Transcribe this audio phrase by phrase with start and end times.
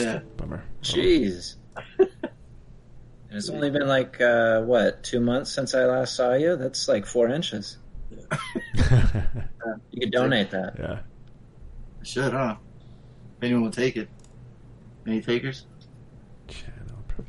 [0.00, 0.20] Yeah.
[0.36, 0.64] Bummer.
[0.82, 1.56] Jeez.
[1.98, 2.08] And
[3.30, 6.56] it's only been like uh, what two months since I last saw you.
[6.56, 7.78] That's like four inches.
[9.90, 10.74] You could donate that.
[10.78, 10.98] yeah.
[12.00, 12.56] I Should, huh?
[13.38, 14.08] If anyone will take it.
[15.06, 15.66] Any takers?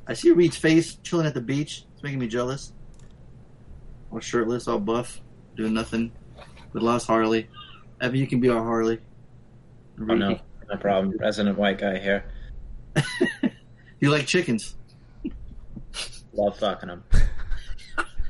[0.07, 1.85] I see Reed's face chilling at the beach.
[1.93, 2.73] It's making me jealous.
[4.11, 5.21] All shirtless, all buff,
[5.55, 6.11] doing nothing.
[6.73, 7.47] With lost Harley.
[8.01, 8.99] Evan, you can be our Harley.
[9.99, 10.39] Oh no,
[10.69, 11.15] no problem.
[11.17, 12.25] Resident white guy here.
[13.99, 14.75] you like chickens.
[16.33, 17.03] Love fucking them.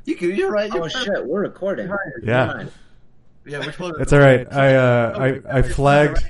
[0.08, 0.70] You can, you're right.
[0.72, 0.92] You're Oh right.
[0.92, 1.90] shit, we're recording.
[2.22, 2.54] Yeah.
[2.54, 2.72] Fine.
[3.44, 3.94] Yeah, we're totally.
[3.98, 4.46] That's all right.
[4.54, 6.24] I uh, I I flagged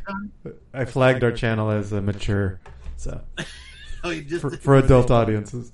[0.74, 2.62] I flagged our channel as a mature,
[2.96, 3.20] so
[4.06, 5.74] Oh, you just for, for adult audiences.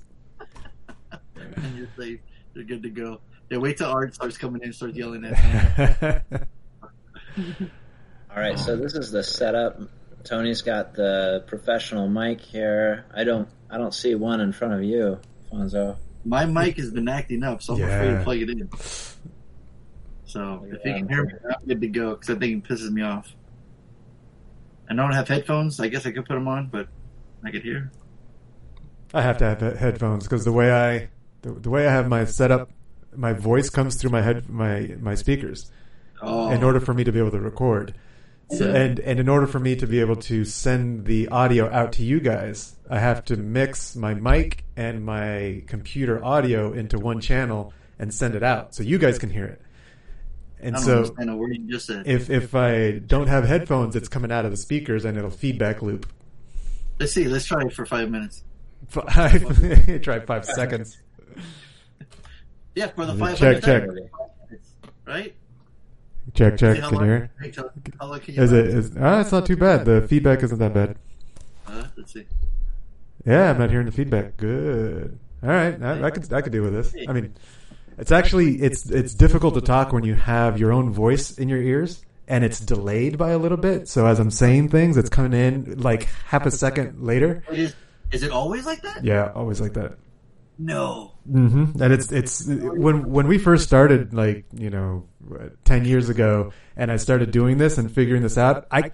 [1.36, 2.18] and you're safe.
[2.54, 3.20] You're good to go.
[3.50, 6.40] Yeah, wait till Art starts coming in and starts yelling at me.
[8.34, 9.80] All right, so this is the setup.
[10.24, 13.06] Tony's got the professional mic here.
[13.14, 15.18] I don't, I don't see one in front of you,
[15.52, 15.96] Fonzo.
[16.24, 18.70] My mic has been acting up, so I'm afraid to plug it in.
[20.24, 22.90] So if you can hear me, I'm good to go because I think it pisses
[22.90, 23.34] me off.
[24.88, 25.80] I don't have headphones.
[25.80, 26.88] I guess I could put them on, but
[27.44, 27.90] I could hear.
[29.14, 31.08] I have to have headphones because the way I
[31.42, 32.70] the, the way I have my setup,
[33.14, 35.70] my voice comes through my head my my speakers
[36.22, 37.94] Oh, in order for me to be able to record.
[38.58, 41.92] So, and and in order for me to be able to send the audio out
[41.94, 47.20] to you guys, I have to mix my mic and my computer audio into one
[47.20, 49.62] channel and send it out so you guys can hear it.
[50.60, 52.06] And so understand a word you just said.
[52.06, 55.80] if if I don't have headphones, it's coming out of the speakers and it'll feedback
[55.82, 56.06] loop.
[57.00, 57.24] Let's see.
[57.24, 58.44] Let's try it for five minutes.
[58.88, 61.00] Five, try five seconds.
[62.74, 63.86] Yeah, for the Check, five check.
[63.86, 64.10] minutes,
[65.06, 65.34] right?
[66.34, 66.78] Check, check.
[66.78, 67.30] How Can you hear?
[67.40, 67.70] hey, tell-
[68.00, 68.94] how long can you Is it?
[68.96, 69.04] run?
[69.04, 69.20] Ah?
[69.20, 69.84] It's not too bad.
[69.84, 70.96] The feedback isn't that bad.
[71.66, 72.26] Uh, let's see.
[73.26, 74.36] Yeah, I'm not hearing the feedback.
[74.36, 75.18] Good.
[75.42, 76.94] All right, I, I could I could deal with this.
[77.08, 77.34] I mean,
[77.98, 81.60] it's actually it's it's difficult to talk when you have your own voice in your
[81.60, 83.88] ears and it's delayed by a little bit.
[83.88, 87.42] So as I'm saying things, it's coming in like half a second later.
[87.50, 87.74] Is.
[88.12, 89.02] Is it always like that?
[89.04, 89.96] Yeah, always like that.
[90.58, 91.12] No.
[91.30, 95.08] hmm And it's it's when when we first started, like you know,
[95.40, 98.66] Uh, ten years ago, and I started doing this and figuring this out.
[98.70, 98.90] I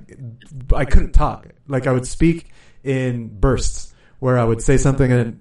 [0.74, 1.48] I couldn't talk.
[1.66, 2.50] Like I would speak
[2.84, 5.40] in bursts, where I would say something and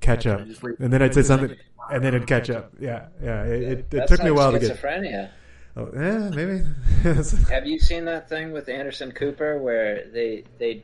[0.00, 1.56] catch up, and then I'd say something
[1.90, 2.72] and then it'd catch up.
[2.78, 3.44] Yeah, yeah.
[3.44, 3.62] It,
[3.92, 4.76] it, it took me a while to get.
[4.76, 5.30] schizophrenia.
[5.76, 6.62] Oh, yeah, maybe.
[7.50, 10.82] Have you seen that thing with Anderson Cooper where they they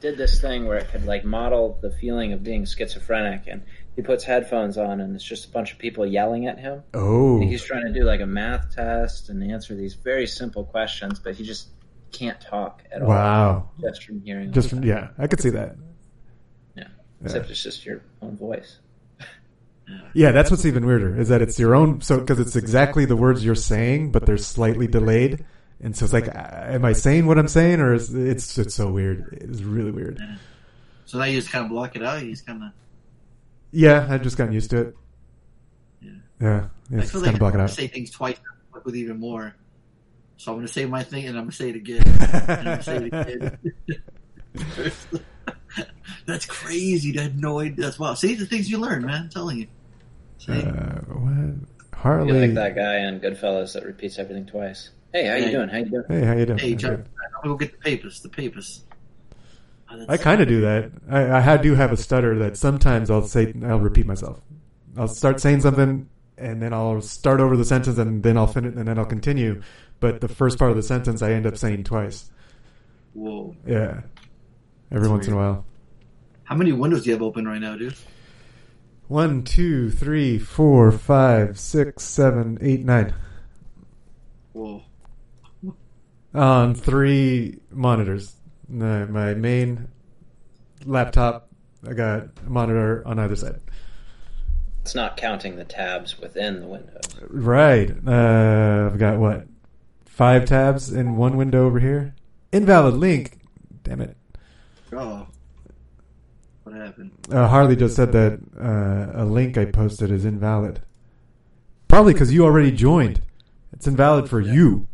[0.00, 3.62] did this thing where it could like model the feeling of being schizophrenic and
[3.96, 6.82] he puts headphones on and it's just a bunch of people yelling at him.
[6.94, 10.64] oh, And he's trying to do like a math test and answer these very simple
[10.64, 11.68] questions, but he just
[12.10, 13.08] can't talk at all.
[13.08, 13.68] wow.
[13.80, 15.76] Just from hearing Just from yeah, I could see that.
[16.76, 16.84] Yeah.
[17.22, 18.78] Except it's just your own voice.
[20.14, 22.00] Yeah, that's what's even weirder is that it's your own.
[22.00, 25.44] So because it's exactly the words you're saying, but they're slightly delayed,
[25.80, 28.74] and so it's like, uh, am I saying what I'm saying, or is it's it's
[28.74, 29.36] so weird?
[29.42, 30.18] It's really weird.
[31.04, 32.22] So now you just kind of block it out.
[32.22, 32.70] You just kind of.
[33.72, 34.96] Yeah, I've just gotten used to it.
[36.02, 36.10] Yeah.
[36.40, 38.36] Yeah, I it's feel kind like of block it I'm gonna say things twice
[38.72, 39.54] fuck with even more.
[40.36, 42.02] So I'm gonna say my thing and I'm gonna say it again.
[42.06, 43.58] and I'm gonna say it again.
[46.26, 47.18] That's crazy.
[47.18, 47.84] I had no idea.
[47.86, 48.14] That's wow.
[48.14, 49.22] See the things you learn, man.
[49.24, 49.66] I'm telling you.
[50.38, 50.52] See?
[50.52, 51.32] Uh, what?
[51.34, 51.56] You're
[51.94, 52.46] Harley.
[52.48, 54.90] like that guy in Goodfellas that repeats everything twice.
[55.12, 55.52] Hey, how you Hey.
[55.52, 55.68] doing?
[55.68, 56.04] How you doing?
[56.08, 56.58] Hey, how you doing?
[56.58, 56.92] hey, I'm John.
[56.94, 57.04] I'm
[57.42, 58.20] gonna go get the papers.
[58.20, 58.84] The papers.
[59.92, 60.90] Oh, that's- I kind of do that.
[61.10, 64.40] I, I do have a stutter that sometimes I'll say I'll repeat myself.
[64.96, 66.08] I'll start saying something
[66.38, 69.62] and then I'll start over the sentence and then I'll finish and then I'll continue.
[70.00, 72.30] But the first part of the sentence I end up saying twice.
[73.14, 73.54] Whoa.
[73.66, 74.00] Yeah,
[74.90, 75.64] every once in a while.
[76.44, 77.94] How many windows do you have open right now, dude?
[79.08, 83.14] One, two, three, four, five, six, seven, eight, nine.
[84.52, 84.82] Whoa.
[86.34, 88.34] On three monitors.
[88.72, 89.88] No, my main
[90.86, 91.48] laptop.
[91.86, 93.60] I got a monitor on either side.
[94.80, 96.98] It's not counting the tabs within the window.
[97.28, 97.90] Right.
[98.06, 99.46] Uh, I've got what?
[100.06, 102.14] Five tabs in one window over here.
[102.50, 103.38] Invalid link.
[103.82, 104.16] Damn it.
[104.90, 105.26] Oh.
[106.62, 107.10] What happened?
[107.30, 110.80] Uh, Harley just said that uh, a link I posted is invalid.
[111.88, 113.20] Probably because you already joined.
[113.74, 114.88] It's invalid for you.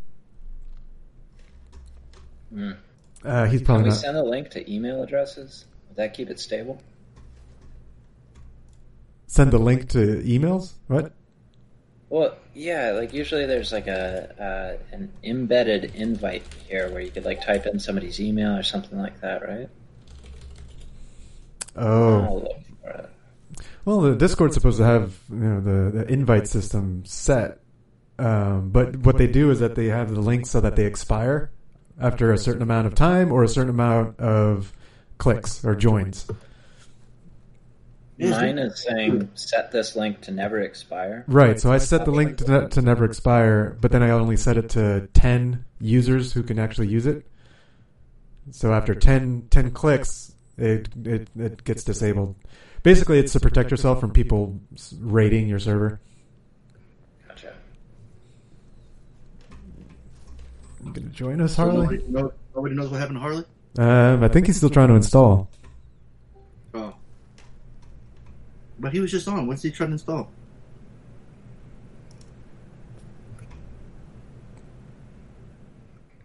[2.53, 2.71] Hmm.
[3.29, 3.99] Uh, he's Can probably we not.
[3.99, 5.65] send a link to email addresses?
[5.87, 6.81] Would that keep it stable?
[9.27, 10.71] Send the link to emails?
[10.87, 11.13] What?
[12.09, 17.23] Well, yeah, like usually there's like a uh, an embedded invite here where you could
[17.23, 19.69] like type in somebody's email or something like that, right?
[21.75, 23.09] Oh, I'll look for it.
[23.85, 27.59] well, the Discord's supposed to have you know the, the invite system set,
[28.17, 31.51] um, but what they do is that they have the links so that they expire
[31.99, 34.73] after a certain amount of time or a certain amount of
[35.17, 36.27] clicks or joins.
[38.19, 38.65] Mine it?
[38.65, 41.23] is saying set this link to never expire.
[41.27, 41.59] Right.
[41.59, 44.57] So I set the link to, ne- to never expire, but then I only set
[44.57, 47.25] it to 10 users who can actually use it.
[48.51, 52.35] So after 10, 10 clicks, it, it, it gets disabled.
[52.83, 54.59] Basically, it's to protect yourself from people
[54.99, 56.01] raiding your server.
[60.95, 61.77] You gonna join us, Harley?
[61.77, 63.45] Nobody, knows, nobody knows what happened to Harley.
[63.77, 65.49] Um, I think he's still trying to install.
[66.73, 66.93] Oh,
[68.79, 69.45] but he was just on.
[69.47, 70.29] What's he trying to install?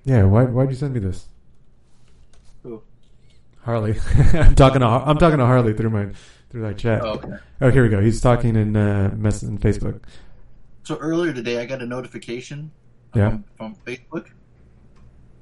[0.05, 0.25] Yeah.
[0.25, 0.45] Why?
[0.45, 1.27] Why'd you send me this,
[2.63, 2.83] Who?
[3.63, 3.97] Harley?
[4.35, 6.09] I'm talking to I'm talking to Harley through my
[6.51, 7.01] through my chat.
[7.03, 7.29] Oh, okay.
[7.61, 8.01] Oh, here we go.
[8.01, 10.01] He's talking in uh, mess in Facebook.
[10.83, 12.71] So earlier today, I got a notification
[13.15, 13.39] Yeah.
[13.57, 14.27] from Facebook,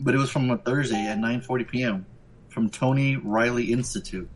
[0.03, 2.07] but it was from a Thursday at 9:40 p.m.
[2.49, 4.29] from Tony Riley Institute.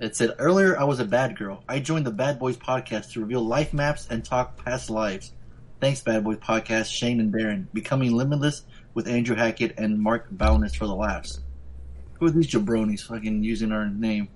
[0.00, 1.62] It said earlier I was a bad girl.
[1.68, 5.32] I joined the Bad Boys podcast to reveal life maps and talk past lives.
[5.80, 6.92] Thanks, Bad Boys podcast.
[6.92, 8.64] Shane and Darren becoming limitless
[8.94, 11.40] with Andrew Hackett and Mark Bowness for the laughs.
[12.14, 14.28] Who are these jabronis fucking using our name?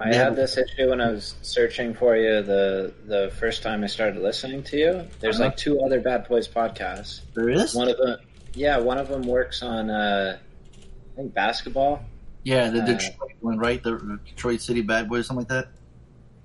[0.00, 3.88] I had this issue when I was searching for you the the first time I
[3.88, 5.04] started listening to you.
[5.20, 5.46] There's Uh-huh.
[5.48, 7.22] like two other Bad Boys podcasts.
[7.34, 7.74] There is.
[7.74, 8.18] One of them,
[8.54, 10.38] yeah, one of them works on uh,
[10.78, 12.04] I think basketball.
[12.44, 13.82] Yeah, the Uh, Detroit one, right?
[13.82, 15.68] The Detroit City Bad Boys, something like that.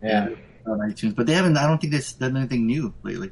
[0.02, 0.30] Yeah,
[0.66, 1.56] on iTunes, but they haven't.
[1.56, 3.32] I don't think they've done anything new lately.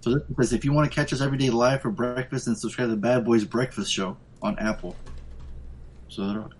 [0.00, 2.56] So this says if you want to catch us every day live for breakfast, and
[2.56, 4.96] subscribe to the Bad Boys Breakfast Show on Apple.
[6.12, 6.50] So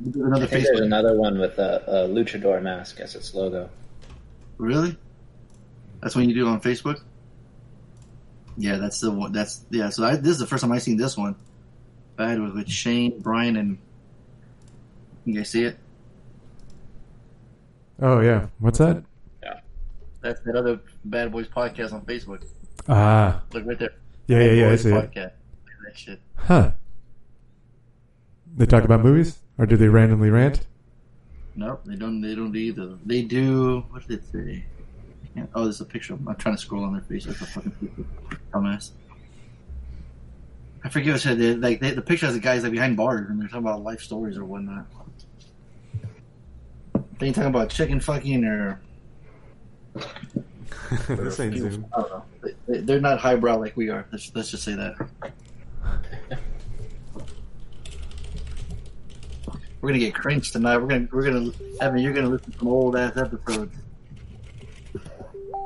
[0.00, 3.68] there's I another think there's another one with a, a luchador mask as its logo.
[4.56, 4.96] Really?
[6.00, 7.02] That's when you do it on Facebook.
[8.56, 9.32] Yeah, that's the one.
[9.32, 9.90] That's yeah.
[9.90, 11.36] So I, this is the first time I seen this one.
[12.16, 13.76] Bad with, with Shane, Brian, and
[15.26, 15.76] you guys see it?
[18.00, 18.46] Oh yeah.
[18.60, 19.04] What's that?
[19.42, 19.60] Yeah,
[20.22, 22.46] that's that other Bad Boys podcast on Facebook.
[22.88, 23.42] Ah.
[23.52, 23.92] Look right there.
[24.26, 24.66] Yeah, yeah, yeah.
[24.66, 24.92] I Boys see it.
[24.92, 25.14] podcast.
[25.14, 26.20] Look at that shit.
[26.36, 26.72] Huh.
[28.56, 30.66] They talk about movies, or do they randomly rant?
[31.56, 32.20] Nope, they don't.
[32.20, 32.98] They don't do either.
[33.04, 33.84] They do.
[33.90, 34.64] What did it say?
[35.54, 36.14] Oh, there's a picture.
[36.14, 38.06] I'm trying to scroll on their face like a fucking
[38.52, 38.90] dumbass.
[40.84, 41.38] I forget what it said.
[41.38, 43.82] They, like they, the picture has the guys like behind bars and they're talking about
[43.82, 44.84] life stories or whatnot.
[47.18, 48.80] They ain't talking about chicken fucking or
[51.08, 51.86] this ain't Zoom.
[51.96, 52.24] I don't know.
[52.42, 54.06] They- They, they're not highbrow like we are.
[54.12, 54.96] Let's, let's just say that.
[59.82, 60.78] We're gonna get cringe tonight.
[60.78, 61.50] We're gonna we're gonna
[61.80, 61.98] Evan.
[61.98, 63.74] You're gonna listen to some old ass episodes.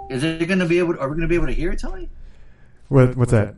[0.08, 0.98] Is it gonna be able?
[0.98, 2.08] Are we gonna be able to hear it, Tony?
[2.88, 3.14] What?
[3.14, 3.56] What's that?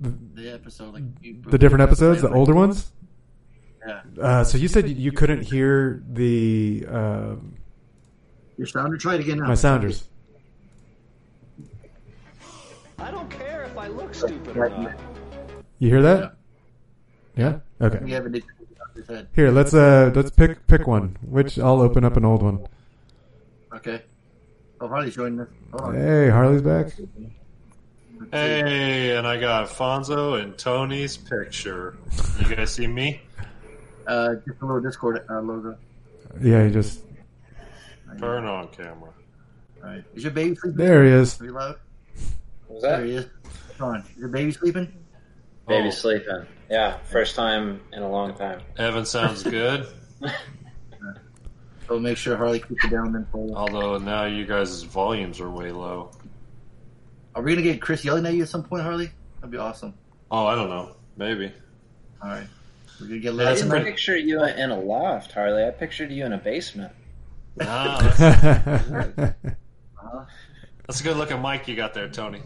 [0.00, 2.92] The episode, like you, The different episodes, the older ones.
[3.84, 4.02] Yeah.
[4.20, 7.56] Uh, so you said you couldn't hear the um
[8.56, 8.96] Your sounder.
[8.96, 9.48] Try it again now.
[9.48, 10.04] my sounders.
[13.00, 14.94] I don't care if I look stupid or not.
[15.80, 16.36] You hear that?
[17.36, 17.58] Yeah.
[17.80, 17.98] Okay.
[18.94, 19.28] You haven't his head.
[19.34, 21.16] Here, let's uh let's pick pick one.
[21.22, 22.66] Which I'll open up an old one.
[23.74, 24.02] Okay.
[24.80, 25.48] Oh, Harley's joining us.
[25.72, 25.94] Hold on.
[25.94, 26.92] Hey, Harley's back.
[28.32, 31.96] Hey, and I got Fonzo and Tony's picture.
[32.40, 33.20] You guys see me?
[34.06, 35.76] Uh, just a little Discord uh, logo.
[36.40, 37.00] Yeah, he just
[38.18, 39.10] Turn on camera.
[39.82, 40.04] All right.
[40.14, 40.76] Is your baby sleeping?
[40.76, 41.40] there he is.
[41.40, 41.76] Are you loud?
[42.68, 43.06] What was There that?
[43.06, 43.26] he is.
[43.76, 44.00] Come on.
[44.00, 44.92] Is your baby sleeping?
[45.66, 45.90] Baby Oh.
[45.90, 46.46] sleeping.
[46.70, 48.60] Yeah, first time in a long time.
[48.78, 49.86] Evan sounds good.
[51.86, 53.46] So make sure Harley keeps it down then for.
[53.54, 56.12] Although now you guys' volumes are way low.
[57.34, 59.10] Are we gonna get Chris yelling at you at some point, Harley?
[59.36, 59.92] That'd be awesome.
[60.30, 60.96] Oh, I don't know.
[61.18, 61.52] Maybe.
[62.22, 62.46] All right.
[62.98, 63.84] We're gonna get I lit didn't tonight.
[63.84, 65.62] picture you in a loft, Harley.
[65.62, 66.90] I pictured you in a basement.
[67.60, 68.18] Ah, that's,
[70.86, 72.40] that's a good looking mic you got there, Tony.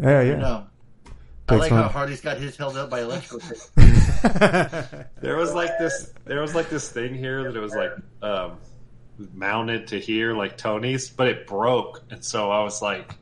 [0.00, 0.34] yeah, yeah.
[0.36, 0.66] No.
[1.48, 1.92] I Takes like how one.
[1.92, 3.58] Harley's got his held up by electrical tape.
[5.20, 6.12] There was like this.
[6.24, 8.58] There was like this thing here that it was like um,
[9.32, 13.14] mounted to here, like Tony's, but it broke, and so I was like,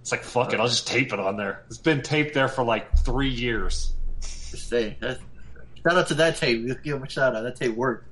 [0.00, 2.64] "It's like fuck it, I'll just tape it on there." It's been taped there for
[2.64, 3.92] like three years.
[4.20, 4.96] Just say.
[5.00, 5.18] That,
[5.82, 6.64] shout out to that tape.
[6.66, 7.42] Let's give him a shout out.
[7.42, 8.08] That tape worked.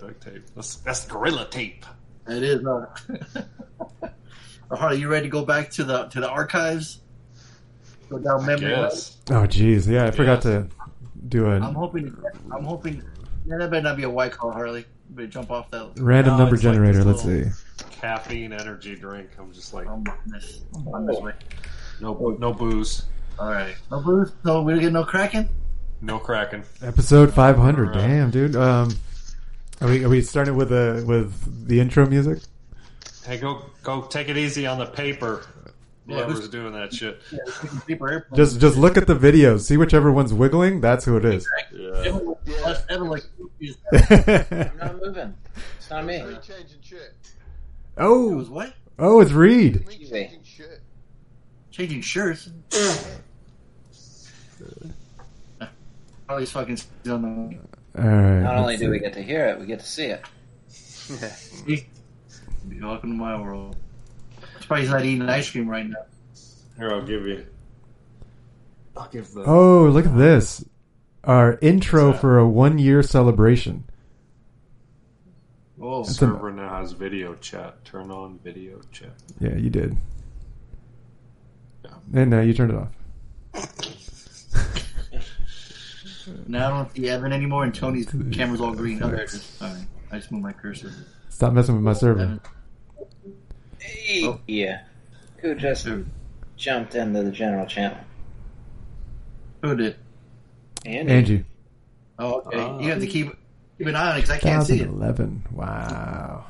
[0.00, 0.44] Duct tape.
[0.54, 1.84] That's that's gorilla tape.
[2.28, 2.64] It is.
[2.64, 2.86] Uh,
[4.70, 7.00] oh, Harley, you ready to go back to the to the archives?
[8.08, 8.84] Go down memory lane.
[9.30, 9.86] Oh, jeez.
[9.86, 10.68] Yeah, I forgot to
[11.28, 12.16] do a I'm hoping.
[12.52, 13.02] I'm hoping.
[13.46, 14.84] Yeah, that better not be a white collar Harley.
[15.10, 15.92] Better jump off that.
[15.98, 16.98] random No, number it's like generator.
[17.04, 17.60] this Let's little- see.
[18.00, 19.30] Caffeine energy drink.
[19.38, 20.60] I'm just like I'm on this.
[20.74, 21.32] I'm on this way.
[22.00, 23.04] no no booze,
[23.38, 23.74] All right.
[23.90, 24.32] No booze.
[24.44, 25.48] No, we don't get no cracking.
[26.02, 26.62] no cracking.
[26.82, 27.88] Episode 500.
[27.88, 28.00] Alright.
[28.02, 28.56] Damn, dude.
[28.56, 28.90] Um,
[29.80, 32.40] are we are we starting with the with the intro music?
[33.26, 35.42] Hey, go go take it easy on the paper.
[36.06, 37.20] Yeah, Whoever's who's- doing that shit.
[37.32, 38.36] Yeah, we can keep our airplane.
[38.36, 39.60] Just just look at the videos.
[39.60, 40.80] See whichever one's wiggling.
[40.80, 41.48] That's who it is.
[41.72, 41.88] Yeah.
[42.04, 42.36] Evan,
[42.90, 43.24] Evan, like,
[43.58, 43.76] he's-
[44.50, 45.34] I'm not moving.
[45.78, 46.22] It's not me.
[46.22, 47.14] Me changing shit.
[47.96, 48.30] Oh.
[48.30, 48.74] it oh, was what?
[48.98, 49.86] oh, it's Reed.
[49.86, 50.80] Me changing shit.
[51.70, 52.50] Changing shirts.
[56.28, 57.58] Harley's fucking on the.
[58.02, 58.40] All right.
[58.40, 60.24] Not only let's do we get to hear it, we get to see it.
[62.80, 63.76] Welcome to my world.
[64.68, 65.96] That's he's not eating ice cream right now.
[66.76, 67.46] Here, I'll give you.
[68.96, 69.44] I'll give the.
[69.44, 70.64] Oh, look at this.
[71.24, 73.84] Our intro for a one year celebration.
[75.80, 75.84] Oh.
[75.84, 76.00] Whoa.
[76.00, 77.84] It's a- server now has video chat.
[77.84, 79.12] Turn on video chat.
[79.40, 79.96] Yeah, you did.
[81.84, 81.90] Yeah.
[82.12, 82.90] And now you turned it off.
[86.46, 89.02] Now I don't see Evan anymore, and Tony's camera's all green.
[89.02, 89.42] Oh, there it is.
[89.42, 89.80] Sorry.
[90.10, 90.90] I just moved my cursor.
[91.28, 92.20] Stop messing with my server.
[92.22, 92.40] Evan.
[93.84, 94.40] Hey, Oh.
[94.46, 94.82] yeah.
[95.38, 96.04] Who just Who?
[96.56, 97.98] jumped into the general channel?
[99.62, 99.96] Who did?
[100.86, 101.12] Andy.
[101.12, 101.44] Angie.
[102.18, 102.58] Oh, okay.
[102.60, 102.78] Ah.
[102.78, 103.28] You have to keep
[103.78, 104.84] keep an eye on it because I can't see it.
[104.86, 105.44] 2011.
[105.52, 106.46] Wow.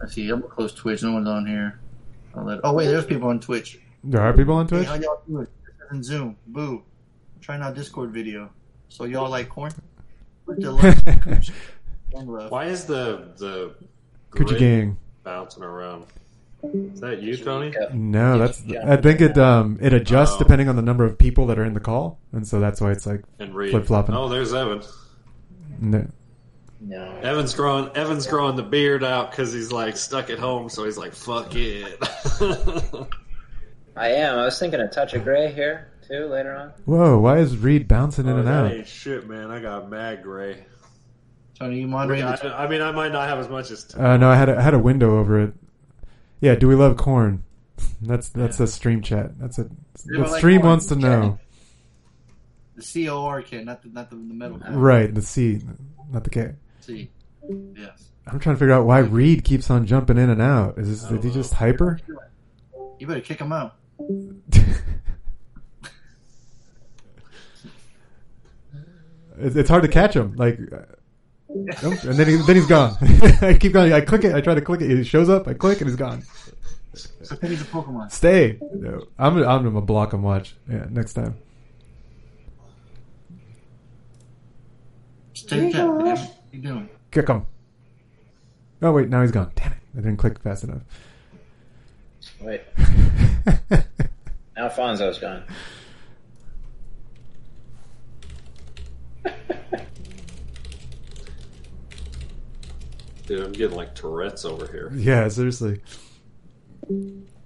[0.00, 0.28] Let's see.
[0.28, 1.02] I'm gonna close Twitch.
[1.02, 1.78] No one's on here.
[2.34, 3.78] I'll let, oh wait, there's people on Twitch.
[4.04, 4.88] There are people on Hey, Twitch?
[4.88, 5.46] how y'all doing?
[5.66, 6.36] This isn't Zoom.
[6.46, 6.82] Boo.
[7.40, 8.50] Trying out Discord video.
[8.88, 9.72] So y'all like corn?
[12.12, 12.26] Put the left.
[12.26, 12.52] One left.
[12.52, 13.74] Why is the the
[14.30, 14.98] Coochie grid gang.
[15.24, 16.06] bouncing around?
[16.62, 17.74] Is that you, Tony?
[17.92, 18.62] No, that's.
[18.84, 20.38] I think it um it adjusts Oh.
[20.38, 22.92] depending on the number of people that are in the call, and so that's why
[22.92, 23.72] it's like And Reed.
[23.72, 24.14] Flip-flopping.
[24.14, 24.82] Oh, there's Evan.
[25.80, 26.06] no.
[26.84, 27.02] No.
[27.22, 27.88] Evan's growing.
[27.96, 30.68] Evan's growing the beard out because he's like stuck at home.
[30.68, 31.96] So he's like, "Fuck it."
[33.96, 34.38] I am.
[34.38, 36.72] I was thinking a touch of gray here, too, later on.
[36.86, 38.72] Whoa, why is Reed bouncing in Oh, and that out?
[38.72, 39.50] ain't shit, man.
[39.50, 40.64] I got mad gray.
[41.62, 42.26] Tony, you I, moderating?
[42.26, 43.94] the- I mean, I might not have as much as.
[43.94, 45.54] Uh, no, I had a, I had a window over it.
[46.40, 47.44] Yeah, do we love corn?
[48.02, 49.38] That's that's a stream chat.
[49.38, 49.68] That's a
[50.04, 50.70] the like stream corn.
[50.70, 51.38] wants to know.
[52.76, 54.58] The C O R kid, not the not the, the metal.
[54.58, 54.76] kind.
[54.82, 55.60] Right, the C,
[56.10, 56.54] not the K.
[56.80, 57.10] C.
[57.76, 58.08] Yes.
[58.26, 60.78] I'm trying to figure out why Reed keeps on jumping in and out.
[60.78, 61.98] Is this, I did he just hyper?
[62.98, 63.76] You better kick him out.
[69.38, 70.34] It's it's hard to catch him.
[70.36, 70.58] Like,
[71.54, 72.96] nope, and then he, then he's gone.
[73.42, 73.92] I keep going.
[73.92, 74.34] I click it.
[74.34, 74.90] I try to click it.
[74.90, 75.46] He shows up.
[75.48, 76.22] I click and he's gone.
[76.94, 78.10] So he's a Pokemon.
[78.12, 78.58] Stay.
[78.74, 80.22] No, I'm I'm gonna block him.
[80.22, 80.54] Watch.
[80.70, 81.36] Yeah, next time.
[85.34, 85.88] Stay cat.
[85.88, 86.88] What are you doing?
[87.10, 87.46] Kick him.
[88.82, 89.52] Oh wait, now he's gone.
[89.54, 89.78] Damn it!
[89.94, 90.82] I didn't click fast enough.
[92.40, 92.62] Wait.
[94.56, 95.44] Alfonso's gone.
[103.26, 104.90] Dude, I'm getting like Tourette's over here.
[104.94, 105.80] yeah, seriously.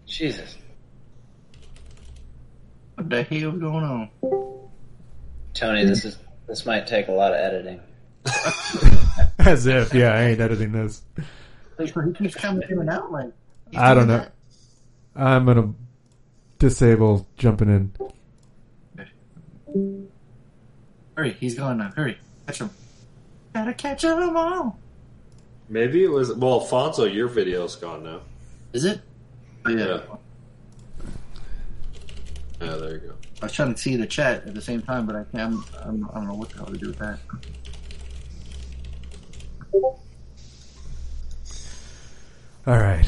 [0.06, 0.56] Jesus.
[2.95, 4.11] What the hell going on?
[5.52, 7.80] Tony, this is this might take a lot of editing.
[9.38, 11.02] As if, yeah, I ain't editing this.
[11.78, 13.12] Like, he keeps coming in and out.
[13.12, 13.33] Like
[13.76, 14.26] I don't doing know.
[15.14, 15.75] I'm gonna
[16.59, 17.92] disable jumping in.
[21.16, 21.92] Hurry, he's gone now.
[21.95, 22.71] Hurry, catch him.
[23.52, 24.78] Gotta catch them all.
[25.68, 26.32] Maybe it was.
[26.32, 28.20] Well, Alfonso, your video's gone now.
[28.73, 29.00] Is it?
[29.64, 29.87] Oh, yeah.
[29.87, 30.00] Yeah.
[32.61, 33.14] Yeah, there you go.
[33.42, 35.54] I was trying to see the chat at the same time, but I can't.
[35.54, 37.18] I'm, I'm, I don't know what the hell to do with that.
[42.66, 43.06] All right.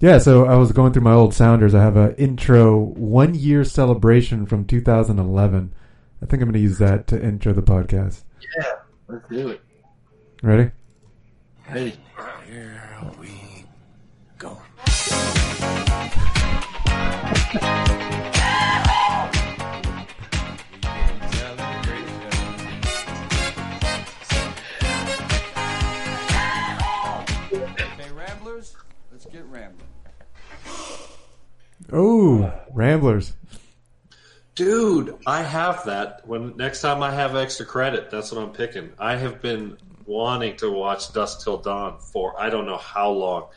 [0.00, 1.74] Yeah, so I was going through my old sounders.
[1.74, 5.74] I have a intro one year celebration from 2011.
[6.20, 8.22] I think I'm going to use that to intro the podcast.
[8.58, 8.72] Yeah,
[9.08, 9.60] let's do it.
[10.42, 10.70] Ready?
[11.70, 11.92] Ready?
[27.52, 28.74] Okay, Ramblers,
[29.12, 29.86] let's get rambling.
[31.92, 33.34] Oh, Ramblers.
[34.54, 36.26] Dude, I have that.
[36.26, 38.90] When next time I have extra credit, that's what I'm picking.
[38.98, 39.76] I have been
[40.08, 43.48] wanting to watch Dusk Till Dawn for I don't know how long.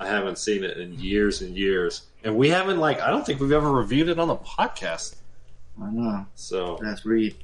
[0.00, 3.38] I haven't seen it in years and years, and we haven't like I don't think
[3.38, 5.16] we've ever reviewed it on the podcast.
[5.80, 6.26] I know.
[6.34, 7.36] So That's Reed.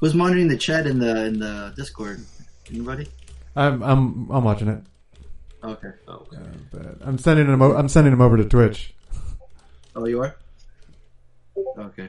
[0.00, 2.24] Who's monitoring the chat in the in the Discord?
[2.70, 3.06] Anybody?
[3.54, 4.82] I'm I'm I'm watching it.
[5.62, 5.90] Okay.
[6.08, 6.36] Oh, okay.
[6.38, 6.40] Uh,
[6.72, 7.60] but I'm sending him.
[7.62, 8.94] o- I'm sending him over to Twitch.
[9.94, 10.34] Oh, you are.
[11.78, 12.08] Okay.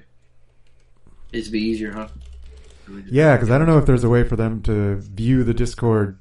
[1.33, 2.07] It'd be easier, huh?
[3.05, 6.17] Yeah, because I don't know if there's a way for them to view the Discord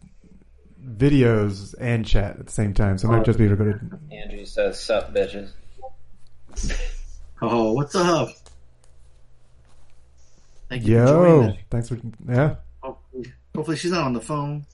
[0.85, 2.99] videos and chat at the same time.
[2.99, 3.81] So it might just be to go to.
[4.11, 5.50] Andrew says, "Sup, bitches."
[7.45, 8.28] Oh, what's up?
[10.69, 11.57] Thank you for joining Yo, us.
[11.71, 12.54] thanks for yeah.
[12.83, 14.64] Hopefully, hopefully she's not on the phone.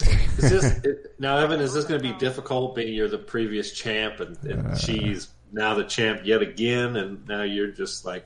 [0.38, 1.60] Is this it, now, Evan?
[1.60, 2.76] Is this going to be difficult?
[2.76, 4.76] Being you're the previous champ, and, and uh.
[4.76, 8.24] she's now the champ yet again, and now you're just like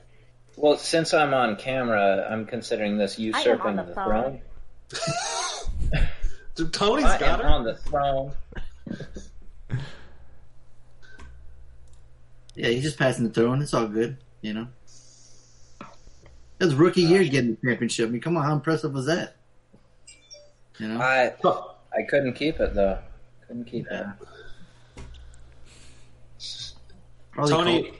[0.57, 4.41] Well, since I'm on camera, I'm considering this usurping the the throne.
[6.55, 7.51] Dude, Tony's I got am her.
[7.51, 8.31] on the throne.
[12.55, 13.61] Yeah, he's just passing the throne.
[13.61, 14.67] It's all good, you know.
[16.59, 18.09] It was rookie year uh, getting the championship.
[18.09, 19.35] I mean, come on, how impressive was that?
[20.79, 21.35] You know, I
[21.95, 22.97] I couldn't keep it though.
[23.47, 24.13] Couldn't keep Yeah.
[26.39, 26.43] it.
[27.31, 27.96] Probably Tony, cold.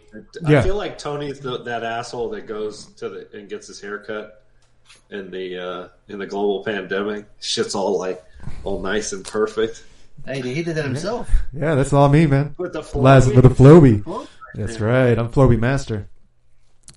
[0.48, 0.60] Yeah.
[0.60, 4.44] I feel like Tony's the, that asshole that goes to the and gets his haircut
[5.10, 7.26] in the uh, in the global pandemic.
[7.40, 8.24] Shit's all like
[8.64, 9.84] all nice and perfect
[10.26, 11.30] Hey, he did that himself.
[11.54, 12.56] Yeah, that's all me, man.
[12.58, 14.28] with the Last with a Flowbee.
[14.56, 15.18] That's right.
[15.18, 16.10] I'm Flowbee master.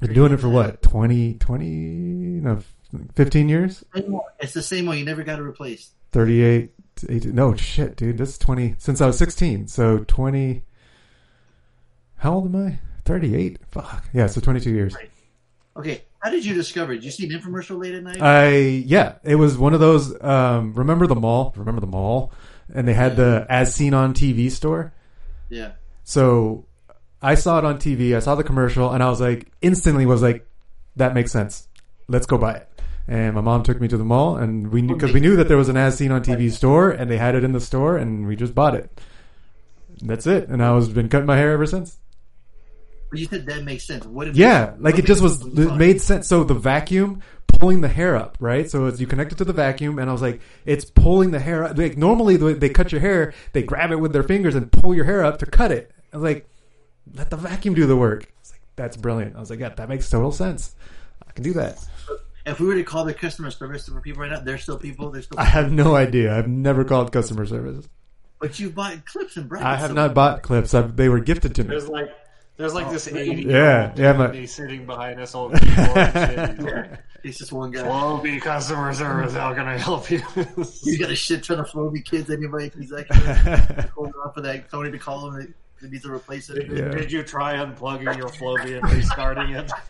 [0.01, 2.63] Been doing it for what 20, 20, no,
[3.15, 3.85] fifteen years.
[4.41, 4.99] It's the same one.
[4.99, 5.93] You never got it replaced.
[6.13, 6.73] 38
[7.09, 10.63] 18, no shit dude this is 20 since i was 16 so 20
[12.17, 12.79] how old am i
[13.11, 14.05] 38 fuck.
[14.13, 14.97] Yeah so 22 years.
[15.77, 16.97] Okay, how did you discover it?
[16.97, 18.23] Did you see an infomercial late at night?
[18.23, 21.53] i yeah it was one of those um remember the mall?
[21.57, 22.33] Remember the mall?
[22.73, 24.93] And they had the as seen on tv store?
[25.49, 25.73] Yeah.
[26.05, 26.67] so
[27.21, 30.23] i saw it on tv i saw the commercial and i was like instantly was
[30.23, 30.47] like
[30.95, 31.67] that makes sense.
[32.07, 32.69] Let's go buy it.
[33.09, 35.49] And my mom took me to the mall and we knew because we knew that
[35.49, 37.97] there was an as seen on tv store and they had it in the store
[37.97, 39.01] and we just bought it.
[40.01, 40.49] That's it.
[40.49, 41.97] And i was been cutting my hair ever since
[43.11, 44.07] But you said that makes sense.
[44.07, 46.29] What if yeah like what it just was it made sense.
[46.29, 48.71] So the vacuum pulling the hair up right?
[48.71, 51.41] So as you connect it to the vacuum and i was like it's pulling the
[51.41, 51.77] hair up.
[51.77, 54.71] Like normally the way they cut your hair they grab it with their fingers and
[54.71, 55.91] pull your hair up to cut it.
[56.13, 56.49] I was like
[57.13, 58.33] let the vacuum do the work.
[58.41, 59.37] It's like that's brilliant.
[59.37, 60.75] I was like yeah that makes total sense.
[61.27, 61.85] I can do that.
[62.47, 65.11] If we were to call the customer service for people right now, they're still people.
[65.11, 65.39] There's still.
[65.39, 66.37] i have no idea.
[66.37, 67.87] I've never called customer service.
[68.41, 69.67] But you bought clips and brackets.
[69.67, 70.73] i have so- not bought clips.
[70.73, 71.69] I've, they were gifted to me.
[71.69, 72.09] There's like
[72.61, 76.59] there's like this oh, eighty Yeah, yeah, my- he's sitting behind us on keyboard and
[76.59, 76.59] shit.
[76.61, 77.83] He's like, He's just one guy.
[77.83, 80.21] Flowbee customer service, how can I help you?
[80.57, 82.31] He's got a shit ton of Flowbee kids.
[82.31, 86.51] Anybody who's actually hold off of that Tony to call him He needs to replace
[86.51, 86.71] it.
[86.71, 86.91] Yeah.
[86.91, 89.71] Did you try unplugging your Flowbee and restarting it?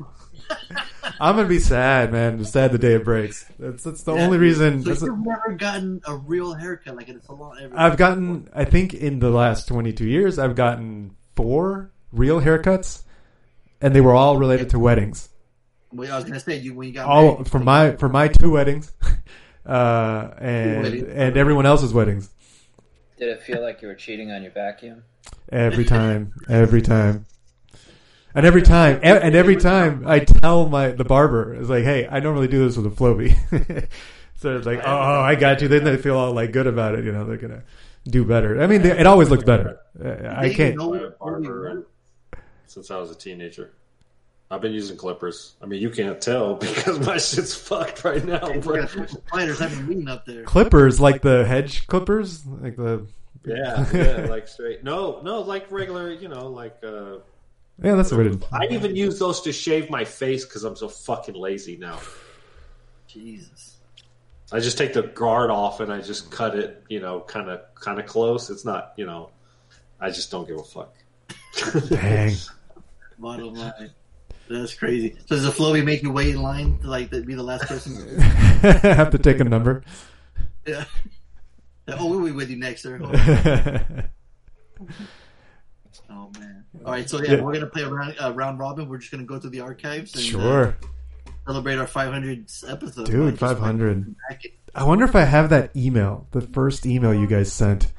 [1.20, 4.82] i'm gonna be sad man sad the day it breaks that's, that's the only reason
[4.82, 7.72] So you've never gotten a real haircut like in a salon.
[7.72, 13.02] I've gotten, I think, in the last 22 years, I've gotten four real haircuts,
[13.80, 15.28] and they were all related to weddings.
[15.92, 18.28] Well, I was gonna say you when you got All married, for my for my
[18.28, 18.92] two weddings,
[19.66, 21.08] uh, and weddings.
[21.08, 22.30] and everyone else's weddings.
[23.18, 25.02] Did it feel like you were cheating on your vacuum?
[25.50, 27.26] Every time, every time,
[28.34, 32.20] and every time, and every time, I tell my the barber, "It's like, hey, I
[32.20, 33.88] normally do this with a Flowbee."
[34.36, 35.66] so it's like, oh, I got you.
[35.68, 37.04] Then they feel all like good about it.
[37.04, 37.64] You know, they're gonna
[38.06, 38.62] do better.
[38.62, 39.80] I mean, they, it always looks better.
[40.02, 40.76] Uh, I can't.
[40.76, 41.86] know By a what barber
[42.70, 43.72] since I was a teenager.
[44.50, 45.54] I've been using clippers.
[45.62, 48.86] I mean, you can't tell because my shit's fucked right now, bro.
[48.86, 50.44] spiders having a meeting up there.
[50.44, 53.06] clippers like the hedge clippers like the
[53.44, 54.82] Yeah, yeah, like straight.
[54.84, 56.78] No, no, like regular, you know, like.
[56.82, 57.18] uh
[57.82, 60.76] yeah that's what it is I even use those to shave my face because I'm
[60.76, 61.98] so fucking lazy now.
[63.06, 63.78] Jesus.
[64.52, 67.60] I just take the guard off and I just cut it, you know, kind of,
[67.76, 68.50] kind of close.
[68.50, 69.30] It's not, you know,
[70.00, 70.94] I just don't give a fuck.
[71.88, 72.34] dang
[73.20, 73.90] Bottom line.
[74.48, 75.16] That's crazy.
[75.26, 78.18] So does the Flowbee make you wait in line to like be the last person?
[78.60, 79.82] have to take a number
[80.66, 80.84] yeah.
[81.88, 82.98] Oh, we'll be with you next, sir.
[86.12, 86.64] Oh man.
[86.84, 87.40] All right, so yeah, Yeah.
[87.42, 88.88] we're gonna play a round, uh, round robin.
[88.88, 90.76] We're just gonna go through the archives and uh, sure
[91.46, 93.06] celebrate our 500th episode.
[93.06, 94.14] dude 500
[94.74, 97.92] i wonder if i have that email the first email you guys sent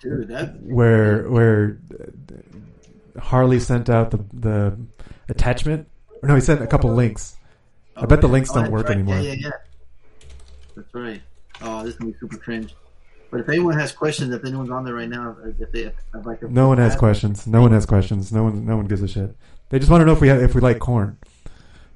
[0.00, 1.78] Dude, that where where
[3.18, 4.78] harley sent out the the
[5.28, 5.88] attachment
[6.22, 7.36] or no he sent a couple links
[7.96, 8.94] i bet the links Oh, don't work right.
[8.96, 9.50] anymore Yeah, yeah, yeah.
[10.76, 11.22] That's right.
[11.62, 12.74] Oh, this is gonna be super cringe.
[13.30, 16.40] But if anyone has questions, if anyone's on there right now, if they, I'd like
[16.40, 16.52] to.
[16.52, 17.46] No one has questions.
[17.46, 18.30] No one has questions.
[18.30, 18.66] No one.
[18.66, 19.34] No one gives a shit.
[19.70, 21.16] They just want to know if we have, if we like corn,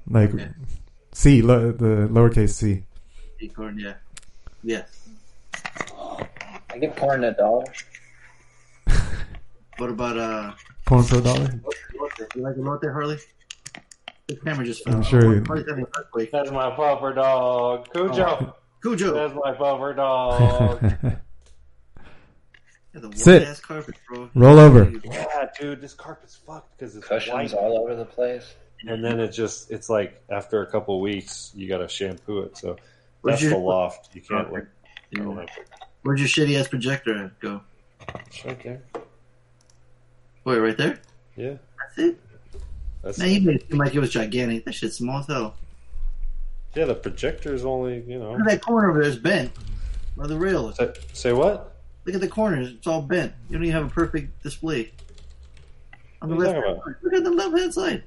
[0.08, 0.48] like Okay.
[1.12, 2.84] C, lo, the lowercase c.
[3.54, 3.94] Corn, yeah,
[4.64, 4.84] yeah.
[6.70, 7.64] I get corn a dollar.
[9.76, 10.52] What about uh?
[10.90, 11.60] Corn for a dollar.
[12.34, 13.16] You like elote, Harley?
[14.26, 14.96] The camera just fell.
[14.96, 16.32] I'm sure you- Harley's having an earthquake.
[16.32, 18.12] That's my puffer dog, Cujo.
[18.26, 18.56] Oh.
[18.82, 19.14] Cujo.
[19.14, 20.82] That's my puffer dog.
[22.92, 23.46] Yeah, the Sit.
[23.46, 24.30] white carpet, bro.
[24.34, 24.92] Roll over.
[25.04, 27.62] yeah, dude, this carpet's fucked because it's Cushions white.
[27.62, 28.52] all over the place.
[28.88, 32.56] And then it just, it's like after a couple weeks, you gotta shampoo it.
[32.56, 32.74] So
[33.20, 34.12] Where's that's your- the loft.
[34.16, 34.66] You can't oh, like,
[35.12, 35.46] Yeah.
[36.02, 37.60] Where'd your shitty ass projector go?
[38.26, 38.82] it's right there.
[40.44, 40.98] Wait, right there.
[41.36, 41.54] Yeah.
[41.78, 42.20] That's it.
[43.02, 44.64] That's, Man, you made it seem like it was gigantic.
[44.64, 45.54] That shit's small as hell.
[46.74, 48.32] yeah, the projector's only, you know.
[48.32, 49.10] Look at that corner over there.
[49.10, 49.52] It's bent.
[50.16, 50.76] Where the rail is.
[50.76, 51.76] Say, say what?
[52.04, 52.70] Look at the corners.
[52.70, 53.32] It's all bent.
[53.48, 54.92] You don't even have a perfect display.
[56.22, 57.02] On the What are left, you talking about?
[57.04, 58.02] look at the left hand side.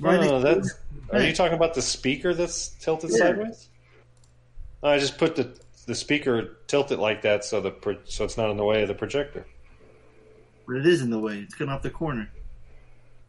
[0.00, 0.74] No, Right no, next-
[1.10, 1.22] that's.
[1.22, 3.16] Are you talking about the speaker that's tilted Yeah.
[3.18, 3.68] sideways?
[4.82, 5.50] No, I just put the
[5.86, 8.94] the speaker tilted like that so the so it's not in the way of the
[8.94, 9.44] projector.
[10.66, 11.38] But it is in the way.
[11.38, 12.30] It's coming off the corner.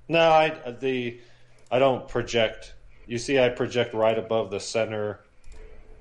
[0.07, 1.19] No, I uh, the
[1.71, 2.73] I don't project.
[3.07, 5.19] You see, I project right above the center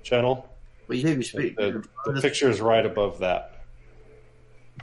[0.03, 0.49] channel.
[0.87, 1.57] But you have your speak.
[1.57, 3.65] The, the picture is right above that.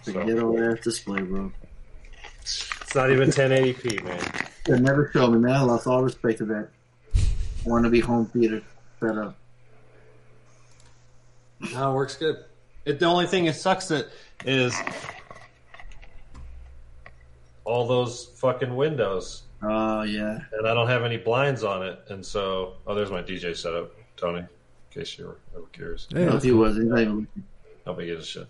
[0.06, 1.52] The So, ghetto ass display, bro.
[2.42, 4.48] it's not even 1080p, man.
[4.66, 5.52] They never show me, man.
[5.56, 6.70] I lost all respect to that.
[7.66, 8.62] Want to be home theater
[9.00, 9.36] setup.
[11.74, 12.38] No, it works good.
[12.86, 14.10] It, the only thing that sucks it
[14.46, 14.74] is
[17.70, 20.40] all those fucking windows, Oh yeah.
[20.58, 23.92] and I don't have any blinds on it, and so oh, there's my DJ setup,
[24.18, 24.40] Tony.
[24.40, 24.48] In
[24.90, 26.60] case you were ever curious, Yeah, no, that's he cool.
[26.60, 26.84] wasn't.
[26.86, 27.44] He's not even looking.
[27.86, 28.48] nobody gives a shit.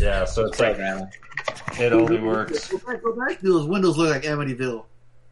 [0.00, 2.68] Yeah, so it's like it only works.
[2.68, 3.40] Go back, go back.
[3.40, 4.84] Those windows look like Amityville.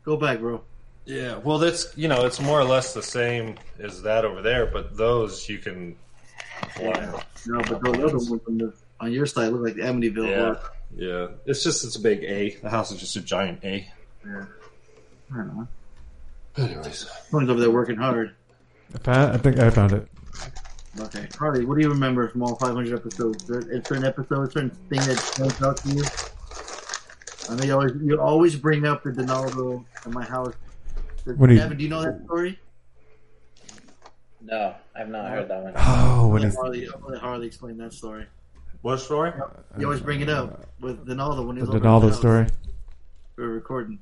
[0.05, 0.61] Go back, bro.
[1.07, 4.66] Yeah, well, that's you know, it's more or less the same as that over there,
[4.66, 5.96] but those you can
[6.76, 7.12] blind.
[7.46, 10.29] No, but those other ones on, the, on your side look like the Amityville.
[10.29, 10.75] Yeah, look.
[10.96, 11.28] Yeah.
[11.46, 12.56] It's just it's a big A.
[12.62, 13.87] The house is just a giant A.
[14.26, 14.44] yeah.
[15.32, 15.68] I don't know.
[16.56, 18.35] Anyways, Tony's over there working hard.
[18.94, 20.09] I found- I think I found it.
[20.98, 23.42] Okay, Harley, what do you remember from all 500 episodes?
[23.42, 26.02] Is there a certain episode, a certain thing that stands out to you?
[27.50, 30.54] I know you always you always bring up the Donaldo at my house.
[31.24, 32.59] What do you- Gavin, do you know that story?
[34.40, 35.72] No, I've not heard that one.
[35.76, 38.26] Oh, when Let he's Harley, I'll let Harley explain that story.
[38.87, 39.33] What story?
[39.77, 42.46] You always bring it up with Donaldo when he the was over at Donaldo story.
[43.35, 43.99] We were recording.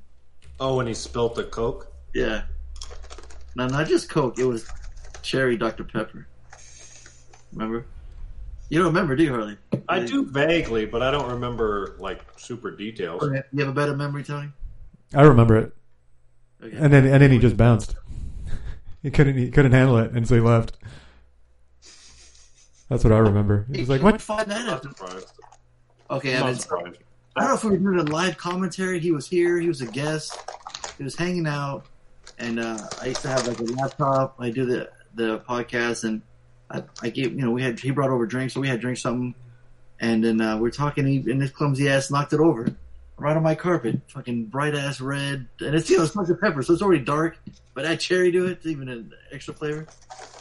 [0.59, 1.91] Oh, when he spilt the coke.
[2.13, 2.43] Yeah.
[3.55, 4.37] No, not just Coke.
[4.37, 4.69] It was
[5.23, 5.85] cherry Dr.
[5.85, 6.27] Pepper.
[7.51, 7.87] Remember?
[8.69, 9.57] You don't remember, do you, Harley?
[9.89, 13.23] I do vaguely, but I don't remember like super details.
[13.51, 14.49] You have a better memory, Tony?
[15.15, 15.75] I remember it,
[16.63, 16.77] Okay.
[16.77, 17.95] and then and then he just bounced.
[19.03, 20.77] He couldn't he couldn't handle it, and so he left.
[22.89, 23.65] That's what I remember.
[23.73, 25.25] He was like, "What?" Find that I'm out.
[26.11, 26.55] Okay, I'm Evan.
[26.55, 26.97] surprised.
[27.35, 28.99] I don't know if we were doing a live commentary.
[28.99, 29.59] He was here.
[29.59, 30.37] He was a guest.
[30.97, 31.85] He was hanging out,
[32.37, 34.35] and uh, I used to have like a laptop.
[34.39, 36.21] I do the the podcast, and
[36.69, 39.01] I, I gave you know we had he brought over drinks, so we had drinks
[39.01, 39.33] something,
[39.99, 42.75] and then uh, we're talking, he, and this clumsy ass knocked it over
[43.17, 46.63] right on my carpet, fucking bright ass red, and it's you know it's Dr Pepper,
[46.63, 47.37] so it's already dark,
[47.73, 49.87] but add cherry to it, it's even an extra flavor,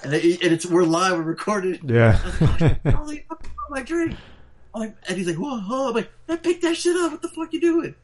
[0.02, 1.80] and, it, and it's we're live, we're recorded.
[1.84, 2.12] Yeah.
[2.12, 4.16] Holy fuck, my drink.
[4.74, 5.88] I'm like, and he's like, whoa, whoa.
[5.88, 7.12] I'm like, I picked that shit up.
[7.12, 7.94] What the fuck you doing?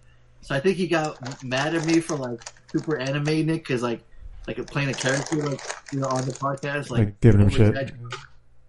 [0.43, 4.01] So I think he got mad at me for like super animating it because like,
[4.47, 5.61] like playing a character like
[5.93, 7.93] you know on the podcast, like, Like, giving him shit.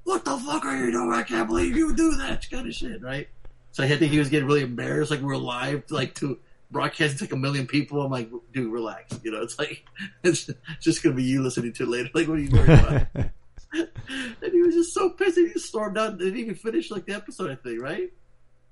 [0.03, 1.13] What the fuck are you doing?
[1.13, 3.29] I can't believe you would do that kind of shit, right?
[3.71, 5.11] So I think he was getting really embarrassed.
[5.11, 6.39] Like we're live, like to
[6.71, 8.01] broadcasting to like a million people.
[8.01, 9.19] I'm like, dude, relax.
[9.23, 9.85] You know, it's like
[10.23, 12.09] it's just gonna be you listening to it later.
[12.13, 13.07] Like, what are you worried about?
[13.73, 15.37] and he was just so pissed.
[15.37, 16.17] He just stormed out.
[16.17, 17.51] Didn't even finish like the episode.
[17.51, 18.11] I think, right?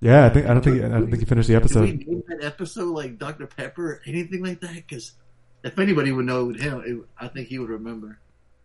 [0.02, 2.08] yeah, I think I don't think I don't think he finished the Did we episode.
[2.08, 4.76] name that episode like Dr Pepper or anything like that?
[4.76, 5.14] Because
[5.64, 8.20] if anybody would know him, it, I think he would remember.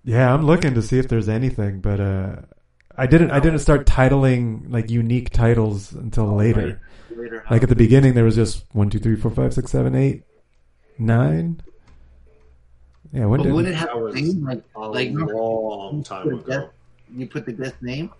[0.04, 2.36] Yeah, I'm looking to see if there's anything, but uh,
[2.96, 6.80] I didn't I didn't start titling like unique titles until oh, later.
[7.14, 9.94] Later, Like at the beginning, there was just one, two, three, four, five, six, seven,
[9.94, 10.24] eight,
[10.98, 11.60] nine.
[13.12, 16.02] Yeah, when but did wouldn't it have That a was name like a like long
[16.02, 16.70] time ago.
[17.14, 18.10] you put the guest name?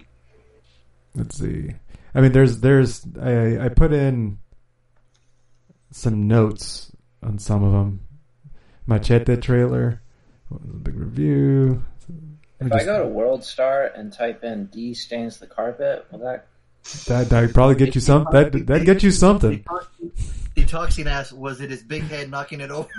[1.14, 1.70] Let's see.
[2.14, 4.38] I mean, there's there's I I put in
[5.90, 8.00] some notes on some of them.
[8.86, 10.02] Machete trailer,
[10.82, 11.84] big review.
[12.66, 16.46] If I go to World Star and type in D stains the carpet, will that
[17.06, 18.26] That that probably get you some.
[18.32, 19.64] That that get you something.
[20.56, 22.88] Detoxing ass, was it his big head knocking it over?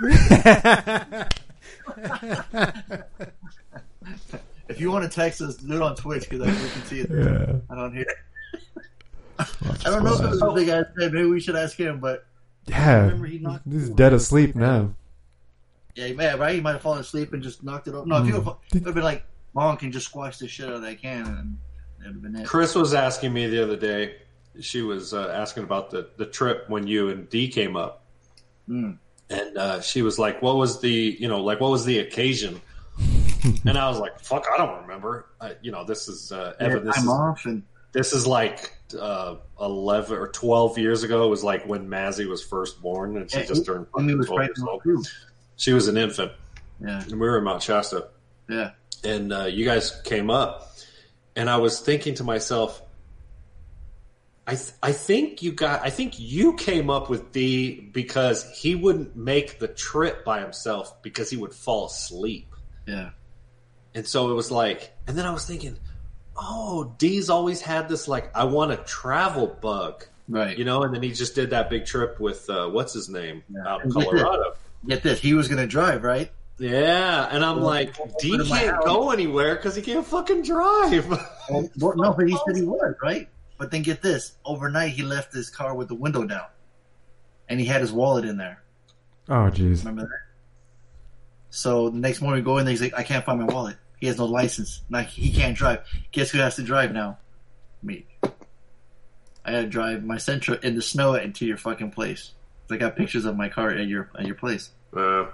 [4.68, 7.08] if you want to text us, do it on Twitch because we can see it
[7.08, 7.48] there.
[7.48, 7.56] yeah.
[7.70, 8.06] I don't hear.
[9.38, 9.46] I
[9.84, 11.12] don't know if it was a big ass head.
[11.12, 12.26] Maybe we should ask him, but
[12.66, 13.16] Yeah.
[13.24, 13.46] he.
[13.70, 14.94] He's dead asleep now.
[15.94, 16.54] Yeah, man, right?
[16.54, 18.06] He might have fallen asleep and just knocked it over.
[18.06, 18.26] No, if hmm.
[18.26, 19.24] he would have been like,
[19.56, 21.58] Mom can just squash the shit out of that can, and
[21.98, 22.46] that would have been it.
[22.46, 24.16] Chris was asking me the other day.
[24.60, 28.04] She was uh, asking about the, the trip when you and D came up,
[28.68, 28.98] Mm.
[29.30, 32.60] and uh, she was like, "What was the you know like what was the occasion?"
[33.66, 36.84] and I was like, "Fuck, I don't remember." Uh, you know, this is uh, Evan.
[36.84, 41.24] This I'm is off, and this is like uh, eleven or twelve years ago.
[41.24, 44.08] It was like when Mazzy was first born, and she Yeah, just he- turned when
[44.08, 44.82] he was twelve years old.
[44.82, 45.02] too.
[45.56, 46.32] She was an infant,
[46.82, 48.08] Yeah, and we were in Mount Shasta.
[48.50, 48.72] yeah.
[49.04, 50.72] And uh, you guys came up,
[51.34, 52.82] and I was thinking to myself,
[54.46, 58.74] I th- I think you got I think you came up with D because he
[58.76, 62.54] wouldn't make the trip by himself because he would fall asleep,
[62.86, 63.10] Yeah.
[63.94, 65.76] and so it was like, and then I was thinking,
[66.36, 70.56] oh, D's always had this like I want to travel bug, Right.
[70.56, 73.42] you know, and then he just did that big trip with uh, what's his name
[73.52, 73.66] Yeah.
[73.68, 74.22] out in And get this.
[74.22, 74.52] Colorado.
[74.86, 75.18] Get this.
[75.20, 76.30] He was going to drive, right?
[76.58, 79.82] Yeah, and I'm Well, like, well, D put in my can't go anywhere because he
[79.82, 81.06] can't fucking drive.
[81.48, 83.28] Well, well, no, but he said he was, right?
[83.56, 84.32] But then get this.
[84.44, 86.46] Overnight, he left his car with the window down.
[87.48, 88.64] And he had his wallet in there.
[89.28, 89.78] Oh jeez.
[89.84, 90.20] Remember that?
[91.50, 92.72] So the next morning, we go in there.
[92.72, 93.76] He's like, I can't find my wallet.
[94.00, 94.82] He has no license.
[94.90, 95.84] Like he can't drive.
[96.10, 97.18] Guess who has to drive now?
[97.80, 98.04] Me.
[99.44, 102.32] I had to drive my Sentra in the snow into your fucking place.
[102.68, 104.70] I got pictures of my car at your at your place.
[104.96, 105.26] Uh,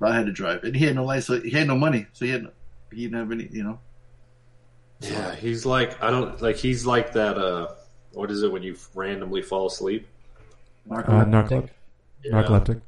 [0.00, 1.26] But I had to drive, and he had no license.
[1.26, 2.50] So he had no money, so he had no,
[2.90, 3.48] he didn't have any.
[3.52, 3.78] You know.
[5.00, 7.38] Yeah, he's like I don't like he's like that.
[7.38, 7.68] uh
[8.12, 10.06] What is it when you randomly fall asleep?
[10.90, 11.68] Uh, narcolep-
[12.26, 12.80] narcoleptic.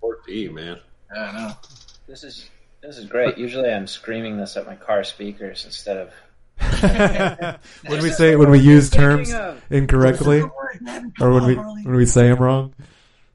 [0.00, 0.78] Poor D, man.
[1.14, 1.52] Yeah, I know.
[2.06, 2.48] This is
[2.82, 3.36] this is great.
[3.36, 6.12] Usually, I'm screaming this at my car speakers instead of.
[7.86, 9.32] when we say when we use terms
[9.70, 10.42] incorrectly,
[11.20, 12.74] or when we when we say them wrong.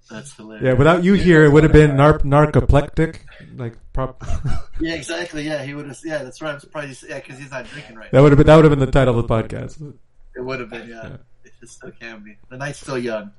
[0.10, 0.64] That's hilarious.
[0.64, 3.20] Yeah, without you here, it would have been nar- narcoplectic.
[3.56, 4.24] Like, prop-
[4.80, 5.44] Yeah, exactly.
[5.44, 5.98] Yeah, he would have.
[6.04, 6.54] Yeah, that's right.
[6.54, 6.88] I'm surprised.
[6.88, 8.12] He's, yeah, because he's not drinking right.
[8.12, 9.82] that would have been that would have been the title of the podcast.
[10.36, 10.90] It would have been.
[10.90, 12.38] Yeah, it just still can be.
[12.50, 13.32] The night's still young.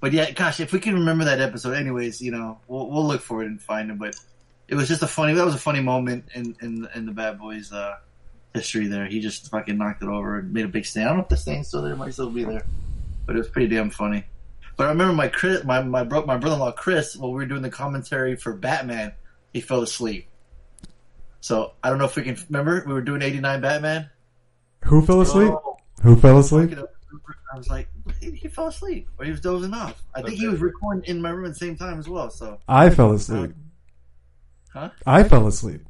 [0.00, 3.22] But yeah, gosh, if we can remember that episode, anyways, you know, we'll we'll look
[3.22, 3.98] for it and find it.
[3.98, 4.14] But
[4.68, 5.34] it was just a funny.
[5.34, 7.96] That was a funny moment in in in the Bad Boys uh,
[8.52, 8.86] history.
[8.86, 11.06] There, he just fucking knocked it over and made a big stand.
[11.06, 11.94] I don't know if the stand's still there.
[11.94, 12.66] It might still be there,
[13.26, 14.24] but it was pretty damn funny.
[14.76, 17.62] But I remember my Chris, my my bro, my brother-in-law Chris, while we were doing
[17.62, 19.12] the commentary for Batman,
[19.52, 20.28] he fell asleep.
[21.40, 22.82] So I don't know if we can remember.
[22.86, 24.10] We were doing '89 Batman.
[24.84, 25.50] Who fell asleep?
[25.52, 26.76] Oh, Who fell asleep?
[27.52, 27.88] I was like,
[28.20, 30.02] he, he fell asleep, or he was dozing off.
[30.14, 32.28] I think he was recording in my room at the same time as well.
[32.30, 33.52] So, I fell asleep.
[34.72, 34.90] huh?
[35.06, 35.82] I fell asleep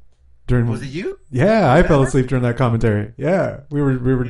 [0.46, 0.68] during.
[0.68, 1.18] Was it you?
[1.30, 3.14] Yeah, I fell asleep during that commentary.
[3.16, 4.28] Yeah, we were we were.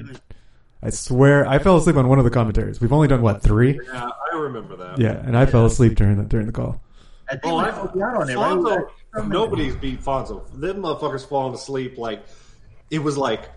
[0.85, 2.81] I swear, I fell asleep on one of the commentaries.
[2.81, 3.81] We've only done what three?
[3.87, 4.99] Yeah, I remember that.
[5.01, 6.81] Yeah, and I fell asleep during the during the call.
[7.29, 9.27] I think Oh, we I, helped out on it, right?
[9.27, 10.42] Nobody's beat Fonzo.
[10.61, 12.23] Them motherfuckers falling asleep like
[12.90, 13.49] it was like,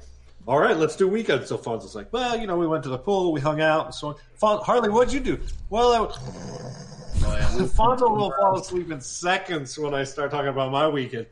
[0.47, 1.45] all right, let's do weekend.
[1.47, 3.93] So Fonzo's like, well, you know, we went to the pool, we hung out, and
[3.93, 4.15] so on.
[4.35, 5.37] Fon- Harley, what'd you do?
[5.69, 6.17] Well, I was-
[7.25, 11.25] Oh, yeah, Fonzo will fall asleep in seconds when I start talking about my weekend.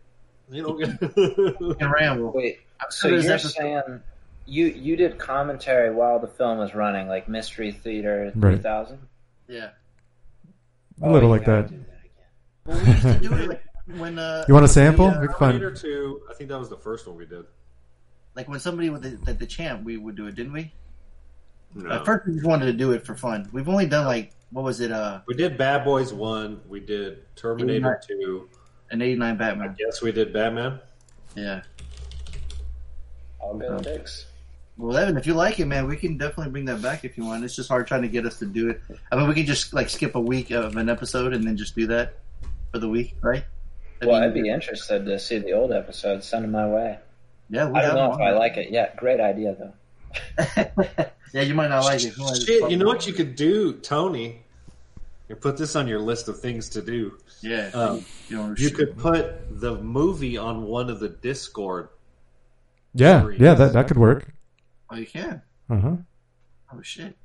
[0.51, 0.73] You know,
[1.75, 2.31] can ramble.
[2.33, 4.01] Wait, so There's you're episode- saying
[4.45, 8.61] you you did commentary while the film was running, like Mystery Theater Right.
[9.47, 9.69] Yeah.
[11.01, 11.71] A little like that.
[12.65, 13.61] Well, we used to do it like
[13.97, 14.17] when.
[14.17, 15.09] Uh, You want a sample?
[15.09, 16.21] the, uh, We can find- Terminator Two.
[16.29, 17.45] I think that was the first one we did.
[18.35, 20.73] like when somebody with the, the, the champ, we would do it, didn't we?
[21.73, 21.91] No.
[21.91, 23.49] At first, we just wanted to do it for fun.
[23.51, 24.91] We've only done like what was it?
[24.91, 26.61] Uh, We did Bad Boys One.
[26.69, 28.47] We did Terminator Two.
[28.91, 29.75] an '89 I Batman.
[29.77, 30.79] guess we did Batman.
[31.35, 31.61] Yeah.
[33.39, 34.27] All good picks.
[34.77, 37.23] Well, Evan, if you like it, man, we can definitely bring that back if you
[37.23, 37.43] want.
[37.45, 38.81] It's just hard trying to get us to do it.
[39.11, 41.75] I mean, we can just like skip a week of an episode and then just
[41.75, 42.15] do that
[42.71, 43.45] for the week, right?
[44.01, 46.27] I Well, mean, I'd be interested to see the old episodes.
[46.27, 46.99] Send them my way.
[47.49, 48.37] Yeah, we I don't know if I on.
[48.37, 48.97] like it yet.
[48.97, 49.73] Great idea though.
[51.33, 52.17] yeah, you might not like it.
[52.17, 54.41] might just Shit, you know what you could do, Tony?
[55.29, 57.17] You put this on your list of things to do.
[57.41, 61.89] Yeah, Um, you, You could put the movie on one of the Discord.
[62.93, 64.33] Yeah, yeah, that that could work.
[64.89, 65.41] Oh, you can.
[65.69, 65.95] Uh huh.
[66.73, 67.15] Oh shit.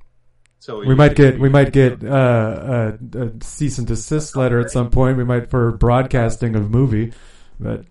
[0.59, 4.69] So We might get we might get uh, a, a cease and desist letter at
[4.69, 5.17] some point.
[5.17, 7.13] We might for broadcasting of movie,
[7.59, 7.83] but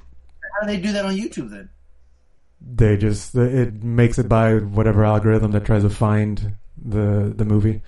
[0.60, 1.68] How do they do that on YouTube then?
[2.62, 7.80] they just it makes it by whatever algorithm that tries to find the the movie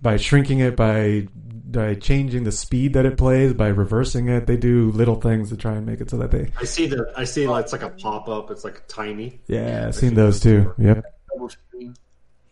[0.00, 1.28] by shrinking it by
[1.72, 4.46] by changing the speed that it plays by reversing it.
[4.46, 7.12] They do little things to try and make it so that they I see the
[7.16, 8.50] I see like it's like a pop up.
[8.50, 9.40] It's like tiny.
[9.46, 9.86] yeah.
[9.88, 10.74] I've seen those too.
[10.78, 11.04] Yep.
[11.32, 11.94] Double screen.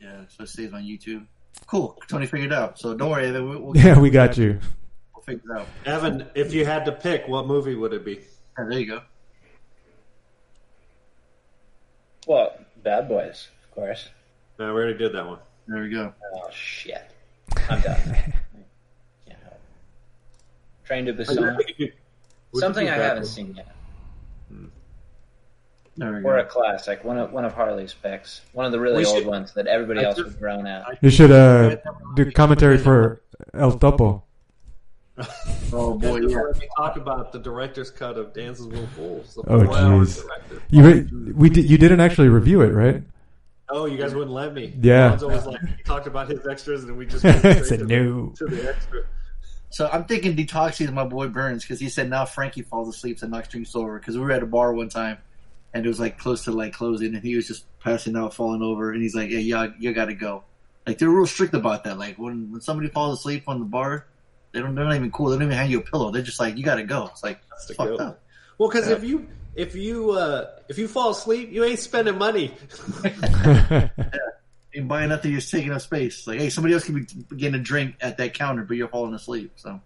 [0.00, 1.26] Yeah, so it stays on YouTube.
[1.66, 1.98] Cool.
[2.08, 2.78] Tony figured it out.
[2.78, 3.48] So don't worry, Evan.
[3.48, 4.58] We'll, we'll, Yeah, we got you.
[5.14, 5.66] we'll figure it out.
[5.84, 8.20] Evan, if you had to pick, what movie would it be?
[8.58, 9.00] Yeah, there you go.
[12.26, 12.52] Well,
[12.82, 14.08] Bad Boys, of course.
[14.58, 15.38] No, we already did that one.
[15.66, 16.12] There we go.
[16.34, 17.10] Oh shit,
[17.70, 17.98] I'm done.
[20.88, 21.06] Can't.
[21.06, 21.92] Train to Busan.
[22.52, 23.74] Would Something I haven't Bad seen yet.
[25.96, 28.98] There we Or a classic, one of one of Harley's picks, one of the really
[28.98, 30.98] We old should- ones that everybody I else just- would groan at.
[31.02, 31.76] You should uh,
[32.14, 33.20] do commentary for
[33.52, 34.22] El Topo.
[35.72, 36.38] Oh Boy, boy, yeah.
[36.42, 39.34] let me talk about the director's cut of Dances with Wolves.
[39.34, 40.24] the Oh, four-hour jeez.
[40.70, 43.02] You re- we did, you didn't actually review it, right?
[43.68, 44.72] Oh, you guys wouldn't let me.
[44.80, 45.10] Yeah.
[45.10, 47.84] Lonzo was like, he talked about his extras, and we just went straight Said to,
[47.86, 48.26] no.
[48.38, 49.02] the, to the extra.
[49.70, 53.18] So I'm thinking Detoxy is my boy Burns because he said now Frankie falls asleep
[53.22, 55.18] and knocks drinks over because we were at a bar one time
[55.74, 58.62] and it was like close to like closing and he was just passing out, falling
[58.62, 60.44] over, and he's like, "Yeah, yeah, you got to go."
[60.86, 61.98] Like they're real strict about that.
[61.98, 64.06] Like when when somebody falls asleep on the bar,
[64.52, 65.28] they don't they're not even cool.
[65.28, 66.10] They don't even hand you a pillow.
[66.10, 68.00] They're just like, "You got to go." It's like That's fucked goat.
[68.00, 68.22] up.
[68.56, 72.54] Well, because if you if you uh, if you fall asleep, you ain't spending money.
[74.72, 76.26] You buy nothing, you're just taking up space.
[76.26, 79.14] Like, hey, somebody else can be getting a drink at that counter, but you're falling
[79.14, 79.52] asleep.
[79.56, 79.80] So,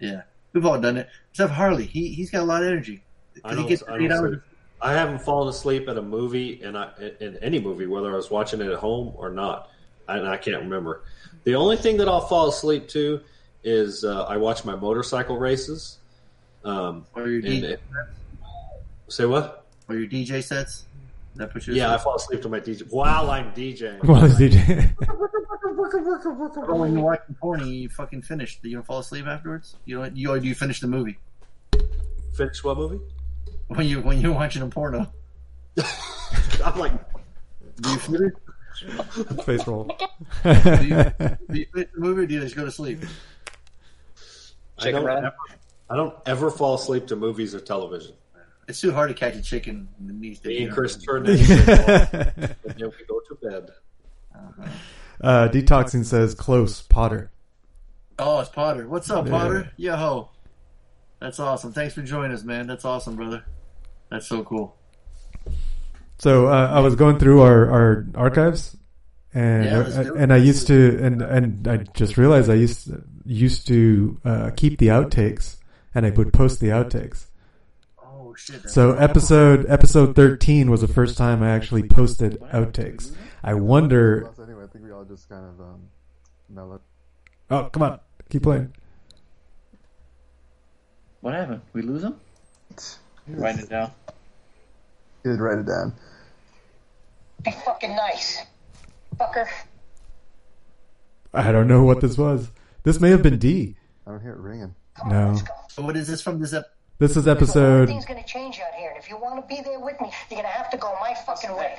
[0.00, 1.08] yeah, we've all done it.
[1.30, 3.02] Except Harley, he he's got a lot of energy.
[3.44, 4.38] I don't, I, don't hours.
[4.80, 8.30] I haven't fallen asleep at a movie, and I in any movie, whether I was
[8.30, 9.70] watching it at home or not,
[10.08, 11.02] and I can't remember.
[11.44, 13.20] The only thing that I'll fall asleep to
[13.62, 15.98] is uh, I watch my motorcycle races.
[16.64, 17.80] Um, Or your DJ, it-
[19.08, 19.66] say what?
[19.88, 20.86] or your DJ sets.
[21.36, 21.74] That puts you.
[21.74, 24.04] Yeah, I fall asleep to my DJ while I'm DJing.
[24.04, 24.94] Well, it's DJ.
[26.68, 28.60] Or when you're watching porn, you fucking finish.
[28.60, 29.76] Do you don't fall asleep afterwards?
[29.84, 30.16] You don't.
[30.16, 31.18] You or do you finish the movie
[32.34, 33.00] Finish what movie?
[33.68, 35.10] when you when you're watching a porno?
[36.64, 36.92] I'm like,
[37.80, 38.32] Do you finish?
[39.44, 39.84] Face roll.
[39.84, 41.04] Do you,
[41.50, 42.22] do you finish the movie?
[42.22, 43.00] or Do you just go to sleep?
[44.78, 45.32] I don't, ever,
[45.90, 48.14] I don't ever fall asleep to movies or television.
[48.68, 50.48] It's too hard to catch a chicken in these days.
[50.48, 50.74] Me you and know?
[50.74, 53.70] Christopher Nixon, and then we go to bed.
[55.20, 57.30] uh, detoxing says close Potter.
[58.18, 58.88] Oh, it's Potter.
[58.88, 59.30] What's up, Yeah.
[59.32, 59.72] Potter?
[59.76, 60.30] Yo ho.
[61.20, 61.72] That's awesome.
[61.72, 62.66] Thanks for joining us, man.
[62.66, 63.44] That's awesome, brother.
[64.10, 64.76] That's so cool.
[66.18, 68.76] So uh, I was going through our, our archives,
[69.34, 70.20] and Yeah, let's do it.
[70.20, 72.90] and I used to and and I just realized I used
[73.26, 75.56] used to uh, keep the outtakes,
[75.94, 77.26] and I would post the outtakes.
[78.34, 78.68] Oh shit.
[78.68, 83.14] So episode episode thirteen was the first time I actually posted outtakes.
[83.44, 84.28] I wonder.
[84.42, 85.82] Anyway, I think we all just kind of um,
[86.48, 86.80] mellowed.
[87.48, 88.74] Oh, come on, keep playing.
[91.20, 91.60] What happened?
[91.74, 92.16] We lose him?
[93.28, 93.92] Write it down.
[95.22, 95.94] He did write it down.
[97.44, 98.42] Be fucking nice.
[99.16, 99.46] Fucker.
[101.32, 102.50] I don't know what this was.
[102.82, 103.76] This may have been D.
[104.06, 104.74] I don't hear it ringing.
[105.06, 105.38] No,
[105.70, 106.66] So what is this from this ep-
[107.06, 107.82] this is episode.
[107.82, 110.38] Everything's gonna change out here, and if you want to be there with me, you're
[110.38, 111.76] gonna have to go my fucking way.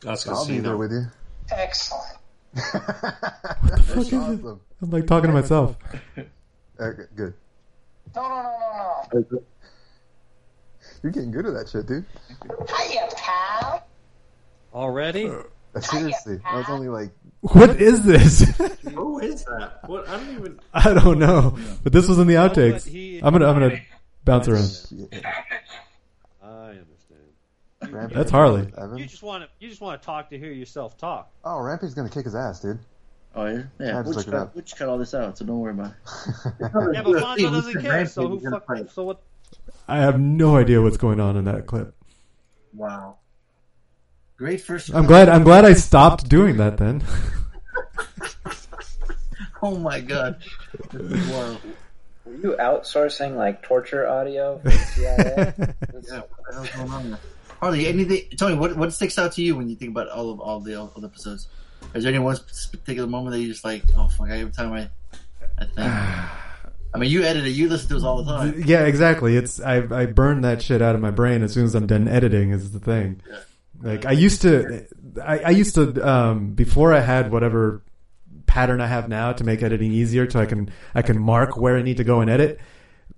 [0.00, 1.04] That's I'll be there with you.
[1.50, 2.16] Excellent.
[2.54, 4.16] That's fuck is it?
[4.16, 4.60] awesome.
[4.80, 5.76] I'm like talking to myself.
[6.78, 7.32] Okay, good.
[8.14, 9.42] No, no, no, no, no.
[11.02, 12.04] You're getting good at that shit, dude.
[12.68, 13.86] Hiya, pal.
[14.74, 15.26] Already?
[15.26, 18.42] Uh, seriously, that was only like What is this?
[18.92, 19.88] Who is that?
[19.88, 20.06] What?
[20.06, 20.60] I don't even.
[20.74, 22.86] I don't know, but this was in the outtakes.
[23.22, 23.80] I'm gonna I'm gonna
[24.26, 24.64] bounce around.
[26.42, 26.84] I understand.
[27.90, 28.16] Rampage.
[28.16, 28.70] That's Harley.
[28.76, 28.98] Evan?
[28.98, 31.32] You just want to you just want to talk to hear yourself talk.
[31.44, 32.78] Oh, Rampage's gonna kick his ass, dude.
[33.34, 33.98] Oh yeah, yeah.
[33.98, 36.52] I just Which cut, which cut all this out, so don't worry about it.
[36.92, 38.06] Yeah, but Fonzo doesn't care.
[38.06, 38.66] So who fuck?
[38.92, 39.22] So what?
[39.88, 41.94] I have no idea what's going on in that clip.
[42.74, 43.18] Wow.
[44.36, 44.94] Great first.
[44.94, 47.02] I'm glad I'm glad I stopped doing that then.
[49.62, 50.42] Oh my god.
[50.92, 51.58] This is wild.
[52.26, 55.54] Were you outsourcing like torture audio for the CIA?
[55.56, 57.20] Yeah, what the hell's going on there?
[57.60, 58.22] Harley, anything?
[58.36, 60.60] Tell me what what sticks out to you when you think about all of all
[60.60, 61.48] the all the episodes.
[61.94, 63.84] Is there any one particular moment that you just like?
[63.96, 64.28] Oh fuck!
[64.28, 64.88] I every time I,
[65.58, 65.78] I think.
[66.94, 67.50] I mean, you edit it.
[67.50, 68.62] You listen to us all the time.
[68.64, 69.36] yeah, exactly.
[69.36, 72.08] It's I I burn that shit out of my brain as soon as I'm done
[72.08, 72.50] editing.
[72.50, 73.20] Is the thing.
[73.82, 74.86] Like I used to,
[75.22, 77.82] I, I used to um, before I had whatever
[78.56, 81.76] pattern I have now to make editing easier, so I can I can mark where
[81.76, 82.58] I need to go and edit.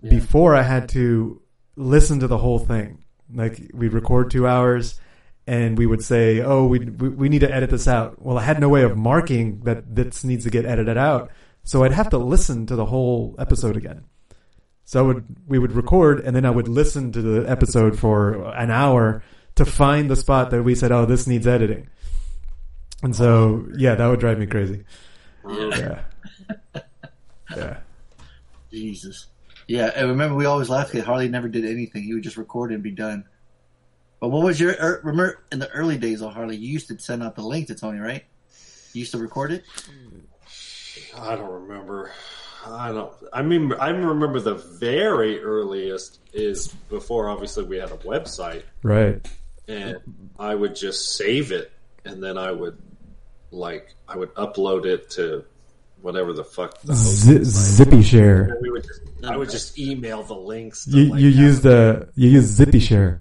[0.03, 1.41] Before I had to
[1.77, 3.05] listen to the whole thing.
[3.33, 5.01] Like we'd record two hours,
[5.47, 8.43] and we would say, "Oh, we, we we need to edit this out." Well, I
[8.43, 11.31] had no way of marking that this needs to get edited out,
[11.63, 14.05] so I'd have to listen to the whole episode again.
[14.85, 18.51] So I would we would record, and then I would listen to the episode for
[18.55, 19.23] an hour
[19.55, 21.89] to find the spot that we said, "Oh, this needs editing."
[23.03, 24.85] And so, yeah, that would drive me crazy.
[25.49, 26.03] Yeah,
[27.57, 27.77] yeah.
[28.71, 29.27] Jesus.
[29.67, 32.03] Yeah, and remember we always laughed at Harley never did anything.
[32.03, 33.25] He would just record and be done.
[34.21, 36.57] But what was your er, remember in the early days of Harley?
[36.57, 38.25] You used to send out the link to Tony, right?
[38.93, 39.65] You used to record it.
[41.17, 42.11] I don't remember.
[42.67, 43.13] I don't.
[43.33, 49.27] I mean, I remember the very earliest is before obviously we had a website, Right.
[49.69, 49.99] and
[50.39, 51.71] I would just save it,
[52.05, 52.77] and then I would
[53.51, 55.45] like I would upload it to
[56.03, 58.57] whatever the fuck the Z- Zippy Share.
[58.63, 60.85] We would just, I would just email the links.
[60.85, 63.21] To, You like, you use the you use Zippy Share.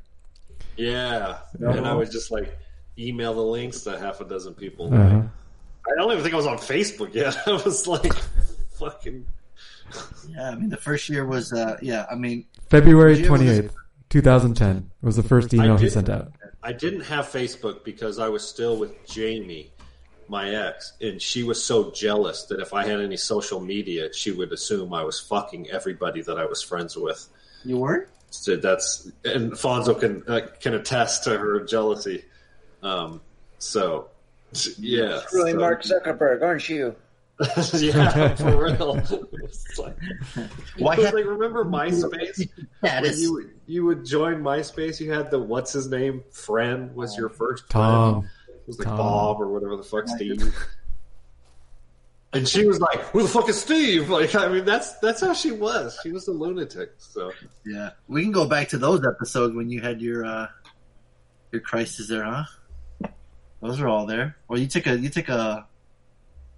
[0.76, 2.58] yeah, and I would just like
[3.00, 4.94] email the links to half a dozen people.
[4.94, 5.22] Uh-huh.
[5.90, 7.38] I don't even think I was on Facebook yet.
[7.48, 8.14] I was like,
[8.78, 9.26] fucking.
[10.30, 12.06] Yeah, I mean the first year was uh yeah.
[12.12, 13.76] I mean February Did you ever twenty eighth,
[14.10, 16.34] two thousand ten was the first email he sent out.
[16.62, 19.72] I didn't have Facebook because I was still with Jamie,
[20.30, 24.32] my ex, and she was so jealous that if I had any social media, she
[24.32, 27.28] would assume I was fucking everybody that I was friends with.
[27.64, 28.08] you were.
[28.30, 32.26] So that's and Fonzo can uh, can attest to her jealousy.
[32.84, 33.22] Um,
[33.58, 34.10] so
[34.78, 36.96] yeah, Really, so- Mark Zuckerberg, aren't you?
[37.74, 38.96] yeah, for real.
[39.78, 39.96] Like,
[40.80, 42.38] Why Because, have- like remember MySpace?
[42.40, 43.22] When Status.
[43.22, 47.70] you you would join MySpace, you had the what's his name friend was your first
[47.70, 48.22] Tom.
[48.22, 48.34] friend.
[48.68, 48.98] It was like Tom.
[48.98, 50.54] Bob or whatever the fuck Steve.
[52.34, 55.34] And she was like, "Who the fuck is Steve?" Like, I mean, that's that's how
[55.34, 55.98] she was.
[56.04, 56.92] She was a lunatic.
[56.98, 57.32] So
[57.66, 60.48] Yeah, we can go back to those episodes when you had your uh
[61.54, 62.44] your crisis there, huh?
[63.62, 64.36] Those are all there.
[64.50, 65.66] Well, you took a you took a,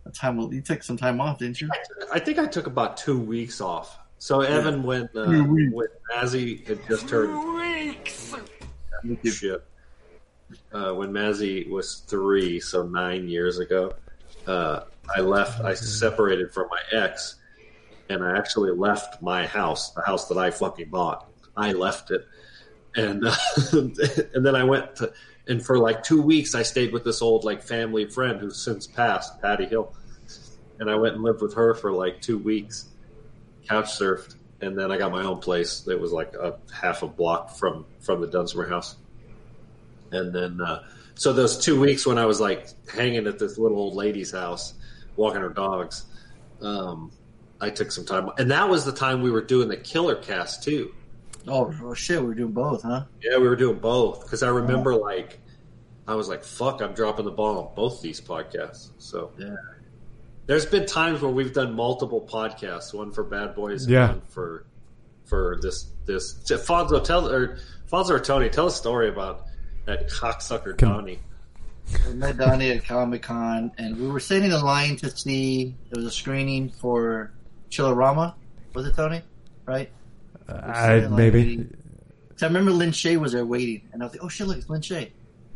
[0.06, 1.70] a time you took some time off, didn't you?
[2.12, 3.96] I think I took about two weeks off.
[4.18, 5.74] So Evan, when uh, Two weeks.
[5.74, 7.32] when Mazzy had just turned
[9.04, 9.30] Me too.
[9.32, 9.64] shit.
[10.72, 13.94] Uh, when Mazzy was three, so nine years ago,
[14.48, 14.82] uh,
[15.16, 15.62] I left.
[15.62, 17.36] I separated from my ex,
[18.10, 21.28] and I actually left my house, the house that I fucking bought.
[21.56, 22.28] I left it,
[22.96, 23.36] and uh,
[23.72, 25.12] and then I went to,
[25.48, 28.88] and for like two weeks, I stayed with this old like family friend who's since
[28.88, 29.94] passed, Patty Hill,
[30.80, 32.90] and I went and lived with her for like two weeks,
[33.68, 35.88] couch surfed, and then I got my own place.
[35.88, 38.96] It was like a half a block from from the Dunsmore house.
[40.12, 40.84] And then, uh,
[41.16, 44.74] so those two weeks when I was like hanging at this little old lady's house,
[45.16, 46.06] walking her dogs,
[46.62, 47.12] um,
[47.62, 50.64] I took some time, and that was the time we were doing the Killer Cast
[50.64, 50.92] too.
[51.48, 53.06] Oh, oh shit, we were doing both, huh?
[53.22, 55.40] Yeah, we were doing both because I remember like
[56.08, 59.56] I was like, "Fuck, I'm dropping the ball on both these podcasts." So Yeah.
[60.48, 64.08] there's been times where we've done multiple podcasts, one for Bad Boys, and Yeah.
[64.10, 64.66] one for
[65.26, 67.58] for this this Fonzo tell or
[67.92, 69.44] Fonzo or Tony tell a story about
[69.90, 71.20] that cocksucker Can- Donnie.
[72.08, 75.76] We met Donnie at Comic Con, and we were sitting in line to see.
[75.90, 77.32] There was a screening for
[77.72, 78.36] Chillerama.
[78.76, 79.24] Was it Tony?
[79.66, 79.90] Right?
[80.48, 81.68] I maybe.
[82.36, 84.58] So I remember Lin Shaye was there waiting, and I was like, "Oh shit, look,
[84.58, 85.10] it's Lin Shaye."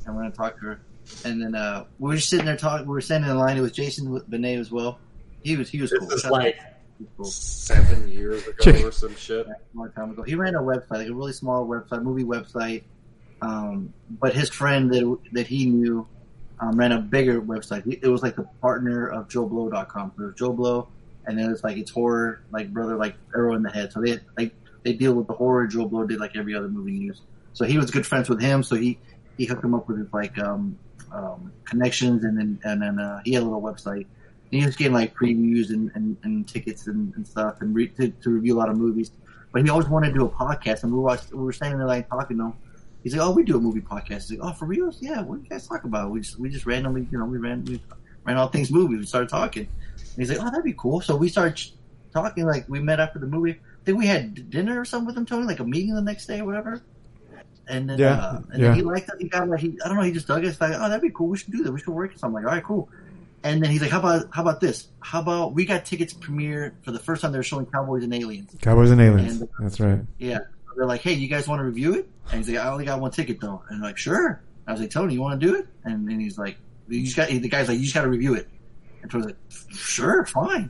[0.05, 0.81] And we're gonna talk to her,
[1.23, 2.87] and then uh, we were just sitting there talking.
[2.87, 3.55] We were standing in line.
[3.57, 4.97] It was Jason Benet as well.
[5.43, 6.11] He was he was This cool.
[6.13, 6.57] is Shout like
[7.15, 7.25] cool.
[7.25, 9.45] seven years ago or some shit.
[9.45, 10.23] a long time ago.
[10.23, 12.83] He ran a website, like a really small website, movie website.
[13.43, 16.07] Um, but his friend that that he knew
[16.59, 17.99] um, ran a bigger website.
[18.01, 20.13] It was like the partner of JoBlo.com.
[20.15, 20.87] So there's JoBlo,
[21.25, 23.91] and then it's like it's horror, like brother, like arrow in the head.
[23.91, 25.67] So they like they deal with the horror.
[25.67, 27.21] JoBlo did like every other movie news.
[27.51, 28.63] So he was good friends with him.
[28.63, 28.97] So he
[29.37, 30.77] he hooked him up with his like um,
[31.11, 34.05] um, connections, and then and then uh, he had a little website.
[34.51, 37.87] And he was getting like previews and, and, and tickets and, and stuff, and re-
[37.87, 39.09] to, to review a lot of movies.
[39.51, 41.87] But he always wanted to do a podcast, and we watched, we were standing there
[41.87, 42.53] like talking to him.
[43.03, 44.93] He's like, "Oh, we do a movie podcast." He's like, "Oh, for real?
[44.99, 45.21] Yeah.
[45.21, 47.65] What do you guys talk about?" We just we just randomly, you know, we ran
[47.65, 47.81] we
[48.23, 48.99] ran all things movies.
[48.99, 49.67] We started talking.
[49.97, 51.61] And he's like, "Oh, that'd be cool." So we started
[52.13, 52.45] talking.
[52.45, 53.51] Like we met after the movie.
[53.51, 56.25] I think we had dinner or something with him, Tony, like a meeting the next
[56.27, 56.81] day or whatever.
[57.67, 58.67] And then, Yeah, uh, and yeah.
[58.69, 59.15] then he liked it.
[59.19, 60.03] He got like he, I don't know.
[60.03, 60.47] He just dug it.
[60.47, 61.27] It's like, oh, that'd be cool.
[61.27, 61.71] We should do that.
[61.71, 62.11] We should work.
[62.17, 62.89] So I'm like, all right, cool.
[63.45, 64.87] And then he's like, how about how about this?
[65.01, 68.55] How about we got tickets premiere for the first time they're showing Cowboys and Aliens.
[68.61, 69.41] Cowboys and aliens.
[69.41, 69.99] And- That's right.
[70.17, 70.39] Yeah.
[70.75, 72.09] They're like, hey, you guys want to review it?
[72.31, 73.63] And he's like, I only got one ticket though.
[73.69, 74.41] And like, sure.
[74.67, 75.67] I was like, Tony, you want to do it?
[75.83, 76.57] And then he's like,
[76.87, 77.29] you just got.
[77.29, 78.47] The guy's like, you just got to review it.
[79.01, 79.37] And Tony's like,
[79.71, 80.69] sure, fine.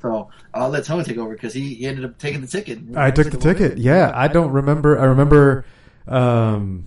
[0.00, 2.80] So I'll let Tony take over because he, he ended up taking the ticket.
[2.96, 3.78] I took the ticket.
[3.78, 4.98] Yeah, I don't remember.
[4.98, 5.64] I remember
[6.08, 6.86] um,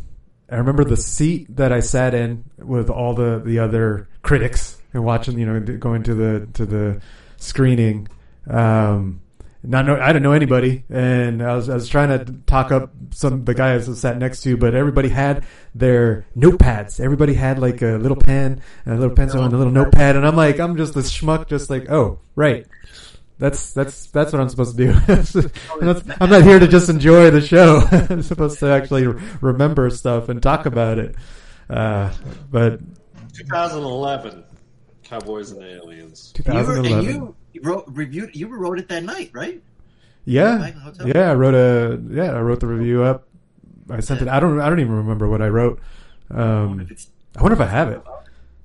[0.50, 5.04] I remember the seat that I sat in with all the the other critics and
[5.04, 7.02] watching, you know, going to the to the
[7.38, 8.08] screening.
[8.48, 9.22] Um,
[9.68, 12.92] not know, I didn't know anybody, and I was I was trying to talk up
[13.12, 17.00] some the guys that sat next to you, but everybody had their notepads.
[17.00, 20.26] Everybody had like a little pen and a little pencil and a little notepad, and
[20.26, 22.68] I'm like, I'm just this schmuck, just like, oh, right.
[23.38, 25.50] That's that's that's what I'm supposed to do.
[26.22, 27.80] I'm not- here to just enjoy the show.
[28.10, 29.08] I'm supposed to actually
[29.42, 31.16] remember stuff and talk about it.
[31.70, 32.14] Uh,
[32.50, 32.80] but
[33.34, 34.44] 2011,
[35.04, 36.34] Cowboys and Aliens.
[36.38, 37.36] You were, and 2011.
[37.56, 38.36] You, wrote reviewed.
[38.36, 39.62] You wrote it that night, right?
[40.26, 41.08] Yeah, Back in the hotel?
[41.08, 41.32] yeah.
[41.32, 42.32] I wrote a yeah.
[42.34, 43.28] I wrote the review up.
[43.90, 44.28] I sent it.
[44.28, 44.60] I don't.
[44.60, 45.80] I don't even remember what I wrote.
[46.32, 46.88] Um,
[47.38, 48.02] I wonder if I have it.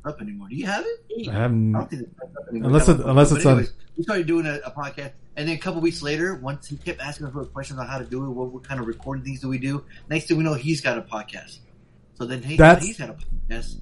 [0.05, 1.28] up anymore, do you have it?
[1.28, 1.72] I I haven't.
[1.72, 2.12] don't think it's.
[2.53, 3.66] Unless it- unless it's on-
[3.97, 7.01] We started doing a, a podcast, and then a couple weeks later, once he kept
[7.03, 9.49] asking us questions on how to do it, what, what kind of recording things do
[9.49, 9.84] we do?
[10.09, 11.59] Next thing we know, he's got a podcast.
[12.14, 13.16] So then he, he's got a
[13.51, 13.76] podcast.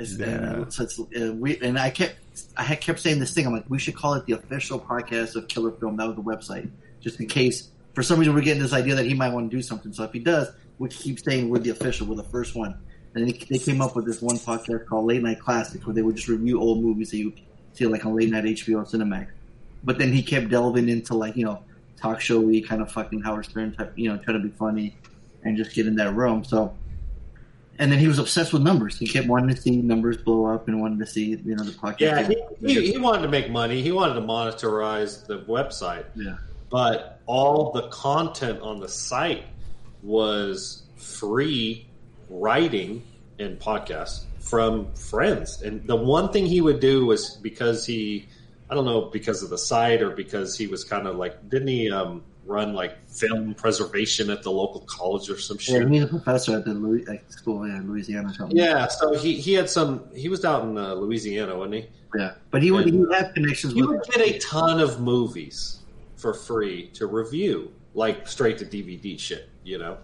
[0.00, 0.26] It's, Yeah.
[0.26, 2.16] and, so it's, uh, we, and I kept
[2.56, 3.46] I had kept saying this thing.
[3.46, 5.96] I'm like, we should call it the official podcast of Killer Film.
[5.96, 6.70] That was the website,
[7.00, 9.56] just in case for some reason we're getting this idea that he might want to
[9.56, 9.92] do something.
[9.92, 10.48] So if he does,
[10.78, 12.78] we keep saying we're the official, we're the first one.
[13.14, 16.02] And they, they came up with this one podcast called Late Night Classics, where they
[16.02, 17.32] would just review old movies that you
[17.72, 19.28] see like on late night HBO or Cinemax.
[19.82, 21.62] But then he kept delving into like you know
[22.00, 24.96] talk showy kind of fucking Howard Stern type, you know, trying to be funny
[25.42, 26.44] and just get in that room.
[26.44, 26.74] So,
[27.80, 28.98] and then he was obsessed with numbers.
[28.98, 31.72] He kept wanting to see numbers blow up and wanted to see you know the
[31.72, 32.00] podcast.
[32.00, 33.80] Yeah, he, he, he wanted to make money.
[33.80, 36.04] He wanted to monetize the website.
[36.14, 36.36] Yeah.
[36.68, 39.44] But all the content on the site
[40.02, 41.88] was free
[42.28, 43.02] writing
[43.38, 45.62] and podcasts from friends.
[45.62, 48.28] And the one thing he would do was because he,
[48.68, 51.68] I don't know, because of the site or because he was kind of like, didn't
[51.68, 55.74] he um, run like film preservation at the local college or some shit.
[55.74, 55.90] Yeah, shit?
[55.90, 58.56] he's a professor at the Louis, like, school in Louisiana something.
[58.56, 61.88] Yeah, so he, he had some, he was out in uh, Louisiana, wasn't he?
[62.16, 62.32] yeah.
[62.50, 65.78] But he would he would have connections You with would get a ton of movies
[66.16, 69.98] for free to review, like straight to DVD shit, you know?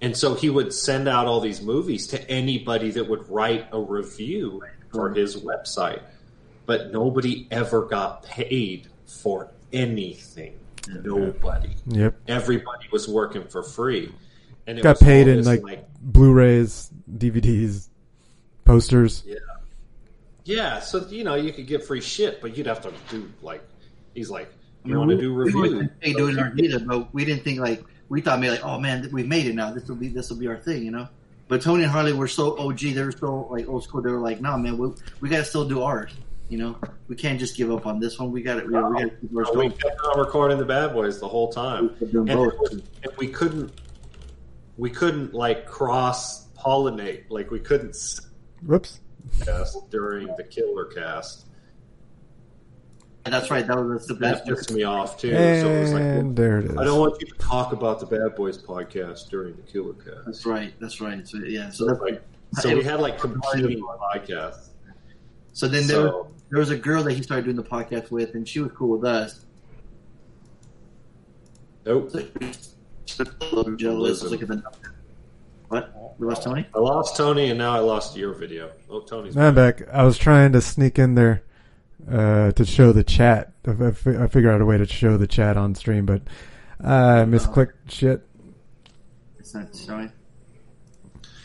[0.00, 3.80] And so he would send out all these movies to anybody that would write a
[3.80, 4.62] review
[4.92, 6.02] for his website.
[6.66, 10.58] But nobody ever got paid for anything.
[10.88, 11.74] Nobody.
[11.86, 12.16] Yep.
[12.28, 14.12] Everybody was working for free.
[14.66, 17.88] And it Got was paid in this, like, Blu-rays, DVDs,
[18.64, 19.22] posters.
[19.26, 19.36] Yeah.
[20.46, 23.62] Yeah, so you know, you could get free shit, but you'd have to do like
[24.14, 24.52] he's like,
[24.84, 25.74] You want to do We reviews?
[25.74, 28.78] weren't thinking doing our either, but we didn't think like we thought maybe like, oh
[28.78, 29.72] man, we made it now.
[29.72, 31.08] This will be this will be our thing, you know.
[31.48, 32.78] But Tony and Harley were so OG.
[32.78, 34.02] They were so like old school.
[34.02, 34.90] They were like, nah, man, we,
[35.22, 36.12] we got to still do ours.
[36.54, 36.78] You know,
[37.08, 38.30] we can't just give up on this one.
[38.30, 38.68] We got it.
[38.68, 41.26] we, we got to keep ours So we kept on recording the Bad Boys the
[41.26, 43.72] whole time, We're and, was- and we couldn't,
[44.76, 47.96] we couldn't like cross pollinate, like we couldn't
[48.64, 49.00] Whoops.
[49.44, 51.46] cast during the Killer Cast.
[53.24, 53.66] And that's right.
[53.66, 54.46] That was the That best.
[54.46, 55.32] pissed me off too.
[55.32, 56.76] so it was like, And there it is.
[56.76, 60.24] I don't want you to talk about the Bad Boys podcast during the Killer Cast.
[60.26, 60.72] That's right.
[60.78, 61.26] That's right.
[61.26, 61.70] So yeah.
[61.70, 62.22] So So that's like,
[62.60, 64.68] so we had like competing podcasts.
[65.52, 68.36] So then there, So there was a girl that he started doing the podcast with,
[68.36, 69.44] and she was cool with us.
[71.84, 72.12] nope.
[73.76, 74.20] Jealous.
[74.20, 74.62] I was looking at the
[75.66, 76.14] what?
[76.16, 76.64] We lost Tony.
[76.72, 78.70] I lost Tony, and now I lost your video.
[78.88, 79.82] Oh, Tony's I'm back.
[79.92, 81.42] I was trying to sneak in there
[82.08, 83.52] uh, to show the chat.
[83.66, 86.22] I, I I figured out a way to show the chat on stream, but
[86.80, 88.24] I misclicked shit.
[89.40, 90.12] It's not showing.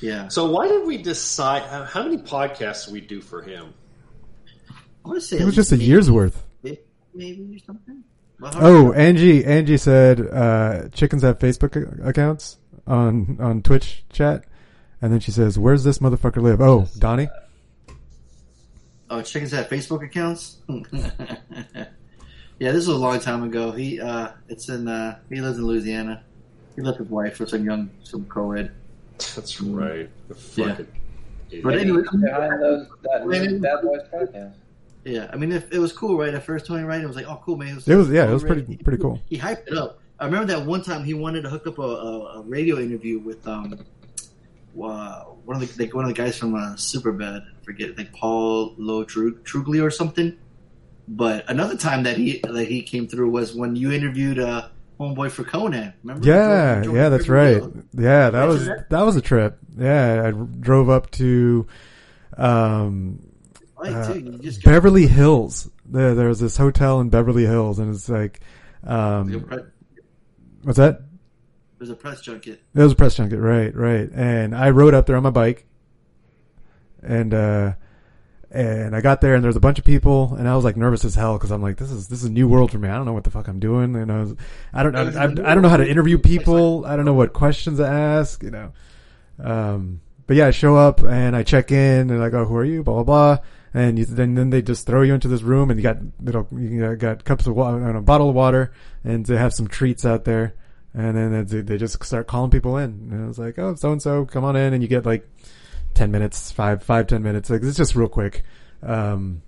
[0.02, 3.74] Yeah, So why did we decide how, how many podcasts we do for him?
[5.10, 6.44] I want to say It was just a year's worth.
[7.16, 8.04] maybe or something.
[8.40, 9.44] Well, how- Oh, Angie.
[9.44, 14.46] Angie said uh, chickens have Facebook accounts on on Twitch chat,
[15.02, 17.28] and then she says, "Where's this motherfucker live?" Oh, Donnie.
[19.10, 20.58] Oh, chickens have Facebook accounts.
[20.94, 23.72] yeah, this was a long time ago.
[23.72, 26.24] He uh, it's in uh, he lives in Louisiana.
[26.76, 28.72] He left his wife for some young some co-ed.
[29.36, 30.10] That's right.
[30.30, 30.68] The Yeah.
[30.70, 30.88] fucking
[31.50, 31.64] idiot.
[31.64, 34.54] But anyway, behind those that new Bad Boys podcast.
[35.06, 36.34] Yeah, I mean, if it was cool, right?
[36.34, 37.02] At first, Tony, right?
[37.02, 37.80] It was like, oh, cool, man.
[37.86, 39.20] It was yeah, it was already- pretty pretty cool.
[39.30, 40.00] He hyped it up.
[40.20, 43.20] I remember that one time he wanted to hook up a, a, a radio interview
[43.20, 43.80] with um,
[44.82, 47.42] uh, one of the like one of the guys from uh, Superbad.
[47.42, 50.38] I forget like Paul Lo Trug- Truglio or something.
[51.08, 54.68] But another time that he that he came through was when you interviewed uh,
[55.00, 55.94] homeboy for Conan.
[56.04, 56.28] Remember?
[56.28, 57.64] Yeah, yeah, that's right.
[57.94, 59.58] Yeah, that was Imagine that was a trip.
[59.78, 61.66] Yeah, I drove up to
[62.38, 63.22] um,
[63.88, 64.20] Uh, too.
[64.20, 65.70] You just Beverly Hills.
[65.86, 68.42] There, there was this hotel in Beverly Hills, and it's like,
[68.84, 69.48] um,
[70.64, 71.02] what's that?
[71.80, 72.62] was a press junket.
[72.76, 74.10] It was a press junket, right, right.
[74.14, 75.66] And I rode up there on my bike,
[77.02, 77.74] and uh,
[78.52, 80.76] and I got there, and there was a bunch of people, and I was like
[80.76, 82.90] nervous as hell because I'm like, this is this is a new world for me.
[82.90, 84.36] I don't know what the fuck I'm doing, and I was,
[84.74, 86.86] I don't, I, I, I don't know how to interview people.
[86.86, 88.74] I don't know what questions to ask, you know.
[89.42, 92.66] Um, but yeah, I show up and I check in, and I go, who are
[92.66, 92.84] you?
[92.84, 93.46] Blah blah blah.
[93.74, 96.48] And you, then then they just throw you into this room, and you got little,
[96.52, 98.72] you got cups of water, and a bottle of water,
[99.04, 100.56] and they have some treats out there.
[100.94, 103.10] And then they they just start calling people in.
[103.12, 104.74] And I was like, oh, so and so, come on in.
[104.74, 105.30] And you get like
[105.94, 107.50] 10 minutes, five, five, 10 minutes.
[107.50, 108.44] Like, it's just real quick.
[108.82, 109.42] Um,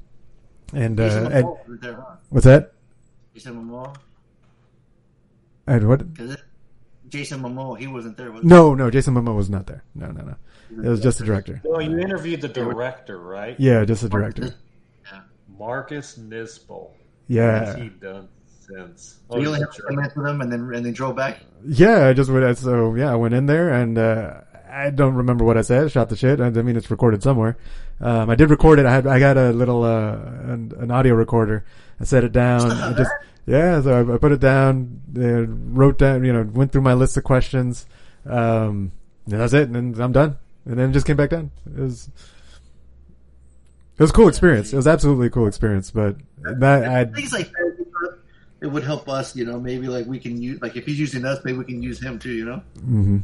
[0.74, 2.16] and, uh, and Momoa was there, huh?
[2.30, 2.74] what's that?
[3.34, 3.96] Jason Momoa.
[5.68, 6.02] And what?
[7.12, 7.18] Is it?
[7.20, 8.32] Jason Momoa, he wasn't there.
[8.32, 8.48] Was he?
[8.48, 9.84] No, no, Jason Momoa was not there.
[9.96, 10.36] No, no, no.
[10.84, 11.62] It was just the director.
[11.66, 13.60] No, you interviewed the director, right?
[13.60, 14.56] Yeah, just the director.
[15.60, 16.70] Marcus Nispel.
[16.70, 16.92] What
[17.28, 17.66] Yeah.
[17.66, 19.20] has he done since?
[19.30, 21.16] So you Oh, only had a ten minutes with him, and then and then drove
[21.16, 21.42] back.
[21.66, 24.42] Yeah, I just went, so yeah, I went in there and, uh,
[24.72, 25.92] I don't remember what I said.
[25.92, 26.40] Shot the shit.
[26.40, 27.58] I mean, it's recorded somewhere.
[28.00, 28.86] Um, I did record it.
[28.86, 31.66] I had, I got a little, uh, an, an audio recorder.
[32.00, 32.72] I set it down.
[32.72, 33.12] I just,
[33.46, 36.94] yeah, so I, I put it down, uh, wrote down, you know, went through my
[36.94, 37.86] list of questions.
[38.26, 38.92] Um,
[39.26, 39.70] and that's it.
[39.70, 40.38] And then I'm done.
[40.66, 41.52] And then just came back down.
[41.66, 42.10] It was,
[43.98, 44.74] it was a cool experience.
[44.74, 47.72] It was absolutely a cool experience, but that, I, Things like that,
[48.62, 49.36] it would help us.
[49.36, 51.82] You know, maybe like we can use like if he's using us, maybe we can
[51.82, 52.32] use him too.
[52.32, 53.18] You know, mm-hmm.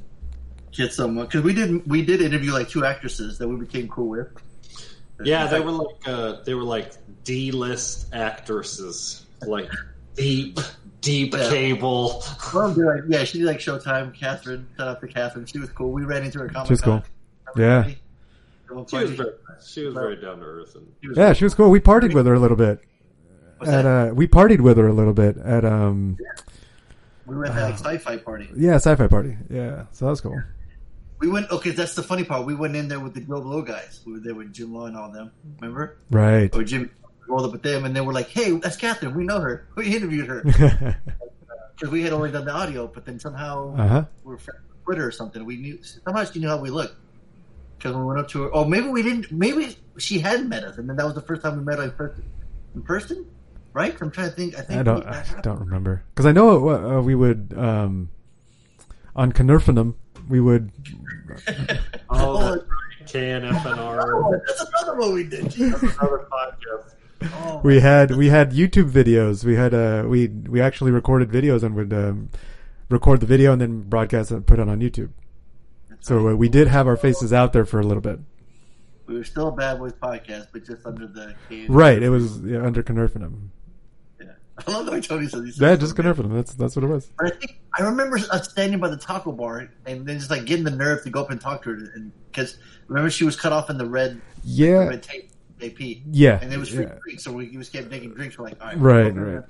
[0.71, 4.09] get someone because we did we did interview like two actresses that we became cool
[4.09, 4.27] with.
[5.23, 6.93] Yeah, they were like uh, they were like
[7.23, 9.69] D list actresses, like
[10.17, 10.59] deep
[11.01, 11.49] deep Yeah.
[11.49, 12.23] cable.
[12.53, 14.13] Well, they're like, yeah, she did like Showtime.
[14.13, 15.45] Catherine, shout out to Catherine.
[15.45, 15.91] She was cool.
[15.91, 17.03] We ran into her at Comic She was cool.
[17.55, 17.83] Yeah.
[17.87, 17.95] She
[18.97, 19.31] was very
[19.65, 21.69] she was very down to earth and yeah, she was cool.
[21.69, 22.81] We partied with her a little bit.
[23.59, 26.17] What's At, uh, we partied with her a little bit at, um,
[27.25, 28.49] We were at that like sci-fi party.
[28.55, 29.37] yeah, sci-fi party.
[29.49, 30.39] Yeah, so that was cool.
[31.19, 31.49] We went.
[31.49, 32.45] Okay, that's the funny part.
[32.45, 34.01] We went in there with the JoBlo guys.
[34.05, 35.31] We were there with Jim Law and all them.
[35.59, 35.97] Remember?
[36.11, 36.53] Right.
[36.55, 36.91] Or Jim
[37.27, 39.15] rolled up with them, and they were like, "Hey, that's Catherine.
[39.15, 39.67] We know her.
[39.75, 40.41] We interviewed her
[41.75, 44.05] because we had only done the audio, but then somehow uh huh.
[44.23, 45.45] we were friends on Twitter or something.
[45.45, 46.95] We knew somehow she knew how we looked
[47.77, 48.49] because we went up to her.
[48.53, 49.31] Oh, maybe we didn't.
[49.31, 51.85] Maybe she hadn't met us, and then that was the first time we met her
[51.85, 52.23] in person.
[52.75, 53.25] In person,
[53.73, 53.95] right?
[54.01, 54.57] I'm trying to think.
[54.57, 58.09] I think I don't, we- I don't remember because I know uh, we would um,
[59.15, 59.95] on Canerphinum
[60.29, 60.71] we would
[62.09, 62.63] oh, that's
[63.13, 64.41] KNFNR.
[64.45, 65.49] that's another one we did.
[65.49, 65.81] Jesus.
[65.81, 66.93] Another podcast.
[67.21, 69.43] Oh, we had we had YouTube videos.
[69.43, 72.29] We had uh we we actually recorded videos and would um,
[72.89, 75.09] record the video and then broadcast it and put it on YouTube.
[75.99, 78.19] So uh, we did have our faces out there for a little bit.
[79.07, 81.67] we were still a Bad Boys podcast, but just under the cage.
[81.69, 82.01] Right.
[82.01, 83.47] It was yeah, under Canerphinum.
[84.21, 84.27] Yeah.
[84.67, 86.33] I love the way Tony says he's Yeah, just Canerphinum.
[86.35, 87.09] That's that's what it was.
[87.17, 90.45] But I think I remember us standing by the taco bar and then just like
[90.45, 92.57] getting the nerve to go up and talk to her, and because
[92.87, 94.85] remember she was cut off in the red, Yeah.
[94.87, 95.31] red tape,
[95.61, 96.39] AP, Yeah.
[96.41, 96.95] and it was free Yeah.
[97.03, 98.37] drinks, so we just kept making drinks.
[98.37, 99.43] We're like, all right, Right, we right.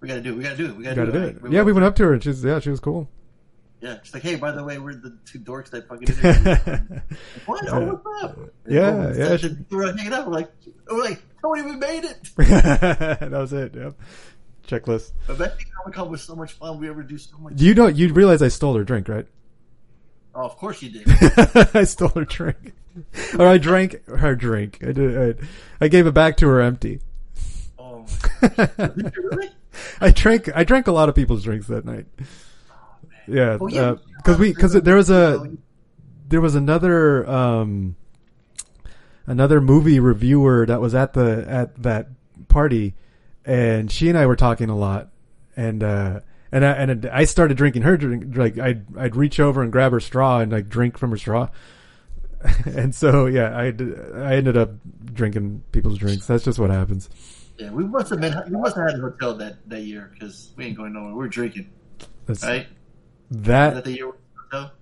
[0.00, 1.36] we gotta do it, we gotta do it, we gotta, Gotta do it.
[1.44, 1.52] it.
[1.52, 3.08] Yeah, we went up to her and she's yeah, she was cool.
[3.80, 6.08] Yeah, she's like, hey, by the way, we're the two dorks that fucking.
[6.08, 7.00] interviewed you."
[7.44, 7.68] what?
[7.68, 8.38] Oh, what's up?
[8.66, 10.26] Yeah, And yeah, she- We were hanging out.
[10.26, 10.50] We're like,
[10.90, 12.30] we're like, we made it.
[12.38, 13.74] that was it.
[13.74, 13.94] Yep.
[14.66, 15.12] Checklist.
[15.26, 16.78] But that Comic Con was so much fun.
[16.80, 17.60] We ever do so much.
[17.60, 19.26] You know, you realize I stole her drink, right?
[20.34, 21.04] Oh, of course you did.
[21.74, 22.72] I stole her drink,
[23.38, 24.78] or I drank her drink.
[24.86, 25.38] I did.
[25.40, 25.44] I,
[25.84, 27.00] I gave it back to her empty.
[27.78, 28.06] Oh,
[28.42, 29.50] I really?
[30.12, 30.50] drank.
[30.54, 32.06] I drank a lot of people's drinks that night.
[33.26, 33.94] Yeah, Oh, yeah.
[34.18, 35.50] because we because there was a
[36.28, 37.96] there was another um
[39.26, 42.08] another movie reviewer that was at the at that
[42.48, 42.94] party,
[43.44, 45.08] and she and I were talking a lot,
[45.56, 46.20] and uh
[46.52, 48.36] and I and I started drinking her drink.
[48.36, 51.48] Like I'd I'd reach over and grab her straw and like drink from her straw,
[52.66, 54.70] and so yeah, I I ended up
[55.12, 56.26] drinking people's drinks.
[56.26, 57.08] That's just what happens.
[57.58, 58.34] Yeah, we must have been.
[58.50, 61.14] We must have had a hotel that that year because we ain't going nowhere.
[61.14, 61.70] We're drinking,
[62.26, 62.66] That's, right?
[63.30, 64.16] That that the year we
[64.50, 64.72] hotel?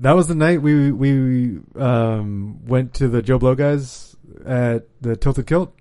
[0.00, 5.46] that was the night we we um went to the JoBlo guys at the Tilted
[5.46, 5.72] Kilt.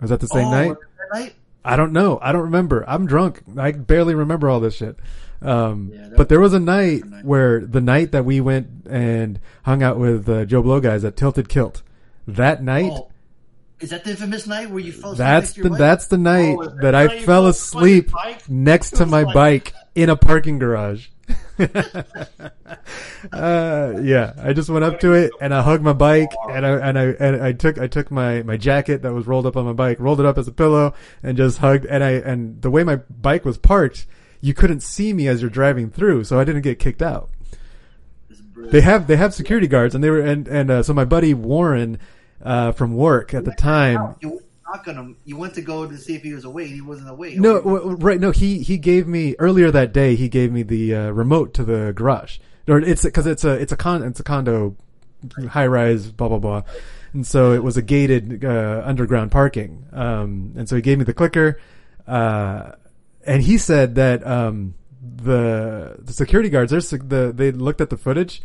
[0.00, 0.76] Was that the same oh, night?
[0.98, 1.34] that night?
[1.64, 2.18] I don't know.
[2.22, 2.84] I don't remember.
[2.88, 3.42] I'm drunk.
[3.56, 4.96] I barely remember all this shit.
[5.40, 7.24] Um, Yeah, but there was a night night.
[7.24, 11.48] where the night that we went and hung out with uh, JoBlo guys at Tilted
[11.48, 11.82] Kilt.
[12.26, 13.10] That night, Oh,
[13.80, 15.78] is that the infamous night where you fell asleep that's the wife?
[15.78, 18.48] that's the night Oh, that that I fell asleep asleep on your bike?
[18.50, 21.06] next to my like- bike in a parking garage.
[23.32, 26.70] uh, yeah, I just went up to it and I hugged my bike and I
[26.88, 29.64] and I and I took I took my my jacket that was rolled up on
[29.64, 31.84] my bike, rolled it up as a pillow, and just hugged.
[31.86, 34.06] And I and the way my bike was parked,
[34.40, 37.30] you couldn't see me as you're driving through, so I didn't get kicked out.
[38.56, 41.32] They have they have security guards, and they were and and uh, so my buddy
[41.32, 41.98] Warren
[42.42, 44.16] uh, from work at the time.
[44.20, 45.16] You went to knock on him.
[45.24, 46.68] You went to go to see if he was awake.
[46.68, 47.38] He wasn't awake.
[47.38, 48.20] No, w- w- right?
[48.20, 50.16] No, he he gave me earlier that day.
[50.16, 53.72] He gave me the uh, remote to the garage, or it's because it's a it's
[53.72, 54.76] a con it's a condo,
[55.50, 56.62] high rise, blah blah blah,
[57.12, 59.86] and so it was a gated uh, underground parking.
[59.92, 61.60] Um, and so he gave me the clicker,
[62.06, 62.72] uh,
[63.28, 67.96] and he said that um, the the security guards, there's the they looked at the
[67.96, 68.42] footage.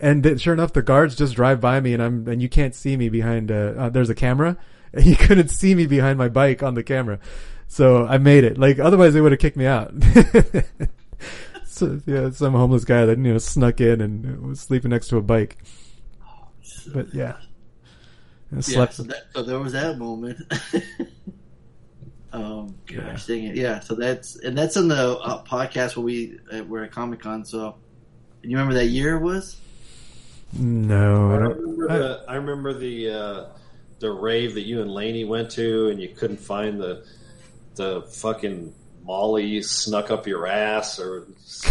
[0.00, 2.74] And th- sure enough, the guards just drive by me, and I'm and you can't
[2.74, 3.52] see me behind.
[3.52, 4.56] Uh, uh, there's a camera,
[4.92, 7.20] and you couldn't see me behind my bike on the camera.
[7.68, 8.58] So I made it.
[8.58, 9.94] Like otherwise, they would have kicked me out.
[11.64, 15.16] so yeah, some homeless guy that you know snuck in and was sleeping next to
[15.16, 15.58] a bike.
[16.92, 17.36] But yeah,
[18.52, 20.40] Yeah, so, that, so there was that moment.
[22.34, 23.56] um, gosh, dang it.
[23.56, 27.20] Yeah, so that's and that's in the uh, podcast where we uh, were at Comic
[27.20, 27.44] Con.
[27.44, 27.76] So,
[28.42, 29.56] you remember that year it was?
[30.52, 31.58] no, I I don't.
[31.58, 33.44] remember I- the I remember the uh,
[34.00, 37.04] the rave that you and Laney went to, and you couldn't find the
[37.76, 38.72] the fucking
[39.04, 41.26] Molly snuck up your ass or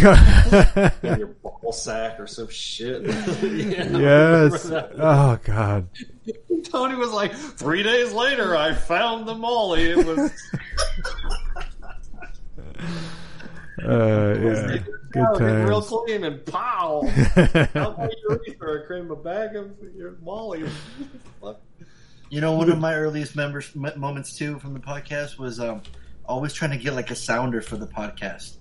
[1.02, 3.02] your ball sack or some shit.
[3.02, 3.12] Yeah,
[3.92, 4.70] I yes.
[4.98, 5.88] Oh God.
[6.64, 9.90] Tony was like, three days later, I found the Molly.
[9.90, 10.30] It was
[13.84, 14.78] Uh, yeah.
[15.10, 17.02] Good out and real clean and pow.
[17.74, 20.64] Out my urethra, I creamed a bag of your Molly.
[22.30, 25.82] You know, one of my earliest members moments too from the podcast was um,
[26.26, 28.56] always trying to get like a sounder for the podcast.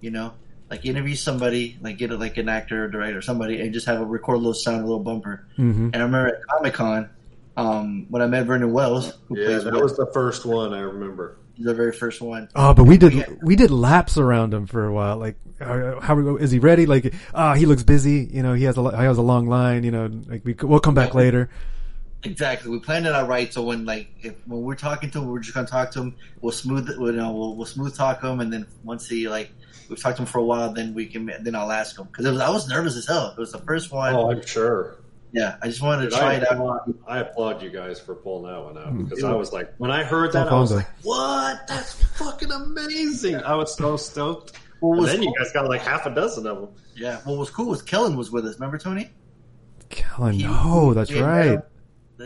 [0.00, 0.32] You know,
[0.70, 3.86] like interview somebody, like get it like an actor or director or somebody, and just
[3.86, 5.46] have a record a little sound, a little bumper.
[5.56, 7.10] hmm And I remember at Comic Con
[7.56, 10.72] um, when I met Vernon Wells, who Yeah, plays that Will, was the first one
[10.72, 11.36] I remember.
[11.58, 12.48] the very first one.
[12.56, 13.26] Oh, but we did Yeah.
[13.42, 15.18] we did laps around him for a while.
[15.18, 16.86] Like, uh, how we- is he ready?
[16.86, 18.26] Like, ah, he looks busy.
[18.32, 19.84] You know, he has a he has a long line.
[19.84, 21.50] You know, like we we'll come back later.
[22.22, 22.70] Exactly.
[22.70, 23.52] We planned it out right.
[23.52, 26.16] So when like if when we're talking to him, we're just gonna talk to him.
[26.40, 29.50] We'll smooth, you know, we'll, we'll smooth talk him, and then once he like
[29.88, 32.26] we've talked to him for a while, then we can then I'll ask him because
[32.38, 33.30] I was nervous as hell.
[33.30, 34.14] It was the first one.
[34.14, 34.96] Oh, I'm sure.
[35.32, 36.90] Yeah, I just wanted Dude, to try I, it out.
[37.06, 39.04] I applaud you guys for pulling that one out Hmm.
[39.04, 41.66] because I was like, when I heard that, I was like, "What?
[41.68, 44.58] That's fucking amazing!" I was so stoked.
[44.80, 46.68] What And was then you guys got like half a dozen of them.
[46.96, 48.56] yeah, what was cool was Kellen was with us.
[48.56, 49.10] Remember Tony?
[49.88, 51.46] Kellen, He- no, that's we right.
[51.46, 51.62] met him-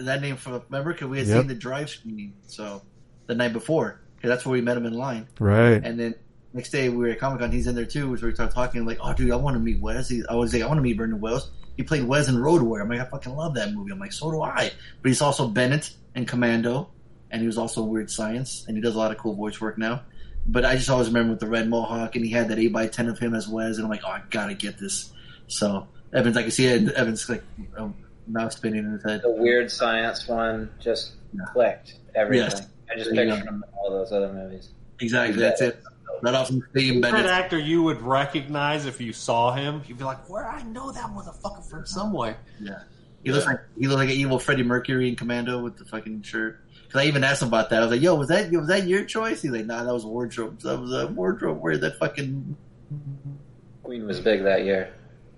[0.02, 1.38] That name from remember because we had Yep.
[1.38, 2.82] seen the drive screening so
[3.26, 5.26] the night before because that's where we met him in line.
[5.38, 5.80] Right.
[5.84, 6.14] And then
[6.52, 7.52] next day we were at Comic Con.
[7.52, 8.16] He's in there too.
[8.16, 10.52] So we started talking like, "Oh, dude, I want to meet Wes." He, I was
[10.52, 12.84] like, "I want to meet Brendan Wells." He played Wes in Road Warrior.
[12.84, 13.90] I'm like, I fucking love that movie.
[13.90, 14.70] I'm like, so do I.
[15.02, 16.88] But he's also Bennett in Commando,
[17.32, 19.60] and he was also in Weird Science, and he does a lot of cool voice
[19.60, 20.02] work now.
[20.46, 22.86] But I just always remember with the red mohawk, and he had that eight by
[22.86, 25.12] ten of him as Wes, and I'm like, oh, I gotta get this.
[25.48, 26.92] So Evans, I can see it.
[26.92, 27.42] Evans like
[27.76, 27.94] um,
[28.26, 29.22] mouth spinning in his head.
[29.22, 31.40] The weird science one just Yeah.
[31.52, 32.48] clicked everything.
[32.50, 32.66] Yes.
[32.90, 34.68] I just There pictured him in all those other movies.
[35.00, 35.82] Exactly, that's it.
[36.22, 37.26] Right off from Steve That Bennett.
[37.30, 39.82] actor you would recognize if you saw him.
[39.86, 42.82] You'd be like, "Where I know that motherfucker from somewhere." Yeah.
[43.24, 46.22] He looks like he looks like an evil Freddie Mercury in Commando with the fucking
[46.22, 46.60] shirt.
[46.86, 47.80] Because I even asked him about that.
[47.80, 50.04] I was like, "Yo, was that was that your choice?" He's like, "Nah, that was
[50.06, 50.60] wardrobe.
[50.60, 51.60] That was a wardrobe.
[51.60, 52.56] Where that fucking
[53.82, 54.90] Queen was big that year.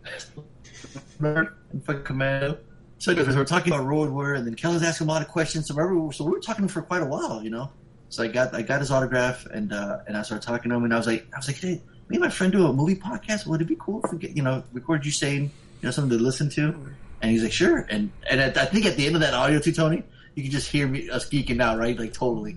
[1.23, 2.59] in fucking Commando."
[2.99, 5.69] So because we're talking about Road Warrior, and then Kelly's asking a lot of questions.
[5.69, 7.71] So, remember, so we were talking for quite a while, you know.
[8.09, 10.85] So I got I got his autograph, and uh, and I started talking to him,
[10.85, 12.95] and I was like, I was like, hey, me and my friend do a movie
[12.97, 13.47] podcast.
[13.47, 15.51] Would it be cool if we get you know record you saying you
[15.83, 16.75] know something to listen to?
[17.21, 17.87] And he's like, sure.
[17.91, 20.03] And and at, I think at the end of that audio too, Tony,
[20.35, 21.99] you can just hear me us geeking out, right?
[21.99, 22.57] Like totally.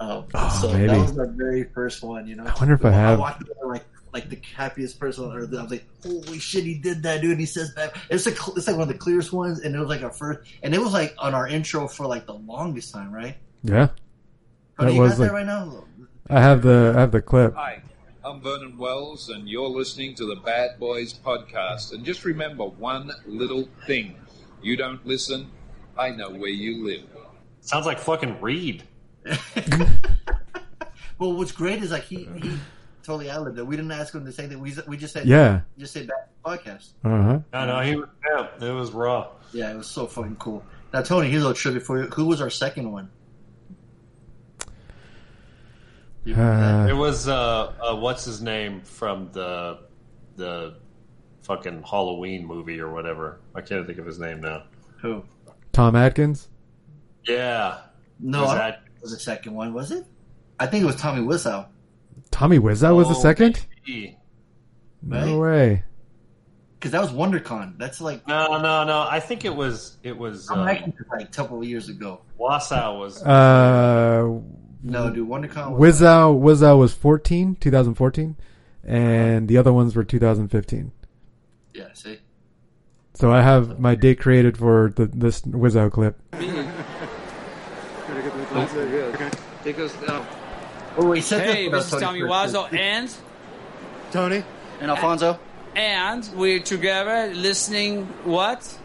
[0.00, 0.86] Um, Oh, so maybe.
[0.88, 2.44] that was my very first one, you know.
[2.44, 3.18] I wonder if I have.
[3.20, 5.54] walked over like like the happiest person on earth.
[5.56, 7.30] I was like, holy shit, he did that, dude.
[7.32, 9.78] And he says back, it's like it's like one of the clearest ones, and it
[9.78, 12.92] was like our first, and it was like on our intro for like the longest
[12.92, 13.36] time, right?
[13.62, 13.88] Yeah.
[14.78, 15.84] Tony, That you was got like- right now?
[16.30, 17.54] I have the I have the clip.
[17.54, 17.82] Hi,
[18.24, 21.92] I'm Vernon Wells, and you're listening to the Bad Boys podcast.
[21.92, 24.14] And just remember one little thing
[24.62, 25.50] you don't listen,
[25.98, 27.02] I know where you live.
[27.60, 28.84] Sounds like fucking Reed.
[31.18, 32.52] Well, what's great is like he he
[33.02, 33.66] totally outlived it.
[33.66, 34.58] We didn't ask him to say that.
[34.58, 35.60] We we just said Yeah.
[35.78, 36.90] just said back podcast.
[37.04, 37.38] Uh huh.
[37.52, 38.08] I know he was.
[38.30, 39.28] Yeah, it was raw.
[39.52, 40.64] Yeah, it was so fucking cool.
[40.92, 42.06] Now, Tony, here's a little trivia for you.
[42.10, 43.10] Who was our second one?
[46.24, 49.80] You remember It Uh, was uh, uh, what's his name from the
[50.36, 50.76] the
[51.42, 53.40] fucking Halloween movie or whatever.
[53.54, 54.62] I can't think of his name now.
[55.00, 55.24] Who?
[55.72, 56.48] Tom Atkins.
[57.26, 57.78] Yeah,
[58.20, 60.06] No, Was I don't that- it was the second one, was it?
[60.60, 61.66] I think it was Tommy Wiseau.
[62.32, 63.64] Tommy Wiseau was the Oh, second.
[63.86, 64.18] maybe.
[65.02, 65.84] No way.
[66.78, 67.78] Because that was WonderCon.
[67.78, 69.06] That's like No, no, no.
[69.08, 72.22] I think it was it was I'm um, actually like a couple of years ago.
[72.40, 74.24] Wiseau was Uh,
[74.82, 78.36] No, dude, WonderCon was Wiseau Wiseau was 14, 2014,
[78.82, 80.90] and the other ones were 2015.
[81.74, 81.84] yeah.
[81.94, 82.18] See,
[83.14, 86.18] So I have my date created for the, this Wiseau clip.
[89.64, 90.24] Because uh,
[90.96, 93.14] oh wait, set hey, this this is Tommy Wiseau and
[94.10, 94.44] Tony
[94.80, 95.38] and Alfonso,
[95.74, 98.78] and we're together listening what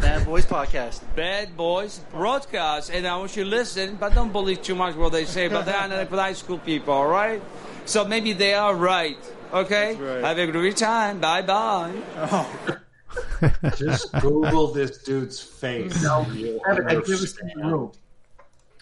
[0.00, 1.00] Bad Boys Podcast.
[1.16, 5.12] Bad Boys broadcast, and I want you to listen, but don't believe too much what
[5.12, 5.48] they say.
[5.48, 7.42] But they're not high school people, all right?
[7.84, 9.18] So maybe they are right.
[9.52, 9.94] Okay.
[9.96, 10.24] right.
[10.24, 11.20] Have a great time.
[11.20, 11.92] Bye bye.
[13.76, 16.02] just Google this dude's face.
[16.02, 17.28] You'll Have you ever understand.
[17.28, 17.92] seen the room?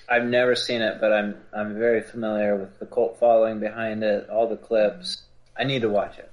[0.08, 4.28] I've never seen it, but I'm I'm very familiar with the cult following behind it,
[4.30, 5.22] all the clips.
[5.58, 6.30] I need to watch it.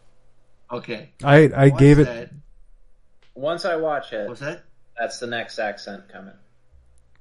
[0.71, 2.05] Okay, I I Once gave it.
[2.05, 2.30] that-
[3.36, 4.63] Once I watch it, What's that?
[4.97, 6.34] that's the next accent coming.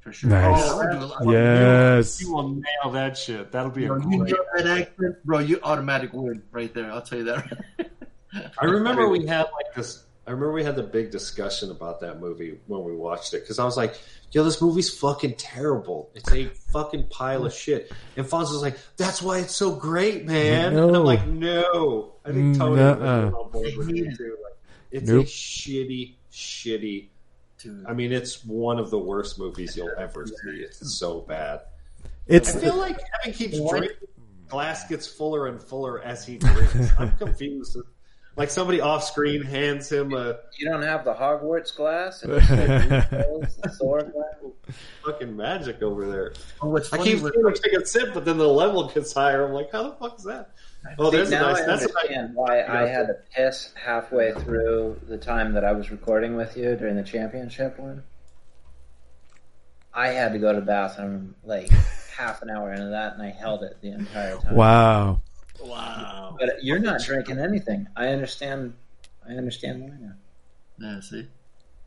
[0.01, 0.31] For sure.
[0.31, 0.61] Nice.
[0.65, 2.21] Oh, do Yes.
[2.21, 3.53] You will nail that shit.
[3.53, 4.33] That'll be a Bro, you great.
[4.33, 5.39] know that accent, bro.
[5.39, 6.91] You automatic win right there.
[6.91, 7.47] I'll tell you that.
[8.61, 10.03] I remember we had like this.
[10.27, 13.59] I remember we had the big discussion about that movie when we watched it because
[13.59, 13.99] I was like,
[14.31, 16.11] "Yo, this movie's fucking terrible.
[16.15, 20.25] It's a fucking pile of shit." And Fonz was like, "That's why it's so great,
[20.25, 24.37] man." And I'm like, "No." I think Mm, Tony was on board with me too.
[24.45, 24.55] Like,
[24.93, 25.25] it's Nope.
[25.25, 27.09] a shitty, shitty.
[27.87, 30.61] I mean, it's one of the worst movies you'll ever see.
[30.63, 31.61] It's so bad.
[32.27, 33.97] It's I feel like Kevin keeps drinking.
[34.49, 36.91] Glass gets fuller and fuller as he drinks.
[36.99, 37.77] I'm confused.
[38.35, 43.75] Like somebody off screen hands him a You don't have the Hogwarts glass and the
[43.77, 44.77] sword glass.
[45.05, 46.33] fucking magic over there.
[46.63, 49.13] Oh, what's I keep with- seeing him take a sip, but then the level gets
[49.13, 49.45] higher.
[49.47, 50.51] I'm like, how the fuck is that?
[50.99, 51.61] Oh, See, there's a now nice.
[51.63, 55.73] I That's a understand why I had to piss halfway through the time that I
[55.73, 58.03] was recording with you during the championship one.
[59.95, 61.69] I had to go to the bathroom like
[62.17, 64.55] half an hour into that, and I held it the entire time.
[64.55, 65.21] wow.
[65.65, 66.37] Wow.
[66.39, 67.87] But you're not drinking anything.
[67.97, 68.75] I understand.
[69.29, 70.15] I understand why now.
[70.79, 71.01] Yeah.
[71.01, 71.27] See.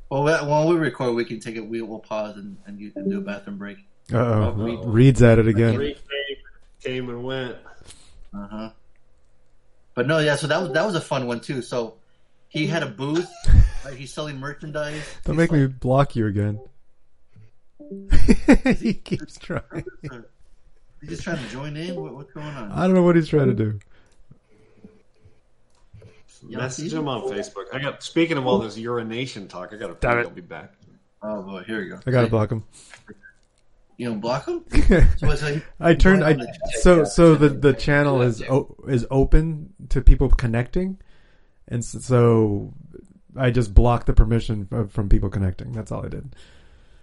[0.09, 1.67] Well, wh- when we record, we can take it.
[1.67, 3.78] We will pause and, and, you, and do a bathroom break.
[4.13, 4.51] Uh oh.
[4.51, 4.80] Reed.
[4.84, 5.73] Reed's at it again.
[5.73, 6.38] Three came,
[6.82, 7.57] came and went.
[8.34, 8.69] Uh huh.
[9.95, 10.36] But no, yeah.
[10.36, 11.61] So that was that was a fun one too.
[11.61, 11.95] So
[12.49, 13.32] he had a booth.
[13.86, 13.93] Right?
[13.93, 15.03] He's selling merchandise.
[15.26, 16.59] Don't He's make me block you again.
[18.80, 19.86] he keeps trying.
[21.01, 21.95] He's just trying to join in.
[21.95, 22.71] What, what's going on?
[22.71, 23.79] I don't know what he's trying to do.
[26.47, 26.95] Y'all Message see?
[26.97, 27.65] him on Facebook.
[27.73, 28.03] I got.
[28.03, 29.97] Speaking of all this urination talk, I got to.
[29.99, 30.23] Damn it.
[30.23, 30.73] I'll be back.
[31.21, 31.99] Oh boy, here we go.
[32.05, 32.63] I gotta block him.
[33.97, 34.63] You don't block him?
[35.17, 36.23] So it's like- I turned.
[36.23, 36.37] I
[36.81, 40.99] so so the the channel is o- is open to people connecting,
[41.67, 42.73] and s- so
[43.35, 45.71] I just blocked the permission f- from people connecting.
[45.71, 46.35] That's all I did.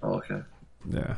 [0.03, 0.43] Oh, okay.
[0.88, 1.16] Yeah.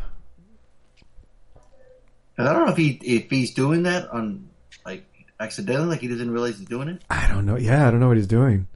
[2.36, 4.48] And I don't know if he if he's doing that on
[4.84, 5.04] like
[5.38, 7.02] accidentally, like he doesn't realize he's doing it.
[7.08, 7.56] I don't know.
[7.56, 8.66] Yeah, I don't know what he's doing.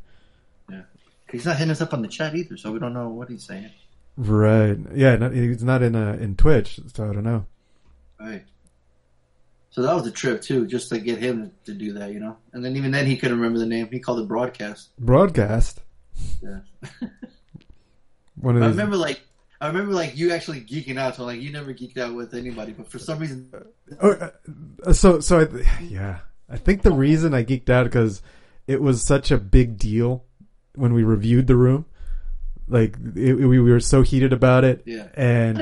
[0.70, 0.82] Yeah,
[1.30, 3.44] He's not hitting us up on the chat either, so we don't know what he's
[3.44, 3.70] saying.
[4.16, 4.76] Right.
[4.94, 5.16] Yeah.
[5.16, 7.46] No, he's not in uh, in Twitch, so I don't know.
[8.20, 8.44] Right.
[9.70, 12.36] So that was a trip too, just to get him to do that, you know.
[12.52, 13.88] And then even then, he couldn't remember the name.
[13.90, 14.90] He called it broadcast.
[14.98, 15.80] Broadcast.
[16.42, 16.60] Yeah.
[18.40, 19.20] One of I remember like
[19.60, 21.16] I remember like you actually geeking out.
[21.16, 23.50] So like you never geeked out with anybody, but for some reason,
[24.00, 24.30] Oh,
[24.86, 28.22] uh, so so I, yeah, I think the reason I geeked out because
[28.66, 30.24] it was such a big deal
[30.74, 31.86] when we reviewed the room.
[32.68, 35.08] Like it, we were so heated about it, Yeah.
[35.14, 35.58] and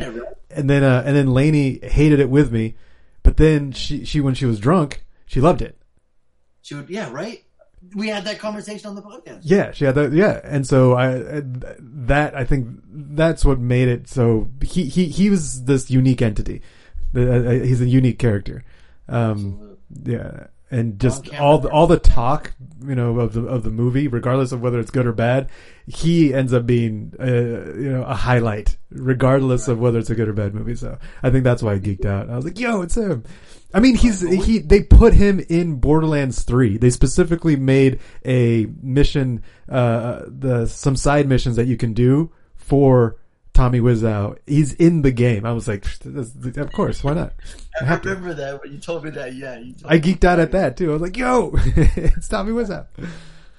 [0.50, 2.74] and then uh, and then Lainey hated it with me,
[3.22, 5.76] but then she she when she was drunk she loved it.
[6.62, 7.42] she would, yeah, right.
[7.94, 9.40] We had that conversation on the podcast.
[9.42, 10.12] Yeah, she had that.
[10.12, 14.48] Yeah, and so I that I think that's what made it so.
[14.62, 16.62] He he he was this unique entity.
[17.14, 18.64] Uh, He's a unique character.
[19.08, 22.52] Um, yeah, and just all the, all the talk,
[22.84, 25.48] you know, of the of the movie, regardless of whether it's good or bad,
[25.86, 30.28] he ends up being uh, you know a highlight, regardless of whether it's a good
[30.28, 30.74] or bad movie.
[30.74, 32.28] So I think that's why I geeked out.
[32.28, 33.24] I was like, "Yo, it's him."
[33.76, 34.60] I mean, he's he.
[34.60, 36.78] They put him in Borderlands Three.
[36.78, 43.18] They specifically made a mission, uh, the some side missions that you can do for
[43.52, 44.38] Tommy Wiseau.
[44.46, 45.44] He's in the game.
[45.44, 45.84] I was like,
[46.56, 47.34] of course, why not?
[47.78, 48.08] I happy.
[48.08, 49.34] remember that when you told me that.
[49.34, 50.88] Yeah, I geeked out at that too.
[50.88, 52.86] I was like, "Yo, it's Tommy Wiseau."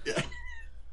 [0.04, 0.20] Yeah.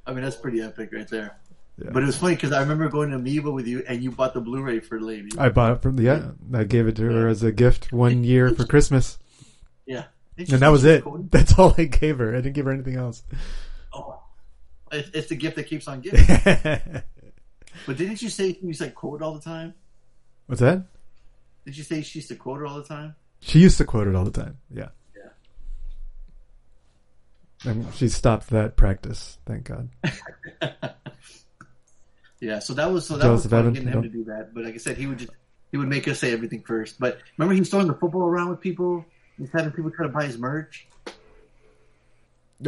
[0.07, 1.39] I mean, that's pretty epic right there.
[1.77, 1.91] Yeah.
[1.93, 4.33] But it was funny because I remember going to Amoeba with you, and you bought
[4.33, 5.31] the Blu-ray for Lady.
[5.37, 6.31] I bought it from the yeah.
[6.53, 9.19] I gave it to her as a gift one year for Christmas.
[9.85, 10.05] Yeah,
[10.39, 11.05] and that was it.
[11.31, 12.33] That's all I gave her.
[12.33, 13.25] I didn't give her anything else.
[13.93, 14.21] Oh,
[14.93, 16.25] it's, it's the gift that keeps on giving.
[17.87, 19.75] but didn't you say you used to quote all the time?
[20.47, 20.87] What's that?
[21.65, 23.17] Did you say she used to quote her all the time?
[23.41, 24.59] She used to quote it all the time.
[24.71, 24.89] Yeah.
[27.65, 27.71] Yeah.
[27.71, 29.39] And she stopped that practice.
[29.45, 29.89] Thank God.
[32.45, 34.53] Yeah, so that was so that Joseph was fun getting him to do that.
[34.53, 35.33] But like I said, he would just
[35.73, 37.01] he would make us say everything first.
[37.01, 39.03] But remember, he was throwing the football around with people.
[39.39, 40.87] He's having people try to buy his merch.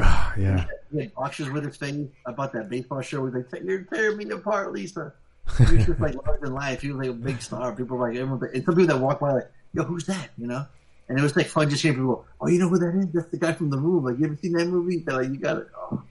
[0.00, 0.64] Ah, yeah.
[0.90, 2.08] He had boxers with his face.
[2.26, 3.26] I bought that baseball show.
[3.26, 5.12] He's like, "You're tearing me apart, Lisa."
[5.58, 6.80] He was just like larger than life.
[6.80, 7.76] He was like a big star.
[7.76, 10.46] People were like, everyone, and some people that walk by like, "Yo, who's that?" You
[10.46, 10.64] know.
[11.10, 12.24] And it was like fun just hearing people.
[12.40, 13.12] Oh, you know who that is?
[13.12, 14.04] That's the guy from the room.
[14.04, 15.04] Like, you ever seen that movie?
[15.06, 15.68] They're like, you got it.
[15.76, 16.02] Oh.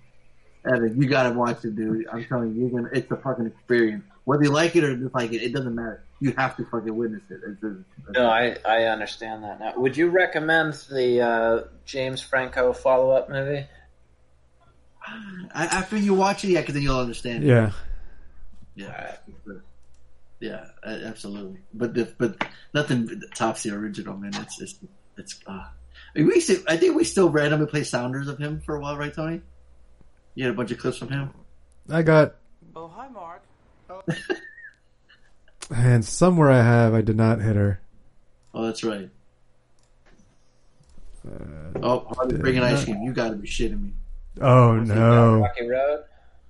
[0.67, 2.07] Evan, you gotta watch it, dude.
[2.11, 2.89] I'm telling you, you're gonna.
[2.93, 4.03] It's a fucking experience.
[4.23, 6.03] Whether you like it or dislike it, it doesn't matter.
[6.19, 7.39] You have to fucking witness it.
[7.47, 9.73] It's, it's, No, I, I understand that now.
[9.77, 13.65] Would you recommend the uh, James Franco follow up movie?
[15.53, 17.43] I, after you watch it, yeah, because then you'll understand.
[17.43, 17.47] it.
[17.47, 17.71] Yeah.
[18.75, 19.15] Yeah.
[20.39, 21.59] Yeah, absolutely.
[21.73, 24.31] But if, but nothing tops the original, man.
[24.35, 24.75] It's it's
[25.17, 25.39] it's.
[25.47, 25.63] Uh,
[26.15, 29.13] we still, I think we still randomly play sounders of him for a while, right,
[29.13, 29.41] Tony?
[30.35, 31.31] You had a bunch of clips from him.
[31.89, 32.35] I got,
[32.75, 33.41] Oh, hi, Mark.
[33.89, 34.03] Oh.
[35.75, 37.79] and somewhere I have, I did not hit her.
[38.53, 39.09] Oh, that's right.
[41.25, 43.01] Uh, oh, Harvey bringing ice cream.
[43.01, 43.93] You got to be shitting me.
[44.41, 45.39] Oh no.
[45.39, 46.03] Rocky Road?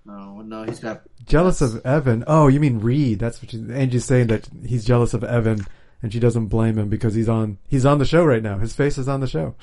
[0.06, 1.04] No, no, he's got.
[1.26, 2.24] Jealous of Evan.
[2.28, 3.20] Oh, you mean Reed?
[3.20, 5.66] That's what you, Angie's saying that he's jealous of Evan,
[6.02, 8.58] and she doesn't blame him because he's on he's on the show right now.
[8.58, 9.56] His face is on the show.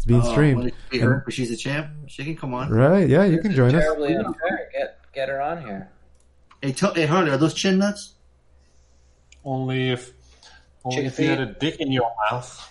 [0.00, 0.56] It's being Oh, streamed.
[0.60, 1.90] well, it could be her, but she's a champ.
[2.06, 2.70] She can come on.
[2.70, 3.06] Right?
[3.06, 3.82] Yeah, you can join us.
[3.84, 4.70] Terribly unfair.
[4.72, 5.90] Get get her on here.
[6.62, 8.14] Hey, tell, hey, Harley, are those chin nuts?
[9.44, 10.12] Only if
[10.86, 12.66] only Chicken if you had a dick in your mouth.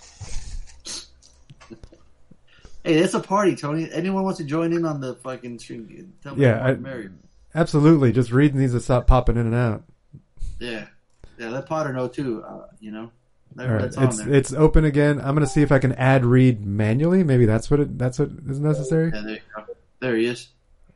[2.83, 3.87] Hey, that's a party, Tony.
[3.91, 6.13] Anyone wants to join in on the fucking stream?
[6.23, 7.11] Tell me Yeah, I- I'm married.
[7.53, 8.11] Absolutely.
[8.11, 9.83] Just reading these to stop popping in and out.
[10.59, 10.87] Yeah,
[11.37, 11.49] yeah.
[11.49, 12.41] Let Potter know too.
[12.43, 13.11] Uh, you know, that, All
[13.55, 14.33] right, that's on it's there.
[14.33, 15.19] it's open again.
[15.19, 17.23] I'm gonna see if I can add read manually.
[17.23, 19.11] Maybe that's what it that's what is necessary.
[19.13, 19.65] Yeah, there, you go.
[19.99, 20.49] there he is.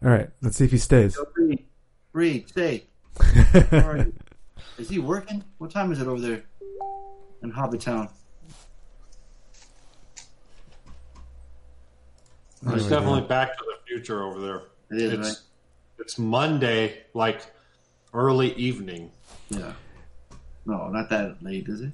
[0.04, 1.16] All right, let's see if he stays.
[1.16, 1.66] Go, Reed,
[2.14, 2.86] Reed, stay.
[3.18, 4.14] Where are you?
[4.78, 5.43] Is he working?
[5.58, 6.43] What time is it over there
[7.41, 8.10] in Hobbiton?
[12.64, 13.28] There It's definitely go.
[13.28, 14.62] Back to the Future over there.
[14.89, 15.38] It is, it's, right?
[15.99, 17.41] It's Monday, like
[18.14, 19.12] early evening.
[19.49, 19.74] Yeah.
[20.66, 21.91] No, not that late, is it?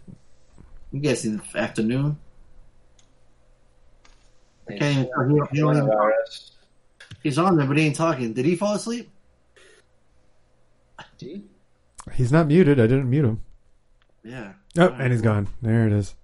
[0.93, 2.17] I'm guessing the afternoon.
[4.67, 5.27] I can't even tell.
[5.27, 5.89] He, don't- he don't even
[7.23, 8.33] He's on there, but he ain't talking.
[8.33, 9.09] Did he fall asleep?
[11.17, 11.43] Gee.
[12.13, 12.79] He's not muted.
[12.79, 13.41] I didn't mute him.
[14.23, 14.53] Yeah.
[14.77, 15.47] Oh, All right, and he's gone.
[15.61, 16.15] There it is.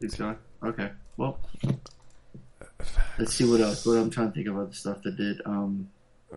[0.00, 0.38] He's gone.
[0.64, 0.90] Okay.
[1.16, 1.40] Well,
[3.18, 3.84] let's see what else.
[3.84, 5.40] What I'm trying to think about the stuff that did.
[5.44, 5.88] Um,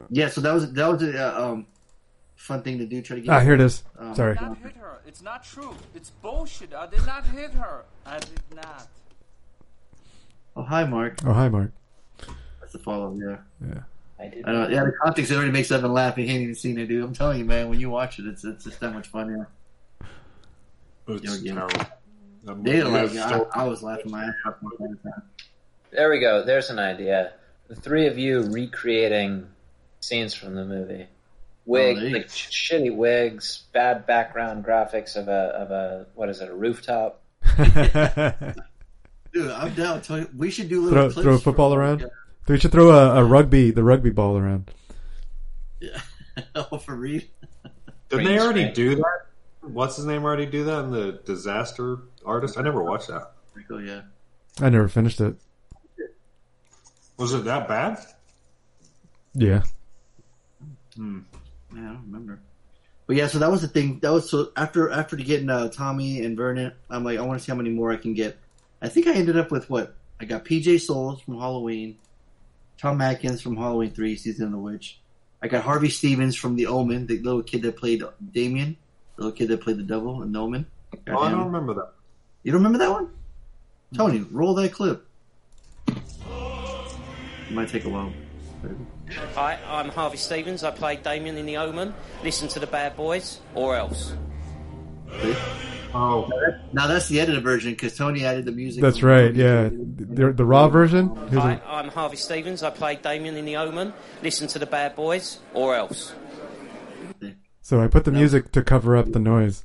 [0.10, 0.28] yeah.
[0.28, 1.68] So that was that was a uh, um,
[2.46, 3.02] fun thing to do.
[3.02, 3.32] Try to get.
[3.32, 3.84] Ah, here it is.
[3.98, 4.38] Um, Sorry.
[4.38, 5.00] I did not hit her.
[5.08, 5.76] It's not true.
[5.94, 6.74] It's bullshit.
[6.74, 7.84] I did not hit her.
[8.06, 8.88] I did not.
[10.56, 11.20] Oh, hi, Mark.
[11.26, 11.72] Oh, hi, Mark.
[12.62, 13.14] That's the follow.
[13.16, 13.38] Yeah.
[13.68, 13.82] Yeah.
[14.20, 14.46] I did.
[14.48, 14.68] I know.
[14.70, 16.16] Yeah, the context already makes Evan laugh.
[16.16, 17.04] He ain't even seen it, dude.
[17.04, 17.70] I'm telling you, man.
[17.70, 19.30] When you watch it, it's it's just that much fun.
[20.00, 20.08] Yeah.
[21.16, 21.54] It's Yeah, yeah.
[21.54, 21.78] terrible.
[22.46, 23.30] That They movie like is it.
[23.30, 25.22] so- I, I was laughing my ass off the time.
[25.92, 26.44] There we go.
[26.44, 27.34] There's an idea.
[27.68, 29.48] The three of you recreating
[30.00, 31.08] scenes from the movie.
[31.66, 36.50] Wig, Oh, like shitty wigs, bad background graphics of a of a what is it,
[36.50, 37.22] a rooftop?
[37.58, 40.02] Dude, I'm down.
[40.02, 42.06] Tell you- We should do little throw clips throw a for- football around.
[42.48, 44.72] We should throw a, a rugby the rugby ball around.
[45.80, 46.00] Yeah.
[46.56, 47.30] oh, for Reed.
[48.10, 49.26] Didn't they already do that?
[49.62, 52.58] What's his name already do that in the Disaster Artist?
[52.58, 53.32] I never watched that.
[53.72, 54.02] Oh yeah.
[54.62, 55.36] I never finished it.
[57.18, 57.98] Was it that bad?
[59.34, 59.64] Yeah.
[60.96, 61.20] Hmm.
[61.76, 62.40] Yeah, I don't remember.
[63.08, 64.00] But yeah, so that was the thing.
[64.00, 67.46] That was so after after getting uh, Tommy and Vernon, I'm like, I want to
[67.46, 68.38] see how many more I can get.
[68.82, 71.98] I think I ended up with what I got: PJ Soles from Halloween,
[72.78, 75.00] Tom Atkins from Halloween Three, Season of the Witch.
[75.42, 78.02] I got Harvey Stevens from The Omen, the little kid that played
[78.32, 78.78] Damien,
[79.16, 80.66] the little kid that played the devil in The Omen.
[81.06, 81.92] Got Oh, I don't remember that.
[82.42, 83.10] You don't remember that one?
[83.94, 85.06] Tony, roll that clip.
[85.88, 88.12] It might take a while.
[89.36, 90.64] Hi, I'm Harvey Stevens.
[90.64, 91.94] I played Damien in The Omen.
[92.24, 94.14] Listen to the Bad Boys, or else.
[95.94, 96.30] Oh,
[96.74, 98.82] Now that's the edited version because Tony added the music.
[98.82, 99.34] That's right.
[99.34, 99.70] Yeah.
[99.70, 101.16] The, the raw version.
[101.30, 102.64] Here's Hi, a- I'm Harvey Stevens.
[102.64, 103.94] I played Damien in The Omen.
[104.22, 106.14] Listen to the Bad Boys, or else.
[107.62, 109.64] so I put the music to cover up the noise.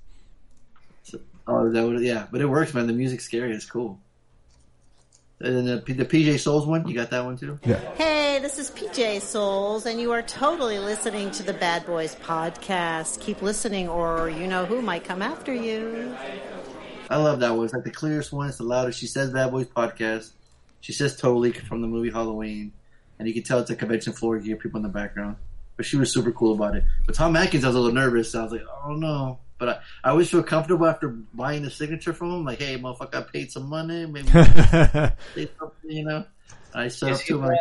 [1.48, 2.86] Oh, that would, yeah, but it works, man.
[2.86, 3.52] The music's scary.
[3.52, 3.98] It's cool.
[5.42, 7.58] And then the, the PJ Soles one, you got that one too?
[7.64, 7.78] Yeah.
[7.94, 13.20] Hey, this is PJ Soles, and you are totally listening to the Bad Boys podcast.
[13.20, 16.14] Keep listening, or you know who might come after you.
[17.08, 17.64] I love that one.
[17.64, 18.48] It's like the clearest one.
[18.48, 18.98] It's the loudest.
[18.98, 20.32] She says Bad Boys podcast.
[20.82, 22.72] She says totally from the movie Halloween.
[23.18, 24.36] And you can tell it's a convention floor.
[24.36, 25.36] You hear people in the background.
[25.76, 26.84] But she was super cool about it.
[27.06, 28.34] But Tom Atkins, I was a little nervous.
[28.34, 29.38] I was like, oh no.
[29.60, 32.44] But I, I always feel comfortable after buying the signature from him.
[32.44, 34.06] Like, hey, motherfucker, I paid some money.
[34.06, 36.24] Maybe say something, you know.
[36.74, 37.56] I set Is up to the my.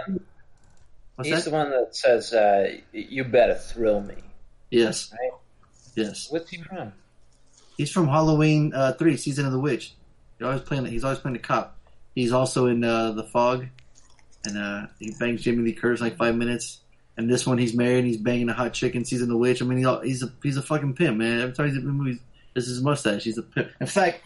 [1.16, 1.50] What's He's that?
[1.50, 4.16] the one that says, uh, "You better thrill me."
[4.70, 5.12] Yes.
[5.12, 5.40] Right?
[5.96, 6.32] Yes.
[6.32, 6.94] What's he from?
[7.76, 9.94] He's from Halloween uh, three, season of the witch.
[10.38, 10.86] He's always playing.
[10.86, 11.76] He's always playing the cop.
[12.16, 13.68] He's also in uh, the fog,
[14.46, 16.80] and uh, he bangs Jamie Lee Curtis like five minutes.
[17.20, 18.06] And this one, he's married.
[18.06, 19.62] He's banging a hot chick in season of the witch.
[19.62, 21.42] I mean, he, he's a he's a fucking pimp, man.
[21.42, 22.20] Every time he's in the movies,
[22.54, 23.26] this is his mustache.
[23.26, 23.72] He's a pimp.
[23.82, 24.22] In fact,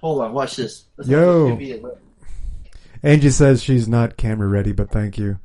[0.00, 0.84] hold on, watch this.
[0.96, 1.46] Let's Yo.
[1.48, 1.86] let's give you
[3.02, 5.40] a- Angie says she's not camera ready, but thank you.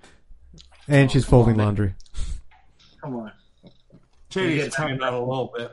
[0.88, 1.96] And she's folding laundry.
[3.02, 3.32] Come on,
[4.30, 5.72] JD's timed out a little bit.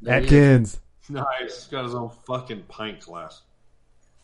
[0.00, 0.32] There he is.
[0.32, 0.80] Atkins.
[1.08, 1.24] Nice.
[1.40, 3.42] He's got his own fucking pint glass.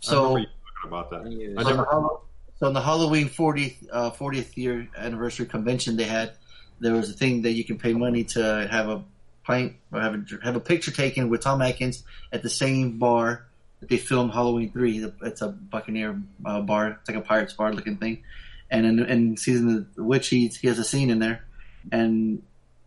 [0.04, 0.46] I So- remember you
[0.82, 1.20] talking about that.
[1.58, 1.82] I So, never.
[1.82, 2.26] the Hall-
[2.60, 6.32] so on the Halloween 40th, uh, 40th year anniversary convention they had,
[6.78, 9.02] there was a thing that you can pay money to have a
[9.44, 13.46] pint or have a, have a picture taken with Tom Atkins at the same bar
[13.80, 15.10] that they filmed Halloween 3.
[15.22, 16.98] It's a Buccaneer uh, bar.
[17.00, 18.22] It's like a Pirates bar looking thing.
[18.70, 21.44] And in, in season of the witch, he, he has a scene in there.
[21.90, 22.42] And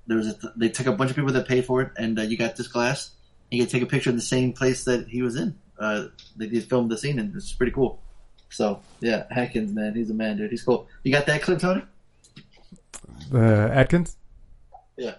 [0.06, 2.22] there was a, they took a bunch of people that paid for it, and uh,
[2.22, 3.12] you got this glass.
[3.50, 5.56] You can take a picture in the same place that he was in.
[5.80, 6.06] Uh,
[6.36, 8.03] they filmed the scene, and it's pretty cool.
[8.54, 10.52] So yeah, Atkins, man, he's a man, dude.
[10.52, 10.88] He's cool.
[11.04, 11.82] You got that clip, Tony?
[13.34, 14.16] Uh, Atkins?
[14.96, 15.16] Yeah.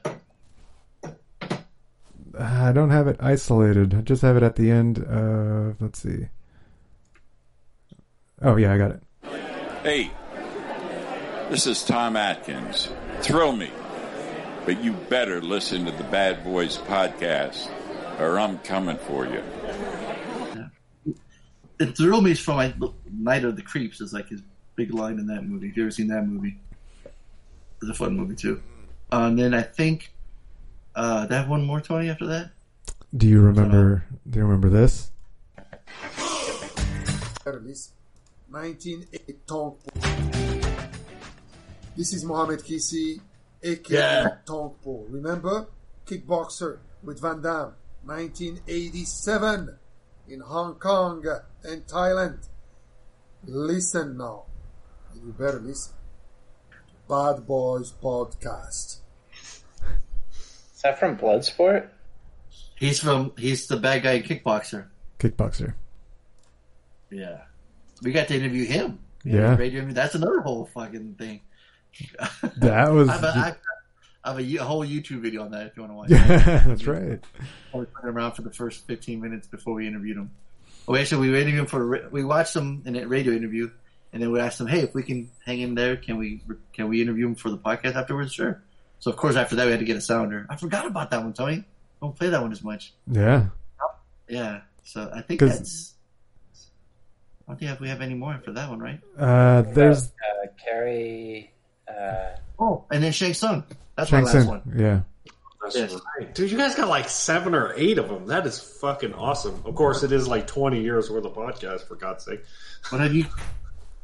[2.38, 3.94] I don't have it isolated.
[3.94, 5.80] I just have it at the end of.
[5.80, 6.28] Let's see.
[8.42, 9.02] Oh, yeah, I got it.
[9.82, 10.10] Hey,
[11.50, 12.88] this is Tom Atkins.
[13.20, 13.70] Thrill me,
[14.64, 17.70] but you better listen to the Bad Boys podcast,
[18.20, 19.42] or I'm coming for you.
[21.80, 22.74] It thrill me from like
[23.10, 24.42] Night of the Creeps is like his
[24.76, 25.68] big line in that movie.
[25.68, 26.56] If you ever seen that movie,
[27.80, 28.62] it's a fun movie too.
[29.12, 30.12] Uh, and then I think
[30.94, 32.50] uh, that one more Tony after that.
[33.16, 34.04] Do you remember?
[34.28, 35.10] Do you remember this?
[37.44, 37.90] Release
[38.48, 40.64] 1980
[41.96, 43.20] This is Mohamed Qissi,
[43.62, 44.28] aka Yeah.
[44.46, 45.04] Tong Po.
[45.08, 45.66] Remember?
[46.06, 47.74] Kickboxer with Van Damme.
[48.04, 49.76] 1987
[50.28, 51.24] in Hong Kong
[51.64, 52.48] and Thailand.
[53.44, 54.44] Listen now.
[55.14, 55.94] You better listen.
[57.08, 58.98] Bad Boys Podcast.
[59.42, 61.88] Is that from Bloodsport?
[62.76, 64.86] He's from he's the bad guy in Kickboxer.
[65.18, 65.74] Kickboxer.
[67.10, 67.42] Yeah,
[68.02, 68.98] we got to interview him.
[69.24, 69.56] Yeah.
[69.56, 69.84] radio.
[69.90, 71.40] That's another whole fucking thing.
[72.58, 73.54] That was- I have, a, I,
[74.24, 76.10] I have a, y- a whole YouTube video on that if you want to watch.
[76.10, 77.20] Yeah, that's right.
[77.72, 80.30] I was playing around for the first 15 minutes before we interviewed him.
[80.86, 83.70] Oh, actually, we interviewed him for we watched him in a radio interview,
[84.12, 86.88] and then we asked him, "Hey, if we can hang in there, can we can
[86.88, 88.62] we interview him for the podcast afterwards?" Sure.
[88.98, 90.46] So of course, after that, we had to get a sounder.
[90.50, 91.64] I forgot about that one, Tony.
[92.00, 92.92] Don't play that one as much.
[93.06, 93.46] Yeah.
[94.28, 94.60] Yeah.
[94.84, 95.94] So I think that's.
[97.46, 99.00] I don't think if we have any more for that one, right?
[99.18, 101.52] Uh, there's Uh, Cary.
[101.88, 103.64] Uh, Oh, and then Shang Tsung.
[103.96, 104.46] That's Shang my last Tsung.
[104.48, 104.62] one.
[104.76, 105.00] Yeah.
[105.64, 106.00] That's Yes.
[106.18, 106.34] right.
[106.34, 108.26] Dude, you guys got like seven or eight of them.
[108.26, 109.62] That is fucking awesome.
[109.64, 112.42] Of course, it is like 20 years worth of podcast, for God's sake.
[112.90, 113.26] What have you?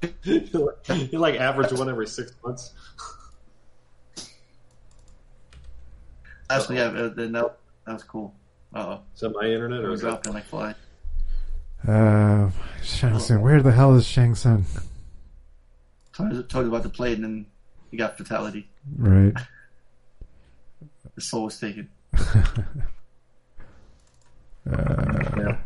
[0.24, 2.72] you like average one every six months.
[6.48, 6.84] That's yeah.
[6.84, 7.56] uh, Then that,
[7.86, 8.34] that was cool.
[8.74, 9.00] Uh oh.
[9.14, 10.06] Is that my internet or We is that?
[10.08, 10.74] dropped in like fly.
[11.86, 12.50] Uh,
[12.82, 13.40] Shang Tsung.
[13.42, 14.64] Where the hell is Shang Tsung?
[16.12, 17.46] Told you about to play, and then
[17.90, 18.68] he got fatality.
[18.96, 19.32] Right.
[21.14, 21.88] The soul was taken.
[24.70, 25.56] Uh,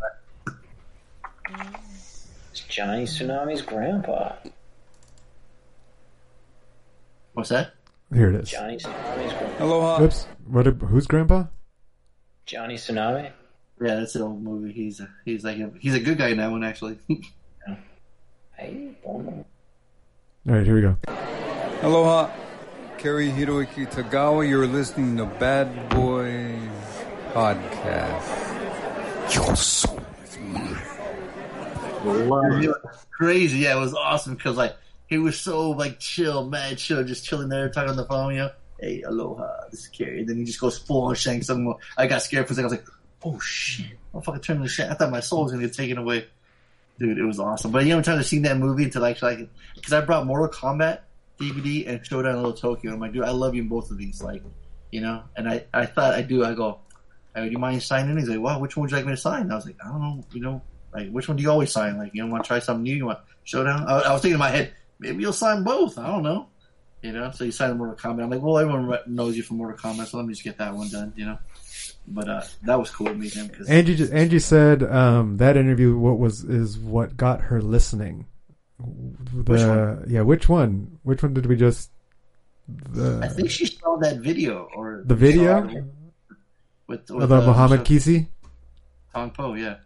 [2.51, 4.33] it's Johnny Tsunami's grandpa.
[7.33, 7.73] What's that?
[8.12, 8.51] here it is.
[8.51, 9.65] Johnny Tsunami's grandpa.
[9.65, 10.03] Aloha.
[10.05, 10.27] Oops.
[10.47, 10.66] What?
[10.66, 11.45] Who's grandpa?
[12.47, 13.31] Johnny Tsunami.
[13.81, 14.73] Yeah, that's an old movie.
[14.73, 16.99] He's a, he's like a, he's a good guy in that one actually.
[18.57, 19.45] Hey, bono.
[20.49, 20.97] All right, here we go.
[21.83, 22.31] Aloha.
[22.99, 26.59] Cary Hiroyuki Tagawa, you're listening to Bad Boys
[27.33, 29.35] Podcast.
[29.35, 30.79] Your soul is mine.
[33.11, 33.59] Crazy.
[33.59, 34.77] Yeah, it was awesome because like
[35.07, 38.33] he was so like chill, mad chill, just chilling there talking on the phone.
[38.33, 38.51] You know,
[38.81, 40.21] hey, aloha, this is Cary.
[40.21, 41.75] And then he just goes full on Shang Tsung.
[41.99, 42.71] I got scared for a second.
[42.71, 42.89] I was like,
[43.25, 44.91] oh shit, I'm fucking turning the shit.
[44.91, 46.27] I thought my soul was gonna get taken away.
[46.99, 47.71] Dude, it was awesome.
[47.71, 50.49] But you know, I'm trying to see that movie until actually, because I brought Mortal
[50.49, 51.01] Kombat
[51.40, 52.93] DVD and Showdown in Little Tokyo.
[52.93, 54.23] I'm like, dude, I love you in both of these.
[54.23, 54.43] Like,
[54.90, 56.44] you know, and I, I thought I do.
[56.44, 56.78] I go,
[57.35, 58.16] hey, do you mind signing?
[58.16, 59.43] He's like, wow, which one would you like me to sign?
[59.43, 60.62] And I was like, I don't know, you know,
[60.93, 61.98] like which one do you always sign?
[61.98, 62.94] Like, you want to try something new?
[62.94, 63.86] You want Showdown?
[63.89, 65.98] I, I was thinking in my head, maybe you'll sign both.
[65.98, 66.48] I don't know.
[67.02, 68.23] You know, so you sign Mortal Kombat.
[68.23, 70.74] I'm like, well, everyone knows you from Mortal Kombat, so let me just get that
[70.74, 71.12] one done.
[71.16, 71.39] You know,
[72.09, 73.51] but uh, that was cool to meet him.
[73.51, 78.27] Cause Angie just, Angie said um, that interview what was is what got her listening.
[78.79, 80.05] The, Which one?
[80.09, 80.99] Yeah, which one?
[81.03, 81.91] Which one did we just?
[82.69, 85.63] The, I think she saw that video or the video
[86.87, 88.27] with, with the uh, Muhammad Qissi.
[89.13, 89.77] Tong Po, yeah.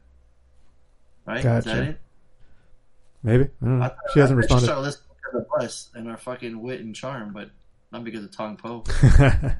[1.27, 1.39] Right?
[1.39, 1.69] Is Gotcha.
[1.69, 2.01] that it?
[3.23, 3.85] Maybe I don't know.
[3.85, 4.65] I she hasn't I responded.
[4.67, 7.51] started listening because of us and our fucking wit and charm, but
[7.93, 8.85] not because of Tong Po.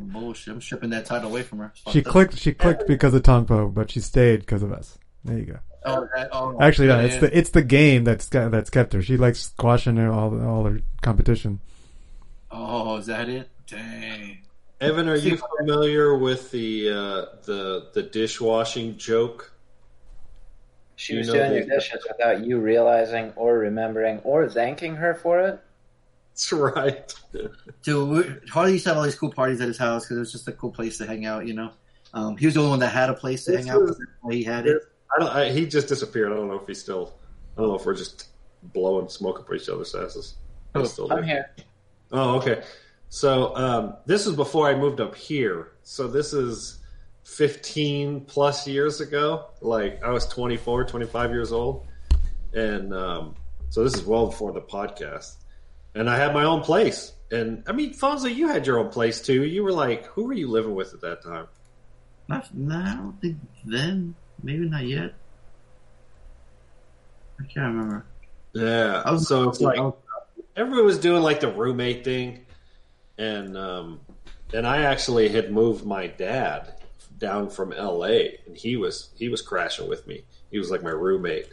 [0.00, 0.54] Bullshit.
[0.54, 1.72] I'm stripping that title away from her.
[1.90, 2.38] She clicked.
[2.38, 4.98] She clicked because of Tong Po, but she stayed because of us.
[5.24, 5.58] There you go.
[5.84, 7.00] Oh, that, oh, Actually, no.
[7.00, 9.02] yeah, It's the it's the game that's got, that's kept her.
[9.02, 11.60] She likes squashing her, all all her competition.
[12.50, 13.48] Oh, is that it?
[13.66, 14.38] Dang.
[14.80, 19.52] Evan, are you familiar with the uh, the the dishwashing joke?
[20.96, 24.96] She You was know doing the- your dishes without you realizing or remembering or thanking
[24.96, 25.60] her for it.
[26.30, 27.14] That's right.
[27.82, 30.32] Dude, Harley used to have all these cool parties at his house because it was
[30.32, 31.72] just a cool place to hang out, you know?
[32.14, 33.96] Um, he was the only one that had a place to This hang out.
[34.30, 34.80] He had it.
[35.14, 35.28] I don't.
[35.28, 36.32] I, he just disappeared.
[36.32, 37.14] I don't know if he's still.
[37.56, 38.28] I don't know if we're just
[38.62, 40.34] blowing smoke up each other's asses.
[40.74, 41.18] He's still there.
[41.18, 41.50] I'm here.
[42.12, 42.62] Oh, okay.
[43.08, 45.72] So um, this was before I moved up here.
[45.82, 46.78] So this is
[47.24, 49.46] 15 plus years ago.
[49.60, 51.86] Like I was 24, 25 years old.
[52.54, 53.34] And um,
[53.70, 55.36] so this is well before the podcast.
[55.94, 57.12] And I had my own place.
[57.30, 59.44] And I mean, Fonzo, you had your own place too.
[59.44, 61.48] You were like, who were you living with at that time?
[62.28, 64.14] Not, no, I don't think then.
[64.42, 65.14] Maybe not yet.
[67.40, 68.04] I can't remember.
[68.52, 69.02] Yeah.
[69.04, 69.78] I was- so it's like
[70.56, 72.44] everyone was doing like the roommate thing,
[73.18, 74.00] and um,
[74.52, 76.74] and I actually had moved my dad
[77.18, 78.38] down from L.A.
[78.46, 80.24] and he was he was crashing with me.
[80.50, 81.48] He was like my roommate,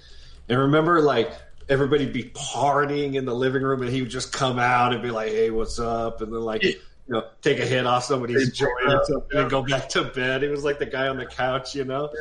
[0.50, 1.32] and remember like
[1.70, 5.12] everybody be partying in the living room, and he would just come out and be
[5.12, 6.64] like, "Hey, what's up?" and then like.
[7.08, 10.44] You know, take a hit off somebody's joint or something and go back to bed.
[10.44, 12.12] He was like the guy on the couch, you know.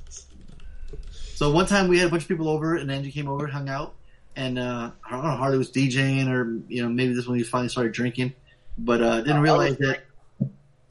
[1.34, 3.68] So one time we had a bunch of people over, and Angie came over, hung
[3.68, 3.94] out,
[4.36, 7.42] and uh, I don't know, Harley was DJing, or you know, maybe this when he
[7.42, 8.32] finally started drinking,
[8.78, 10.02] but uh, didn't realize that.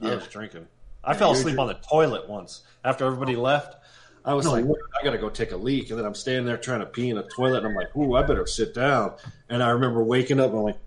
[0.01, 0.67] I was drinking.
[1.05, 3.77] I fell asleep on the toilet once after everybody left.
[4.25, 4.77] I was No, like, what?
[4.99, 7.17] I gotta go take a leak, and then I'm standing there trying to pee in
[7.17, 9.13] a toilet, and I'm like, ooh, I better sit down.
[9.47, 10.79] And I remember waking up, and I'm like,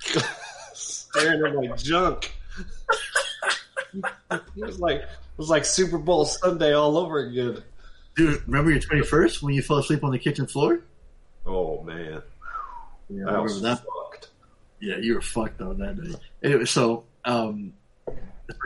[0.74, 2.34] staring at my junk.
[4.32, 7.62] it was like it was like Super Bowl Sunday all over again.
[8.16, 10.80] Dude, remember your 21st when you fell asleep on the kitchen floor?
[11.46, 12.22] Oh man,
[13.10, 13.84] Yeah, I I was remember that.
[13.84, 14.28] fucked.
[14.80, 16.14] Yeah, you were fucked on that day.
[16.42, 17.72] Anyway, so um,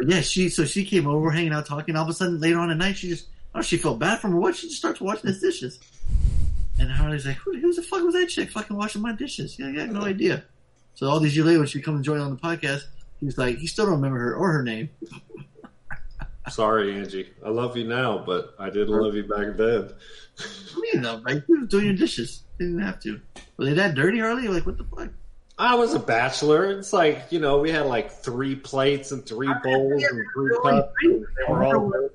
[0.07, 1.97] yeah, she so she came over, hanging out, talking.
[1.97, 4.29] All of a sudden, later on at night, she just oh, she felt bad for
[4.29, 4.35] me.
[4.39, 4.55] What?
[4.57, 5.79] She just starts washing his dishes,
[6.79, 9.69] and Harley's like, "Who, who the fuck was that chick fucking washing my dishes?" Yeah,
[9.69, 10.45] I had no idea.
[10.95, 12.83] So all these years later, when she comes and join on the podcast,
[13.21, 14.89] he's like, he still don't remember her or her name.
[16.49, 17.31] Sorry, Angie.
[17.45, 19.91] I love you now, but I didn't love you back then.
[20.93, 23.21] You know, like you was doing your dishes, you didn't have to.
[23.57, 24.45] Were they that dirty, Harley?
[24.45, 25.11] You're like, what the fuck?
[25.59, 26.71] I was a bachelor.
[26.79, 30.93] It's like you know, we had like three plates and three bowls and three cups.
[31.03, 32.11] and They were all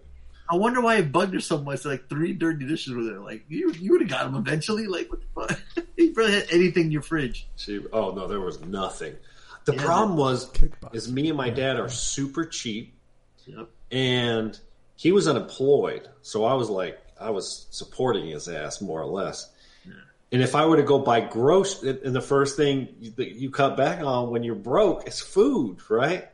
[0.49, 1.83] I wonder why it bugged her so much.
[1.83, 3.19] Like three dirty dishes were there.
[3.19, 4.87] Like you, you would have got them eventually.
[4.87, 5.85] Like what the fuck?
[5.97, 7.47] you probably had anything in your fridge.
[7.57, 9.15] She, oh no, there was nothing.
[9.65, 9.83] The Yeah.
[9.83, 10.51] problem was,
[10.91, 12.93] is me and my dad are super cheap,
[13.45, 13.69] Yep.
[13.93, 14.59] And
[14.95, 19.49] he was unemployed, so I was like, I was supporting his ass more or less.
[20.31, 23.77] And if I were to go buy groceries, and the first thing that you cut
[23.77, 26.27] back on when you're broke is food, right?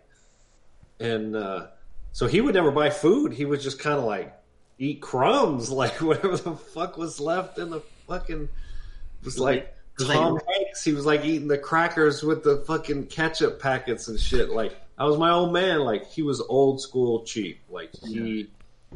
[1.02, 1.68] And uh,
[2.14, 3.34] so he would never buy food.
[3.34, 4.34] He would just kind of like
[4.78, 8.44] eat crumbs, like whatever the fuck was left in the fucking.
[8.44, 10.82] It was like was like- Tom Hanks.
[10.82, 14.50] He was like eating the crackers with the fucking ketchup packets and shit.
[14.50, 15.80] Like I was my old man.
[15.80, 17.62] Like he was old school cheap.
[17.70, 18.50] Like he,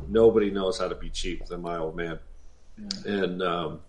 [0.09, 2.19] nobody knows how to be cheap than my old man.
[3.05, 3.79] And um,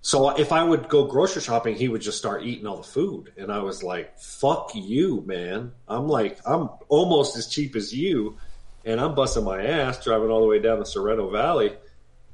[0.00, 3.32] so if I would go grocery shopping, he would just start eating all the food,
[3.36, 5.72] and I was like, "Fuck you, man!
[5.88, 8.36] I'm like, I'm almost as cheap as you,
[8.84, 11.72] and I'm busting my ass driving all the way down the Sorrento Valley."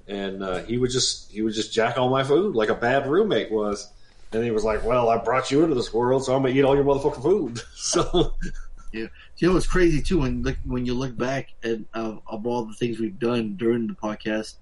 [0.07, 3.07] And uh, he would just he would just jack all my food like a bad
[3.07, 3.91] roommate was.
[4.33, 6.65] And he was like, "Well, I brought you into this world, so I'm gonna eat
[6.65, 8.35] all your motherfucking food." So
[8.95, 9.07] Yeah.
[9.39, 12.65] You know what's crazy too when look when you look back at uh, of all
[12.65, 14.55] the things we've done during the podcast.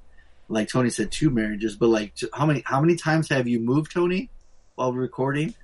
[0.49, 3.61] like Tony said, two marriages, but like t- how many how many times have you
[3.61, 4.31] moved, Tony,
[4.75, 5.55] while recording?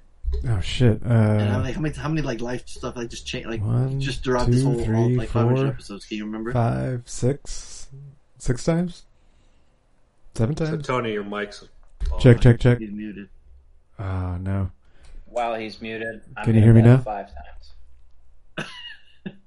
[0.46, 1.00] Oh shit.
[1.02, 3.62] And how Uh, many, how many how many like life stuff like just change like
[3.62, 6.04] one, just throughout this two, whole all, three, like 500 four, episodes?
[6.04, 6.52] Can you remember?
[6.52, 7.88] five, six,
[8.38, 9.04] six times,
[10.34, 10.86] seven So times.
[10.86, 11.64] Tony, your mic's
[12.20, 12.78] Check, check, check.
[12.78, 13.28] He's muted.
[13.98, 14.70] Oh no.
[15.26, 16.98] While he's muted, I'm Can you hear me now?
[16.98, 17.72] Five times.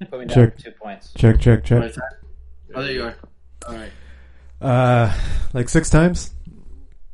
[0.09, 0.57] Put me down Check.
[0.57, 1.13] for two points.
[1.13, 1.91] Check, check, check.
[2.73, 3.15] Oh, there you are.
[3.67, 3.91] All right.
[4.61, 5.13] Uh,
[5.53, 6.33] like six times.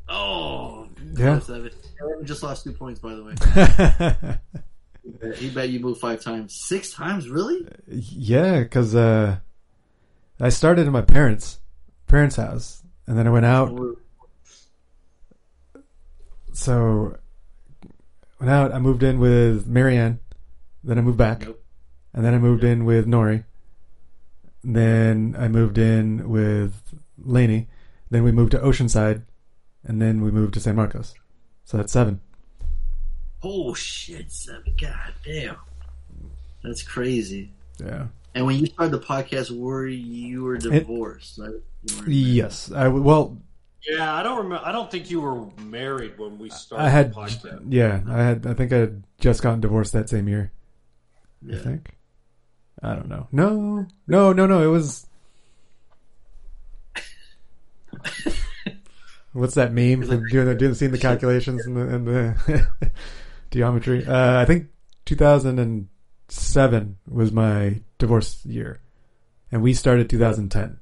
[0.10, 1.40] Oh, Yeah.
[1.40, 1.72] Seven.
[2.00, 5.34] Aaron just lost two points, by the way.
[5.38, 6.56] he, bet, you moved five times.
[6.56, 7.66] Six times, really?
[7.88, 9.38] Yeah, because uh,
[10.40, 11.60] I started in my parents'
[12.08, 13.78] parents' house, and then I went out.
[16.54, 17.18] So
[18.40, 18.74] went out.
[18.74, 20.20] I moved in with Marianne.
[20.84, 21.46] Then I moved back,
[22.18, 23.44] and then I moved in with Nori.
[24.64, 26.74] Then I moved in with
[27.24, 27.68] Laney.
[28.10, 29.22] Then we moved to Oceanside,
[29.84, 31.14] and then we moved to San Marcos.
[31.64, 32.20] So that's seven.
[33.44, 34.76] Oh shit, seven.
[34.82, 35.58] God damn,
[36.64, 37.52] that's crazy.
[37.80, 38.08] Yeah.
[38.34, 41.38] And when you started the podcast, were you were divorced?
[41.38, 41.52] right?
[42.08, 42.72] You Yes.
[42.72, 43.38] I well,
[43.88, 44.66] Yeah, I don't remember.
[44.66, 47.62] I don't think you were married when we started I had, the podcast.
[47.70, 48.48] yeah, I had.
[48.48, 50.52] I think I had just gotten divorced that same year.
[51.48, 51.97] I think.
[52.84, 53.28] I don't know.
[53.32, 54.62] No, no, no, no.
[54.64, 55.06] It was.
[59.34, 62.68] What's that meme from doing the doing seeing the calculations and the and the
[63.52, 64.06] geometry?
[64.06, 64.68] Uh, I think
[65.06, 68.80] 2007 was my divorce year,
[69.52, 70.80] and we started 2010.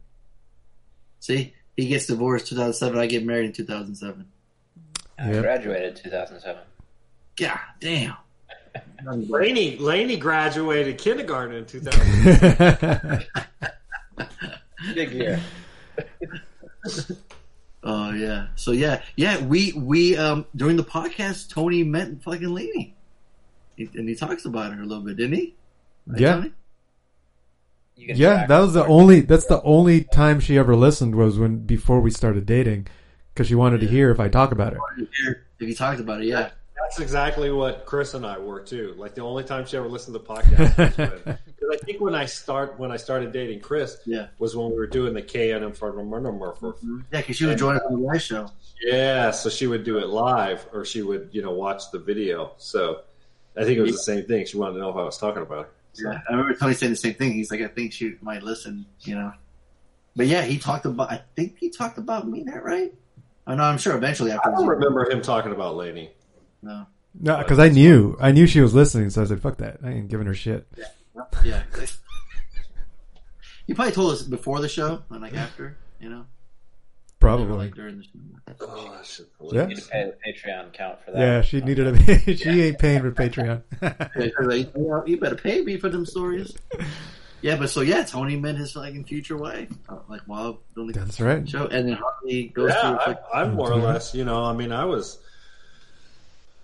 [1.20, 2.98] See, he gets divorced 2007.
[2.98, 4.26] I get married in 2007.
[5.18, 5.42] I Yep.
[5.44, 6.62] graduated 2007.
[7.38, 8.16] God damn.
[9.06, 13.26] Laney, Laney graduated kindergarten in 2000.
[14.94, 15.40] Big year.
[17.88, 18.48] Oh yeah.
[18.56, 19.40] So yeah, yeah.
[19.46, 22.96] We we um during the podcast, Tony met fucking Laney,
[23.78, 25.56] and he talks about her a little bit, didn't he?
[26.08, 26.34] Right, Yeah.
[26.34, 26.52] Tony?
[27.96, 29.22] Yeah, that was the only.
[29.22, 32.88] That's the only time she ever listened was when before we started dating,
[33.34, 34.80] because she wanted to hear if I talk about her.
[35.60, 36.50] If you talked about it, yeah.
[36.82, 38.94] That's exactly what Chris and I were too.
[38.98, 42.14] Like the only time she ever listened to podcasts was when, because I think when
[42.16, 44.28] I start when I started dating Chris, Yeah.
[44.40, 45.92] was when we were doing the KNM for
[46.60, 46.76] for
[47.12, 48.50] Yeah, because she would join us on the live show.
[48.82, 52.52] Yeah, so she would do it live, or she would, you know, watch the video.
[52.58, 53.02] So
[53.58, 54.46] I think it was the same thing.
[54.46, 55.70] She wanted to know if I was talking about her.
[55.94, 56.12] So.
[56.12, 57.32] Yeah, I remember Tony saying the same thing.
[57.32, 59.32] He's like, I think she might listen, you know.
[60.18, 61.10] But yeah, he talked about.
[61.10, 62.44] I think he talked about me.
[62.44, 62.94] That right?
[63.48, 63.64] I know.
[63.64, 64.52] I'm sure eventually I after.
[64.52, 66.12] don't remember him talking about Laney.
[66.66, 66.88] No.
[67.18, 69.78] No, because I knew I knew she was listening, so I said, "Fuck that!
[69.84, 71.24] I ain't giving her shit." Yeah.
[71.46, 71.64] yeah.
[73.68, 76.26] you probably told us before the show and like after, you know.
[77.20, 77.56] Probably.
[77.56, 78.10] Or, like during the show.
[78.62, 79.28] Oh, that shit.
[79.40, 79.66] Yeah.
[79.68, 81.20] Need to pay the Patreon account for that.
[81.20, 82.36] Yeah, she needed a.
[82.36, 83.62] she ain't paying for Patreon.
[84.42, 84.72] Like,
[85.08, 86.56] you better pay me for them stories.
[87.42, 90.94] Yeah, but so yeah, Tony met his like in future wife, uh, like while doing
[90.94, 91.48] That's right.
[91.48, 93.00] show, and then Harley goes Yeah, through.
[93.00, 95.20] I, like, I'm more or less, you know, I mean, I was,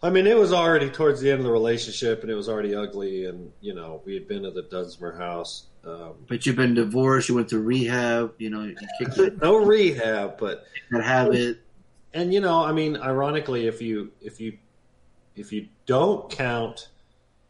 [0.03, 2.73] I mean, it was already towards the end of the relationship, and it was already
[2.73, 5.67] ugly, and you know, we had been at the Dunsmore house.
[5.85, 7.29] Um, but you've been divorced.
[7.29, 8.33] You went to rehab.
[8.39, 11.59] You know, you kicked no rehab, but that habit.
[12.13, 14.57] and you know, I mean, ironically, if you if you
[15.35, 16.89] if you don't count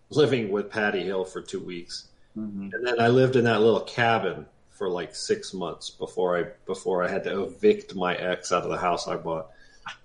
[0.09, 2.73] living with Patty Hill for two weeks, Mhm.
[2.73, 7.03] and then I lived in that little cabin for like six months before I before
[7.03, 9.47] I had to evict my ex out of the house I bought.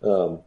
[0.03, 0.41] Um,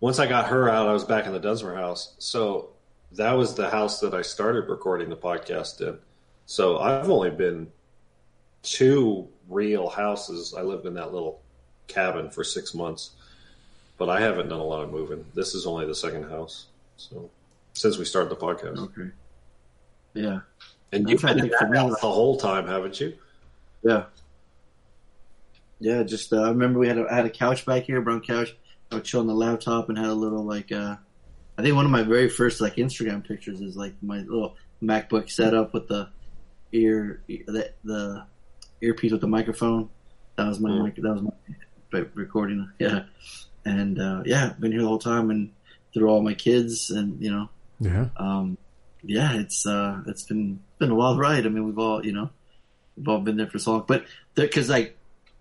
[0.00, 2.14] once I got her out, I was back in the Dunsmore house.
[2.18, 2.70] So
[3.12, 5.98] that was the house that I started recording the podcast in.
[6.46, 7.70] So I've only been
[8.62, 10.54] two real houses.
[10.56, 11.40] I lived in that little
[11.88, 13.10] cabin for six months,
[13.96, 15.24] but I haven't done a lot of moving.
[15.34, 16.66] This is only the second house.
[16.96, 17.30] So
[17.72, 19.10] since we started the podcast, Okay.
[20.14, 20.40] Yeah.
[20.92, 23.14] and you've been in that house the whole time, haven't you?
[23.82, 24.04] Yeah.
[25.80, 28.20] Yeah, just uh, I remember we had a, I had a couch back here, brown
[28.20, 28.56] couch.
[28.90, 30.96] I would chill on the laptop and had a little like uh,
[31.58, 35.30] I think one of my very first like Instagram pictures is like my little MacBook
[35.30, 36.08] setup with the
[36.72, 38.24] ear the the
[38.80, 39.90] earpiece with the microphone.
[40.36, 40.84] That was my Mm.
[40.84, 40.96] mic.
[40.96, 41.22] That was
[41.92, 42.70] my recording.
[42.78, 43.04] Yeah,
[43.64, 45.50] and uh, yeah, been here the whole time and
[45.92, 47.48] through all my kids and you know
[47.80, 48.08] Yeah.
[48.16, 48.56] um,
[49.02, 51.44] yeah, it's uh, it's been been a wild ride.
[51.44, 52.30] I mean, we've all you know
[52.96, 54.04] we've all been there for so long, but
[54.34, 54.96] because like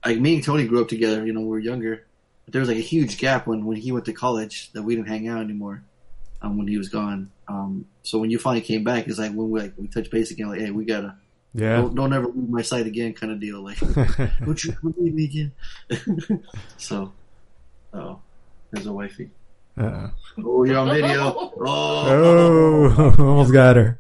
[0.06, 2.06] like me and Tony grew up together, you know, we were younger.
[2.48, 4.96] But there was like a huge gap when when he went to college that we
[4.96, 5.84] didn't hang out anymore.
[6.42, 7.30] Um, when he was gone.
[7.50, 10.32] Um, so when you finally came back, it's like when we like we touched base
[10.32, 11.16] again, like, hey, we gotta
[11.54, 11.76] Yeah.
[11.78, 13.62] Don't, don't ever leave my site again, kind of deal.
[13.62, 13.80] Like,
[14.46, 16.44] don't you ever leave me again?
[16.78, 17.12] so,
[17.94, 18.20] oh,
[18.72, 19.30] there's a wifey.
[19.78, 20.10] Uh-oh.
[20.46, 21.52] Oh, you're on video.
[21.60, 24.00] Oh, Oh, almost got her.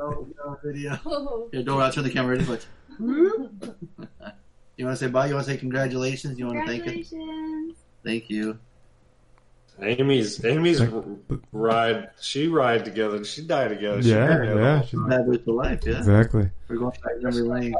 [0.00, 1.48] oh, you're on video.
[1.52, 2.38] Here, don't I'll turn the camera.
[2.38, 2.62] Just like,
[4.76, 5.26] you want to say bye?
[5.26, 6.38] You want to say congratulations?
[6.38, 7.74] You want to thank her?
[8.04, 8.58] Thank you.
[9.82, 10.80] Amy's Amy's
[11.50, 12.10] ride.
[12.20, 13.24] She ride together.
[13.24, 14.02] She died together.
[14.02, 14.60] She Yeah, together.
[14.60, 15.80] yeah, she's- Bad boys for life.
[15.84, 15.98] Yeah.
[15.98, 16.48] Exactly.
[16.68, 17.74] We're going back memory lane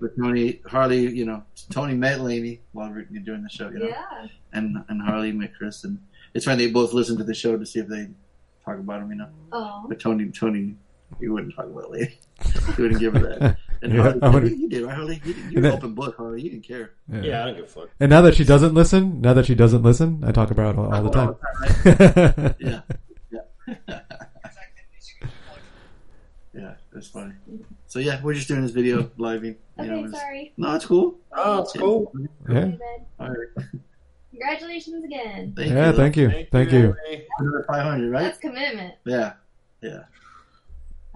[0.00, 1.08] with Tony Harley.
[1.14, 3.68] You know, Tony met Laney while we we're doing the show.
[3.68, 4.28] You know, Yeah.
[4.54, 5.98] and and Harley met Chris, and
[6.32, 8.08] it's funny they both listened to the show to see if they
[8.64, 9.10] talk about him.
[9.10, 9.84] You know, Oh.
[9.86, 10.74] but Tony Tony,
[11.20, 12.18] he wouldn't talk about Laney.
[12.76, 13.56] he wouldn't give her that.
[13.82, 15.20] And Yeah, Harley, I would've- you, you did, Harley?
[15.22, 16.40] You, you're And an open book, Harley.
[16.40, 16.92] You didn't care.
[17.12, 17.20] Yeah.
[17.20, 17.90] Yeah, I don't give a fuck.
[18.00, 20.78] And now that she doesn't listen, now that she doesn't listen, I talk about it
[20.78, 22.54] all, all the time.
[22.58, 22.80] yeah.
[23.30, 24.00] Yeah.
[26.54, 27.34] yeah, that's funny.
[27.86, 29.44] So yeah, we're just doing this video live.
[29.44, 30.52] You Okay, know, it's- sorry.
[30.56, 31.18] No, it's cool.
[31.32, 32.12] Oh, it's cool.
[32.50, 32.72] Yeah.
[33.20, 33.36] All right.
[34.30, 35.52] Congratulations again.
[35.56, 35.96] Thank Yeah, you.
[35.96, 36.46] thank you.
[36.50, 36.94] Thank you.
[37.38, 38.22] Another 500, right?
[38.22, 38.94] That's commitment.
[39.04, 39.34] Yeah.
[39.82, 40.04] Yeah.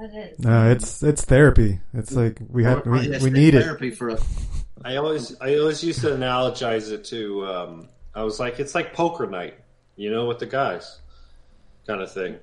[0.01, 0.39] That is.
[0.39, 1.81] No, it's it's therapy.
[1.93, 3.63] It's like we have we, we it's need it.
[3.63, 4.47] therapy for us.
[4.85, 8.95] I always I always used to analogize it to um, I was like it's like
[8.95, 9.55] poker night,
[9.97, 11.01] you know, with the guys,
[11.87, 12.37] kind of thing.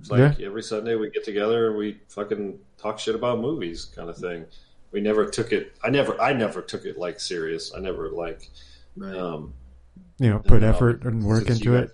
[0.00, 4.08] It's like every Sunday we get together and we fucking talk shit about movies, kind
[4.08, 4.46] of thing.
[4.92, 5.76] We never took it.
[5.84, 7.72] I never I never took it like serious.
[7.74, 8.48] I never like.
[9.00, 9.54] Um,
[10.18, 11.80] You know, put no, effort and work into it.
[11.88, 11.90] guys-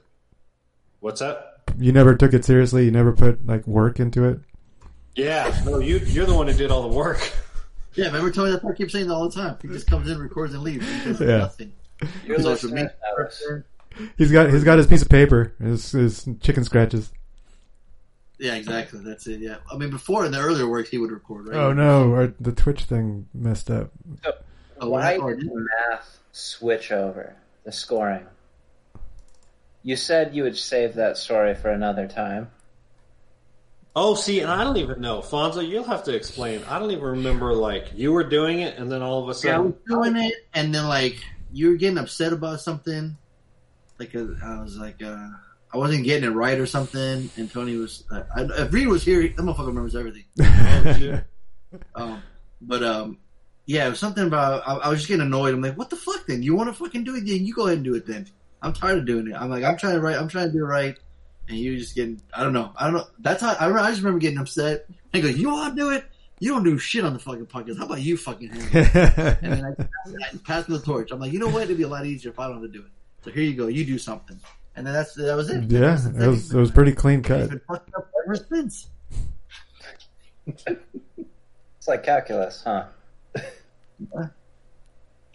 [1.00, 1.60] What's that?
[1.78, 2.86] You never took it seriously.
[2.86, 4.40] You never put like work into it.
[5.16, 7.32] Yeah, no, you you're the one who did all the work.
[7.94, 8.50] Yeah, remember Tony?
[8.50, 9.56] That's what I keep saying that all the time.
[9.62, 10.86] He just comes in, records, and leaves.
[10.86, 11.38] He does Yeah.
[11.38, 11.72] nothing.
[12.26, 12.72] Your Social listeners
[13.98, 14.10] media.
[14.18, 17.10] He's got he's got his piece of paper, his, his chicken scratches.
[18.38, 19.00] Yeah, exactly.
[19.02, 19.40] That's it.
[19.40, 21.48] Yeah, I mean, before in the earlier works, he would record.
[21.48, 21.56] Right?
[21.56, 23.92] Oh no, our, the Twitch thing messed up.
[24.78, 27.34] Oh, Why did the math switch over
[27.64, 28.26] the scoring?
[29.82, 32.50] You said you would save that story for another time.
[33.98, 35.66] Oh, see, and I don't even know, Fonzo.
[35.66, 36.62] You'll have to explain.
[36.64, 39.48] I don't even remember like you were doing it, and then all of a sudden,
[39.50, 39.74] Yeah, I was
[40.12, 41.16] doing it, and then like
[41.50, 43.16] you were getting upset about something.
[43.98, 45.28] Like uh, I was like, uh,
[45.72, 48.04] I wasn't getting it right or something, and Tony was.
[48.10, 50.24] Uh, I, if Reed was here, that motherfucker remembers everything.
[50.86, 51.24] Oh, shit.
[51.94, 52.22] um,
[52.60, 53.18] but um,
[53.64, 54.62] yeah, it was something about.
[54.68, 55.54] I, I was just getting annoyed.
[55.54, 56.26] I'm like, what the fuck?
[56.26, 57.24] Then you want to fucking do it?
[57.26, 58.06] Then you go ahead and do it.
[58.06, 58.26] Then
[58.60, 59.34] I'm tired of doing it.
[59.34, 60.16] I'm like, I'm trying to write.
[60.16, 60.96] I'm trying to do it right,
[61.48, 62.20] and you're just getting.
[62.34, 62.72] I don't know.
[62.76, 63.06] I don't know.
[63.18, 63.70] That's how I.
[63.70, 64.86] I just remember getting upset.
[64.88, 66.04] And he goes, "You want to do it?
[66.38, 67.78] You don't do shit on the fucking podcast.
[67.78, 69.82] How about you fucking handle it?" and then I,
[70.34, 71.10] I passed the torch.
[71.10, 71.62] I'm like, you know what?
[71.64, 72.90] It'd be a lot easier if I don't have to do it.
[73.24, 73.66] So here you go.
[73.66, 74.38] You do something,
[74.76, 75.64] and then that's that was it.
[75.64, 77.50] Yeah, That's it was it was pretty clean cut.
[77.50, 78.88] Been fucked up ever since.
[80.46, 82.86] It's like calculus, huh?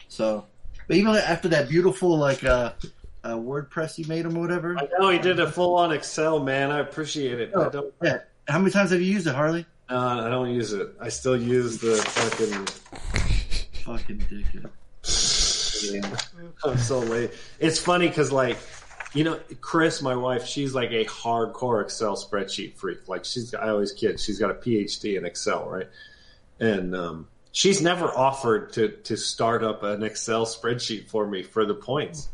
[0.08, 0.46] So,
[0.90, 2.74] but even after that beautiful like uh,
[3.24, 4.78] uh WordPress you made him or whatever.
[4.78, 6.72] I know he did a full on Excel, man.
[6.72, 7.56] I appreciate it.
[7.56, 7.94] I don't.
[8.02, 8.20] Yeah.
[8.48, 9.66] How many times have you used it, Harley?
[9.90, 10.90] Uh, I don't use it.
[11.00, 12.68] I still use the fucking.
[13.84, 14.70] Fucking dickhead.
[16.64, 17.32] I'm so late.
[17.60, 18.58] It's funny because, like,
[19.14, 23.08] you know, Chris, my wife, she's like a hardcore Excel spreadsheet freak.
[23.08, 25.88] Like, she's, I always kid, she's got a PhD in Excel, right?
[26.60, 31.66] And um, she's never offered to to start up an Excel spreadsheet for me for
[31.66, 32.30] the points.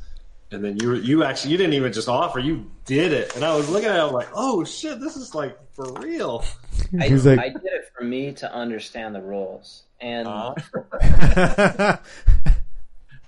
[0.49, 3.35] And then you you actually you didn't even just offer, you did it.
[3.35, 5.91] And I was looking at it, I was like, oh shit, this is like for
[5.93, 6.45] real.
[6.99, 10.53] I, He's like- I did it for me to understand the rules, and uh-huh.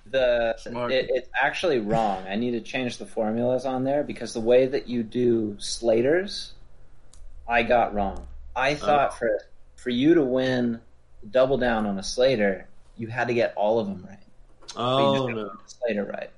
[0.06, 0.56] the
[0.90, 2.24] it, it's actually wrong.
[2.26, 6.52] I need to change the formulas on there because the way that you do Slaters,
[7.46, 8.26] I got wrong.
[8.56, 8.86] I uh-huh.
[8.86, 9.40] thought for
[9.76, 10.80] for you to win
[11.30, 12.66] double down on a Slater,
[12.96, 14.18] you had to get all of them right.
[14.74, 15.44] But you Oh just no.
[15.44, 16.30] get the Slater right,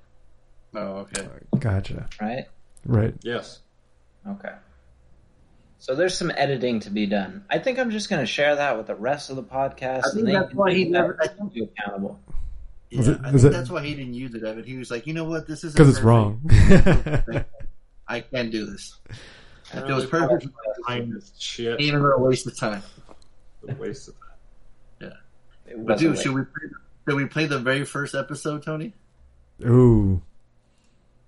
[0.74, 1.26] Oh, okay.
[1.58, 2.08] Gotcha.
[2.20, 2.46] right?
[2.86, 3.14] Right.
[3.22, 3.60] Yes.
[4.26, 4.52] Okay.
[5.78, 7.44] So there's some editing to be done.
[7.50, 9.98] I think I'm just going to share that with the rest of the podcast.
[9.98, 12.20] I think and they that's why he make never- that you accountable.
[12.90, 14.64] Yeah, Is it- I think it- that's why he didn't use it, Evan.
[14.64, 16.40] He was like, you know what, this is 'Cause it's wrong.
[18.08, 18.98] I can't do this.
[19.72, 20.46] If it was perfect,
[20.86, 21.80] Time shit.
[21.80, 22.82] even a waste of time.
[23.68, 25.12] A waste of time.
[25.64, 26.68] It But wasn't dude, should we play,
[27.08, 28.92] should we play the very first episode, Tony?
[29.64, 30.20] Ooh.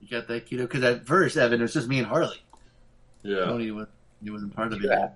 [0.04, 0.58] You got that, keto?
[0.58, 2.36] Because at first, Evan, it was just me and Harley.
[3.22, 3.46] Yeah.
[3.46, 3.88] Tony was
[4.22, 4.90] he wasn't part of it.
[4.90, 5.12] have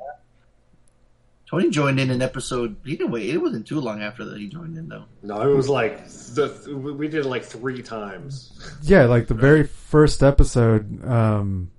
[1.48, 2.76] Tony joined in an episode.
[2.84, 3.28] He didn't wait.
[3.28, 5.04] It wasn't too long after that he joined in, though.
[5.22, 8.78] No, it was like the we did it like three times.
[8.82, 11.70] Yeah, like the very first episode, um,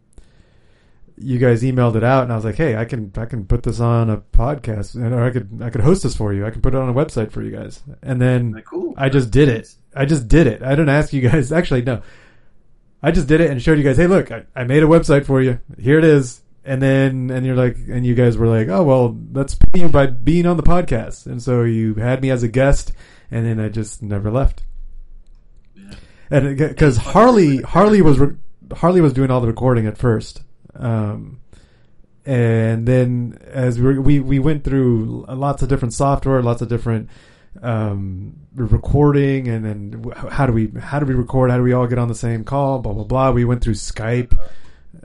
[1.18, 3.64] you guys emailed it out, and I was like, "Hey, I can I can put
[3.64, 6.45] this on a podcast, and or I could I could host this for you.
[6.45, 8.94] I can put it on a website for you guys." And then cool.
[8.98, 9.73] I just did it.
[9.95, 10.61] I just did it.
[10.61, 11.52] I didn't ask you guys.
[11.52, 12.02] Actually, no,
[13.02, 13.98] I just did it and showed you guys.
[13.98, 15.60] Hey, look, I, I made a website for you.
[15.80, 16.42] Here it is.
[16.66, 19.88] And then and you're like, and you guys were like, oh well, let's pay you
[19.88, 21.26] by being on the podcast.
[21.26, 22.92] And so you had me as a guest,
[23.32, 24.64] and then I just never left.
[26.30, 28.36] And because Harley Harley was re-
[28.74, 30.44] Harley was doing all the recording at first,
[30.76, 31.40] um,
[32.26, 37.10] and then as we, we we went through lots of different software, lots of different
[37.62, 41.52] um, recording, and then how do we how do we record?
[41.52, 42.80] How do we all get on the same call?
[42.80, 43.32] Blah blah blah.
[43.32, 44.38] We went through Skype.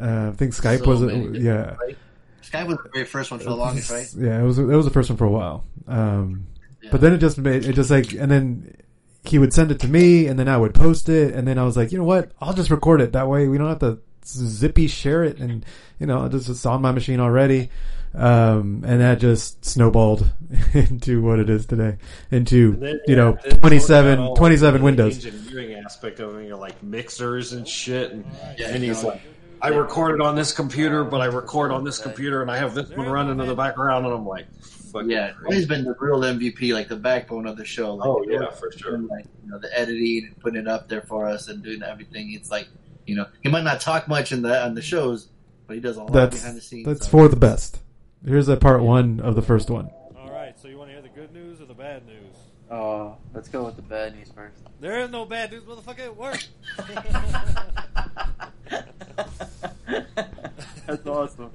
[0.01, 1.97] Uh, I think Skype So was many yeah right?
[2.43, 4.09] Skype was the very first one for the longest, right?
[4.17, 5.65] yeah, it was it was the first one for a while.
[5.87, 6.47] Um,
[6.91, 8.77] But then it just made it just like, and then
[9.25, 11.65] he would send it to me, and then I would post it, and then I
[11.65, 12.33] was like, you know what?
[12.41, 13.13] I'll just record it.
[13.13, 15.65] That way, we don't have to zippy share it, and
[15.99, 17.71] you know, just it's on my machine already.
[18.15, 20.31] Um, and that just snowballed
[20.75, 21.97] into what it is today.
[22.31, 25.27] Into And then, you yeah, know, then it's 27, all 27 the windows.
[25.27, 28.25] engineering aspect of it, you're like mixers and shit, and,
[28.57, 29.09] Yeah, and he's no.
[29.11, 29.21] like,
[29.61, 32.91] I recorded on this computer, but I record on this computer, and I have this
[32.91, 36.73] one running in the background, and I'm like, fuck Yeah, he's been the real MVP,
[36.73, 37.95] like the backbone of the show.
[37.95, 38.99] Like, Oh, yeah, for sure.
[38.99, 42.33] Like you know, the editing and putting it up there for us and doing everything.
[42.33, 42.69] It's like
[43.07, 45.29] you know, he might not talk much in the on the shows,
[45.67, 46.87] but he does a lot That's behind the scenes.
[46.87, 47.11] that's so.
[47.11, 47.81] for the best.
[48.27, 49.91] Here's a part one of the first one.
[50.17, 52.35] All right, so you want to hear the good news or the bad news?
[52.71, 54.57] Oh, let's go with the bad news first.
[54.81, 56.07] There is no bad news, motherfucker.
[56.07, 56.49] It worked.
[60.87, 61.51] That's awesome.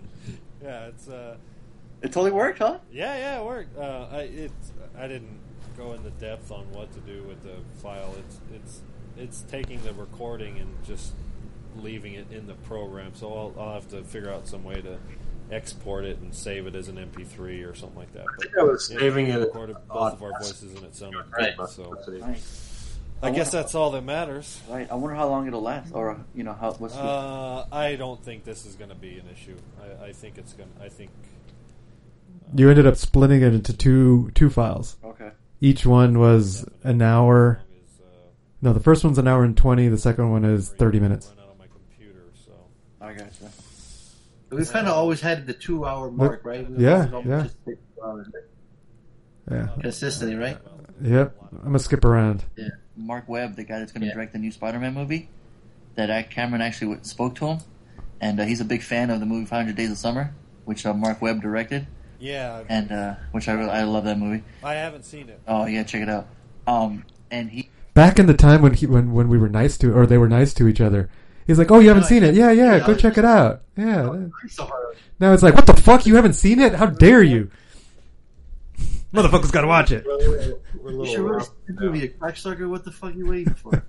[0.62, 1.38] Yeah, it's uh,
[2.04, 2.80] It totally worked, huh?
[2.92, 3.78] yeah, yeah, it worked.
[3.78, 4.52] Uh, I it
[4.98, 5.40] I didn't
[5.78, 8.14] go into depth on what to do with the file.
[8.20, 8.82] It's it's
[9.18, 11.14] it's taking the recording and just
[11.78, 13.12] leaving it in the program.
[13.16, 14.98] So I'll, I'll have to figure out some way to
[15.52, 18.26] export it and save it as an MP3 or something like that.
[18.38, 21.58] But think I was saving it recorded both of our voices and it sounded Right.
[21.58, 21.70] good.
[21.70, 22.98] So Nice.
[23.22, 24.62] I guess that's all that matters.
[24.70, 24.90] Right.
[24.90, 28.46] I wonder how long it'll last, or you know how what's Uh, I don't think
[28.46, 29.58] this is going to be an issue.
[30.02, 30.70] I, I think it's going.
[30.80, 31.10] to I think
[32.56, 34.96] You ended up splitting it into two two files.
[35.04, 35.32] Okay.
[35.60, 37.62] Each one was an hour.
[38.62, 39.88] No, the first one's an hour and twenty.
[39.90, 41.34] The second one is thirty minutes.
[43.02, 43.50] I gotcha.
[44.50, 46.68] We've kind of always had the two hour mark, right?
[46.70, 47.44] We've Yeah, yeah.
[47.44, 48.28] just take two hours.
[49.52, 49.68] Yeah.
[49.82, 50.58] Consistently, right?
[51.02, 51.36] Yep.
[51.52, 52.44] I'm gonna skip around.
[52.56, 52.70] Yeah.
[52.96, 55.30] Marc Webb, the guy that's going to direct the new Spider-Man movie,
[55.96, 57.60] that uh, Cameron actually spoke to him,
[58.20, 60.34] and uh, he's a big fan of the movie 500 Days of Summer,
[60.66, 61.88] which uh, Marc Webb directed,
[62.20, 64.44] Yeah, and uh, which I really, I love that movie.
[64.64, 65.40] I haven't seen it.
[65.48, 66.28] Oh yeah, check it out.
[66.68, 69.94] Um, and he Back in the time when he when when we were nice to
[69.94, 71.10] or they were nice to each other.
[71.50, 72.36] He's like, "Oh, you haven't seen it?
[72.36, 72.86] Yeah, yeah.
[72.86, 73.64] Go check it out.
[73.76, 74.28] Yeah."
[75.20, 76.06] Now it's like, "What the fuck?
[76.06, 76.76] You haven't seen it?
[76.76, 77.50] How dare you?"
[79.16, 80.06] Motherfuckers got to watch it.
[80.06, 82.70] You should really see the movie, a cracksucker.
[82.70, 83.84] What the fuck you waiting for?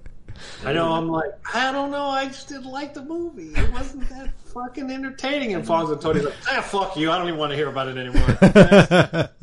[0.64, 0.92] I know.
[0.92, 2.06] I'm like, I don't know.
[2.06, 3.48] I just didn't like the movie.
[3.48, 5.54] It wasn't that fucking entertaining.
[5.54, 7.10] And Fonzo Tony's like, ah, fuck you.
[7.10, 9.28] I don't even want to hear about it anymore.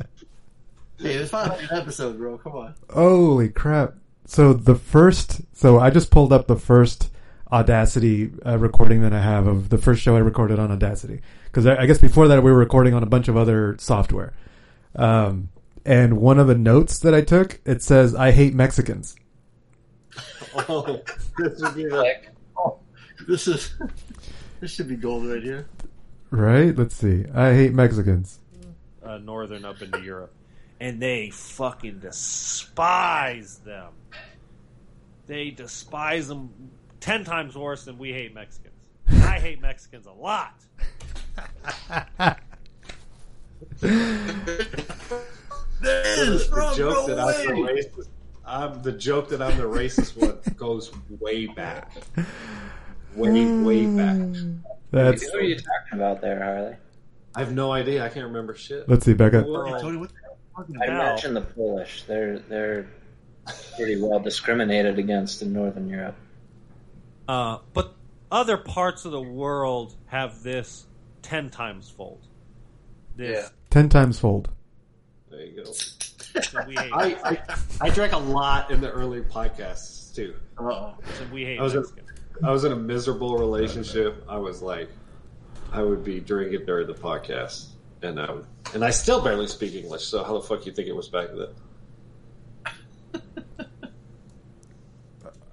[0.98, 2.36] Hey, it's 500 episodes, bro.
[2.36, 2.74] Come on.
[2.90, 3.94] Holy crap!
[4.26, 7.10] So the first, so I just pulled up the first
[7.52, 11.66] Audacity uh, recording that I have of the first show I recorded on Audacity because
[11.66, 14.32] I, I guess before that we were recording on a bunch of other software.
[14.94, 15.48] Um,
[15.84, 19.16] and one of the notes that I took it says, "I hate Mexicans."
[20.68, 21.00] oh,
[21.38, 22.20] this would be the.
[22.56, 22.78] Oh,
[23.26, 23.74] this is
[24.60, 25.66] this should be gold right here.
[26.30, 26.76] Right?
[26.76, 27.24] Let's see.
[27.34, 28.38] I hate Mexicans.
[29.04, 30.32] uh, northern up into Europe,
[30.78, 33.92] and they fucking despise them.
[35.26, 36.50] They despise them
[37.00, 38.88] ten times worse than we hate Mexicans.
[39.06, 40.54] And I hate Mexicans a lot.
[43.80, 44.36] the,
[45.80, 48.08] the joke that I'm the racist.
[48.46, 50.90] I'm the joke that I'm the racist one goes
[51.20, 51.92] way back,
[53.14, 54.16] way way back.
[54.16, 54.60] Mm.
[54.90, 56.76] That's What are you talking about there, Harley?
[57.34, 58.04] I have no idea.
[58.04, 58.88] I can't remember shit.
[58.88, 59.44] Let's see, Becca.
[59.46, 59.72] Well,
[60.82, 62.02] I mentioned the Polish.
[62.08, 62.88] They're they're
[63.76, 66.16] pretty well discriminated against in Northern Europe.
[67.30, 67.94] Uh, but
[68.32, 70.86] other parts of the world have this
[71.22, 72.26] ten times fold.
[73.14, 74.48] This, ten times fold.
[75.30, 75.70] There you go.
[75.72, 77.38] So we hate, I, I
[77.82, 80.34] I drank a lot in the early podcasts too.
[80.58, 80.94] Uh-oh.
[81.18, 81.84] so we hate I was in,
[82.42, 84.24] I was in a miserable relationship.
[84.28, 84.88] I was like,
[85.70, 87.68] I would be drinking during the podcast,
[88.02, 90.02] and I would, and I still barely speak English.
[90.02, 93.22] So how the fuck you think it was back then?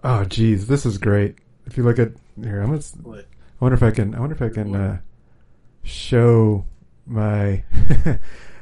[0.04, 1.36] Oh, jeez, this is great.
[1.68, 2.12] If you look at
[2.42, 2.78] here, I'm gonna.
[2.80, 3.26] s- What?
[3.60, 4.16] wonder if I can.
[4.16, 4.98] I wonder if I can uh,
[5.84, 6.66] show
[7.06, 7.64] my.
[7.72, 8.16] it's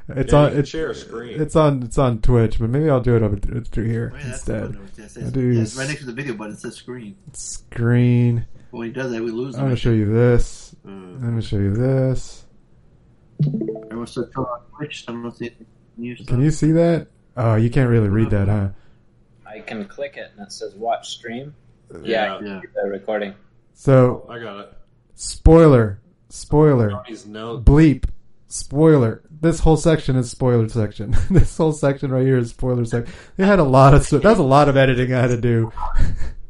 [0.09, 0.49] Yeah, you on.
[0.51, 1.39] can It's, share a screen.
[1.41, 1.83] It's on.
[1.83, 4.61] It's on Twitch, but maybe I'll do it over through here Right, that's instead.
[4.63, 6.53] one that was- I yes, do yes, right next to the video button.
[6.53, 7.15] It says screen.
[7.33, 8.45] screen.
[8.71, 9.65] When he does that, we lose I'm him.
[9.67, 10.75] gonna show you this.
[10.85, 12.45] I'm gonna show you this.
[13.85, 15.05] Everyone's still on Twitch.
[15.07, 15.67] I don't see it.
[15.97, 17.07] New Can you see that?
[17.37, 18.69] Oh, you can't really read that, huh?
[19.47, 21.53] I can click it and it says watch stream.
[21.91, 21.99] Yeah.
[22.03, 23.35] Yeah, I can see the recording.
[23.73, 24.73] So oh, I got it.
[25.15, 25.99] spoiler,
[26.29, 28.05] spoiler, bleep,
[28.47, 29.21] spoiler.
[29.29, 31.15] This whole section is spoiler section.
[31.29, 33.13] this whole section right here is spoiler section.
[33.37, 34.23] They had a lot of stuff.
[34.23, 35.71] That's a lot of editing I had to do.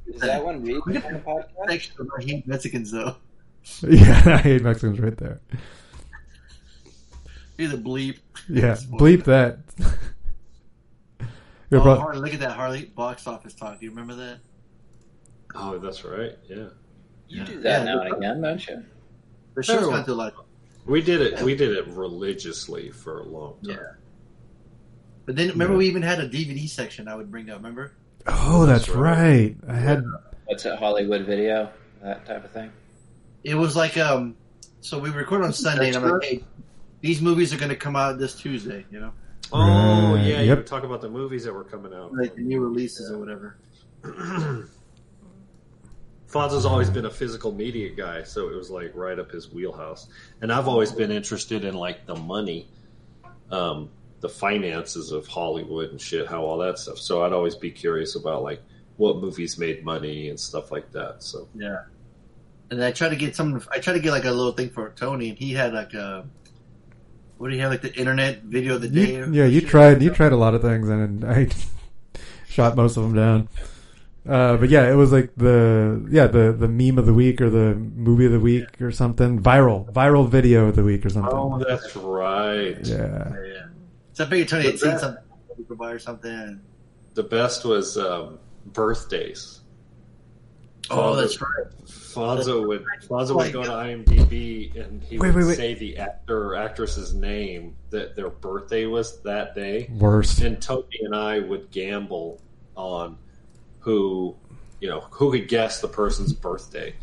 [0.07, 1.69] Is that one read on the podcast?
[1.69, 3.15] Section of I hate Mexicans though.
[3.81, 5.41] yeah, I hate Mexicans right there.
[7.57, 8.19] He's a bleep.
[8.47, 9.59] Yeah, bleep that.
[11.71, 13.79] Oh, bro- Harley, look at that Harley box office talk.
[13.79, 14.37] Do you remember that?
[15.55, 16.37] Oh, that's right.
[16.47, 16.67] Yeah.
[17.27, 18.83] You do that now and again, don't you?
[19.55, 19.89] The show's No.
[19.91, 20.33] gone through a lot.
[20.85, 21.41] We did it.
[21.41, 23.77] We did it religiously for a long time.
[23.77, 23.91] Yeah.
[25.25, 27.57] But then remember we even had a DVD section I would bring up.
[27.57, 27.93] Remember?
[28.27, 29.55] oh, that's right.
[29.67, 30.03] I had.
[30.45, 31.71] What's it, Hollywood video?
[32.03, 32.71] That type of thing?
[33.43, 34.35] It was like um.
[34.81, 36.43] So we record on Sunday, and I'm like, hey,
[37.01, 38.85] these movies are going to come out this Tuesday.
[38.91, 39.13] You know,
[39.51, 40.57] Oh Right, yeah, you yep.
[40.59, 42.13] would talk about the movies that were coming out.
[42.13, 43.57] like the new releases or whatever.
[46.35, 50.09] Fonzo's always been a physical media guy, so it was like right up his wheelhouse.
[50.41, 52.67] And I've always been interested in like the money,
[53.51, 53.89] um,
[54.19, 56.97] the finances of Hollywood and shit, how all that stuff.
[56.97, 58.61] So I'd always be curious about like
[58.97, 61.23] what movies made money and stuff like that.
[61.23, 61.83] So Yeah.
[62.69, 63.63] And I tried to get some.
[63.71, 66.25] I tried to get like a little thing for Tony, and he had like a.
[67.37, 69.15] What do you have like the internet video of the day?
[69.15, 70.01] You, yeah, you tried.
[70.01, 71.47] You tried a lot of things, and I
[72.49, 73.49] shot most of them down.
[74.27, 77.49] Uh, but yeah, it was like the yeah the the meme of the week or
[77.49, 81.31] the movie of the week or something viral viral video of the week or something.
[81.31, 82.77] Oh, that's right.
[82.83, 83.31] Yeah.
[83.45, 83.65] Yeah.
[84.13, 85.23] So I figured Tony had The seen best- something
[85.77, 86.61] we or something.
[87.13, 89.59] the best was um, birthdays.
[90.89, 91.49] Oh, that's right.
[91.85, 95.57] Fonzo would Fonzo would go to IMDb and he Wait, would wait, wait.
[95.57, 99.89] say the actor or actress's name that their birthday was that day.
[99.91, 100.41] Worst.
[100.41, 102.39] And Tony and I would gamble
[102.77, 103.17] on
[103.85, 104.35] who
[104.81, 106.93] you know who could guess the person's birthday.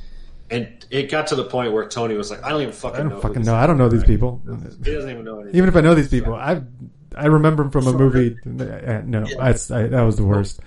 [0.51, 3.03] And it got to the point where Tony was like, "I don't even fucking I
[3.05, 3.55] know." don't who fucking this know.
[3.55, 4.43] I don't know these people.
[4.85, 5.57] He doesn't even know anything.
[5.57, 6.61] Even if I know these people, I
[7.17, 8.37] I remember him from a movie.
[8.45, 10.61] No, that's I, that was the worst.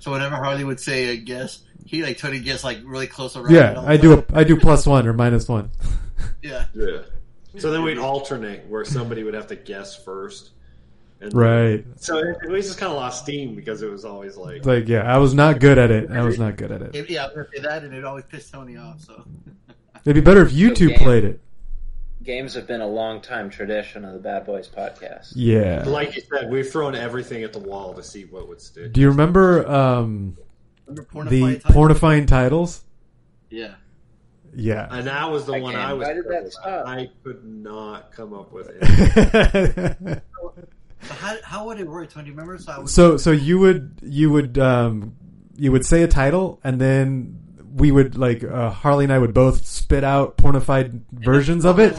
[0.00, 3.52] So whenever Harley would say a guess, he like Tony guess like really close around.
[3.52, 5.70] Yeah, I do a I do plus one or minus one.
[6.42, 6.66] Yeah.
[6.74, 7.02] Yeah.
[7.58, 10.50] So then we'd alternate where somebody would have to guess first.
[11.20, 11.84] And Right.
[11.96, 15.02] So it, we just kind of lost steam because it was always like, Like yeah,
[15.02, 16.10] I was not good at it.
[16.10, 16.94] I was not good at it.
[16.94, 19.00] It- yeah, I was gonna say that, and it always pissed Tony off.
[19.00, 19.24] So
[20.04, 21.40] It'd be better if you two game- played it.
[22.22, 25.32] Games have been a long time tradition of the Bad Boys podcast.
[25.34, 25.82] Yeah.
[25.86, 28.92] like you said, we've thrown everything at the wall to see what would stick.
[28.92, 30.36] Do you remember um,
[30.86, 31.02] Remember the
[31.42, 31.74] Pornify titles?
[31.74, 32.84] pornifying titles?
[33.50, 33.74] yeah.
[34.54, 34.88] Yeah.
[34.90, 36.06] And that was the I one can't- I was.
[36.08, 36.82] that?
[36.86, 40.22] I could not come up with it.
[41.02, 42.24] So how, how would it work, Tony?
[42.24, 42.58] Do you remember?
[42.58, 45.14] So I would, so so you would you would um,
[45.56, 47.38] you would say a title and then
[47.74, 51.96] we would like uh, Harley and I would both spit out pornified versions of it,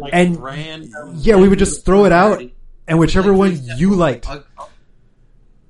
[0.00, 2.42] like and random- yeah, we would just throw it out,
[2.88, 4.26] and whichever one you liked.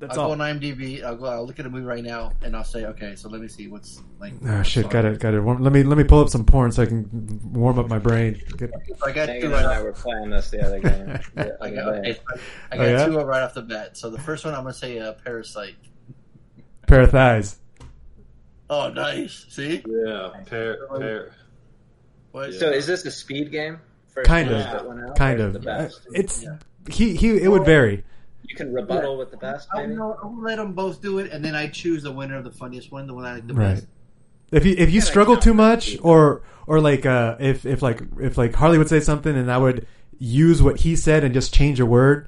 [0.00, 0.36] That's I'll all.
[0.36, 1.04] go on IMDb.
[1.04, 1.26] I'll go.
[1.26, 3.68] I'll look at a movie right now, and I'll say, okay, so let me see
[3.68, 4.32] what's like.
[4.46, 4.88] Oh shit!
[4.88, 5.20] Got it.
[5.20, 5.40] Got it.
[5.42, 7.06] Warm- Let me let me pull up some porn so I can
[7.52, 8.40] warm up my brain.
[8.56, 8.70] Get,
[9.04, 9.56] I got Megan two.
[9.56, 11.18] and Right I were playing this the other game.
[11.34, 12.10] the I got, day.
[12.10, 12.18] okay,
[12.72, 13.06] I Oh, yeah?
[13.06, 13.96] two right off the bat.
[13.98, 15.74] So the first one, I'm gonna say uh, Parasite.
[16.86, 17.58] pair of thighs.
[18.70, 19.46] Oh, nice.
[19.50, 19.82] See?
[19.86, 21.32] Yeah, pair, pair.
[22.32, 22.54] What?
[22.54, 23.80] So is this a speed game?
[24.14, 24.58] First Kind of.
[24.58, 25.52] that went out, Kind of.
[25.52, 26.00] The best?
[26.06, 26.44] Uh, It's
[26.88, 27.36] he he.
[27.36, 28.04] It would vary.
[28.50, 29.94] You can rebuttal with the best, I'll, maybe.
[29.94, 32.50] no, I'll let them both do it, and then I choose the winner of the
[32.50, 33.74] funniest one, the one I like the Right.
[33.76, 33.86] best.
[34.50, 38.36] If you if you struggle too much, or or like uh, if if like if
[38.36, 39.86] like Harley would say something and I would
[40.18, 42.26] use what he said and just change a word,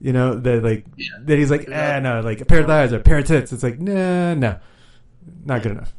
[0.00, 0.84] you know that like
[1.24, 3.52] that he's like eh no like a pair of thighs or a pair of tits.
[3.52, 4.60] It's like nah no,
[5.44, 5.92] not good enough.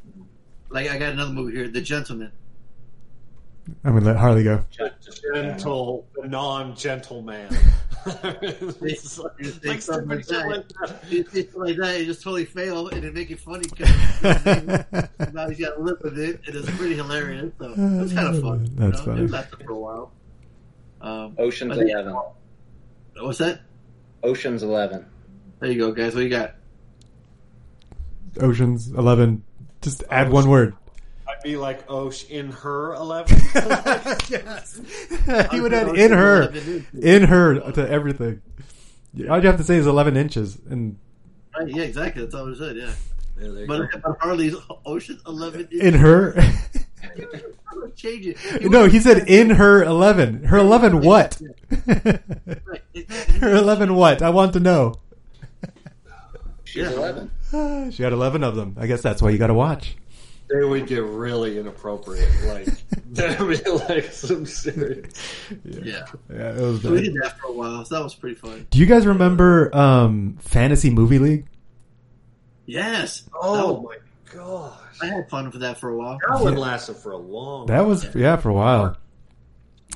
[0.70, 2.32] Like I got another movie here, The Gentleman.
[3.84, 4.64] I'm gonna let Harley go.
[5.34, 7.50] Gentle, non-gentle man.
[8.10, 10.48] It's like, it's Like something like that.
[10.48, 11.96] like It's, it's like that.
[12.00, 13.90] It just totally failed, and it make it funny because
[15.34, 17.52] now he's got to live with it, and it's pretty hilarious.
[17.60, 18.70] So it's kind of fun.
[18.76, 19.28] That's you know?
[19.28, 19.46] funny.
[19.52, 20.12] It for a while.
[21.02, 22.16] Um, Ocean's think- Eleven.
[23.20, 23.60] What's that?
[24.24, 25.06] Ocean's Eleven.
[25.60, 26.16] There you go, guys.
[26.16, 26.56] What you got?
[28.40, 29.44] Ocean's Eleven.
[29.82, 30.76] Just add one word.
[31.48, 33.40] I'd be like oh, Osh in her eleven.
[34.28, 34.82] yes.
[35.52, 36.54] he would add in her,
[37.00, 38.42] in her to everything.
[39.30, 40.98] All you have to say is 11 inches, and
[41.58, 42.22] Right, yeah, exactly.
[42.24, 42.76] That's all I said.
[42.76, 42.92] Yeah.
[43.40, 44.18] Yeah, there But go.
[44.20, 44.56] Harley's
[44.86, 45.70] Ocean Eleven.
[45.72, 46.36] in her.
[47.96, 48.70] Change it.
[48.70, 50.44] no, he said in her 11.
[50.44, 51.40] Her 11 what?
[53.40, 54.22] her 11 what?
[54.22, 54.96] I want to know.
[56.66, 57.32] She's 11.
[57.94, 58.76] She had 11 of them.
[58.78, 59.96] I guess that's why you got to watch.
[60.50, 62.30] They would get really inappropriate.
[62.46, 62.68] Like
[63.12, 65.12] that'd be like some serious.
[65.66, 66.06] Yeah.
[66.34, 67.84] Yeah, it was So we did that for a while.
[67.84, 68.66] So that was pretty fun.
[68.70, 71.48] Do you guys remember um, Fantasy Movie League?
[72.66, 73.24] Yes.
[73.34, 73.96] Oh That my
[74.44, 76.18] god, I had fun with that for a while.
[76.30, 77.68] that one lasted for a long.
[77.68, 78.98] That was yeah for a while.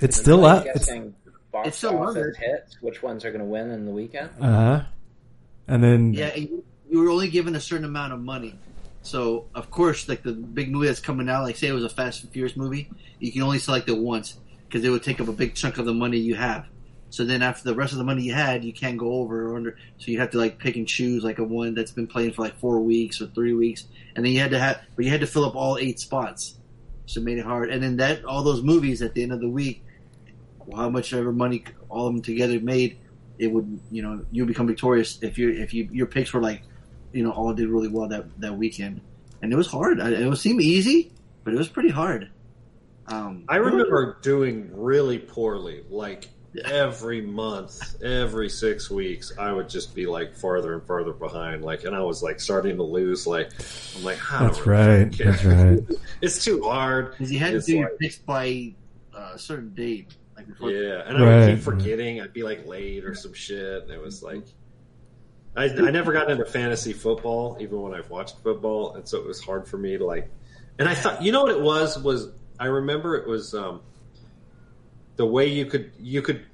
[0.01, 0.75] It's still Like up.
[0.75, 1.15] It's, guessing
[1.51, 2.33] box it's still office under.
[2.33, 2.77] hits.
[2.81, 4.29] Which ones are going to win in the weekend?
[4.39, 4.45] uh
[4.79, 4.83] huh.
[5.67, 8.55] And then Yeah, and you, you were only given a certain amount of money.
[9.03, 11.89] So of course, like the big movie that's coming out, like say it was a
[11.89, 14.37] Fast and Furious movie, you can only select it once
[14.67, 16.65] because it would take up a big chunk of the money you have.
[17.09, 19.57] So then after the rest of the money you had, you can't go over or
[19.57, 19.77] under.
[19.97, 22.43] So you have to like pick and choose like a one that's been playing for
[22.43, 25.19] like four weeks or three weeks, and then you had to have, but you had
[25.19, 26.57] to fill up all eight spots.
[27.07, 27.69] So it made it hard.
[27.69, 29.83] And then that all those movies at the end of the week,
[30.73, 32.97] how much ever money all of them together made,
[33.37, 36.61] it would you know you become victorious if you if you your picks were like
[37.13, 39.01] you know all did really well that that weekend,
[39.41, 39.99] and it was hard.
[39.99, 41.11] It would seem easy,
[41.43, 42.29] but it was pretty hard.
[43.07, 45.83] Um, I remember doing really poorly.
[45.89, 46.29] Like
[46.65, 51.63] every month, every six weeks, I would just be like farther and farther behind.
[51.63, 53.27] Like, and I was like starting to lose.
[53.27, 53.51] Like,
[53.97, 55.13] I'm like, I that's really right.
[55.13, 55.31] care.
[55.31, 55.79] That's right.
[56.21, 57.11] It's too hard.
[57.11, 58.73] because you had to It's do your picks by
[59.15, 60.13] uh, a certain date.
[60.37, 62.21] Like before, Yeah, and I would keep forgetting.
[62.21, 64.43] I'd be like late or some shit, and it was like.
[65.55, 69.25] I, I never got into fantasy football, even when I've watched football, and so it
[69.25, 70.29] was hard for me to like.
[70.79, 72.01] And I thought, you know what it was?
[72.01, 72.29] Was
[72.59, 73.81] I remember it was um,
[75.17, 76.45] the way you could you could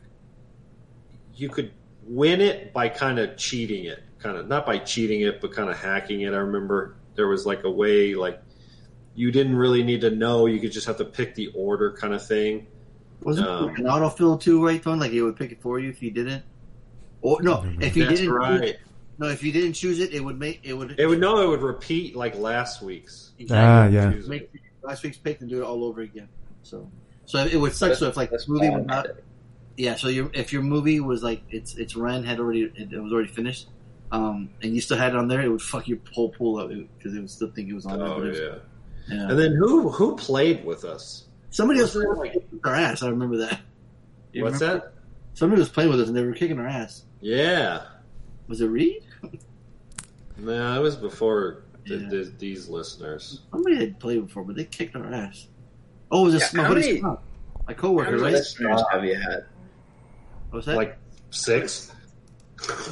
[1.35, 1.71] you could
[2.03, 5.69] win it by kind of cheating it, kind of not by cheating it, but kind
[5.69, 6.33] of hacking it.
[6.33, 8.41] I remember there was like a way like
[9.13, 12.15] you didn't really need to know; you could just have to pick the order, kind
[12.15, 12.65] of thing.
[13.21, 14.99] wasn't Um, it an autofill too, right, Tone?
[14.99, 16.43] Like it would pick it for you if you didn't.
[17.21, 18.77] Or no, if you That's didn't, right.
[19.19, 20.99] No, if you didn't choose it, it would make it would.
[20.99, 23.31] It would no, it would repeat like last week's.
[23.49, 24.09] Ah, yeah.
[24.27, 24.49] Make
[24.83, 26.29] last week's pick and do it all over again.
[26.63, 26.89] So,
[27.25, 27.95] so it would suck.
[27.95, 29.07] So if like this movie would not,
[29.75, 29.95] yeah.
[29.95, 33.11] So your if your movie was like its its run had already it, it was
[33.11, 33.67] already finished,
[34.11, 36.69] um, and you still had it on there, it would fuck your whole pool up
[36.69, 38.07] because it would still think it was on there.
[38.07, 38.55] Oh but it was- yeah.
[39.15, 39.29] yeah.
[39.29, 41.25] And then who who played with us?
[41.49, 43.01] Somebody else Wasn't kicking our ass.
[43.01, 43.61] I remember that.
[44.33, 44.83] You What's remember?
[44.85, 44.93] that?
[45.33, 47.03] Somebody was playing with us and they were kicking our ass.
[47.21, 47.83] Yeah.
[48.47, 49.03] Was it Reed?
[50.39, 52.09] No, it was before th Yeah.
[52.09, 53.41] th these listeners.
[53.51, 55.47] Somebody had played before, but they kicked our ass.
[56.11, 57.23] Oh, it was a Yeah, my how buddy many- Scott,
[57.67, 58.33] my How coworker, many right?
[58.33, 59.45] listeners have you had?
[60.49, 60.75] What was that?
[60.77, 60.97] Like
[61.31, 61.91] six.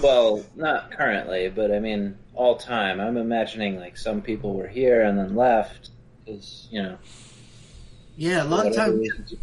[0.01, 2.99] Well, not currently, but I mean, all time.
[2.99, 5.89] I'm imagining like some people were here and then left
[6.23, 6.97] because you know.
[8.17, 9.33] yeah, a lot of whatever times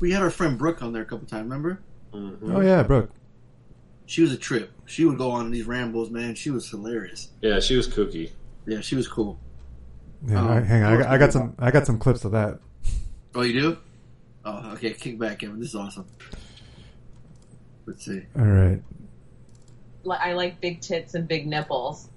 [0.00, 1.44] we had our friend Brooke on there a couple times.
[1.44, 1.80] Remember?
[2.12, 2.54] Mhm.
[2.54, 3.10] Oh yeah, Brooke.
[4.06, 4.70] She was a trip.
[4.86, 6.34] She would go on these rambles, man.
[6.34, 7.28] She was hilarious.
[7.40, 8.30] Yeah, she was kooky.
[8.66, 9.38] Yeah, she was cool.
[10.26, 10.92] Yeah, Um, I, hang on.
[10.92, 11.54] I got, I got some.
[11.58, 12.58] I got some clips of that.
[13.34, 13.78] Oh, you do?
[14.44, 14.92] Oh, okay.
[14.92, 15.58] Kick back, Kevin.
[15.58, 16.06] This is awesome.
[17.86, 18.22] Let's see.
[18.38, 18.80] All right.
[20.10, 22.08] I like big tits and big nipples.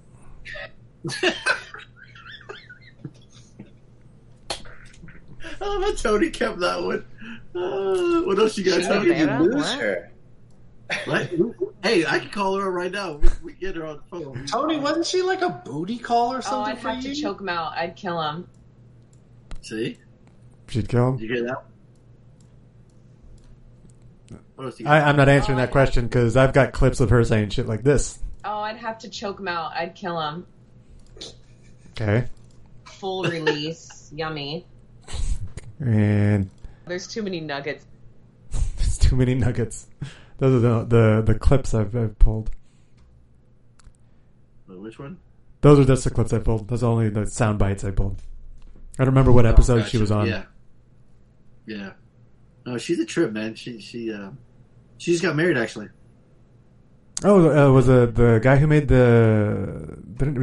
[5.60, 7.04] Oh, but Tony kept that one.
[7.54, 9.18] Uh, what else you got, She's Tony?
[9.18, 9.54] You lose?
[9.54, 9.78] what?
[9.78, 10.10] Sure.
[11.04, 11.30] What?
[11.82, 13.12] Hey, I can call her right now.
[13.12, 14.44] We, we get her on the phone.
[14.46, 16.58] Tony, wasn't she like a booty call or something?
[16.58, 17.14] Oh, something I'd for have you?
[17.14, 17.74] to choke him out.
[17.76, 18.48] I'd kill him.
[19.60, 19.96] See?
[20.68, 21.16] She'd kill him.
[21.18, 21.64] Did you hear that?
[24.56, 25.08] What else you I, got?
[25.08, 27.84] I'm not answering oh, that question because I've got clips of her saying shit like
[27.84, 28.18] this.
[28.44, 29.72] Oh, I'd have to choke him out.
[29.76, 30.46] I'd kill him.
[31.92, 32.26] Okay.
[32.84, 34.10] Full release.
[34.12, 34.66] Yummy.
[35.78, 36.50] And
[36.86, 37.86] There's too many nuggets.
[38.76, 39.88] there's too many nuggets.
[40.38, 42.50] Those are the the, the clips I've, I've pulled.
[44.66, 45.18] Which one?
[45.62, 46.68] Those are just the clips I pulled.
[46.68, 48.22] Those are only the sound bites I pulled.
[48.98, 50.00] I don't remember what episode she Gotcha.
[50.00, 50.26] was on.
[50.26, 50.44] Yeah.
[51.66, 51.92] Yeah.
[52.64, 53.54] No, she's a trip, man.
[53.54, 54.30] She she uh,
[54.98, 55.88] she just got married actually.
[57.24, 59.98] Oh, uh, was the the guy who made the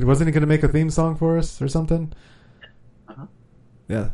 [0.05, 2.11] wasn't he going to make a theme song for us or something?
[3.07, 3.25] Uh-huh.
[3.87, 4.09] Yeah,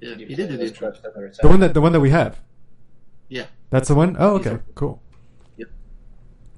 [0.00, 1.10] Yeah, he did do the clips the
[1.42, 2.40] the one that the one that we have.
[3.28, 3.46] Yeah.
[3.70, 4.16] That's the one.
[4.18, 5.00] Oh, okay, cool.
[5.56, 5.68] Yep.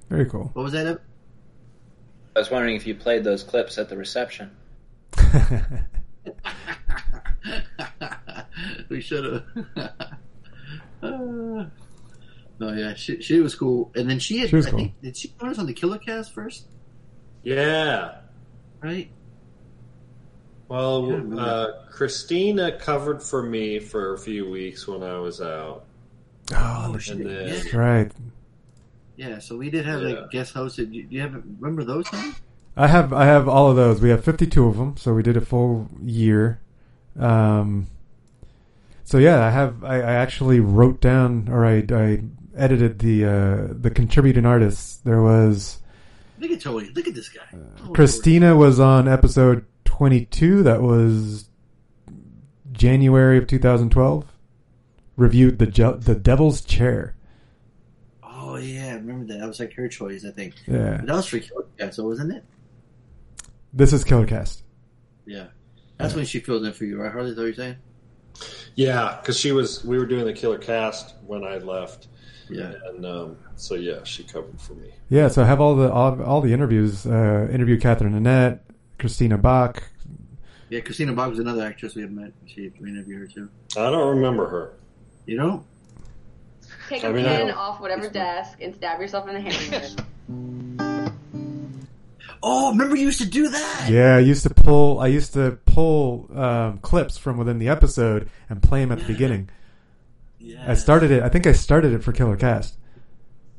[0.08, 0.50] Very cool.
[0.54, 1.00] What was that?
[2.34, 4.50] I was wondering if you played those clips at the reception.
[8.88, 9.44] we should have.
[11.02, 11.66] Uh,
[12.60, 14.50] no, yeah, she, she was cool, and then she had.
[14.50, 14.78] She was I cool.
[14.78, 16.68] think, did she join us on the Killer Cast first?
[17.42, 18.18] Yeah.
[18.80, 19.10] Right.
[20.68, 25.86] Well, uh, Christina covered for me for a few weeks when I was out.
[26.54, 28.10] Oh, and then, That's right.
[29.16, 30.08] Yeah, so we did have Yeah.
[30.20, 30.92] like guest hosted.
[30.92, 32.40] Do you have remember those times?
[32.76, 34.00] I have I have all of those.
[34.00, 36.60] We have 52 of them, so we did a full year.
[37.18, 37.88] Um,
[39.04, 42.22] so yeah, I have I, I actually wrote down or I, I
[42.56, 44.96] edited the uh, the contributing artists.
[45.04, 45.78] There was
[46.38, 46.88] Look at Joey.
[46.90, 47.42] Look at this guy.
[47.86, 50.62] Oh, Christina was on episode 22.
[50.64, 51.48] That was
[52.72, 54.24] January of 2012.
[55.16, 57.14] Reviewed the Je- the Devil's Chair.
[58.22, 59.40] Oh yeah, I remember that.
[59.40, 60.54] That was like her choice, I think.
[60.66, 60.96] Yeah.
[60.98, 62.44] But that was for Killer Cast, so wasn't it?
[63.72, 64.62] This is Killercast.
[65.26, 65.46] Yeah.
[65.98, 67.30] That's when she filled in for you, right, Harley?
[67.30, 67.76] Is that what you're saying?
[68.74, 69.84] Yeah, because she was.
[69.84, 72.08] We were doing the Killer Cast when I left.
[72.48, 72.72] Yeah.
[72.86, 74.90] And um, so yeah, she covered for me.
[75.08, 77.06] Yeah, so I have all the all, all the interviews.
[77.06, 78.64] Uh, interview Catherine Annette,
[78.98, 79.82] Christina Bach.
[80.68, 82.32] Yeah, Christina Bach was another actress we had met.
[82.46, 83.48] She we interviewed her too.
[83.76, 84.72] I don't remember her.
[85.26, 85.64] You don't?
[86.88, 90.04] Take I a mean, pin don't- off whatever desk and stab yourself in the hand.
[92.44, 93.88] Oh, remember you used to do that?
[93.88, 94.98] Yeah, I used to pull.
[94.98, 99.04] I used to pull um, clips from within the episode and play them at the
[99.04, 99.48] beginning.
[100.40, 100.64] Yeah.
[100.66, 101.22] I started it.
[101.22, 102.76] I think I started it for Killer Cast.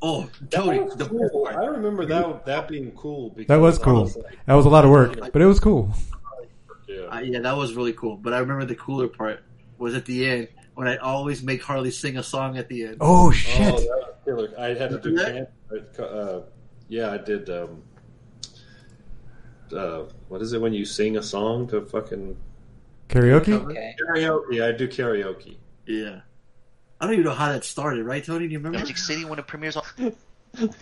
[0.02, 1.48] Oh, Tony, cool.
[1.48, 3.30] I remember that that being cool.
[3.30, 4.04] Because That was I cool.
[4.04, 5.90] like, That was a lot of work, but it was cool.
[7.10, 8.18] Uh, yeah, that was really cool.
[8.18, 9.42] But I remember the cooler part
[9.78, 12.96] was at the end when I always make Harley sing a song at the end.
[13.00, 13.60] Oh shit!
[13.74, 14.50] Oh, that was killer.
[14.58, 15.12] I had to do.
[15.12, 16.04] Yeah.
[16.04, 16.42] Uh,
[16.88, 17.48] yeah, I did.
[17.50, 17.82] Um,
[19.74, 22.36] uh, what is it when you sing a song to fucking
[23.08, 23.96] Karaoke.
[23.98, 24.62] karaoke?
[24.62, 25.56] I do karaoke.
[25.86, 26.20] Yeah.
[27.00, 28.46] I don't even know how that started, right, Tony?
[28.46, 28.78] Do you remember?
[28.78, 29.84] Magic City when it premieres on.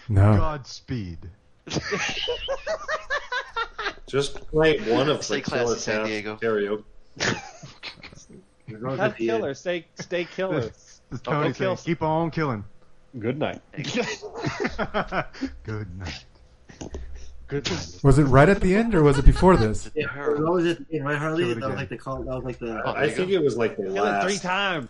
[0.08, 0.36] No.
[0.36, 1.18] Godspeed.
[4.06, 6.36] Just play one of Stay the classy, Killer San Cast Diego.
[6.36, 6.84] karaoke.
[8.80, 9.54] Not killer.
[9.54, 10.70] Stay, stay killer.
[11.22, 11.76] Tony Don't kill.
[11.76, 12.64] keep on killing.
[13.18, 13.60] Good night.
[15.64, 16.24] Good night.
[17.48, 18.00] Good night.
[18.02, 19.90] Was it right at the end or was it before this?
[19.94, 21.52] Yeah, it was always at the right, Harley?
[21.52, 22.22] That was like the call.
[22.22, 22.82] That was like the.
[22.82, 24.24] Oh, I think it was like the Kill last.
[24.26, 24.88] three times.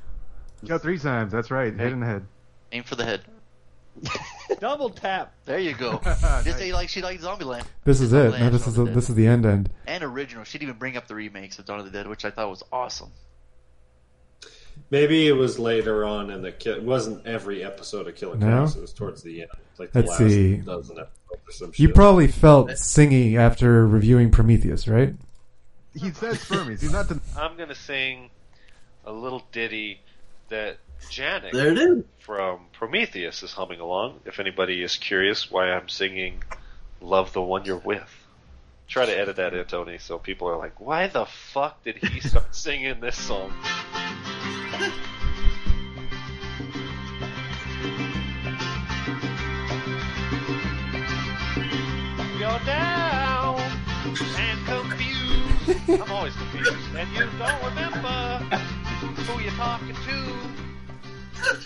[0.65, 1.33] Kill three times.
[1.33, 1.77] That's right.
[1.77, 2.25] Head the head.
[2.71, 3.23] Aim for the head.
[4.61, 5.35] Double tap.
[5.45, 6.01] There you go.
[6.05, 6.45] Nice.
[6.45, 7.65] Just say like she liked Zombieland.
[7.85, 8.17] This is it.
[8.17, 8.95] No, Zombieland, this is the, Zombieland.
[8.95, 9.71] this is the end end.
[9.87, 10.45] and original.
[10.45, 12.49] She didn't even bring up the remakes of Dawn of the Dead, which I thought
[12.49, 13.11] was awesome.
[14.93, 16.53] Maybe it was later on in the.
[16.53, 18.47] Ki- It wasn't every episode of Killer No?
[18.47, 18.77] Cast.
[18.77, 20.57] It was towards the end, like the Let's last see.
[20.59, 21.79] dozen episodes or some shit.
[21.81, 21.95] You shit.
[21.97, 25.15] probably felt singy after reviewing Prometheus, right?
[25.95, 26.83] He said spermies.
[26.83, 27.19] He's not the.
[27.39, 28.29] I'm gonna sing
[29.07, 30.01] a little ditty
[30.51, 30.77] that
[31.11, 32.05] Janet There it is.
[32.19, 34.21] from Prometheus is humming along.
[34.27, 36.43] If anybody is curious why I'm singing
[37.01, 38.13] "Love the One You're With,"
[38.89, 42.21] try to edit that in, Tony, so people are like, "Why the fuck did he
[42.21, 43.53] start singing this song?"
[52.39, 53.61] You're down
[54.37, 55.79] and confused.
[55.89, 58.39] I'm always confused, and you don't remember
[59.25, 60.35] who you're talking to.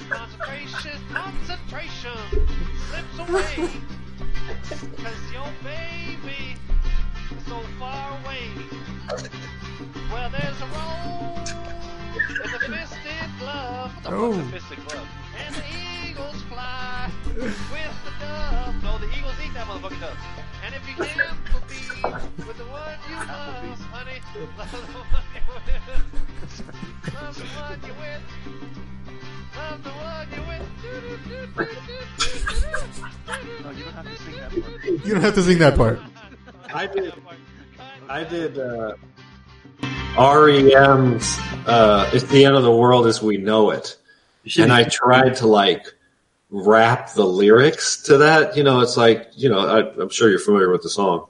[0.08, 2.16] Concentration, concentration
[2.88, 3.70] slips away.
[5.02, 6.56] Cause your baby
[7.36, 8.50] is so far away.
[10.12, 11.65] Well, there's a road
[12.16, 13.92] with a fisted glove.
[13.94, 14.32] What the Oh.
[14.32, 15.08] fuck's a fisted glove?
[15.46, 15.64] And the
[16.08, 18.74] eagles fly with the dove.
[18.82, 20.18] No, the eagles eat that motherfucking dove.
[20.64, 21.38] And if you can't
[21.68, 21.80] be
[22.46, 24.20] with the one you love, honey,
[24.56, 24.76] love the
[25.12, 27.14] one you're with.
[27.14, 28.22] Love the one you're with.
[29.56, 30.66] Love the one you're with.
[33.64, 34.84] No, you don't have to sing that part.
[35.06, 36.00] You don't have to sing that part.
[36.74, 37.14] I did.
[38.08, 38.58] I did.
[38.58, 38.94] Uh,
[40.18, 43.96] REM's uh, "It's the End of the World as We Know It,"
[44.58, 45.92] and I tried to like
[46.50, 48.56] rap the lyrics to that.
[48.56, 51.26] You know, it's like you know, I, I'm sure you're familiar with the song.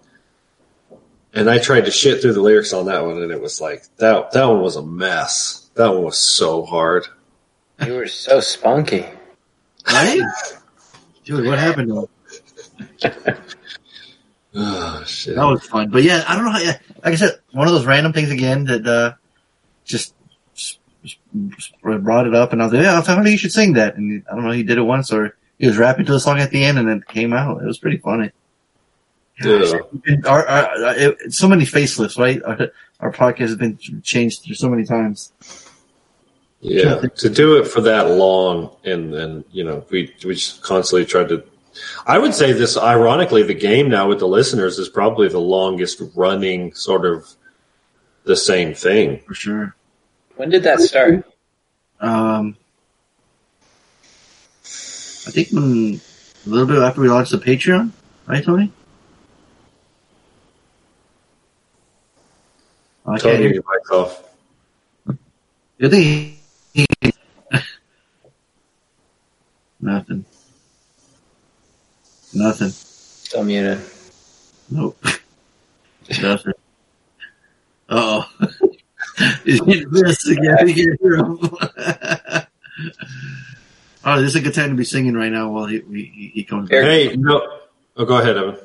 [1.34, 3.84] And I tried to shit through the lyrics on that one, and it was like
[3.98, 4.32] that.
[4.32, 5.68] That one was a mess.
[5.74, 7.06] That one was so hard.
[7.84, 9.04] You were so spunky.
[9.86, 10.22] Right?
[11.24, 12.08] Dude, what happened to
[13.02, 13.36] him?
[14.58, 15.36] Oh shit!
[15.36, 15.90] That was fun.
[15.90, 16.60] But yeah, I don't know how.
[16.60, 19.12] Yeah, like I said, one of those random things again that uh,
[19.84, 20.14] just,
[21.82, 23.96] brought it up, and I was like, yeah, I thought you should sing that.
[23.96, 26.38] And I don't know, he did it once, or he was rapping to the song
[26.38, 27.62] at the end, and then it came out.
[27.62, 28.30] It was pretty funny.
[29.44, 29.72] Yeah.
[30.24, 32.42] Our, our, our- it- so many facelifts, right?
[32.42, 32.70] Our,
[33.00, 35.32] our podcast has been changed through so many times.
[36.60, 41.04] Yeah, to do it for that long, and and you know, we we just constantly
[41.04, 41.44] tried to.
[42.06, 46.00] I would say this, ironically, the game now with the listeners is probably the longest
[46.14, 47.28] running sort of
[48.24, 49.74] the same thing for sure.
[50.36, 51.24] When did that start?
[52.00, 52.56] Um,
[54.64, 56.00] I think when
[56.46, 57.90] a little bit after we launched the Patreon,
[58.26, 58.72] right, Tony?
[63.06, 64.22] I can't Tony, hear your mic's off.
[65.78, 66.38] You think
[66.74, 66.86] he-
[69.80, 70.24] Nothing.
[72.36, 72.68] Nothing.
[72.68, 73.80] Still muted.
[74.70, 75.02] Nope.
[76.22, 76.52] Nothing.
[77.88, 78.48] Uh oh.
[79.46, 80.56] Is he this again?
[80.64, 81.38] We can hear him.
[84.04, 86.44] oh, this is a good time to be singing right now while he he, he
[86.44, 86.84] comes back.
[86.84, 87.60] Hey, no.
[87.96, 88.56] Oh, go ahead, Evan.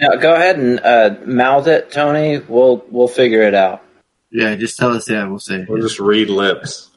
[0.00, 2.38] Yeah, go ahead and uh, mouth it, Tony.
[2.38, 3.84] We'll we'll figure it out.
[4.32, 5.08] Yeah, just tell us.
[5.08, 5.64] Yeah, we'll say.
[5.68, 6.90] We'll just read lips.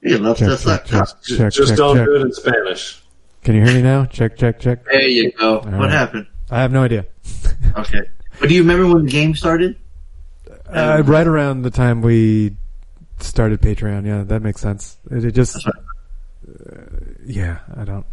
[0.00, 0.64] He loves Check, us.
[0.64, 2.06] check, check, check, just check, don't check.
[2.06, 3.01] do it in Spanish.
[3.42, 4.04] Can you hear me now?
[4.06, 4.84] Check, check, check.
[4.84, 5.58] There you go.
[5.58, 5.90] All what right.
[5.90, 6.26] happened?
[6.50, 7.06] I have no idea.
[7.74, 8.00] Okay.
[8.38, 9.78] But do you remember when the game started?
[10.68, 12.54] Uh, right around the time we
[13.18, 14.98] started Patreon, yeah, that makes sense.
[15.10, 15.70] It, it just, uh,
[17.24, 18.04] yeah, I don't.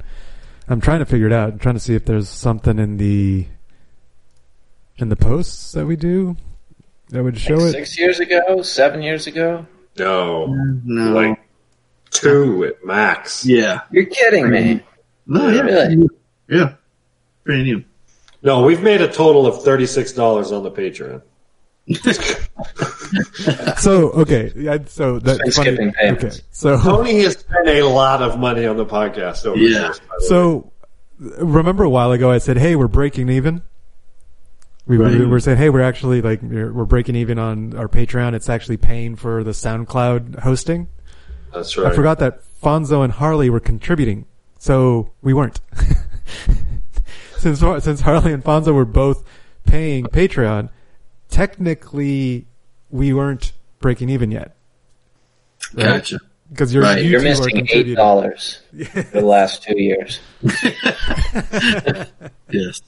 [0.69, 1.51] I'm trying to figure it out.
[1.51, 3.47] I'm trying to see if there's something in the
[4.97, 6.37] in the posts that we do
[7.09, 7.71] that would show it.
[7.71, 9.65] Six years ago, seven years ago.
[9.97, 10.45] No,
[10.85, 11.39] no, like
[12.11, 13.45] two at max.
[13.45, 13.81] Yeah.
[13.91, 14.83] You're kidding me.
[15.31, 16.07] No, yeah, Really?
[16.49, 16.73] yeah,
[17.45, 17.83] pretty new.
[18.41, 21.21] No, we've made a total of thirty six dollars on the Patreon.
[23.77, 25.51] So okay, yeah, so that's funny.
[25.71, 26.23] skipping payments.
[26.37, 29.79] Okay, so Tony has spent a lot of money on the podcast over the Yeah.
[29.85, 29.99] years.
[29.99, 30.27] by way.
[30.27, 30.71] So,
[31.19, 33.61] remember a while ago I said, "Hey, we're breaking even."
[34.85, 35.17] We Right.
[35.17, 38.33] we were saying, "Hey, we're actually like we're we're breaking even on our Patreon.
[38.35, 40.87] It's actually paying for the SoundCloud hosting."
[41.53, 41.91] that's right.
[41.91, 44.25] I forgot that Fonzo and Harley were contributing,
[44.59, 45.59] so we weren't.
[47.37, 49.25] since since Harley and Fonzo were both
[49.65, 50.69] paying Patreon,
[51.29, 52.45] technically
[52.91, 54.55] we weren't breaking even yet.
[55.75, 56.19] Gotcha.
[56.51, 57.03] Because you're Right.
[57.03, 58.59] you You're missing eight dollars
[58.91, 60.19] for the last two years.
[62.51, 62.81] Yes.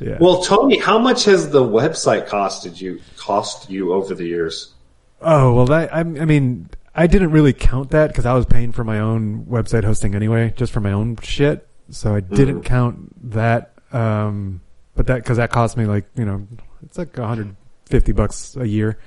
[0.00, 0.18] Yeah.
[0.20, 4.72] Well, Tony, how much has the website costed you cost you over the years?
[5.20, 8.72] Oh well, that I, I mean, I didn't really count that because I was paying
[8.72, 11.66] for my own website hosting anyway, just for my own shit.
[11.90, 13.72] So I didn't count that.
[13.92, 14.60] Um,
[14.94, 16.46] but that because that cost me like you know,
[16.84, 18.98] it's like 150 bucks a year.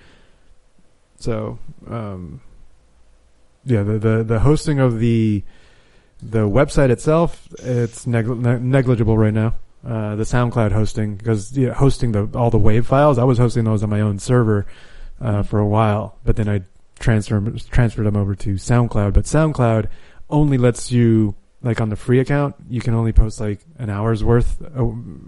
[1.20, 2.42] So um,
[3.66, 5.44] yeah, the, the the hosting of the
[6.22, 9.56] the website itself, it's neg- negligible right now.
[9.86, 13.66] Uh, the SoundCloud hosting, because yeah, hosting the all the wave files, I was hosting
[13.66, 14.66] those on my own server
[15.22, 16.62] uh, for a while, but then I
[17.00, 17.42] transfer
[17.72, 19.14] transferred them over to SoundCloud.
[19.14, 19.90] But SoundCloud
[20.30, 21.36] only lets you
[21.66, 24.62] like on the free account, you can only post like an hour's worth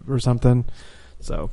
[0.08, 0.66] or something.
[1.20, 1.50] So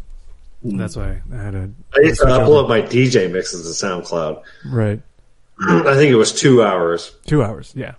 [0.62, 1.70] that's why I had to.
[1.95, 4.43] I used to upload my DJ mixes to SoundCloud.
[4.66, 5.01] Right,
[5.61, 7.73] I think it was two hours, two hours.
[7.74, 7.95] Yeah,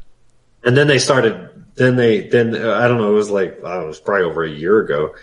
[0.64, 1.50] and then they started.
[1.74, 3.12] Then they then uh, I don't know.
[3.12, 3.86] It was like I don't know.
[3.86, 5.16] It was probably over a year ago.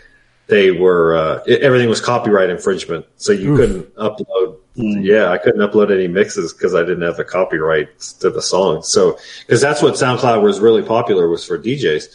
[0.48, 3.58] They were uh, it, everything was copyright infringement, so you Oof.
[3.58, 4.58] couldn't upload.
[4.74, 8.82] Yeah, I couldn't upload any mixes because I didn't have the copyrights to the song.
[8.82, 12.06] So because that's what SoundCloud was really popular was for DJs,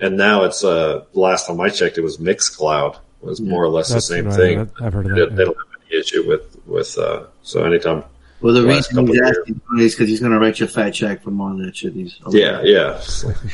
[0.00, 3.68] and now it's uh last time I checked, it was Mixcloud it was more or
[3.68, 4.70] less That's the same right, thing.
[4.80, 5.44] I've heard of They, that, they yeah.
[5.46, 8.04] don't have any issue with with uh so anytime.
[8.40, 9.36] Well, the last reason he's years.
[9.38, 11.74] asking is because he's going to write you a fat check for more all that
[11.74, 11.94] shit.
[11.94, 13.00] He's Yeah, yeah.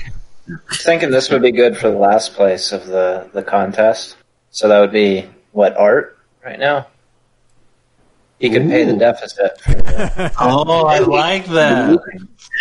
[0.72, 4.16] thinking this would be good for the last place of the, the contest.
[4.50, 6.88] So that would be what art right now.
[8.42, 9.52] He could pay the deficit.
[10.40, 12.00] Oh, I like that.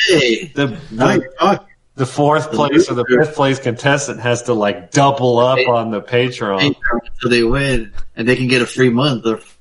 [0.08, 5.40] Hey, The the, the fourth place or the fifth place contestant has to like double
[5.40, 6.76] up on the Patreon.
[7.20, 9.58] so they win, and they can get a free month of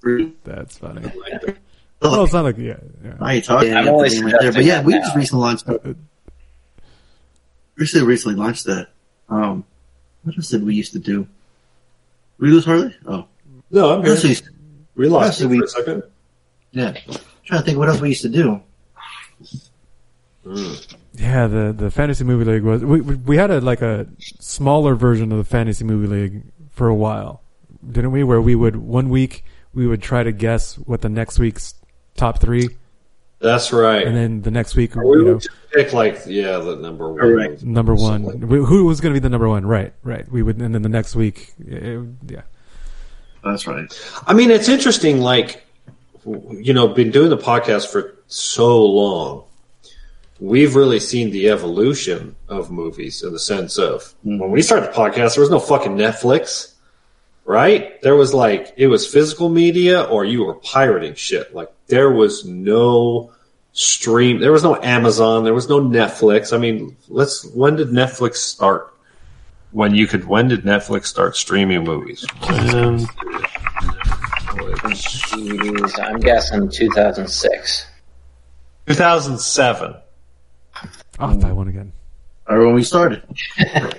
[0.00, 0.32] free.
[0.42, 1.12] that's funny.
[2.02, 2.78] Well, it's not like yeah.
[3.04, 3.14] yeah.
[3.20, 3.72] Now you're talking.
[3.72, 4.52] I'm Yeah, only that's the game right there.
[4.52, 4.98] But yeah, we now.
[5.00, 5.68] just recently launched.
[7.76, 8.88] Recently, recently launched that.
[9.28, 9.64] Um,
[10.24, 11.28] what else did we used to do?
[12.38, 12.96] We lose Harley?
[13.06, 13.26] Oh,
[13.70, 14.30] No, I'm what else here.
[14.30, 14.48] used
[14.94, 16.02] We lost Yes, it we- for a second.
[16.72, 16.92] yeah.
[17.44, 18.60] trying to think what else we used to do.
[20.44, 20.72] Hmm.
[21.14, 24.06] Yeah, the the fantasy movie league was we we we had a like a
[24.40, 27.40] smaller version of the fantasy movie league for a while,
[27.90, 28.24] didn't we?
[28.24, 31.74] Where we would one week we would try to guess what the next week's
[32.16, 32.68] top three
[33.40, 34.06] That's right.
[34.06, 37.08] and then the next week, we you would know, just pick like yeah, the number
[37.08, 37.18] one.
[37.20, 37.62] Correct.
[37.64, 38.22] number one.
[38.42, 39.64] Who was going to be the number one?
[39.66, 40.30] Right, right.
[40.30, 42.42] We would, and then the next week, it- yeah.
[43.44, 43.92] That's right.
[44.26, 45.20] I mean, it's interesting.
[45.20, 45.64] Like,
[46.24, 49.44] you know, been doing the podcast for so long.
[50.40, 54.38] We've really seen the evolution of movies in the sense of mm.
[54.38, 56.74] when we started the podcast, there was no fucking Netflix,
[57.44, 58.00] right?
[58.02, 61.54] There was like it was physical media or you were pirating shit.
[61.54, 63.32] Like there was no
[63.72, 66.52] stream, there was no Amazon, there was no Netflix.
[66.52, 68.93] I mean, let's when did Netflix start?
[69.74, 72.24] When you could, when did Netflix start streaming movies?
[72.42, 72.98] Um,
[74.94, 77.86] Jeez, I'm guessing 2006.
[78.86, 79.94] 2007.
[81.18, 81.92] Off by one again.
[82.46, 83.22] Or when we started.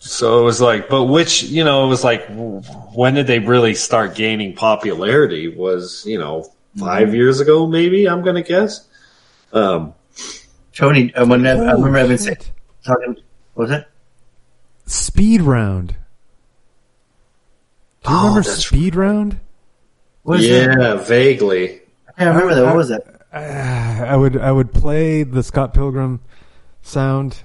[0.00, 3.74] So it was like, but which, you know, it was like, when did they really
[3.74, 5.46] start gaining popularity?
[5.48, 8.86] Was, you know, 5 years ago, maybe, I'm going to guess.
[9.52, 9.92] Um,
[10.74, 12.50] Tony, uh, when I, I Oh, remember having shit.
[12.84, 13.16] talking.
[13.54, 13.90] What was that?
[14.92, 15.88] Speed round.
[18.04, 19.40] Do you Oh, remember that's Speed Round?
[20.22, 21.06] What is yeah, that?
[21.06, 21.80] vaguely.
[22.08, 22.64] I can't remember that.
[22.66, 23.04] What was that?
[23.32, 26.20] Uh, I would I would play the Scott Pilgrim
[26.82, 27.42] sound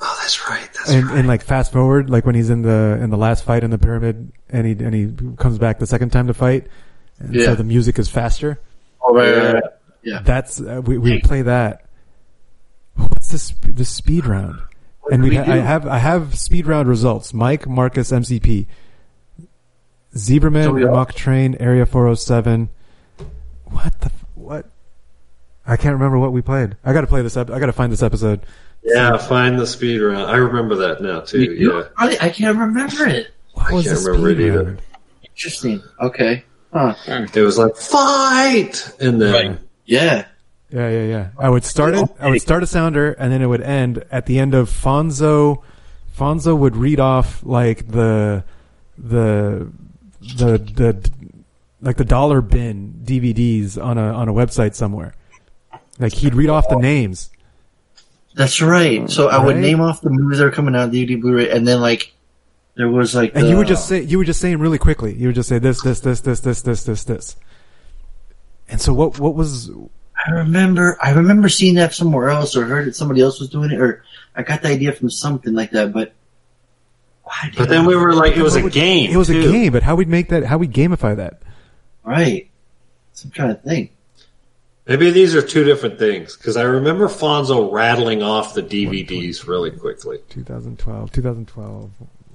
[0.00, 0.68] Oh, that's right.
[0.74, 1.18] That's and, right.
[1.18, 3.78] and like fast forward, like when he's in the in the last fight in the
[3.78, 6.66] pyramid, and he and he comes back the second time to fight,
[7.20, 7.44] and Yeah.
[7.46, 8.58] so the music is faster.
[9.00, 9.62] Oh, right, right, right.
[10.02, 10.20] Yeah.
[10.24, 11.86] That's uh, we we would play that.
[12.96, 14.60] What's the sp- the speed round?
[15.10, 17.32] And we we ha- I have I have speed round results.
[17.34, 18.66] Mike Marcus MCP,
[20.14, 22.70] Zebraman So we Mock Train Area 407.
[23.64, 24.66] What the f- what?
[25.66, 26.76] I can't remember what we played.
[26.84, 27.36] I got to play this.
[27.36, 28.40] Ep- I got to find this episode.
[28.84, 30.30] Yeah, find the speed round.
[30.30, 31.42] I remember that now, too.
[31.42, 31.82] You- Yeah.
[31.96, 33.28] I, I can't remember it.
[33.54, 34.62] What I was can't remember it speed either.
[34.64, 34.82] round?
[35.24, 35.82] Interesting.
[36.00, 36.44] Okay.
[36.72, 36.94] Huh.
[37.34, 38.92] It was like, fight!
[39.00, 39.58] And then, Right.
[39.86, 40.26] Yeah.
[40.70, 41.28] Yeah, yeah, yeah.
[41.38, 42.08] I would start it.
[42.18, 45.62] I would start a sounder, and then it would end at the end of Fonzo.
[46.18, 48.42] Fonzo would read off like the
[48.98, 49.70] the
[50.20, 51.10] the the
[51.80, 55.14] like the dollar bin DVDs on a on a website somewhere.
[55.98, 57.30] Like he'd read off the names.
[58.34, 59.08] That's right.
[59.08, 59.62] So I would Right?
[59.62, 62.12] name off the movies that are coming out, the DVD, Blu-ray, and then like
[62.74, 64.78] there was like And you the- would just say you would just say them really
[64.78, 65.14] quickly.
[65.14, 67.36] You would just say this, this, this, this, this, this, this, this.
[68.68, 69.18] And so what?
[69.20, 69.70] What was?
[70.26, 73.70] I remember I remember seeing that somewhere else or heard that somebody else was doing
[73.70, 74.02] it or
[74.34, 76.12] I got the idea from something like that, but
[77.22, 79.10] why but then we were like, it was a game.
[79.10, 80.44] It was a game, but how we'd make that?
[80.44, 81.42] How we gamify that?
[82.04, 82.48] right.
[83.12, 83.92] So I'm trying to think.
[84.86, 89.72] Maybe these are two different things because I remember Fonzo rattling off the DVDs really
[89.72, 90.18] quickly.
[90.28, 91.90] 2012, 2012,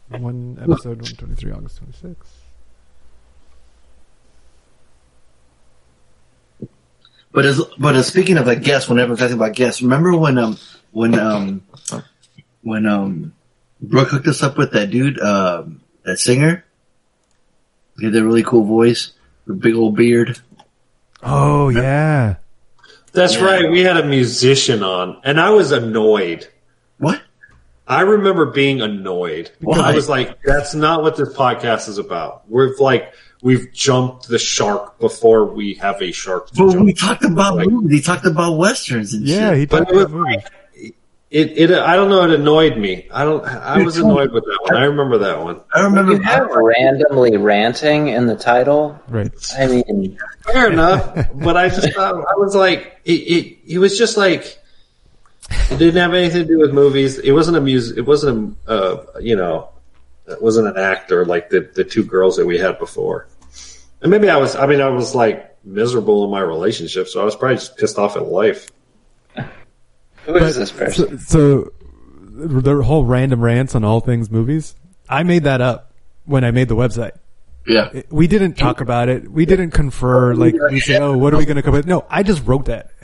[0.10, 2.41] one episode, 123, August 26.
[7.34, 10.58] But as but as speaking of like guests, whenever talking about guests, remember when um
[10.92, 11.64] when um
[12.62, 13.34] when um
[13.82, 16.66] Brooke hooked us up with that dude, um that singer?
[18.00, 19.12] He had that really cool voice,
[19.48, 20.40] the big old beard.
[21.24, 22.36] Oh yeah,
[23.14, 23.44] That's Yeah.
[23.46, 23.70] right.
[23.72, 26.48] We had a musician on, and I was annoyed.
[26.98, 27.22] What?
[27.88, 29.52] I remember being annoyed.
[29.60, 29.80] Why?
[29.92, 34.40] I was like, "That's not what this podcast is about." We're like, we've jumped the
[34.40, 36.48] shark before we have a shark.
[36.52, 36.86] To But jump.
[36.86, 37.92] we talked about movies.
[37.92, 39.52] He talked about westerns and yeah.
[39.52, 39.60] shit.
[39.60, 40.44] He talked it about movies.
[41.32, 42.26] It, it, I don't know.
[42.26, 43.08] It annoyed me.
[43.10, 43.46] I don't.
[43.46, 44.76] I was annoyed with that one.
[44.76, 45.62] I remember that one.
[45.74, 46.12] I remember.
[46.16, 49.00] You have randomly ranting in the title.
[49.08, 49.32] Right.
[49.58, 53.58] I mean, Fair enough, but I just thought I was like, it, it.
[53.66, 54.60] It was just like
[55.50, 57.18] it didn't have anything to do with movies.
[57.18, 57.98] It wasn't a music.
[57.98, 58.72] It wasn't a.
[58.72, 59.70] Uh, you know,
[60.28, 63.28] it wasn't an actor like the the two girls that we had before.
[64.02, 64.56] And maybe I was.
[64.56, 67.98] I mean, I was like miserable in my relationship, so I was probably just pissed
[68.00, 68.68] off at life.
[70.26, 71.20] who is this person?
[71.20, 71.72] So, so
[72.48, 74.76] the whole random rants on all things movies.
[75.10, 75.94] I made that up
[76.26, 77.12] when I made the website.
[77.68, 78.02] Yeah.
[78.10, 79.30] We didn't talk about it.
[79.32, 80.34] We didn't confer.
[80.34, 82.66] Like we say, "Oh, what are we going to come with?" No, I just wrote
[82.66, 82.90] that.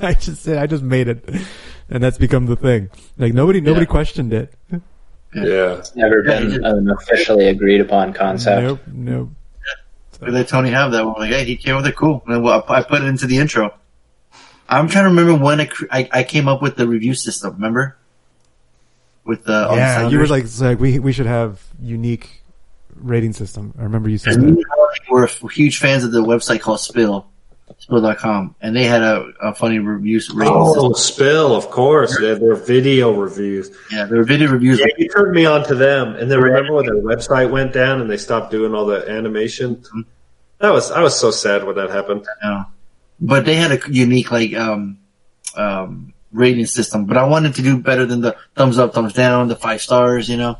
[0.00, 1.28] I just said, I just made it,
[1.90, 2.90] and that's become the thing.
[3.18, 3.90] Like nobody, nobody Yeah.
[3.90, 4.54] questioned it.
[5.34, 8.62] Yeah, It's Never been an officially agreed upon concept.
[8.62, 9.28] Nope, nope.
[10.20, 11.14] We let Tony have that one.
[11.18, 11.96] Like, hey, he came with it.
[11.96, 12.22] Cool.
[12.26, 13.74] And I put it into the intro.
[14.68, 17.54] I'm trying to remember when I, I, I came up with the review system.
[17.54, 17.96] Remember?
[19.24, 22.42] With the all the Yeah, you were like, like we we should have unique
[22.94, 23.74] rating system.
[23.78, 25.00] I remember you said And that.
[25.10, 27.26] were huge fans of the website called Spill,
[27.78, 30.20] Spill.com, and they had a, a funny review.
[30.34, 30.94] rating Oh, system.
[30.94, 32.16] Spill, of course.
[32.18, 33.70] They had their video reviews.
[33.92, 34.78] Yeah, there were video reviews.
[34.80, 38.00] Yeah, you turned me on to them, and then remember when their website went down
[38.00, 39.82] and they stopped doing all the animation.
[40.58, 42.24] That was I was so sad when that happened.
[42.42, 42.64] Yeah.
[43.20, 44.98] but they had a unique like um
[45.56, 47.04] um rating system.
[47.06, 50.28] But I wanted to do better than the thumbs up, thumbs down, the five stars,
[50.28, 50.56] you know.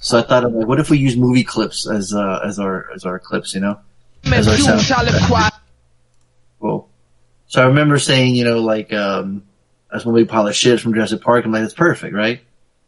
[0.00, 2.90] So I thought, of like, what if we use movie clips as uh as our
[2.94, 3.78] as our clips, you know?
[4.24, 4.80] As our sound.
[6.60, 6.88] Cool.
[7.46, 9.44] So I remember saying, you know, like um
[9.90, 11.44] that's when we pile of shit from Jurassic Park.
[11.44, 12.40] I'm like, that's perfect, right?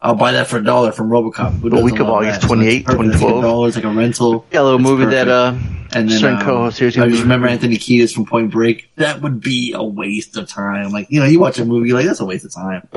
[0.03, 1.61] I'll buy that for a dollar from RoboCop.
[1.61, 2.49] Who A week of August that?
[2.49, 3.05] So 28, it's perfect.
[3.05, 3.43] It's 2012.
[3.43, 4.47] dollars like a rental.
[4.51, 5.55] Yeah, a little It's movie that, uh,
[5.93, 8.91] and then certain um, co-host here I just remember Anthony Kiedis from Point Break.
[8.97, 10.91] That would be a waste of time.
[10.91, 12.89] Like you know, you watch a movie like that's a waste of time.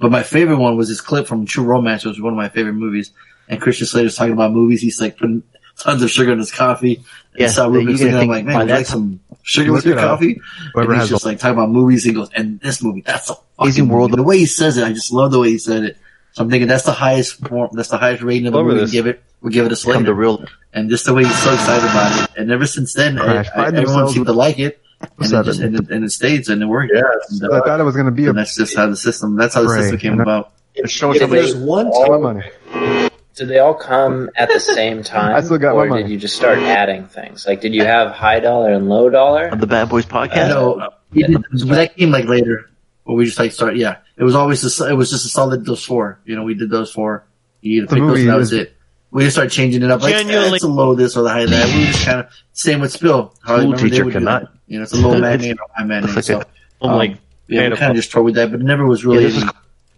[0.00, 2.48] But my favorite one was this clip from True Romance, which was one of my
[2.48, 3.12] favorite movies.
[3.48, 4.80] And Christian Slater's talking about movies.
[4.80, 5.42] He's like putting
[5.78, 6.96] tons of sugar in his coffee.
[6.96, 7.04] And
[7.40, 8.74] Yes, Sal that Rubin's you're gonna looking at him think like, man, by would you
[8.76, 10.04] like some sugar with your up.
[10.18, 10.40] coffee?
[10.74, 12.04] Whoever and has he's just like talking about movies.
[12.04, 14.22] He goes, and this movie, that's a fucking Amazing World movie.
[14.22, 15.96] The way he says it, I just love the way he said it.
[16.32, 18.80] So I'm thinking that's the highest form, that's the highest rating of the movie.
[18.80, 18.92] this.
[18.92, 20.02] Give it, we'll give it a Come Slater.
[20.04, 20.44] the real.
[20.72, 22.36] And just the way he's so excited about it.
[22.38, 24.80] And ever since then, I, I, everyone themselves seemed to like it.
[25.00, 25.44] And it, Seven.
[25.44, 26.92] just, and, it, and it stays and it worked.
[26.94, 29.36] Yeah, And, I thought it was going to be a that's just how the system,
[29.36, 30.52] that's how the system came And I- about.
[30.86, 31.42] Show If somebody.
[31.42, 32.97] there's one all my money.
[33.38, 35.34] Did they all come at the same time?
[35.36, 36.02] I still got my or money.
[36.02, 37.46] did you just start adding things?
[37.46, 39.46] Like, did you have high dollar and low dollar?
[39.46, 40.48] Of the Bad Boys podcast?
[40.50, 42.68] No, he did, but that came like later.
[43.06, 43.98] But we just like start, yeah.
[44.16, 46.20] It was always, a, it was just a solid those four.
[46.26, 47.24] You know, we did those four.
[47.62, 48.74] You The pick those movie and that was is- it.
[49.10, 50.02] We just started changing it up.
[50.02, 51.66] Like, Genuinely- eh, it's a low this or the high that.
[51.74, 53.34] We just kind of, same with Spill.
[53.42, 54.50] How I School remember they teacher would do cannot- that.
[54.66, 56.12] You know, it's a low matinee or high matinee.
[56.12, 56.42] Looks like So,
[56.82, 57.16] a- um, like,
[57.46, 59.36] yeah, we kind of just toyed with that, but it never was really Yeah, this
[59.38, 59.52] is- any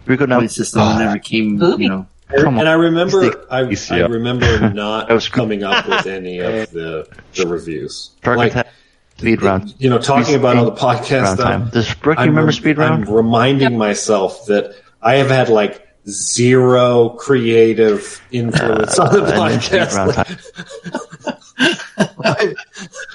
[0.07, 0.39] Rico now.
[0.39, 0.81] point system.
[0.83, 2.07] It never came, you know.
[2.37, 2.61] Come on.
[2.61, 3.59] And I remember, I,
[3.91, 8.11] I remember not coming up with any of the the reviews.
[8.25, 8.67] Shark Like,
[9.19, 9.75] Speed round.
[9.79, 11.39] you know, talking about on the podcast round stuff.
[11.41, 11.63] time.
[11.65, 13.05] Uh, Does Brooke, you I'm remember rem- speed round?
[13.09, 19.53] I'm reminding myself that I have had like zero creative influence on the Uh, and
[19.53, 19.95] then speed podcast.
[19.97, 21.37] round Like, time.
[22.23, 22.55] I've,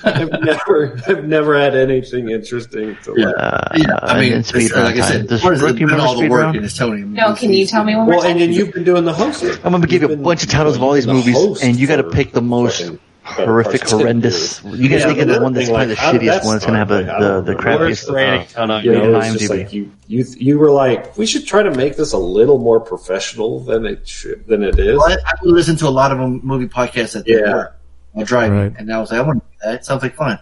[0.03, 3.35] I've never, I've never had anything interesting to like.
[3.37, 5.73] Uh, Yeah, I mean, then speed it's- like round I said, Does part of Brooke,
[5.79, 6.55] you doing remember all the speed work round?
[6.57, 7.01] and it's Tony.
[7.01, 8.31] No, can you tell me one more Well, time?
[8.33, 9.51] and then you've been doing the hosting.
[9.63, 11.87] I'm gonna give you a bunch of titles of all these the movies, and you
[11.87, 14.63] got to pick the most fucking better horrific, part of 10 horrendous.
[14.63, 14.79] years.
[14.79, 16.53] You guys Yeah, think of the one that's thing, probably like, the shittiest one.
[16.55, 16.91] that's gonna have?
[16.91, 17.85] Like, I the don't the remember.
[17.89, 19.57] crappiest uh, You know, on it's just IMDb.
[19.63, 22.79] like you, you, you were like, we should try to make this a little more
[22.79, 24.97] professional than it should, than it is.
[24.97, 27.53] Well, I, I would listen to a lot of movie podcasts at the Yeah.
[27.53, 27.75] work
[28.13, 28.73] while driving, Right.
[28.77, 29.75] and I was like, I want to do that.
[29.75, 30.39] It sounds like fun,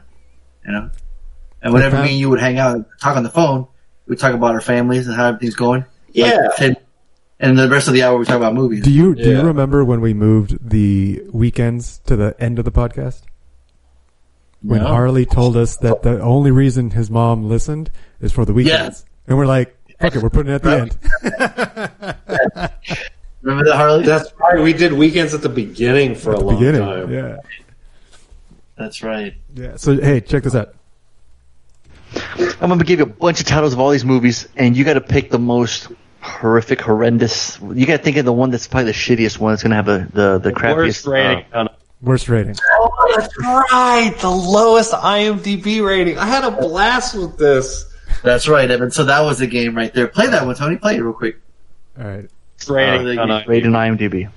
[0.65, 0.89] you know.
[1.61, 2.05] And whenever Okay.
[2.05, 3.68] me and you would hang out, and talk on the phone,
[4.07, 5.85] we talk about our families and how everything's going.
[6.11, 6.35] Yeah.
[6.49, 6.76] Like, ten-
[7.44, 8.84] and the rest of the hour we talk about movies.
[8.84, 9.44] Do you do you Yeah.
[9.44, 13.22] remember when we moved the weekends to the end of the podcast?
[14.61, 14.88] When No.
[14.88, 17.91] Harley told us that the only reason his mom listened
[18.22, 20.98] is for the weekends, and we're like, "Fuck it, we're putting it at the end."
[23.41, 24.06] Remember that, Harley?
[24.06, 24.61] That's right.
[24.64, 27.11] We did weekends at the beginning for At a the long beginning, time.
[27.11, 27.36] yeah,
[28.78, 29.34] That's right.
[29.53, 29.76] yeah.
[29.76, 30.76] So hey, check this out.
[32.61, 34.94] I'm gonna give you a bunch of titles of all these movies, and you got
[34.94, 35.90] to pick the most
[36.24, 37.60] horrific, horrendous.
[37.62, 39.52] You got to think of the one that's probably the shittiest one.
[39.54, 40.76] That's gonna have a, the the crappiest.
[40.76, 41.45] Worst rating.
[41.54, 41.68] uh,
[42.02, 42.56] Worst rating.
[42.80, 44.14] Oh, that's right.
[44.20, 46.18] The lowest IMDb rating.
[46.18, 47.86] I had a blast with this.
[48.24, 48.91] That's right, Evan.
[48.91, 50.08] So that was the game right there.
[50.08, 50.78] Play that one, Tony.
[50.78, 51.40] Play it real quick.
[51.98, 52.30] All right.
[52.68, 53.20] rating.
[53.20, 54.30] Uh, on rated on IMDb.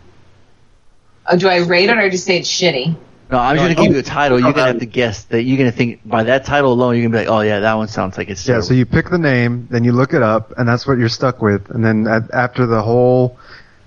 [1.28, 2.96] Oh, do I rate it or just say it's shitty?
[3.30, 3.82] No, I'm just gonna oh.
[3.82, 4.38] give you a title.
[4.38, 5.42] You're gonna have to guess that.
[5.42, 7.88] You're gonna think by that title alone, you're gonna be like, "Oh yeah, that one
[7.88, 8.68] sounds like it's." Yeah, terrible.
[8.68, 11.42] so you pick the name, then you look it up, and that's what you're stuck
[11.42, 11.70] with.
[11.70, 13.36] And then at, after the whole,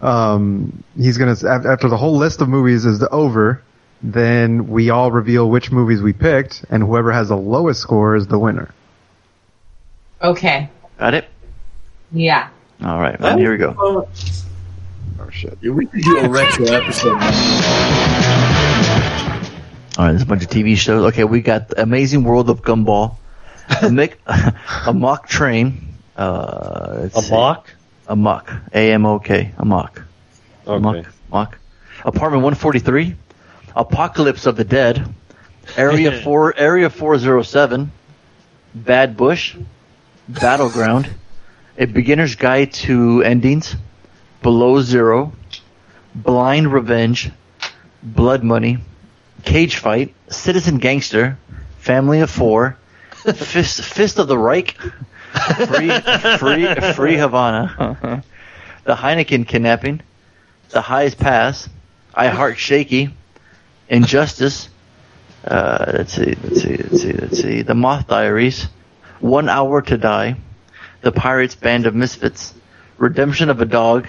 [0.01, 3.63] um, he's gonna after the whole list of movies is over,
[4.03, 8.27] then we all reveal which movies we picked, and whoever has the lowest score is
[8.27, 8.73] the winner.
[10.21, 10.69] Okay.
[10.97, 11.29] got it.
[12.11, 12.49] Yeah.
[12.83, 13.73] All right, man, here we go.
[13.77, 15.57] Oh shit!
[15.61, 17.19] Yeah, we could do a retro episode.
[19.99, 21.07] All right, there's a bunch of TV shows.
[21.11, 23.17] Okay, we got the Amazing World of Gumball,
[23.81, 25.93] a, mic- a mock train.
[26.15, 27.69] Uh, A mock?
[28.07, 28.49] A mock.
[28.73, 29.51] A M O K.
[29.57, 30.01] A mock.
[30.65, 30.81] Okay.
[30.81, 31.05] Mock.
[31.29, 31.57] Mock.
[32.05, 33.13] Apartment 143.
[33.75, 35.05] Apocalypse of the Dead.
[35.75, 36.55] Area four.
[36.57, 37.91] Area 407.
[38.73, 39.57] Bad Bush.
[40.29, 41.09] Battleground.
[41.77, 43.75] A Beginner's Guide to Endings.
[44.41, 45.33] Below Zero.
[46.15, 47.31] Blind Revenge.
[48.01, 48.77] Blood Money.
[49.43, 50.13] Cage Fight.
[50.29, 51.37] Citizen Gangster.
[51.79, 52.77] Family of Four.
[53.23, 54.77] Fist, Fist of the Reich.
[54.77, 55.99] Free,
[56.37, 58.23] free, free Havana.
[58.83, 60.01] the Heineken kidnapping.
[60.69, 61.69] The Highest Pass.
[62.13, 63.13] I Heart Shakey.
[63.87, 64.69] Injustice.
[65.45, 67.61] Uh, let's see, let's see, let's see, let's see.
[67.61, 68.67] The Moth Diaries.
[69.19, 70.35] One Hour to Die.
[71.01, 72.53] The Pirates Band of Misfits.
[72.97, 74.07] Redemption of a Dog.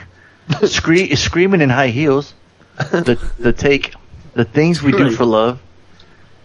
[0.65, 2.35] Scree- Screaming in High Heels.
[2.77, 3.94] The, the Take.
[4.35, 5.61] The Things We Do for Love.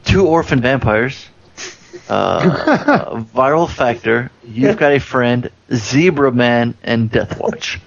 [0.03, 1.25] Two Orphan Vampires.
[2.09, 7.79] uh, Viral Factor, You've Got a Friend, Zebra Man, and Death Watch.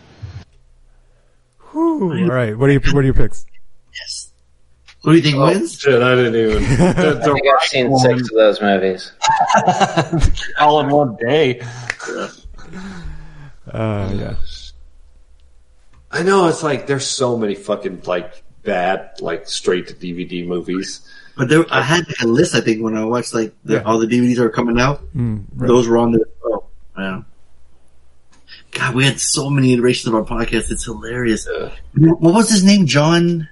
[1.73, 2.13] Whew.
[2.13, 2.57] All right.
[2.57, 3.45] What are your What are your picks?
[5.05, 5.79] Who do you think wins?
[5.79, 6.65] Shit, I didn't even.
[6.81, 9.13] I The, think I've seen the six of those movies.
[10.59, 11.61] all in one day.
[13.71, 14.35] Uh, yeah.
[16.11, 18.43] I know it's like there's so many fucking like
[18.73, 21.01] bad like straight to DVD movies.
[21.37, 22.55] But there, I had a list.
[22.55, 23.83] I think when I watched like the, Yeah.
[23.87, 25.69] all the DVDs that were coming out, Mm, right.
[25.69, 26.23] those were on there.
[26.23, 26.71] as well.
[26.99, 27.23] Yeah.
[28.73, 30.71] God, we had so many iterations of our podcast.
[30.71, 31.49] It's hilarious.
[31.97, 32.87] What was his name?
[32.87, 33.49] John,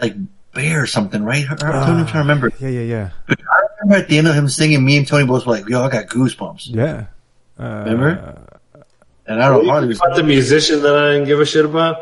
[0.00, 0.14] like
[0.54, 1.44] Bear or something, right?
[1.50, 2.50] I, I, I'm trying to remember.
[2.58, 3.10] Yeah, yeah, yeah.
[3.28, 5.68] But I remember at the end of him singing, me and Tony both were like,
[5.68, 7.06] "Yo, I got goosebumps." Yeah.
[7.60, 8.40] Uh, Remember?
[9.26, 9.70] And I don't know.
[9.72, 11.96] Harley was the musician that I didn't give a shit about.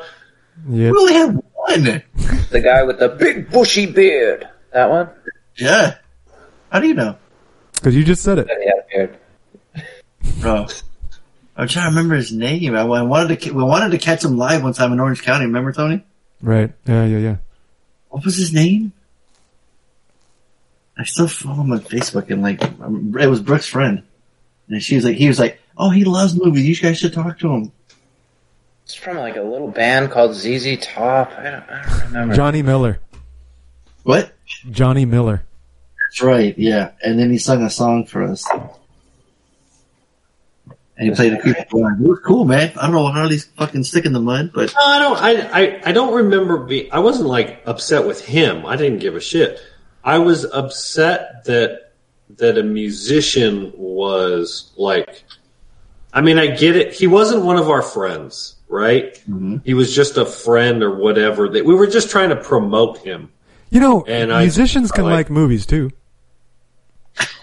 [0.68, 0.90] Yeah.
[0.92, 2.02] We only had one.
[2.50, 4.48] The guy with the big bushy beard.
[4.72, 5.10] That one?
[5.56, 5.96] Yeah.
[6.70, 7.16] How do you know,
[7.74, 8.48] Because you just said it.
[8.60, 9.18] Yeah, beard.
[10.40, 10.66] bro?
[11.56, 12.74] I'm trying to remember his name.
[12.74, 13.52] I, I wanted to.
[13.52, 15.46] We wanted to catch him live one time in Orange County.
[15.46, 16.04] Remember, Tony?
[16.42, 16.72] Right.
[16.86, 17.36] Yeah, yeah, yeah.
[18.08, 18.92] What was his name?
[20.98, 24.02] I still follow him on Facebook and like um, it was Brooke's friend,
[24.68, 26.66] and she was like, he was like, oh, he loves movies.
[26.66, 27.72] You guys should talk to him.
[28.84, 31.32] It's from like a little band called ZZ Top.
[31.32, 32.34] I don't, I don't remember.
[32.36, 33.00] Johnny Miller.
[34.02, 34.32] What?
[34.70, 35.42] Johnny Miller.
[36.10, 36.56] That's right.
[36.58, 38.46] Yeah, and then he sung a song for us,
[40.96, 42.72] and he played a creepy It was cool, man.
[42.78, 45.18] I don't know how these fucking stick in the mud, but No, I don't.
[45.18, 45.30] I,
[45.62, 46.58] I I don't remember.
[46.58, 48.66] Be, I wasn't like upset with him.
[48.66, 49.58] I didn't give a shit.
[50.04, 51.92] I was upset that
[52.36, 55.24] that a musician was like.
[56.12, 56.92] I mean, I get it.
[56.92, 59.14] He wasn't one of our friends, right?
[59.28, 59.58] Mm-hmm.
[59.64, 61.48] He was just a friend or whatever.
[61.48, 63.30] That we were just trying to promote him.
[63.70, 65.90] You know, And I- musicians can I like, like- movies too.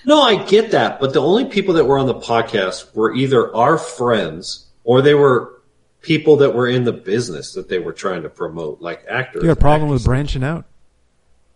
[0.04, 3.56] No, I get that, but the only people that were on the podcast were either
[3.56, 5.62] our friends or they were
[6.02, 9.44] people that were in the business that they were trying to promote, like actors.
[9.44, 10.66] You got a problem with branching out?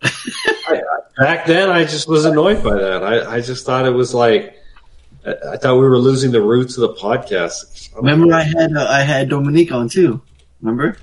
[1.18, 3.02] Back then, I just was annoyed by that.
[3.02, 4.54] I, I just thought it was like,
[5.26, 7.94] I, I thought we were losing the roots of the podcast.
[7.96, 10.20] remember I had uh, I had Dominique on too.
[10.60, 10.96] Remember?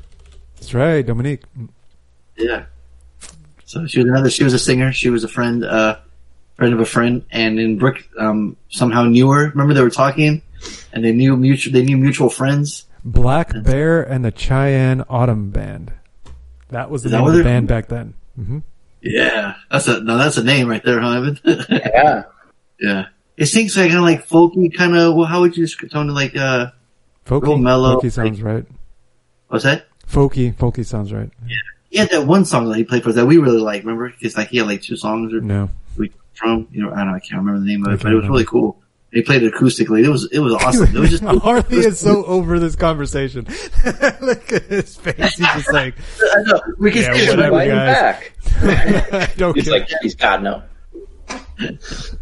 [0.56, 1.44] That's right, Dominique.
[2.38, 2.66] Yeah.
[3.66, 4.30] So she was another.
[4.30, 4.92] She was a singer.
[4.94, 5.98] She was a friend, uh,
[6.56, 9.50] friend of a friend, and in Brooke um, somehow knew her.
[9.50, 10.42] Remember they were talking,
[10.94, 11.74] and they knew mutual.
[11.74, 12.86] They knew mutual friends.
[13.04, 15.92] Black Bear and the Cheyenne Autumn Band.
[16.70, 18.14] That was the that name of the band back then.
[18.36, 18.60] hmm
[19.02, 20.18] Yeah, that's a no.
[20.18, 21.40] That's a name right there, huh, Evan?
[21.70, 22.24] yeah,
[22.80, 23.06] yeah.
[23.38, 25.16] It seems like kind of like folky, kind of.
[25.16, 26.12] Well, how would you describe it?
[26.12, 26.68] Like uh,
[27.26, 27.98] Folky, real mellow.
[28.00, 28.66] folky sounds right.
[29.48, 29.86] What's that?
[30.08, 31.30] Folky, folky sounds right.
[31.48, 31.56] Yeah,
[31.90, 33.82] he had that one song that he played for us that we really like.
[33.84, 34.14] Remember?
[34.22, 35.70] It's like he had like two songs or No.
[35.98, 36.68] we from.
[36.72, 37.08] You know, I don't.
[37.10, 38.80] know, I can't remember the name of it, but it was really cool.
[39.12, 40.04] He played it acoustically.
[40.04, 40.96] It was it was awesome.
[40.96, 43.46] It was just Harley is so over this conversation.
[44.22, 45.16] Look at his face.
[45.38, 46.62] He's just like, I know.
[46.80, 47.30] We can yeah, see it.
[47.30, 49.12] whatever, Invite him guys.
[49.12, 49.36] back.
[49.38, 49.80] Don't He's care.
[49.80, 50.64] like, he's God no.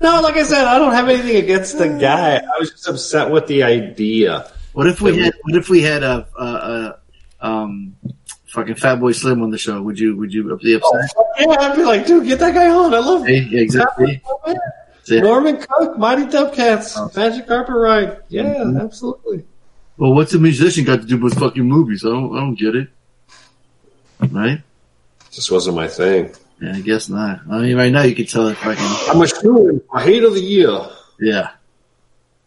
[0.02, 2.38] No, like I said, I don't have anything against the guy.
[2.38, 4.50] I was just upset with the idea.
[4.74, 5.34] What if we had?
[5.44, 7.00] What if we had a, a, a
[7.48, 7.96] um,
[8.48, 9.82] fucking Fatboy Slim on the show?
[9.82, 10.16] Would you?
[10.18, 11.10] Would you be upset?
[11.40, 12.94] Yeah, I'd be like, dude, get that guy on.
[12.94, 13.60] I love Hey, him.
[13.60, 14.22] exactly.
[15.06, 15.22] Yeah.
[15.22, 17.12] Norman Cook, Mighty Dub Katz, Oh.
[17.16, 18.18] Magic Carpet Ride.
[18.30, 18.78] Yeah, Mm-hmm.
[18.82, 19.44] absolutely.
[19.98, 22.06] Well, what's a musician got to do with fucking movies?
[22.06, 22.36] I don't.
[22.36, 22.88] I don't get it.
[24.30, 24.62] Right?
[25.32, 26.34] Just wasn't my thing.
[26.62, 27.42] Yeah, I guess not.
[27.50, 28.86] I mean, right now you can tell it fucking.
[29.10, 29.84] I'm a shooter.
[29.92, 30.80] I hate of the year.
[31.20, 31.50] Yeah.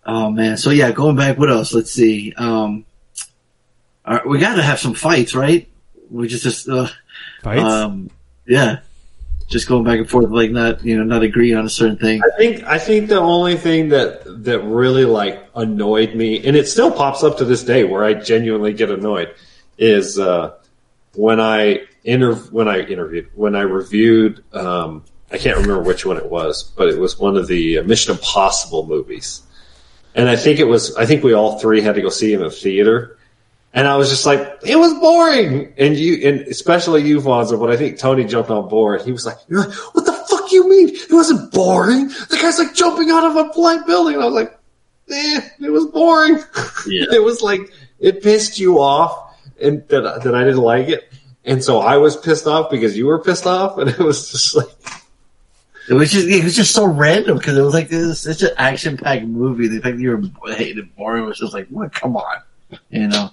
[0.06, 0.56] Oh man.
[0.56, 1.36] So yeah, going back.
[1.36, 1.74] What else?
[1.74, 2.32] Let's see.
[2.36, 2.84] Um,
[4.04, 5.68] all right, we got to have some fights, right?
[6.10, 6.88] We just just uh,
[7.42, 7.62] Fights?
[7.62, 8.10] Um,
[8.46, 8.80] yeah.
[9.48, 12.22] Just going back and forth, like not you know not agreeing on a certain thing.
[12.22, 16.66] I think I think the only thing that that really like annoyed me, and it
[16.66, 19.34] still pops up to this day, where I genuinely get annoyed,
[19.76, 20.54] is uh,
[21.14, 24.44] when I inter when I interviewed when I reviewed.
[24.54, 27.82] Um, I can't remember which one it was, but it was one of the uh,
[27.82, 29.42] Mission Impossible movies,
[30.14, 30.94] and I think it was.
[30.96, 33.18] I think we all three had to go see it in a theater.
[33.76, 35.74] And I was just like, it was boring.
[35.76, 39.02] And you, and especially you, Fonzo, but I think Tony jumped on board.
[39.02, 40.90] He was like, you're like, what the fuck you mean?
[40.90, 42.06] It wasn't boring.
[42.06, 44.14] The guy's like jumping out of a blind building.
[44.14, 44.56] And I was like,
[45.10, 46.36] eh, it was boring.
[46.86, 47.06] Yeah.
[47.14, 47.62] it was like,
[47.98, 51.12] it pissed you off and that, that I didn't like it.
[51.44, 53.76] And so I was pissed off because you were pissed off.
[53.78, 54.66] And it was just like,
[55.88, 58.50] It was just it was just so random because it was like this such an
[58.56, 59.68] action packed movie.
[59.68, 61.92] The fact that you were hated boring was just like, what?
[61.92, 62.36] Come on,
[62.90, 63.30] you know.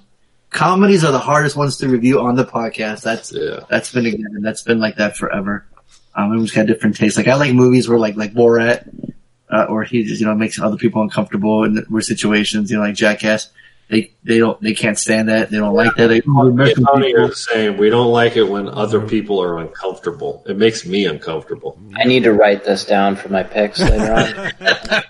[0.50, 3.04] Comedies are the hardest ones to review on the podcast.
[3.04, 3.62] That's Yeah.
[3.70, 5.66] that's been again, that's been like that forever.
[6.14, 7.18] Um, everyone's got different tastes.
[7.18, 9.14] Like I like movies where like like Borat,
[9.50, 12.70] uh, or he just you know makes other people uncomfortable in weird situations.
[12.70, 13.50] You know, like Jackass.
[13.92, 15.52] They they don't they can't stand that.
[15.52, 16.08] They don't like that.
[16.08, 17.76] They, Me and American Tony people- are the same.
[17.78, 20.46] We don't like it when other people are uncomfortable.
[20.48, 21.78] It makes me uncomfortable.
[21.98, 25.04] I need to write this down for my picks later on.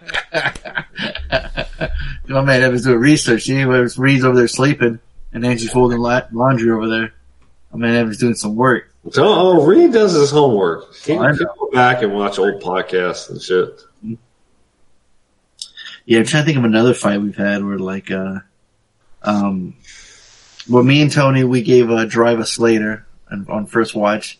[2.27, 3.43] My man Evans doing research.
[3.45, 4.99] He was Reed's over there sleeping,
[5.31, 7.13] and Angie's folding la- laundry over there.
[7.71, 8.91] My man Evans doing some work.
[9.11, 10.95] So, oh, Reed does his homework.
[10.95, 13.79] He I can go back and watch old podcasts and shit.
[16.05, 18.39] Yeah, I'm trying to think of another fight we've had where like, uh,
[19.23, 19.75] um,
[20.69, 24.39] well, me and Tony we gave a drive a Slater on, on first watch,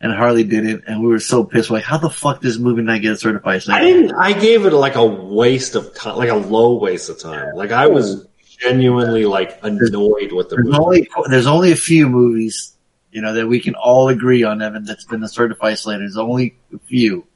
[0.00, 1.70] and Harley did it, and we were so pissed.
[1.70, 3.80] We're like, how the fuck does this movie not get a certified Slater?
[3.80, 4.14] I didn't.
[4.14, 7.54] I gave it like a waste of time, like a low waste of time.
[7.54, 8.26] Like I was
[8.58, 10.78] genuinely like annoyed with the There's movie.
[10.78, 12.74] only there's only a few movies,
[13.12, 14.84] you know, that we can all agree on, Evan.
[14.84, 16.00] That's been a certified Slater.
[16.00, 17.26] There's only a few.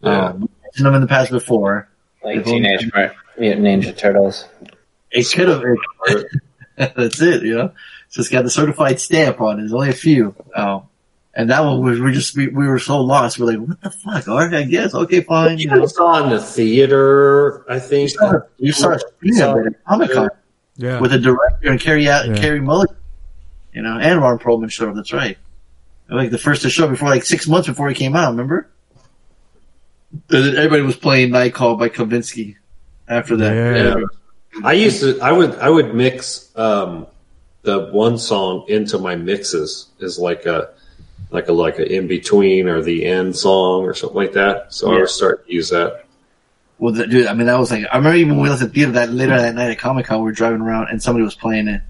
[0.00, 0.28] Yeah.
[0.28, 1.88] Um, we mentioned them in the past before.
[2.22, 2.90] Like They've Teenage
[3.38, 4.46] Mutant Ninja Turtles.
[5.14, 5.62] It could have.
[6.96, 7.42] That's it.
[7.44, 7.72] You know,
[8.06, 9.62] it's just got the certified stamp on it.
[9.62, 10.34] There's only a few.
[10.54, 10.88] Um,
[11.36, 13.38] and that one was we just we, we were so lost.
[13.38, 14.28] We're like, what the fuck?
[14.28, 14.94] All right, I guess.
[14.94, 15.58] Okay, fine.
[15.58, 18.10] You You know, saw it in the theater, I think.
[18.58, 19.02] you saw it
[19.66, 20.28] at Comic Con
[20.76, 21.00] Yeah.
[21.00, 22.36] with a director and Carey out Yeah.
[22.36, 22.96] Carey Mulligan.
[23.72, 24.94] You know, and Ron Perlman showed up.
[24.96, 25.36] That's right.
[26.08, 28.30] Like the first to show before, like six months before he came out.
[28.30, 28.68] Remember?
[30.12, 32.56] And then Everybody was playing Night Call by Kavinsky.
[33.08, 34.04] After that, Yeah.
[34.62, 35.18] I used to.
[35.20, 35.54] I would.
[35.56, 37.06] I would mix um,
[37.62, 40.70] the one song into my mixes as like a
[41.30, 44.72] like a like a in between or the end song or something like that.
[44.72, 45.00] So I Yeah.
[45.00, 46.04] would start to use that.
[46.78, 48.92] Well, dude, I mean, that was like, I remember even when we left the theater
[48.92, 51.68] that later that night at Comic Con, we were driving around and somebody was playing
[51.68, 51.80] it.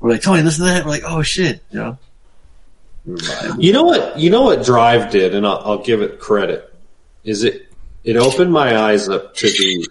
[0.00, 0.84] We're like, Tony, listen to that.
[0.84, 1.98] We're like, oh shit, you know.
[3.58, 4.18] You know what?
[4.18, 6.72] You know what Drive did, and I'll, I'll give it credit.
[7.24, 7.68] Is it?
[8.04, 9.86] It opened my eyes up to the.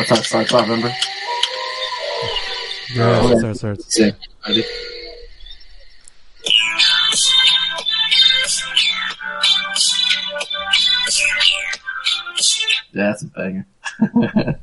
[0.00, 0.88] I thought, sorry, thought, remember?
[2.94, 3.98] Yeah, Oh, starts, starts.
[4.00, 4.10] Yeah.
[4.48, 4.64] Ready?
[12.92, 13.66] Yeah, that's a banger.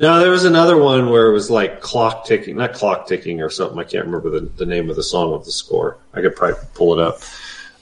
[0.00, 3.48] No, there was another one where it was like clock ticking, not clock ticking or
[3.48, 3.78] something.
[3.78, 5.96] I can't remember the, the name of the song of the score.
[6.12, 7.18] I could probably pull it up.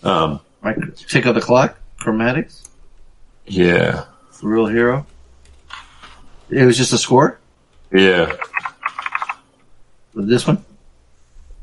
[0.03, 1.79] Um, Right, check out the clock.
[1.99, 2.69] Chromatics.
[3.47, 4.05] yeah,
[4.39, 5.07] the Real hero.
[6.51, 7.39] It was just a score.
[7.93, 8.33] yeah.
[10.15, 10.65] With this one.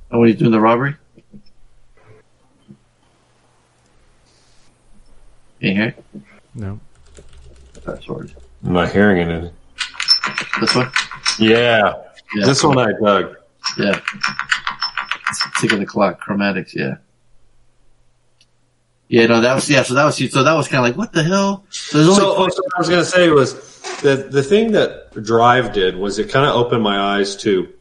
[0.10, 0.96] And when he's doing the robbery.
[5.60, 6.04] Can you hear it?
[6.56, 6.80] No.
[7.86, 8.28] That's what.
[8.64, 9.30] I'm not hearing it.
[9.30, 9.52] In.
[10.62, 10.90] This one.
[11.40, 11.94] Yeah.
[12.36, 12.46] Yeah.
[12.46, 13.36] this one I dug.
[13.78, 14.00] Yeah.
[15.60, 16.96] Tick of the clock, chromatics, yeah.
[19.10, 19.84] Yeah, no, that was yeah.
[19.84, 21.66] So that was so that was kind of like what the hell.
[21.70, 23.54] So oh, what I was going to say was
[24.02, 27.72] the the thing that Drive did was it kind of opened my eyes to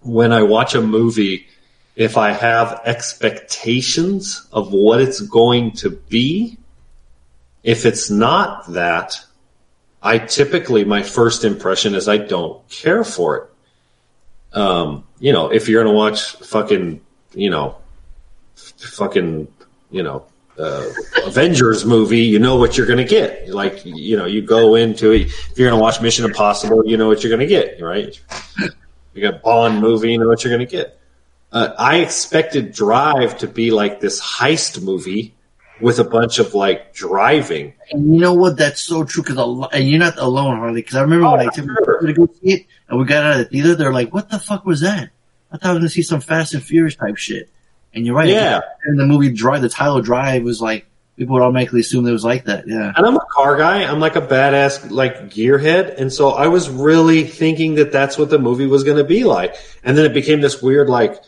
[0.00, 1.46] when I watch a movie.
[1.94, 6.56] If I have expectations of what it's going to be,
[7.64, 9.20] if it's not that,
[10.00, 14.56] I typically my first impression is I don't care for it.
[14.56, 17.00] Um, you know, if you're going to watch fucking,
[17.34, 17.76] you know,
[18.54, 19.48] fucking,
[19.90, 20.26] you know,
[20.58, 20.88] uh,
[21.24, 23.48] Avengers movie, you know what you're going to get.
[23.48, 25.22] Like, you know, you go into it.
[25.22, 28.18] If you're going to watch Mission Impossible, you know what you're going to get, right?
[29.14, 30.98] You got Bond movie, you know what you're going to get.
[31.50, 35.34] Uh, I expected Drive to be like this heist movie
[35.80, 37.74] with a bunch of like driving.
[37.90, 38.56] And you know what?
[38.56, 39.22] That's so true.
[39.22, 40.82] Because and you're not alone, Harley.
[40.82, 43.24] Because I remember Oh, when I took sister to go see it, and we got
[43.24, 43.74] out of the theater.
[43.76, 45.10] They're like, "What the fuck was that?"
[45.50, 47.48] I thought I was going to see some Fast and Furious type shit.
[47.94, 48.28] And you're right.
[48.28, 48.60] Yeah.
[48.84, 50.86] And the movie Drive, the title Drive was like
[51.18, 52.66] people would automatically assume it was like that.
[52.68, 52.92] Yeah.
[52.96, 53.82] And I'm a car guy.
[53.82, 58.30] I'm like a badass like gearhead, and so I was really thinking that that's what
[58.30, 59.56] the movie was going to be like.
[59.82, 61.20] And then it became this weird like,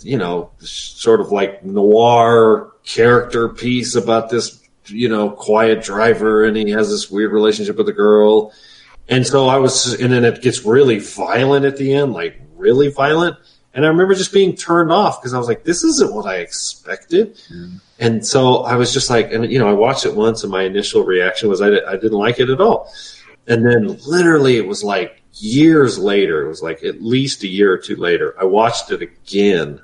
[0.00, 6.56] you know, sort of like noir character piece about this, you know, quiet driver, and
[6.56, 8.52] he has this weird relationship with a girl.
[9.08, 12.92] And so I was, and then it gets really violent at the end, like really
[12.92, 13.36] violent.
[13.72, 16.36] And I remember just being turned off because I was like, this isn't what I
[16.36, 17.40] expected.
[18.00, 20.62] And so I was just like, and you know, I watched it once, and my
[20.62, 22.92] initial reaction was I, I didn't like it at all.
[23.46, 26.44] And then literally, it was like years later.
[26.44, 28.34] It was like at least a year or two later.
[28.40, 29.80] I watched it again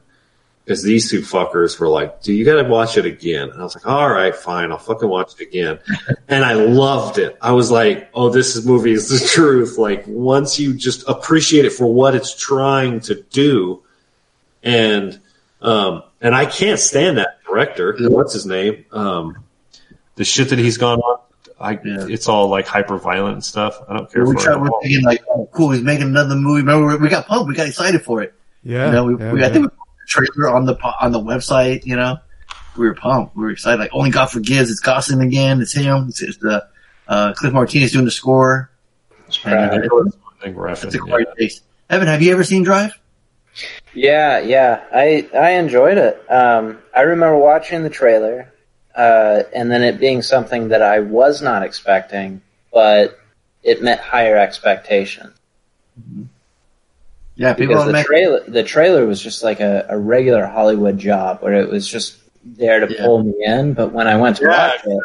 [0.67, 3.63] because these two fuckers were like, "Do you got to watch it again?" And I
[3.63, 5.79] was like, "All right, fine, I'll fucking watch it again."
[6.29, 7.39] and I loved it.
[7.41, 11.65] I was like, "Oh, this is movie is the truth." Like once you just appreciate
[11.67, 13.85] it for what it's trying to do,
[14.65, 15.21] and
[15.63, 17.97] um, and I can't stand that director.
[18.01, 18.85] What's his name?
[18.91, 19.45] Um,
[20.17, 21.21] the shit that he's gone on.
[21.59, 23.79] I, it's all like hyper violent and stuff.
[23.89, 24.61] I don't care we for try, it.
[24.61, 26.61] we're thinking like, oh, cool, he's making another movie.
[26.61, 28.35] Remember, we- we got pumped, we got excited for it.
[28.63, 29.75] Yeah, you know, we, yeah, we, I think we the
[30.07, 31.85] trailer on the on the website.
[31.85, 32.19] You know,
[32.77, 33.37] we were pumped.
[33.37, 33.81] We were excited.
[33.81, 34.71] Like, only God forgives.
[34.71, 35.61] It's Gosling again.
[35.61, 36.07] It's him.
[36.09, 36.67] It's, it's the
[37.09, 38.71] uh, Cliff Martinez doing the score.
[39.45, 39.85] And, uh, right.
[39.85, 41.63] it's- I think we're a effing, great taste.
[41.89, 42.93] Evan, have you ever seen Drive?
[43.95, 46.23] Yeah, yeah, I I enjoyed it.
[46.31, 48.53] Um, I remember watching the trailer,
[48.95, 53.19] uh, and then it being something that I was not expecting, but
[53.63, 55.33] it met higher expectations.
[57.37, 60.99] Yeah, people because the make- trailer the trailer was just like a, a regular Hollywood
[60.99, 63.75] job where it was just there to pull me in.
[63.75, 65.01] But when I went to Yeah, watch it,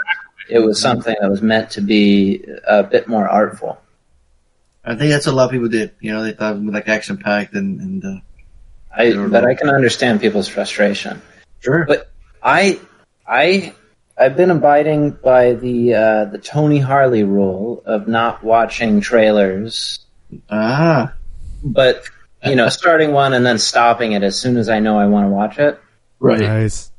[0.49, 3.79] it was something that was meant to be a bit more artful.
[4.83, 5.91] I think that's what a lot of people did.
[5.99, 8.19] You know, they thought it was like action packed and, and uh,
[8.95, 11.21] I but I can understand people's frustration.
[11.59, 11.85] Sure.
[11.85, 12.09] But
[12.41, 12.79] I
[13.27, 13.73] I
[14.17, 19.99] I've been abiding by the uh, the Tony Harley rule of not watching trailers.
[20.49, 21.13] Ah.
[21.63, 22.09] But
[22.43, 25.25] you know, starting one and then stopping it as soon as I know I want
[25.25, 25.79] to watch it.
[26.19, 26.39] Right.
[26.39, 26.91] Nice.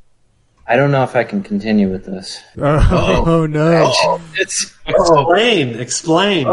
[0.67, 2.41] I don't know if I can continue with this.
[2.59, 3.93] Oh, oh, no.
[3.95, 4.21] Oh.
[4.35, 6.47] It's explain, explain.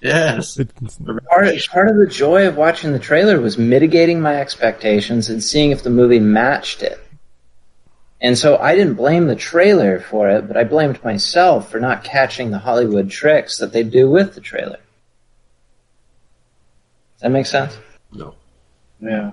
[0.00, 0.56] Yes.
[0.56, 5.70] Part, part of the joy of watching the trailer was mitigating my expectations and seeing
[5.70, 7.00] if the movie matched it.
[8.20, 12.04] And so I didn't blame the trailer for it, but I blamed myself for not
[12.04, 14.78] catching the Hollywood tricks that they do with the trailer.
[17.24, 17.78] Does that make sense?
[18.12, 18.34] No.
[19.00, 19.30] Yeah.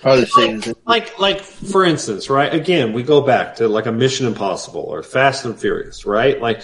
[0.00, 0.26] Probably the
[0.62, 0.74] same.
[0.86, 2.54] like like for instance, right?
[2.54, 6.40] Again, we go back to like a Mission Impossible or Fast and Furious, right?
[6.40, 6.62] Like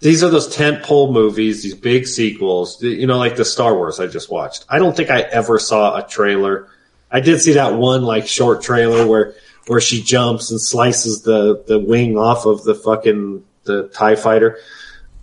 [0.00, 2.82] these are those tent pole movies, these big sequels.
[2.82, 4.64] You know, like the Star Wars I just watched.
[4.68, 6.66] I don't think I ever saw a trailer.
[7.12, 9.34] I did see that one like short trailer where
[9.68, 14.58] where she jumps and slices the the wing off of the fucking the Tie Fighter.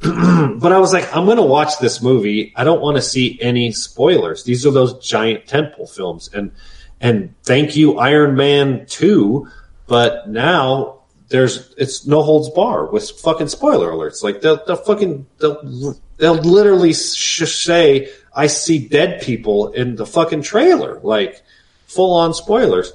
[0.60, 2.54] but I was like, I'm going to watch this movie.
[2.56, 4.44] I don't want to see any spoilers.
[4.44, 6.52] These are those giant temple films, and
[7.00, 9.48] and thank you, Iron Man two.
[9.86, 14.24] But now there's it's no holds bar with fucking spoiler alerts.
[14.24, 20.08] Like they'll, they'll fucking they'll, they'll literally sh- say, "I see dead people" in the
[20.08, 21.44] fucking trailer, like
[21.86, 22.92] full on spoilers.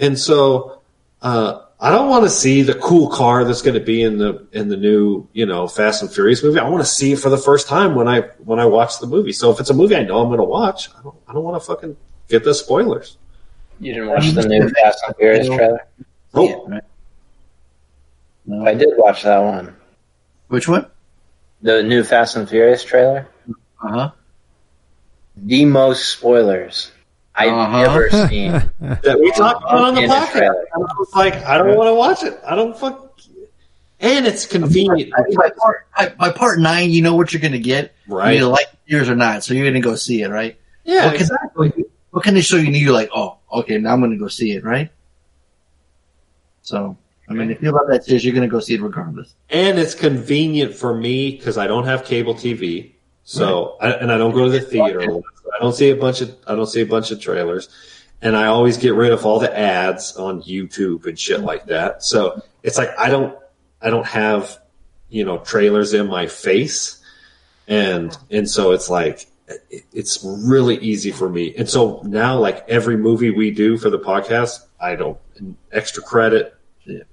[0.00, 0.80] And so
[1.22, 4.46] uh, I don't want to see the cool car that's going to be in the
[4.52, 6.58] in the new you know Fast and Furious movie.
[6.58, 9.06] I want to see it for the first time when I when I watch the
[9.06, 9.32] movie.
[9.32, 11.44] So if it's a movie I know I'm going to watch, I don't I don't
[11.44, 11.96] want to fucking
[12.28, 13.18] get the spoilers.
[13.78, 15.86] You didn't watch the new Fast and Furious trailer?
[16.32, 16.80] Oh,
[18.64, 19.76] I did watch that one.
[20.48, 20.86] Which one?
[21.60, 23.28] The new Fast and Furious trailer.
[23.82, 24.10] Uh huh.
[25.36, 26.90] The most spoilers
[27.36, 27.78] I've Uh-huh.
[27.82, 28.52] ever seen.
[28.80, 30.54] that we talked about on the In a podcast.
[30.74, 32.40] I was like, I don't want to watch it.
[32.46, 33.02] I don't fuck.
[34.00, 35.10] And it's convenient.
[35.36, 37.94] By part, by, by part nine, you know what you're going to get.
[38.08, 38.32] Right.
[38.32, 40.58] You either like yours or not, so you're going to go see it, right?
[40.84, 41.84] Yeah, what can, exactly.
[42.10, 42.66] What can they show you?
[42.66, 44.90] and You're like, oh, okay, now I'm going to go see it, right?
[46.62, 46.96] So,
[47.28, 49.34] I mean, if you love that series, you're going to go see it regardless.
[49.50, 52.92] and it's convenient for me because I don't have cable TV.
[53.24, 55.20] So I, and I don't go to the theater.
[55.60, 55.74] A lot.
[55.74, 57.68] So I don't see a bunch of I don't see a bunch of trailers,
[58.22, 62.02] and I always get rid of all the ads on YouTube and shit like that.
[62.02, 63.36] So it's like I don't
[63.80, 64.58] I don't have
[65.08, 66.98] you know trailers in my face,
[67.68, 69.26] and and so it's like
[69.70, 71.54] it- it's really easy for me.
[71.56, 75.18] And so now like every movie we do for the podcast, I don't
[75.72, 76.54] extra credit,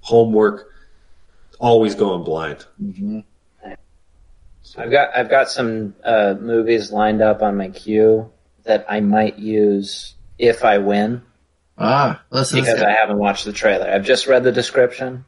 [0.00, 0.70] homework,
[1.60, 2.66] always going blind.
[4.76, 8.30] I've got I've got some uh, movies lined up on my queue
[8.64, 11.22] that I might use if I win.
[11.76, 13.90] Ah, listen, because I haven't watched the trailer.
[13.90, 15.24] I've just read the description.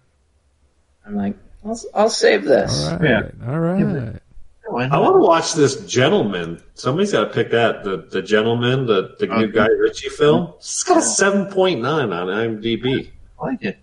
[1.05, 2.89] I'm like, I'll, I'll save this.
[2.89, 3.33] All right.
[3.47, 4.21] All right.
[4.69, 6.61] I want to watch this Gentleman.
[6.75, 7.85] Somebody's got to pick that.
[7.85, 10.55] The the Gentleman, the the new Guy Ritchie film.
[10.57, 13.11] It's got a seven point nine on IMDb.
[13.41, 13.79] I like it.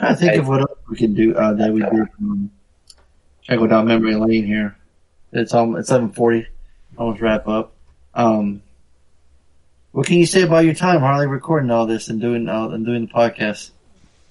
[0.00, 2.08] I think of what else we can do uh, that we did.
[2.20, 2.50] Um,
[3.44, 4.76] try to go down memory lane here.
[5.32, 6.46] It's um, it's seven forty.
[6.98, 7.73] Almost wrap up.
[8.14, 8.62] Um,
[9.92, 12.84] what can you say about your time, Harley, recording all this and doing uh, and
[12.84, 13.70] doing the podcast?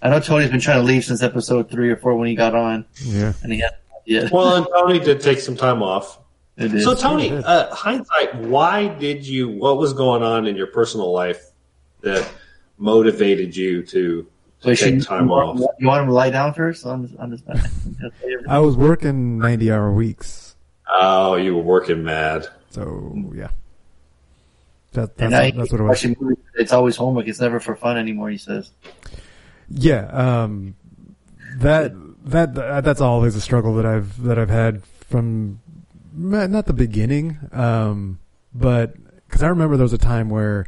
[0.01, 2.53] I know Tony's been trying to leave since episode three or four when he got
[2.55, 3.33] on, Yeah.
[3.41, 4.31] and he hasn't yet.
[4.31, 6.19] Well, and Tony did take some time off.
[6.57, 6.83] It did.
[6.83, 9.49] So Tony, uh, hindsight, why did you?
[9.49, 11.41] What was going on in your personal life
[12.01, 12.29] that
[12.77, 14.27] motivated you to,
[14.59, 15.69] So to you take should- time you want, off?
[15.79, 17.11] You want him to lie down first on this?
[17.17, 17.41] On this
[18.49, 20.55] I was working 90 hour weeks.
[20.91, 22.47] Oh, you were working mad.
[22.71, 23.49] So, yeah.
[24.93, 26.05] That, And that's, now that's what it was.
[26.19, 27.27] movies, It's always homework.
[27.27, 28.29] It's never for fun anymore.
[28.29, 28.71] He says.
[29.69, 30.05] Yeah.
[30.07, 30.75] Um,
[31.57, 31.93] that
[32.25, 35.59] that that- that's always a struggle that I've that I've had from
[36.15, 38.19] not the beginning, um,
[38.53, 38.93] but
[39.27, 40.65] because I remember there was a time where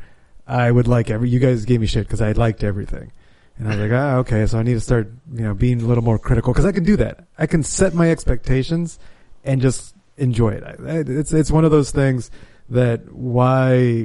[0.48, 3.12] I would like every you guys gave me shit because I liked everything,
[3.58, 5.86] and I was like, ah, okay, so I need to start you know being a
[5.86, 7.26] little more critical because I can do that.
[7.38, 9.00] I can set my expectations
[9.44, 10.64] and just enjoy it.
[11.10, 12.32] It's it's one of those things
[12.70, 14.04] that why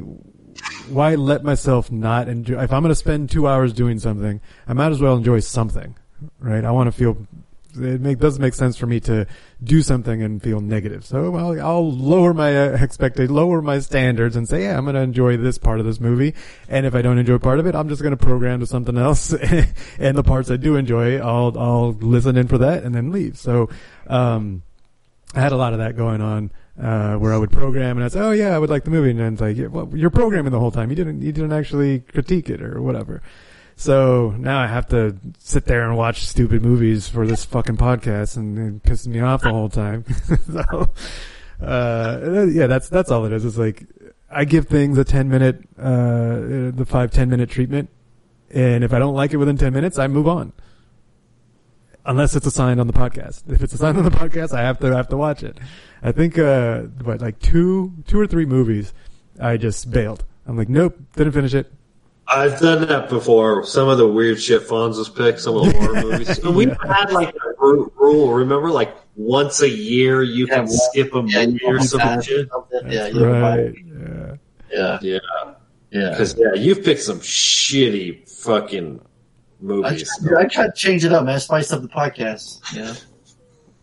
[0.89, 4.73] why let myself not enjoy if i'm going to spend two hours doing something i
[4.73, 5.95] might as well enjoy something
[6.39, 6.65] right?
[6.65, 7.27] I want to feel
[7.77, 9.29] it make, doesn't make sense for me to
[9.63, 11.05] do something and feel negative.
[11.05, 14.97] So I'll, I'll lower my uh, expectation lower my standards and say yeah i'm going
[14.97, 16.35] to enjoy this part of this movie.
[16.69, 18.99] And if i don't enjoy part of it i'm just going to program to something
[18.99, 19.35] else.
[19.99, 23.39] And the parts i do enjoy i'll i'll listen in for that and then leave.
[23.39, 23.69] So
[24.09, 24.63] um
[25.33, 26.51] I had a lot of that going on,
[26.81, 29.11] uh, where I would program and I'd say, "Oh yeah, I would like the movie,"
[29.11, 30.91] and then it's like, yeah, "Well, you're programming the whole time.
[30.91, 33.23] You didn't, you didn't actually critique it or whatever."
[33.77, 38.37] So now I have to sit there and watch stupid movies for this fucking podcast,
[38.37, 40.05] and it pisses me off the whole time.
[40.53, 40.91] so,
[41.65, 43.45] uh, yeah, that's that's all it is.
[43.45, 43.87] It's like
[44.31, 47.91] I give things a ten minute, uh, the five ten minute treatment,
[48.51, 50.53] and if I don't like it within ten minutes, I move on
[52.07, 53.51] unless it's assigned on the podcast.
[53.53, 55.59] If it's assigned on the podcast, I have to have to watch it.
[56.03, 58.93] I think uh what like two two or three movies
[59.41, 60.25] I just bailed.
[60.47, 61.73] I'm like, nope, didn't finish it.
[62.27, 63.65] I've done that before.
[63.65, 66.39] Some of the weird shit Fonzo's picked, some of the horror movies.
[66.39, 68.71] And we had like a rule, remember?
[68.71, 72.49] Like once a year you can skip a movie or some shit.
[72.73, 73.75] Yeah, That's yeah, right.
[73.75, 74.37] yeah.
[74.73, 74.99] Yeah.
[75.03, 75.19] Yeah.
[75.91, 76.11] Yeah.
[76.11, 80.09] Because, yeah, you've picked some shitty fucking I, movies.
[80.39, 81.41] I try to change it up, man.
[81.41, 82.61] Spice up the podcast.
[82.73, 82.95] You know.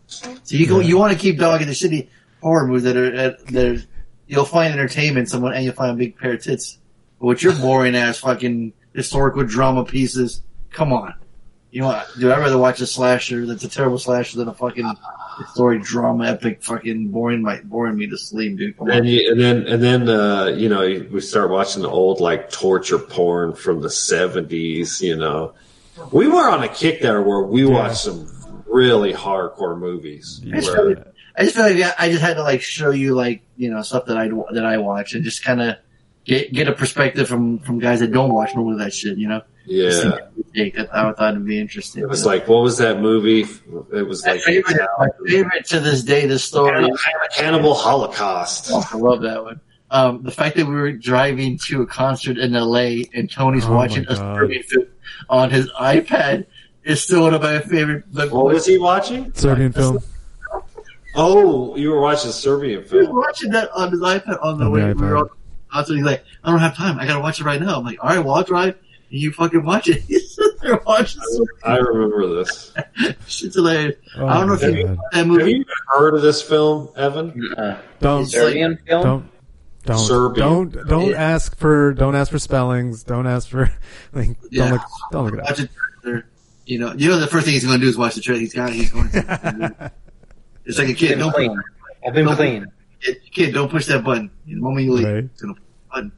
[0.08, 2.08] So you go, you want to keep dogging the shitty
[2.42, 3.82] horror movies that are that are,
[4.26, 6.78] you'll find entertainment in someone and you'll find a big pair of tits.
[7.20, 11.14] But with your boring ass fucking historical drama pieces, come on.
[11.70, 12.08] You know, what?
[12.18, 14.90] do I rather watch a slasher that's a terrible slasher than a fucking
[15.52, 18.74] story drama epic fucking boring my boring me to sleep, dude.
[18.78, 20.80] And, you, and then, and then, uh, you know,
[21.10, 25.02] we start watching the old like torture porn from the seventies.
[25.02, 25.52] You know,
[26.10, 28.26] we were on a kick there where we watched some
[28.78, 30.40] really hardcore movies.
[30.46, 31.06] I just, where- feel like,
[31.36, 34.06] I just feel like I just had to like show you like you know stuff
[34.06, 35.76] that I that I watch and just kind of
[36.24, 39.18] get get a perspective from from guys that don't watch none of that shit.
[39.18, 39.42] You know.
[39.70, 39.90] Yeah,
[40.34, 40.88] think take it.
[40.90, 42.02] I thought it'd be interesting.
[42.02, 43.42] it was like what was that movie?
[43.92, 46.26] It was my like favorite, my favorite to this day.
[46.26, 46.90] The story.
[47.36, 48.70] Cannibal Holocaust.
[48.72, 49.60] Oh, I love that one.
[49.90, 53.72] Um, the fact that we were driving to a concert in LA and Tony's Oh,
[53.74, 54.86] watching my a film
[55.28, 56.46] on his iPad
[56.88, 58.04] is still one of my favorite.
[58.12, 59.32] Like, What oh, was he watching?
[59.34, 59.98] Serbian film.
[61.14, 63.16] Oh, you were watching Serbian He was film.
[63.16, 64.80] watching that on his iPad on the On the way.
[64.92, 65.20] We were iPad.
[65.22, 65.28] on
[65.72, 65.94] concert.
[65.94, 66.98] He's like, I don't have time.
[66.98, 67.78] I gotta watch it right now.
[67.78, 68.74] I'm like, all right, well, I'll drive.
[69.10, 70.02] And you fucking watch it.
[70.08, 71.22] He's sitting there watching
[71.64, 72.72] I remember this.
[73.26, 73.96] shit's hilarious.
[74.16, 74.88] Oh I don't know if oh, you God.
[74.88, 74.96] know
[75.34, 77.54] that Have you heard of this film, Evan?
[77.56, 79.02] Uh, don't Serbian film?
[79.02, 79.30] don't
[79.84, 80.46] don't Serbian.
[80.70, 83.02] don't don't ask for don't ask for spellings.
[83.02, 83.72] Don't ask for
[84.12, 84.64] like Yeah.
[84.64, 86.24] don't look don't look it up.
[86.68, 86.76] Watch it.
[86.76, 86.78] trailer.
[86.78, 88.40] You know, you know the first thing he's going to do is watch the trailer.
[88.40, 88.72] He's got.
[88.72, 89.92] He's going to.
[90.64, 91.10] it's like a kid.
[91.10, 91.60] Been Don't clean.
[92.06, 92.66] I've been Don't- clean.
[93.00, 94.30] kid, kid, don't push that button.
[94.46, 95.24] The moment you leave, Right.
[95.24, 96.12] it's gonna push the button.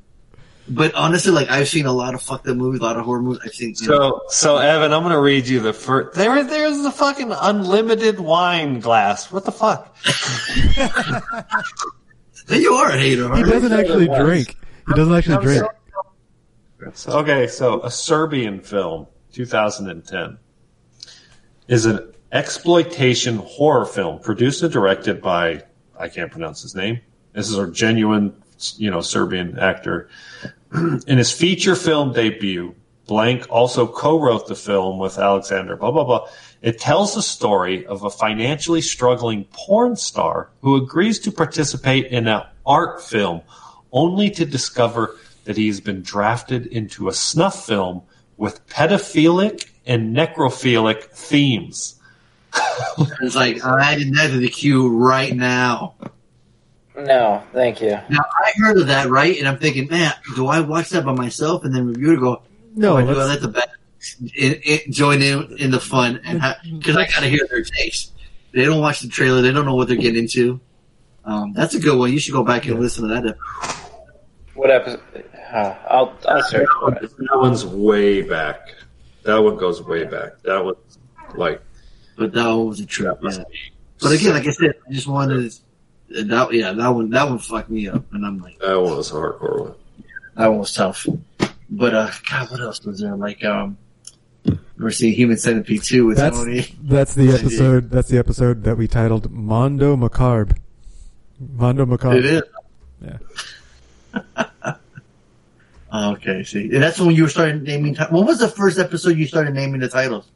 [0.68, 3.22] But honestly, like I've seen a lot of fucked up movies, a lot of horror
[3.22, 3.40] movies.
[3.44, 3.74] I've seen.
[3.80, 6.16] You know, So, so Evan, I'm going to read you the first.
[6.16, 9.32] There, there's the fucking unlimited wine glass.
[9.32, 9.96] What the fuck?
[12.50, 13.34] you are a hater.
[13.34, 13.78] He doesn't you?
[13.78, 14.56] actually drink.
[14.88, 15.62] He doesn't actually drink.
[16.94, 20.38] So, okay, so a Serbian film, 2010,
[21.68, 25.62] is an exploitation horror film produced and directed by
[25.98, 27.00] I can't pronounce his name.
[27.34, 28.34] This is a genuine,
[28.76, 30.08] you know, Serbian actor.
[31.06, 32.74] In his feature film debut,
[33.06, 35.76] Blank also co-wrote the film with Alexander.
[35.76, 36.28] Blah blah blah.
[36.62, 42.28] It tells the story of a financially struggling porn star who agrees to participate in
[42.28, 43.42] an art film,
[43.92, 48.02] only to discover that he has been drafted into a snuff film
[48.40, 52.00] with pedophilic and necrophilic themes.
[53.22, 55.94] It's like I'm adding that to the queue right now.
[56.96, 57.90] No, thank you.
[57.90, 59.38] Now I heard of that, right?
[59.38, 62.12] And I'm thinking, man, do I watch that by myself and then review it?
[62.14, 62.42] and Go,
[62.74, 63.68] No, do I do I let's- let the back
[64.36, 66.40] in, in, join in in the fun and
[66.78, 68.12] because I gotta hear their taste.
[68.52, 69.42] They don't watch the trailer.
[69.42, 70.60] They don't know what they're getting into.
[71.24, 72.10] Um, that's a good one.
[72.12, 73.36] You should go back and listen to that.
[74.54, 75.00] What episode?
[75.52, 77.10] Uh, I'll I'll search for it.
[77.16, 78.74] That one's way back.
[79.24, 80.40] That one goes way back.
[80.42, 80.98] That one's
[81.34, 81.60] like
[82.16, 83.18] But that one was a trip.
[83.22, 83.42] Yeah.
[84.00, 85.52] But again, like I said, I just wanted
[86.08, 86.52] to, that.
[86.52, 87.10] Yeah, that one.
[87.10, 89.74] That one fucked me up, and I'm like, that one was a hardcore one.
[90.36, 91.06] that one was tough.
[91.68, 93.14] But uh, God, what else was there?
[93.14, 93.76] Like, um,
[94.78, 96.66] We're seeing Human Centipede 2 with That's Tony.
[96.82, 97.90] that's the episode.
[97.90, 100.54] That's the episode that we titled Mondo Macabre.
[101.38, 102.16] Mondo Macabre.
[102.18, 102.42] It is.
[103.02, 104.44] Yeah.
[105.92, 106.72] Oh, okay, see.
[106.72, 107.94] And that's when you were starting naming.
[107.94, 110.30] Ti- what was the first episode you started naming the titles?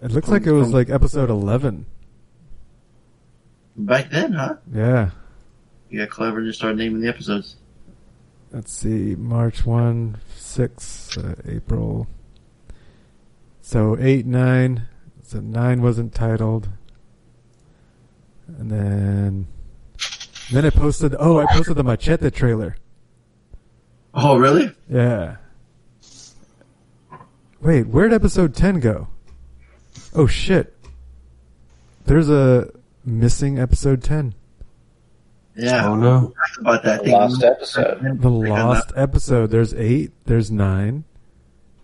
[0.00, 1.86] It looks like it was like episode eleven.
[3.76, 4.56] Back then, huh?
[4.72, 5.10] Yeah.
[5.90, 7.56] You got clever and just started naming the episodes.
[8.52, 12.06] Let's see, March one, six, uh, April.
[13.60, 14.88] So eight, nine.
[15.22, 16.68] So nine wasn't titled,
[18.46, 19.48] and then
[20.52, 21.16] then I posted.
[21.18, 22.76] Oh, I posted the Machete trailer.
[24.16, 24.72] Oh, really?
[24.88, 25.36] Yeah.
[27.60, 29.08] Wait, where'd episode 10 go?
[30.14, 30.74] Oh shit.
[32.06, 32.70] There's a
[33.04, 34.34] missing episode 10.
[35.54, 35.86] Yeah.
[35.88, 36.20] Oh no.
[36.20, 37.04] Talked about that.
[37.04, 38.20] The lost episode.
[38.22, 39.50] The lost episode.
[39.50, 41.04] There's 8, there's 9.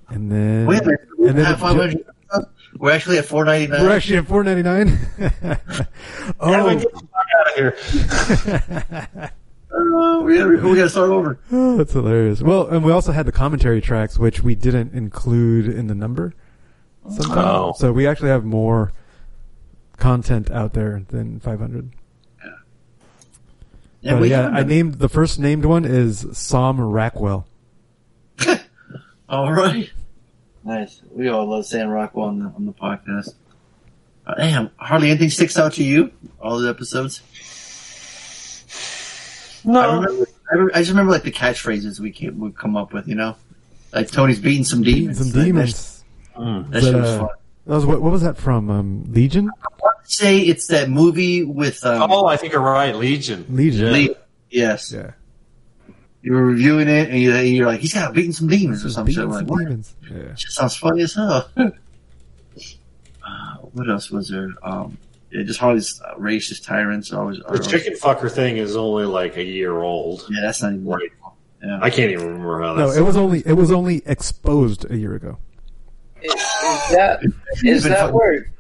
[0.09, 1.01] And then Wait a minute.
[1.19, 2.49] and then Have the- 500 episodes?
[2.78, 3.86] We're actually at 499.
[3.86, 4.89] We're actually at 4.99.
[6.41, 6.78] How do I oh.
[6.78, 9.31] get the fuck out of here?
[9.75, 11.39] Oh, we gotta, we gotta start over.
[11.51, 12.42] Oh, that's hilarious.
[12.42, 16.34] Well, and we also had the commentary tracks, which we didn't include in the number.
[17.09, 17.39] Sometime.
[17.39, 17.73] Oh.
[17.76, 18.92] So we actually have more
[19.97, 21.91] content out there than 500.
[24.01, 27.47] Yeah, But we yeah, I named the first named one is Sam Rockwell.
[29.28, 29.91] All right.
[30.65, 31.01] Nice.
[31.10, 33.34] We all love Sam Rockwell on the, on the podcast.
[34.26, 36.12] Uh, damn, hardly anything sticks out to you?
[36.41, 37.20] All the episodes?
[39.65, 39.81] No.
[39.81, 43.09] I, remember, I, I just remember like the catchphrases we came, would come up with,
[43.09, 43.37] you know?
[43.93, 45.19] Like Tony's beating some demons.
[45.19, 46.05] Some Like, demons.
[46.37, 47.29] That, that Is shit that, was uh, fun.
[47.67, 48.01] That was what?
[48.03, 48.71] What was that from?
[48.71, 49.51] Um, Legion.
[49.61, 51.85] I'd say it's that movie with.
[51.85, 52.95] Um, Oh, I think you're right.
[52.97, 53.45] Legion.
[53.51, 53.93] Legion.
[53.93, 54.15] Le-
[54.51, 54.91] yes.
[54.93, 55.13] Yeah.
[56.23, 59.07] You were reviewing it and you're, you're like, he's got beating some demons or some
[59.07, 59.17] shit.
[59.17, 59.59] Beating I'm some like, what?
[59.65, 59.95] demons.
[60.11, 60.35] Yeah.
[60.37, 61.49] Shit sounds funny as hell.
[61.57, 61.71] uh,
[63.73, 64.51] what else was there?
[64.63, 64.97] Um,
[65.33, 67.12] yeah, just all these uh, racist tyrants.
[67.12, 67.39] Always.
[67.49, 70.27] The chicken fucker thing is only like a year old.
[70.31, 71.11] Yeah, that's not even right.
[71.62, 71.78] Yeah.
[71.81, 75.15] I can't even remember how No, it was only it was only exposed a year
[75.15, 75.39] ago.
[76.20, 76.41] Is, is
[76.91, 77.20] that
[77.65, 78.12] is that fun.
[78.15, 78.52] where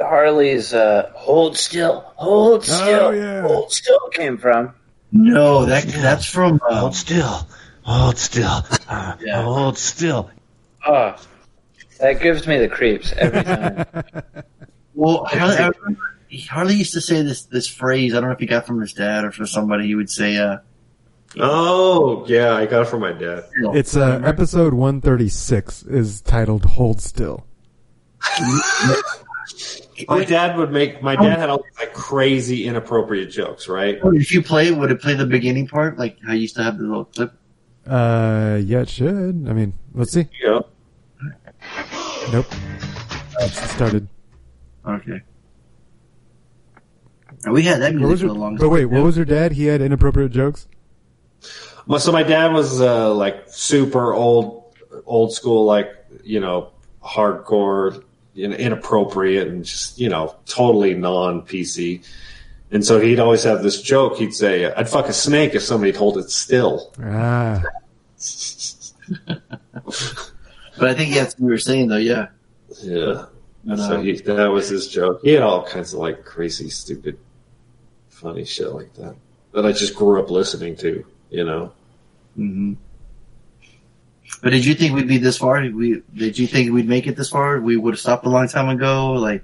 [0.00, 3.42] Harley's uh, "Hold Still, Hold Still, yeah.
[3.42, 4.74] Hold Still" came from?
[5.12, 6.60] No, that that's from.
[6.68, 7.46] Uh, Hold still.
[7.82, 8.64] Hold still.
[8.88, 9.42] Uh, Yeah.
[9.42, 10.28] Hold still.
[10.86, 11.14] Oh,
[12.00, 13.86] that gives me the creeps every time.
[14.94, 16.00] well, Harley, I remember
[16.48, 18.14] Harley used to say this this phrase.
[18.14, 19.86] I don't know if he got from his dad or from somebody.
[19.86, 20.58] He would say, uh,
[21.38, 23.44] Oh, yeah, I got it from my dad.
[23.74, 27.46] It's uh, episode one thirty six is titled "Hold Still."
[30.08, 31.02] My dad would make.
[31.02, 33.98] My dad had all these like crazy, inappropriate jokes, right?
[34.02, 36.84] "If you play would it play the beginning part like I used to have the
[36.84, 37.32] little clip?"
[37.86, 39.46] Uh, yeah, it should.
[39.48, 40.26] I mean, let's see.
[40.42, 40.60] Yeah.
[42.32, 42.46] Nope.
[43.40, 44.08] It's started.
[44.86, 45.22] Okay.
[47.44, 48.62] And we had that What music was for your, the longest.
[48.62, 48.90] but wait, time.
[48.90, 49.52] what was your dad?
[49.52, 50.66] He had inappropriate jokes.
[51.86, 55.90] Well, so my dad was uh, like super old, old school, like
[56.22, 56.72] you know,
[57.02, 62.02] hardcore, you know, inappropriate, and just you know, totally non PC.
[62.70, 64.16] And so he'd always have this joke.
[64.16, 67.62] He'd say, "I'd fuck a snake if somebody'd hold it still." Ah,
[70.76, 71.96] But I think that's what you were saying though.
[71.98, 72.28] Yeah.
[72.82, 73.26] Yeah.
[73.66, 75.20] But, so uh, he, that was his joke.
[75.22, 77.18] He had all kinds of like crazy, stupid,
[78.10, 79.14] funny shit like that
[79.52, 81.04] that I just grew up listening to.
[81.30, 81.72] You know.
[82.36, 82.74] hmm
[84.42, 85.60] But did you think we'd be this far?
[85.62, 87.60] We did you think we'd make it this far?
[87.60, 89.12] We would have stopped a long time ago.
[89.12, 89.42] Like,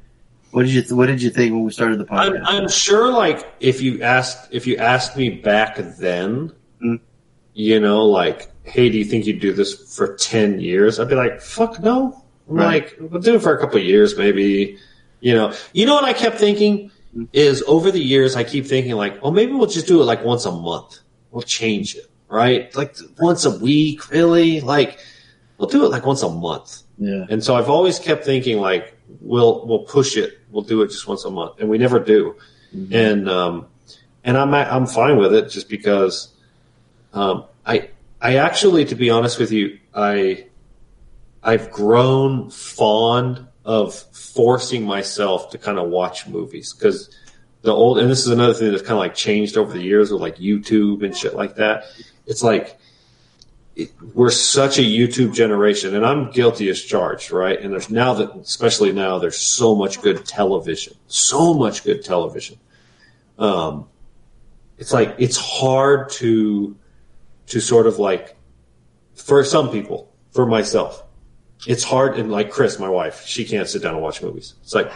[0.50, 2.44] what did you What did you think when we started the I'm, podcast?
[2.46, 6.98] I'm sure, like, if you asked if you asked me back then, Mm.
[7.54, 10.98] you know, like, hey, do you think you'd do this for ten years?
[10.98, 12.19] I'd be like, fuck no.
[12.50, 12.82] Right.
[12.82, 14.78] like, we'll do it for a couple of years, maybe.
[15.20, 16.90] You know, you know what I kept thinking
[17.32, 20.24] is over the years, I keep thinking like, oh, maybe we'll just do it like
[20.24, 20.98] once a month.
[21.30, 22.74] We'll change it, right?
[22.74, 24.60] Like once a week, really?
[24.60, 24.98] Like,
[25.58, 26.82] we'll do it like once a month.
[26.98, 27.26] yeah.
[27.28, 31.06] And so I've always kept thinking like we'll we'll push it, we'll do it just
[31.06, 32.36] once a month, and we never do.
[32.92, 33.66] And um,
[34.24, 36.28] and I'm I'm fine with it just because
[37.12, 40.46] um, I I actually, to be honest with you, I
[41.42, 47.14] I've grown fond of forcing myself to kind of watch movies because
[47.62, 50.10] the old and this is another thing that's kind of like changed over the years
[50.10, 51.84] with like YouTube and shit like that.
[52.26, 52.78] It's like
[53.76, 57.58] it, we're such a YouTube generation, and I'm guilty as charged, right?
[57.60, 62.58] And there's now that, especially now, there's so much good television, so much good television.
[63.38, 63.88] Um,
[64.78, 66.76] it's like it's hard to
[67.46, 68.36] to sort of like
[69.14, 71.02] for some people, for myself,
[71.66, 72.18] it's hard.
[72.18, 74.54] And like Chris, my wife, she can't sit down and watch movies.
[74.62, 74.90] It's like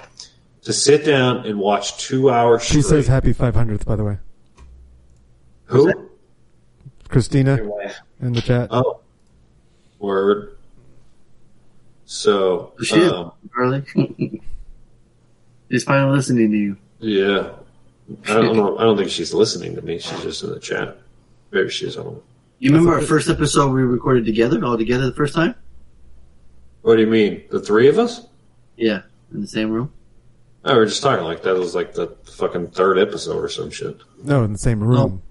[0.62, 2.62] to sit down and watch two hours.
[2.62, 3.05] She straight.
[3.05, 4.18] says happy 500th, by the way.
[5.67, 6.10] Who?
[7.09, 7.59] Christina
[8.20, 8.68] in the chat.
[8.70, 9.01] Oh,
[9.99, 10.57] word.
[12.07, 13.83] So, Shit, um, early.
[15.70, 16.76] He's finally listening to you.
[17.01, 17.51] yeah,
[18.28, 18.76] I don't know.
[18.78, 19.99] I don't think she's listening to me.
[19.99, 20.99] She's just in the chat.
[21.51, 21.97] Maybe she's.
[21.97, 22.23] I don't.
[22.59, 25.55] You remember our first episode we recorded together, all together the first time?
[26.85, 27.45] What do you mean?
[27.51, 28.27] The three of us?
[28.77, 29.91] Yeah, in the same room.
[30.67, 33.71] Oh, we were just talking like that was like the fucking third episode or some
[33.71, 33.97] shit.
[34.23, 35.23] No, in the same room.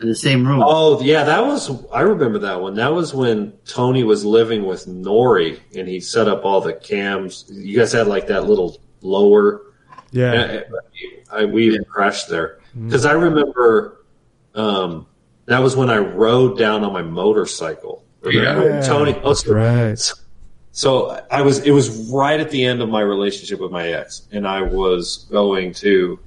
[0.00, 0.60] In the same room.
[0.64, 1.70] Oh yeah, that was.
[1.92, 2.74] I remember that one.
[2.74, 7.44] That was when Tony was living with Nori, and he set up all the cams.
[7.48, 9.62] You guys had like that little lower.
[10.10, 10.62] Yeah.
[11.30, 14.04] I, I, we even crashed there because I remember.
[14.56, 15.06] Um,
[15.46, 18.04] that was when I rode down on my motorcycle.
[18.22, 18.70] Remember?
[18.70, 19.14] Yeah, Tony.
[19.22, 19.96] oh, that's right.
[19.98, 20.14] So
[21.30, 21.60] I was.
[21.60, 25.26] It was right at the end of my relationship with my ex, and I was
[25.30, 26.18] going to.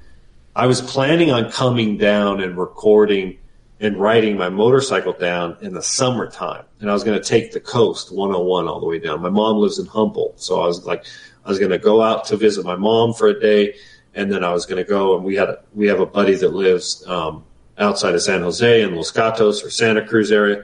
[0.56, 3.38] I was planning on coming down and recording
[3.82, 7.60] and riding my motorcycle down in the summertime, and I was going to take the
[7.60, 9.22] coast 101 all the way down.
[9.22, 11.06] My mom lives in Humboldt, so I was like,
[11.46, 13.76] I was going to go out to visit my mom for a day,
[14.16, 16.36] and then I was going to go and we had a, we have a buddy
[16.36, 17.44] that lives um,
[17.78, 20.64] outside of San Jose in Los Gatos or Santa Cruz area,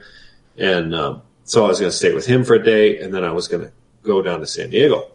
[0.56, 3.24] and um, so I was going to stay with him for a day, and then
[3.24, 5.10] I was going to go down to San Diego.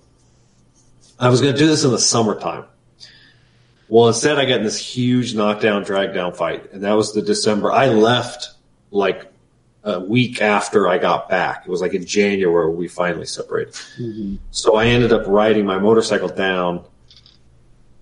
[1.20, 2.66] I was going to do this in the summertime.
[3.90, 7.22] Well, instead, I got in this huge knockdown, drag down fight, and that was the
[7.22, 7.72] December.
[7.72, 8.50] I left
[8.92, 9.32] like
[9.84, 11.64] a week after I got back.
[11.66, 13.74] It was like in January we finally separated.
[14.00, 14.36] Mm-hmm.
[14.52, 16.86] So I ended up riding my motorcycle down,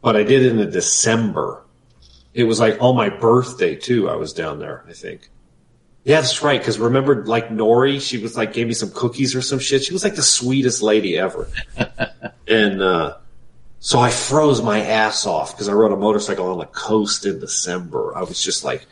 [0.02, 1.64] but I did it in December.
[2.34, 4.10] It was like on my birthday too.
[4.10, 4.84] I was down there.
[4.88, 5.30] I think.
[6.08, 6.58] Yeah, that's right.
[6.58, 9.84] Because remember, like Nori, she was like gave me some cookies or some shit.
[9.84, 11.50] She was like the sweetest lady ever.
[12.48, 13.18] and uh,
[13.80, 17.42] so I froze my ass off because I rode a motorcycle on the coast in
[17.42, 18.16] December.
[18.16, 18.86] I was just like,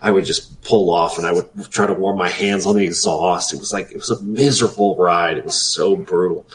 [0.00, 2.86] I would just pull off and I would try to warm my hands on the
[2.86, 3.52] exhaust.
[3.52, 5.36] It was like it was a miserable ride.
[5.36, 6.46] It was so brutal.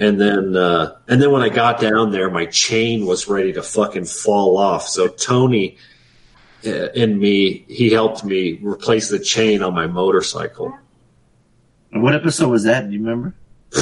[0.00, 3.62] And then, uh, and then when I got down there, my chain was ready to
[3.62, 4.88] fucking fall off.
[4.88, 5.78] So Tony
[6.66, 10.76] uh, and me, he helped me replace the chain on my motorcycle.
[11.92, 12.86] What episode was that?
[12.88, 13.34] Do you remember?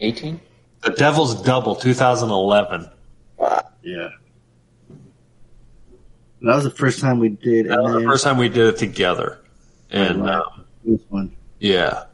[0.00, 0.40] 18.
[0.82, 2.90] The Devil's Double, 2011.
[3.82, 4.08] Yeah.
[6.42, 7.68] That was the first time we did.
[7.68, 9.38] That was the first time we did it together,
[9.90, 10.34] and Right.
[10.34, 10.64] um,
[11.08, 11.32] one.
[11.58, 12.04] yeah,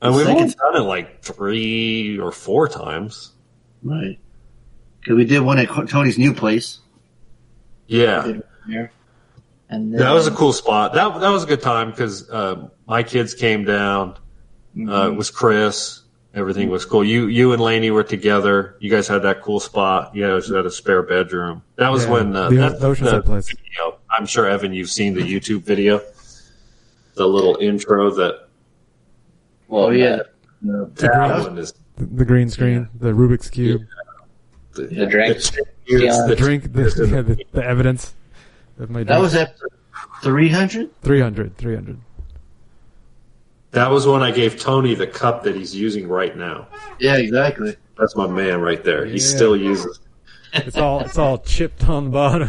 [0.00, 3.32] and The we've only done it like three or four times.
[3.82, 4.18] Right.
[5.00, 6.78] Because we did one at Tony's new place.
[7.86, 8.38] Yeah.
[8.68, 10.94] And then, That was a cool spot.
[10.94, 14.16] That that was a good time because uh, my kids came down.
[14.78, 16.02] Uh, it was Chris.
[16.34, 17.02] Everything was cool.
[17.02, 18.76] You you and Laney were together.
[18.78, 20.14] You guys had that cool spot.
[20.14, 21.62] You guys had a spare bedroom.
[21.76, 23.48] That was Yeah, when uh, the- that's the Oceanside place.
[23.48, 23.98] Video.
[24.10, 26.00] I'm sure Evan, you've seen the YouTube video,
[27.14, 28.48] the little intro that.
[29.68, 30.20] Well, yeah.
[30.62, 33.82] That one is The, the green screen, the Rubik's cube,
[34.74, 35.38] the, The drink.
[35.38, 38.14] the, drink, the, yeah, the, the evidence
[38.78, 39.68] of my That was episode
[40.22, 41.02] 300?
[41.02, 41.98] 300, 300.
[43.72, 46.68] That was when I gave Tony the cup that he's using right now.
[46.98, 47.76] Yeah, exactly.
[47.98, 49.04] That's my man right there.
[49.04, 49.18] He Yeah.
[49.36, 50.00] still uses.
[50.54, 52.48] It's all it's all chipped on the bottom.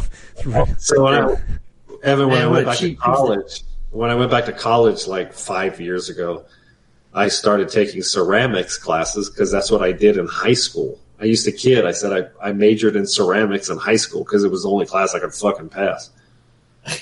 [0.77, 1.35] So when I,
[2.03, 5.33] Evan, when Man, I went back to college, when I went back to college like
[5.33, 6.45] five years ago,
[7.13, 10.99] I started taking ceramics classes because that's what I did in high school.
[11.19, 11.85] I used to kid.
[11.85, 14.85] I said I, I majored in ceramics in high school because it was the only
[14.85, 16.11] class I could fucking pass.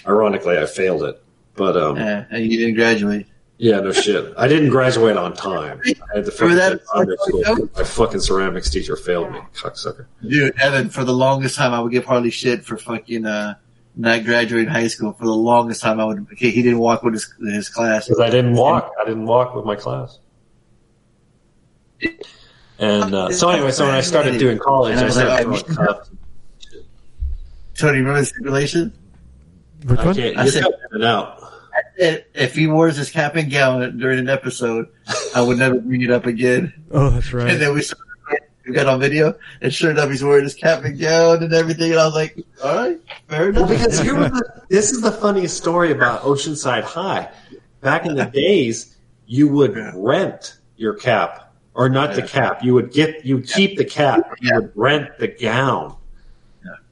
[0.07, 1.23] Ironically, I failed it,
[1.55, 3.27] but um, Yeah, and you didn't graduate.
[3.57, 4.33] yeah, no shit.
[4.37, 5.81] I didn't graduate on time.
[5.85, 7.69] I had to fucking that school.
[7.75, 10.07] My fucking ceramics teacher failed me, cocksucker.
[10.27, 13.55] Dude, Evan, for the longest time, I would give Harley shit for fucking uh,
[13.95, 15.13] not graduating high school.
[15.13, 16.27] For the longest time, I would.
[16.33, 18.07] Okay, he didn't walk with his, his class.
[18.07, 18.91] Because I didn't walk.
[19.01, 20.19] I didn't walk with my class.
[22.77, 26.09] And uh, so anyway, so when I started doing college, I started throwing cups.
[27.77, 28.91] Tony, remember the stipulation?
[29.85, 30.15] Which I one?
[30.15, 30.37] can't.
[30.37, 31.41] I said- cut it out.
[31.97, 34.87] said if he wears his cap and gown during an episode,
[35.35, 36.73] I would never bring it up again.
[36.91, 37.49] Oh, that's right.
[37.51, 37.95] And then we saw-
[38.67, 41.91] we got on video, and sure enough, he's wearing his cap and gown and everything.
[41.91, 43.69] And I was like, all right, fair Well, enough.
[43.69, 47.29] because here was the, this is the funniest story about Oceanside High.
[47.81, 48.97] Back in the days,
[49.27, 52.63] you would rent your cap, or not the cap.
[52.63, 54.21] You would get you keep the cap.
[54.41, 55.95] You would rent the gown,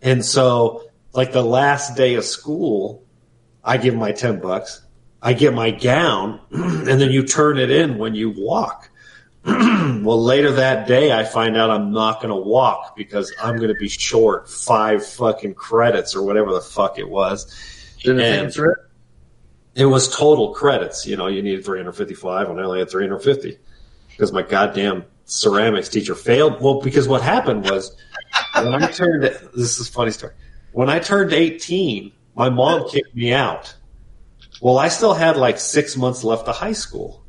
[0.04, 0.84] and so
[1.14, 3.04] like the last day of school,
[3.64, 4.82] I give my ten bucks.
[5.22, 8.90] I get my gown, and then you turn it in when you walk.
[9.46, 13.70] well, later that day, I find out I'm not going to walk because I'm going
[13.70, 17.46] to be short five fucking credits or whatever the fuck it was.
[18.02, 18.76] Didn't it And- take him
[19.76, 21.06] it was total credits.
[21.08, 23.58] You know, you needed 355 and I only had 350
[24.10, 26.62] because my goddamn ceramics teacher failed.
[26.62, 27.96] Well, because what happened was
[28.56, 30.34] when I turned, this is a funny story.
[30.74, 33.74] When I turned 18, my mom kicked me out.
[34.62, 37.24] Well, I still had like six months left of high school.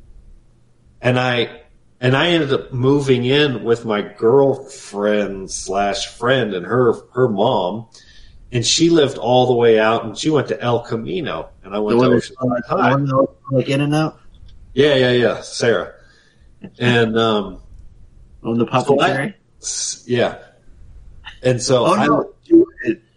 [1.00, 1.60] And I,
[2.00, 7.86] and I ended up moving in with my girlfriend slash friend and her, her mom.
[8.50, 11.80] And she lived all the way out and she went to El Camino and I
[11.80, 12.90] went one to Oceanside High.
[12.92, 14.20] one that was, like in and out
[14.74, 15.92] Yeah, yeah, yeah, Sarah.
[16.78, 17.60] And um
[18.44, 19.34] on the so I-
[20.06, 20.38] yeah.
[21.42, 22.33] And so Oh, I no.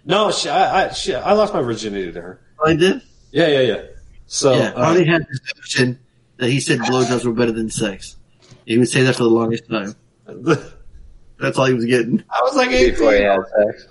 [0.07, 2.41] No, she, I, I, she, I lost my virginity to her.
[2.59, 3.01] Oh, I did.
[3.31, 3.81] Yeah, yeah, yeah.
[4.25, 5.99] So yeah, uh, Harley had this notion
[6.37, 8.15] that he said blowjobs were better than sex.
[8.65, 9.95] He would say that for the longest time.
[11.39, 12.23] That's all he was getting.
[12.29, 13.87] I was like Before he had sex.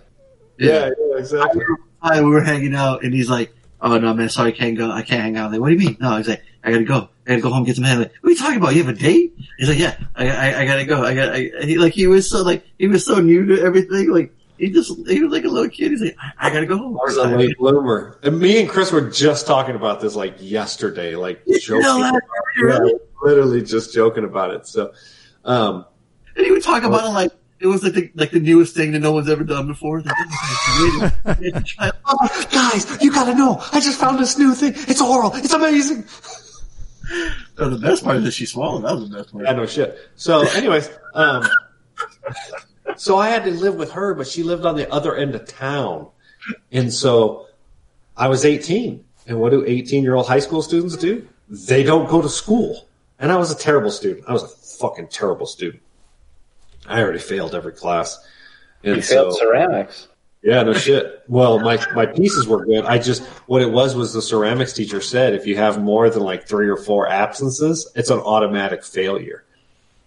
[0.58, 1.64] Yeah, yeah, exactly.
[2.02, 4.90] I, we were hanging out, and he's like, "Oh no, man, sorry, I can't go.
[4.90, 5.96] I can't hang out." I'm like, what do you mean?
[6.00, 7.08] No, he's like, "I gotta go.
[7.26, 8.74] I gotta go home, and get some head." Like, what are you talking about?
[8.74, 9.34] You have a date?
[9.58, 11.04] He's like, "Yeah, I, I, I gotta go.
[11.04, 14.10] I got." I, he like he was so like he was so new to everything.
[14.10, 15.90] Like he just he was like a little kid.
[15.90, 18.18] He's like, "I, I gotta go home." I was a late bloomer.
[18.22, 21.82] And me and Chris were just talking about this like yesterday, like joking.
[21.82, 22.22] know that?
[22.56, 22.78] Yeah,
[23.22, 24.66] literally just joking about it.
[24.66, 24.92] So,
[25.44, 25.84] um,
[26.36, 28.92] And he would talk about it like it was like the, like the newest thing
[28.92, 29.98] that no one's ever done before.
[29.98, 33.62] It's like, oh, guys, you gotta know!
[33.72, 34.72] I just found this new thing.
[34.88, 35.34] It's oral.
[35.34, 36.04] It's amazing.
[37.56, 38.84] So the best part is that she swallowed.
[38.84, 39.44] That was the best part.
[39.44, 39.96] Yeah, no shit.
[40.16, 41.44] So, anyways, um,
[42.96, 45.46] so I had to live with her, but she lived on the other end of
[45.46, 46.08] town,
[46.72, 47.46] and so
[48.16, 49.04] I was 18.
[49.28, 51.26] And what do 18 year old high school students do?
[51.48, 52.86] They don't go to school.
[53.18, 54.24] And I was a terrible student.
[54.28, 55.82] I was a fucking terrible student.
[56.86, 58.18] I already failed every class.
[58.84, 60.06] And You failed so- ceramics.
[60.42, 61.22] yeah, no shit.
[61.26, 62.84] Well, my my pieces were good.
[62.84, 66.22] I just what it was was the ceramics teacher said if you have more than
[66.22, 69.44] like three or four absences, it's an automatic failure.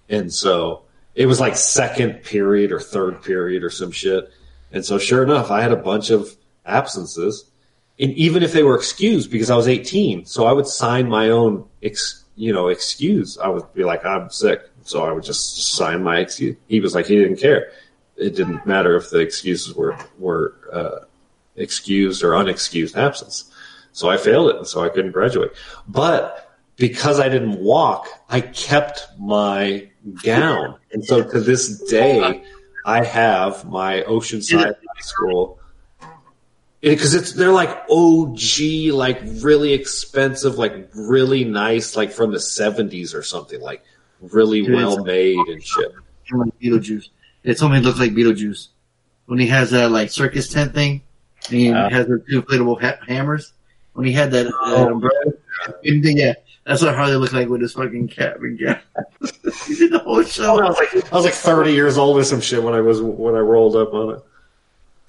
[0.08, 0.84] And so
[1.20, 4.32] it was like second period or third period or some shit.
[4.72, 7.52] And so sure enough, I had a bunch of absences.
[8.00, 11.30] And even if they were excused because I was 18, so I would sign my
[11.30, 13.38] own ex, you know, excuse.
[13.38, 14.62] I would be like, I'm sick.
[14.84, 16.56] So I would just sign my excuse.
[16.68, 17.72] He was like, he didn't care
[18.20, 21.06] it didn't matter if the excuses were were uh,
[21.56, 23.46] excused or unexcused absence.
[23.94, 25.52] So I failed it, and so I couldn't graduate.
[25.88, 26.49] But
[26.80, 29.88] because I didn't walk, I kept my
[30.24, 32.44] gown, and so to this day,
[32.86, 35.60] I have my Oceanside High School.
[36.82, 43.14] Because it's they're like OG, like really expensive, like really nice, like from the seventies
[43.14, 43.84] or something, like
[44.22, 45.92] really Dude, well made and shit.
[46.32, 47.10] like Beetlejuice.
[47.44, 48.70] It told me it looked like Beetlejuice
[49.26, 51.02] when he has that like circus tent thing.
[51.50, 51.90] And he Uh.
[51.90, 53.52] has the two inflatable ha- hammers.
[53.94, 54.94] When he had that, Oh.
[54.94, 55.34] umbrella,
[55.84, 56.34] yeah,
[56.70, 58.78] that's what Harley looked like with his fucking cap and gown.
[59.66, 60.60] he did the whole show.
[60.60, 63.02] I was like I was like thirty years old or some shit when I was
[63.02, 64.22] when I rolled up on it.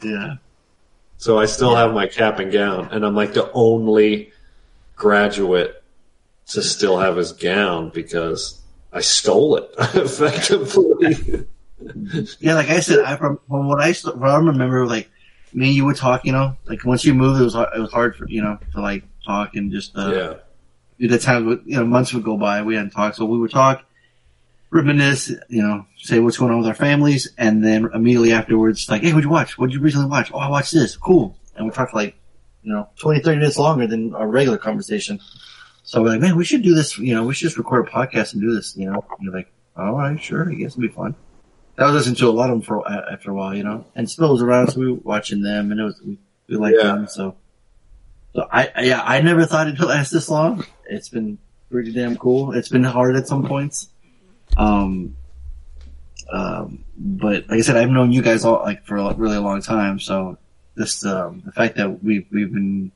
[0.03, 0.37] Yeah.
[1.19, 4.33] So I still have my cap and gown, and I'm like the only
[4.97, 5.83] graduate
[6.47, 8.59] to still have his gown because
[8.91, 11.47] I stole it effectively.
[12.39, 15.11] Yeah, like I said, I from, from what I what I remember, like
[15.53, 16.25] me and you would talk.
[16.25, 18.59] You know, like once you moved, it was hard, it was hard for you know
[18.73, 20.35] to like talk and just uh, yeah.
[21.09, 23.51] The time would you know months would go by, we hadn't talked, so we would
[23.51, 23.85] talk,
[24.71, 29.03] reminisce, you know, say what's going on with our families, and then immediately afterwards, like,
[29.03, 29.59] hey, what'd you watch?
[29.59, 30.31] What'd you recently watch?
[30.33, 30.97] Oh, I watched this.
[30.97, 31.37] Cool.
[31.57, 32.17] And we talked like,
[32.63, 35.21] you know, 20, 30 minutes longer than our regular conversation.
[35.83, 36.99] So we're like, man, we should do this.
[36.99, 38.77] You know, we should just record a podcast and do this.
[38.77, 41.15] You know, and you're like, all right, sure, I guess it'll be fun.
[41.79, 44.09] I was listening to a lot of them for after a while, you know, and
[44.11, 46.89] Spill was around, so we were watching them, and it was we, we liked Yeah.
[46.89, 47.07] them.
[47.09, 47.37] So,
[48.35, 50.65] so I yeah, I never thought it'd last this long.
[50.87, 51.39] It's been
[51.71, 52.53] pretty damn cool.
[52.53, 53.89] It's been hard at some points,
[54.57, 55.17] um,
[56.33, 59.63] um, but like I said, I've known you guys all like for a really long
[59.63, 59.99] time.
[59.99, 60.39] So
[60.77, 62.93] this um, the fact that we've we've been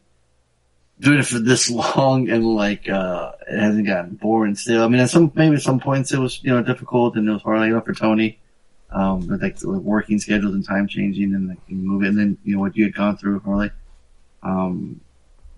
[1.00, 4.82] doing it for this long and like uh it hasn't gotten boring still.
[4.84, 7.32] I mean, at some maybe at some points it was you know difficult and it
[7.32, 8.38] was hard, you know, for Tony.
[8.90, 12.60] Um, but like working schedules and time changing and like it, and then you know
[12.60, 13.72] what you had gone through, Harley.
[14.44, 15.00] Um,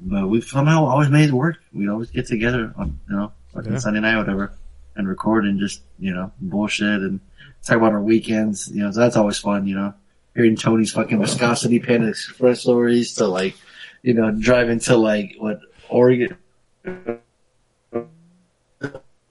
[0.01, 1.57] but we've somehow always made it work.
[1.73, 3.79] We'd always get together on you know fucking Yeah.
[3.79, 4.53] Sunday night, or whatever,
[4.95, 7.21] and record and just you know bullshit and
[7.65, 8.71] talk about our weekends.
[8.73, 9.67] You know, so that's always fun.
[9.67, 9.95] You know,
[10.35, 13.57] hearing Tony's fucking viscosity Panda Express stories to like,
[14.03, 16.37] you know, driving to like what Oregon.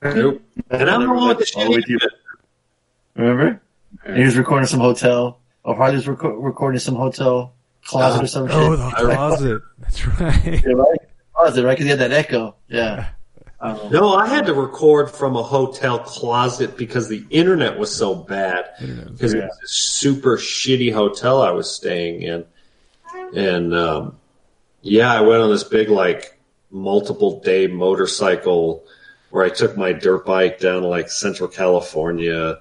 [0.03, 0.42] Nope.
[0.69, 1.98] And I'm the one with the All the way
[3.16, 3.61] Remember?
[4.06, 5.40] And he was recording some hotel.
[5.64, 7.53] Or Harley was recording some hotel
[7.86, 8.56] closet or some shit.
[8.56, 9.62] Oh, the closet.
[9.80, 10.64] That's right.
[10.66, 11.00] Yeah, right?
[11.34, 11.72] Closet, right?
[11.72, 12.56] Because he had that echo.
[12.68, 13.10] Yeah.
[13.62, 18.14] Um, No, I had to record from a hotel closet because the internet was so
[18.14, 18.66] bad.
[18.80, 22.46] Because it was a super shitty hotel I was staying in.
[23.34, 24.18] And um,
[24.82, 26.38] yeah, I went on this big, like,
[26.70, 28.84] multiple day motorcycle
[29.30, 32.60] where I took my dirt bike down to like Central California.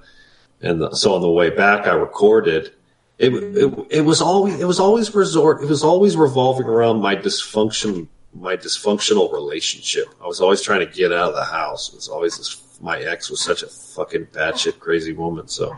[0.63, 2.73] And the, so on the way back, I recorded.
[3.19, 7.15] It, it it was always it was always resort it was always revolving around my
[7.15, 10.07] dysfunction my dysfunctional relationship.
[10.21, 11.91] I was always trying to get out of the house.
[11.91, 12.61] It was always this.
[12.81, 15.47] My ex was such a fucking batshit crazy woman.
[15.47, 15.73] So,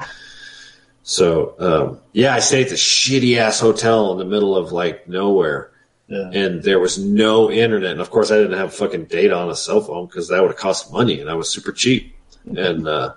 [1.03, 5.07] so um, yeah, I stayed at this shitty ass hotel in the middle of like
[5.07, 5.71] nowhere,
[6.09, 6.31] Yeah.
[6.33, 7.93] and there was no internet.
[7.93, 10.53] And of course, I didn't have fucking data on a cell phone because that would
[10.53, 12.17] have cost money, and I was super cheap.
[12.47, 13.13] And uh,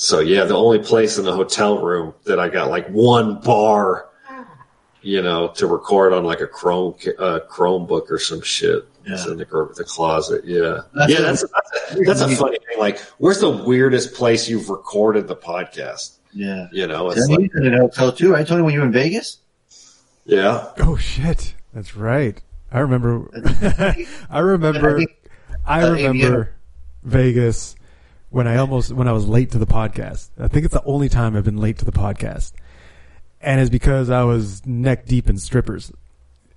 [0.00, 4.04] so yeah, the only place in the hotel room that I got like one bar
[5.00, 8.86] you know, to record on like a Chrome uh, Chromebook or some shit.
[9.04, 10.44] It's in the, gr- the closet.
[10.44, 11.18] Yeah, That's yeah.
[11.18, 12.78] a- That's that's a, that's a funny thing.
[12.78, 16.18] Like, where's the weirdest place you've recorded the podcast?
[16.34, 16.66] Yeah.
[16.72, 18.46] You know, it's Tony, like, you did a hotel too, right?
[18.46, 19.38] Tony, when you were in Vegas?
[20.26, 20.72] yeah.
[20.78, 22.42] Oh shit, that's right.
[22.70, 23.30] I remember.
[24.30, 25.00] I remember.
[25.64, 26.50] I Uh, remember
[27.04, 27.76] Vegas
[28.30, 30.30] when I almost when I was late to the podcast.
[30.38, 32.52] I think it's the only time I've been late to the podcast,
[33.40, 35.92] and it's because I was neck deep in strippers.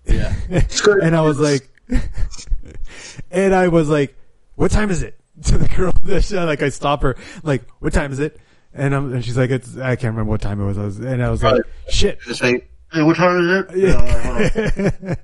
[0.06, 0.34] Yeah.
[0.50, 1.70] and I was like,
[3.32, 4.16] and I was like,
[4.56, 5.94] "What time is it?" To the girl,
[6.46, 8.40] like I stop her, like, "What time is it?"
[8.74, 11.00] And I'm, and she's like, "It's I can't remember what time it was." I was
[11.00, 13.78] and I was like, "Shit." Just say, hey, what time is it?
[13.78, 15.18] Yeah, right,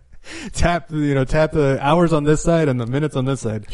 [0.53, 3.65] tap you know tap the hours on this side and the minutes on this side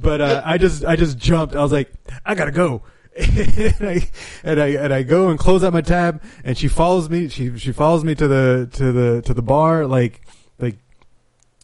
[0.00, 1.92] but uh, i just i just jumped i was like
[2.24, 2.82] i gotta go
[3.16, 4.08] and, I,
[4.44, 7.58] and i and i go and close out my tab and she follows me she
[7.58, 10.20] she follows me to the to the to the bar like
[10.58, 10.78] like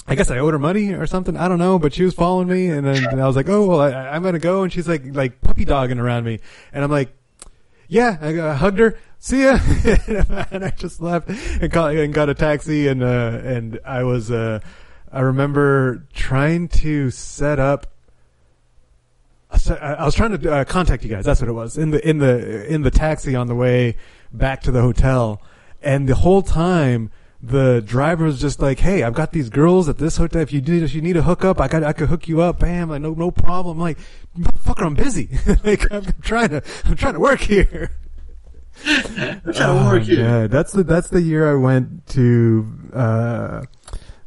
[0.09, 1.37] I guess I owed her money or something.
[1.37, 3.67] I don't know, but she was following me, and then and I was like, "Oh
[3.67, 6.39] well, I, I'm gonna go." And she's like, like puppy dogging around me,
[6.73, 7.13] and I'm like,
[7.89, 8.99] yeah, I, I hugged her.
[9.19, 9.59] See ya.
[10.51, 12.89] and I just left and, call, and got a taxi.
[12.89, 14.61] And, uh, and I was, uh,
[15.11, 17.87] I remember trying to set up,
[19.51, 21.25] I was trying to uh, contact you guys.
[21.25, 23.97] That's what it was in the, in the, in the taxi on the way
[24.33, 25.41] back to the hotel.
[25.83, 27.11] And the whole time,
[27.43, 30.43] the driver was just like, "Hey, I've got these girls at this hotel.
[30.43, 32.59] If you need, if you need a hookup, I got, I could hook you up.
[32.59, 33.99] Bam, like no, no problem." I'm like,
[34.37, 35.29] "Motherfucker, I'm busy.
[35.65, 37.91] like, I'm trying to, I'm trying to work here."
[38.85, 40.21] I'm trying to work here.
[40.21, 43.63] Yeah, that's the that's the year I went to uh,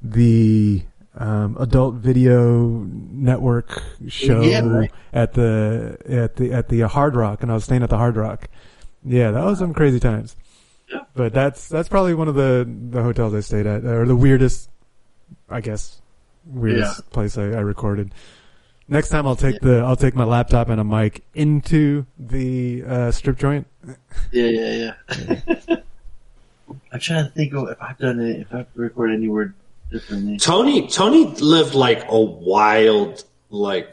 [0.02, 0.84] the
[1.20, 2.68] um, adult video
[3.12, 4.92] network show Yeah, right.
[5.14, 8.16] at the at the at the Hard Rock, and I was staying at the Hard
[8.16, 8.48] Rock.
[9.04, 10.36] Yeah, that was some crazy times.
[11.14, 14.70] But that's that's probably one of the the hotels I stayed at, or the weirdest,
[15.50, 16.02] I guess,
[16.46, 18.12] weirdest place I, I recorded.
[18.88, 23.12] Next time I'll take the I'll take my laptop and a mic into the uh,
[23.12, 23.68] strip joint.
[24.32, 25.76] Yeah, yeah, yeah.
[26.92, 29.54] I'm trying to think of if I've done it, if I've recorded anywhere.
[29.92, 30.36] Mm-hmm.
[30.38, 33.92] Tony Tony lived like a wild like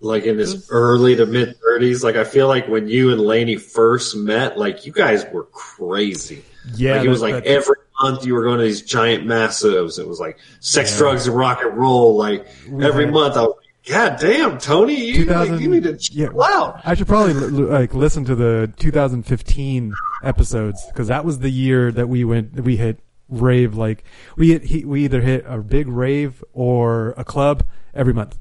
[0.00, 2.02] like in his early to mid thirties.
[2.04, 6.44] Like I feel like when you and Laney first met, like you guys were crazy.
[6.74, 9.98] Yeah, like it was like that- every month you were going to these giant massives.
[9.98, 10.98] It was like sex, Yeah.
[10.98, 12.16] drugs, and rock and roll.
[12.16, 12.46] Like
[12.80, 16.80] every month, I was like, God damn, Tony, you, like, you need to chill out.
[16.84, 21.48] I should probably l- l- like listen to the 2015 episodes because that was the
[21.50, 24.04] year that we went we hit rave like
[24.36, 28.38] we he, we either hit a big rave or a club every month.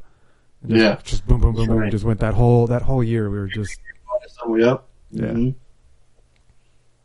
[0.61, 0.97] And Just, Yeah.
[1.03, 1.77] just boom, boom, boom, boom.
[1.77, 1.91] right.
[1.91, 3.29] Just went that whole that whole year.
[3.29, 3.79] We were just
[4.49, 4.83] Yep.
[5.11, 5.23] Yeah.
[5.25, 5.55] Mhm.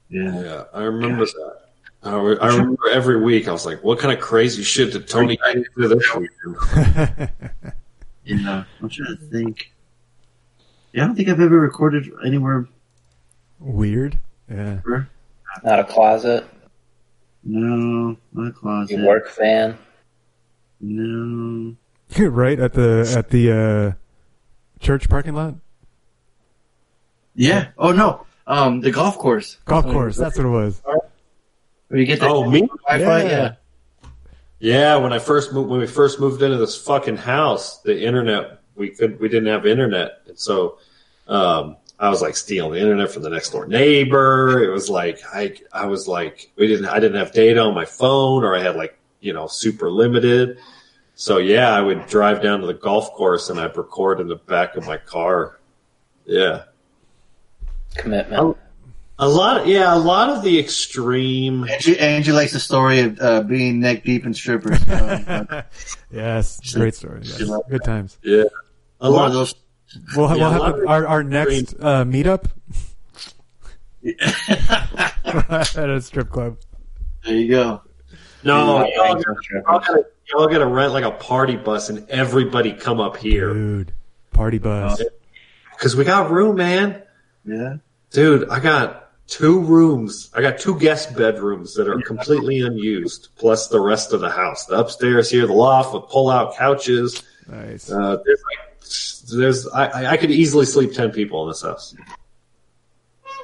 [0.09, 0.43] Yeah.
[0.43, 1.57] Yeah, I remember that.
[2.05, 5.07] I, re- I remember every week I was like, what kind of crazy shit did
[5.09, 7.31] Tony get into this weekend?
[8.25, 8.65] Yeah.
[8.81, 9.73] I'm trying to think.
[10.93, 12.67] Yeah, I don't think I've ever recorded anywhere.
[13.59, 14.19] weird.
[14.49, 14.79] Yeah.
[14.85, 15.09] ever.
[15.65, 16.45] Not a closet.
[17.45, 18.99] No, not closet.
[18.99, 19.77] You work fan?
[20.81, 21.77] No.
[22.19, 23.93] right at the at the uh,
[24.81, 25.55] church parking lot.
[27.35, 27.69] Yeah.
[27.79, 28.27] Oh no.
[28.47, 29.59] Um, the golf course.
[29.65, 30.17] Golf course.
[30.17, 30.83] That's what it was.
[31.89, 32.69] Where you get the Oh, me?
[32.89, 33.23] Wi-Fi.
[33.23, 33.29] Yeah.
[33.31, 33.55] Yeah.
[34.59, 38.61] Yeah, when I first moved, when we first moved into this fucking house, the internet
[38.77, 40.79] we could we didn't have internet, and so
[41.27, 44.61] um, I was like stealing the internet from the next door neighbor.
[44.65, 47.85] It was like I I was like we didn't I didn't have data on my
[47.85, 50.59] phone, or I had like you know super limited.
[51.15, 54.35] So yeah, I would drive down to the golf course and I'd record in the
[54.35, 55.61] back of my car.
[56.27, 56.65] Yeah,
[57.95, 58.57] Commitment.
[59.21, 59.69] a lot.
[59.69, 61.69] yeah, a lot of the extreme.
[61.69, 64.79] Angie, Angie likes the story of uh, being neck deep in strippers.
[66.11, 67.21] Yes, great story.
[67.23, 67.39] Yes.
[67.71, 68.19] Good times.
[68.23, 68.45] Yeah,
[69.01, 69.55] a One lot of those.
[70.17, 72.47] We'll, Yeah, we'll have a- our our next uh, meetup
[75.77, 76.59] at a strip club.
[77.25, 77.83] There you go.
[78.45, 82.73] No, y'all, yeah, gotta, y'all, gotta, y'all gotta rent like a party bus and everybody
[82.73, 83.93] come up here Dude,
[84.33, 85.01] party bus.
[85.73, 87.03] because we got room, man.
[87.45, 87.77] Yeah.
[88.11, 90.31] Dude, I got two rooms.
[90.35, 94.67] I got two guest bedrooms that are completely unused, plus the rest of the house.
[94.67, 97.23] The upstairs here, the loft with pull-out couches.
[97.49, 97.91] Nice.
[97.91, 98.72] Uh, there's like,
[99.31, 101.95] there's I, I- I could easily sleep ten people in this house.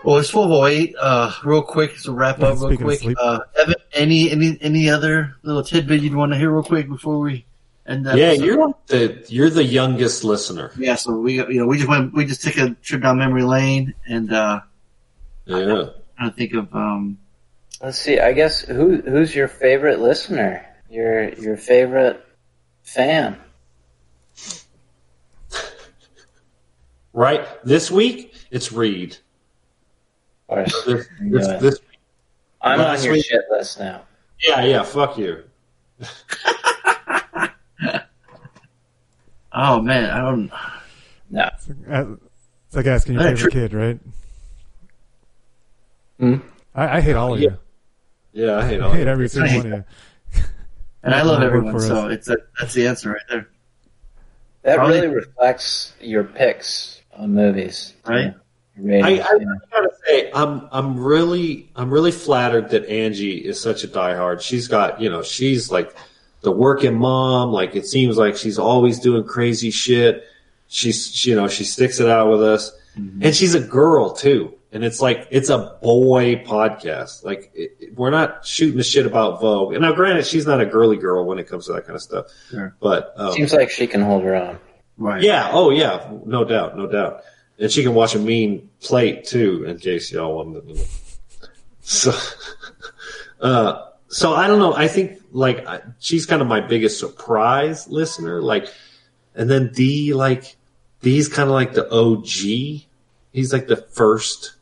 [0.04, 0.94] Well, it's twelve oh eight.
[0.98, 3.02] Uh, real quick to wrap up, real quick.
[3.20, 7.18] Uh, Evan, any any any other little tidbit you'd want to hear real quick before
[7.18, 7.46] we
[7.84, 8.16] end that?
[8.16, 8.44] Yeah, episode?
[8.44, 10.70] you're the you're the youngest listener.
[10.78, 13.42] Yeah, so we you know we just went we just took a trip down memory
[13.42, 14.60] lane and uh,
[15.46, 15.64] Yeah.
[16.16, 17.18] trying to think of um
[17.82, 18.18] Let's see.
[18.20, 20.64] I guess who who's your favorite listener?
[20.90, 22.24] Your your favorite
[22.82, 23.36] fan?
[27.12, 29.16] Right this week, it's Reed.
[30.48, 30.84] Of course.
[30.84, 31.80] This, this, know this
[32.62, 34.02] I'm last on your week- shit list now.
[34.46, 35.44] Yeah, yeah, fuck you.
[39.52, 40.50] oh man I don't
[41.30, 41.42] No.
[41.90, 42.16] Uh,
[42.66, 43.98] It's like asking your favorite kid, right?
[46.20, 46.36] Hmm?
[46.74, 47.50] I, I hate all of Yeah.
[48.32, 48.46] you.
[48.46, 49.08] Yeah, I hate I all hate you.
[49.08, 49.84] every single one of
[50.34, 50.42] you.
[51.02, 53.48] and I love everyone so it's a, that's the answer right there
[54.62, 57.94] That Probably- really reflects your picks on movies.
[58.06, 58.34] Right.
[58.80, 59.26] I, I yeah.
[59.72, 64.40] gotta say, I'm I'm really I'm really flattered that Angie is such a diehard.
[64.40, 65.94] She's got you know she's like
[66.42, 67.50] the working mom.
[67.50, 70.24] Like it seems like she's always doing crazy shit.
[70.68, 73.24] She's she, you know she sticks it out with us, mm-hmm.
[73.24, 74.54] and she's a girl too.
[74.70, 77.24] And it's like it's a boy podcast.
[77.24, 79.72] Like it, it- we're not shooting the shit about Vogue.
[79.72, 82.02] And now, granted, she's not a girly girl when it comes to that kind of
[82.02, 82.26] stuff.
[82.50, 82.74] Sure.
[82.80, 84.58] But um, Seems like she can hold her own.
[84.98, 85.48] right yeah.
[85.52, 86.10] Oh, yeah.
[86.26, 86.76] No doubt.
[86.76, 87.22] No doubt.
[87.58, 90.84] And she can watch a mean plate too, in case y'all wanted to know.
[91.80, 92.12] So,
[93.40, 94.74] uh, so I don't know.
[94.74, 98.42] I think like I, she's kind of my biggest surprise listener.
[98.42, 98.68] Like,
[99.34, 100.56] and then D like
[101.02, 102.84] D's kind of like the OG.
[103.32, 104.54] He's like the first,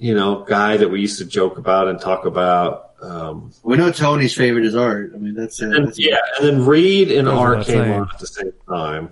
[0.00, 2.92] you know, guy that we used to joke about and talk about.
[3.02, 6.48] Um, we know Tony's favorite is art I mean that's, uh, and, that's yeah, and
[6.48, 7.92] then Reed and Goes R came saying.
[7.92, 9.06] on at the same time.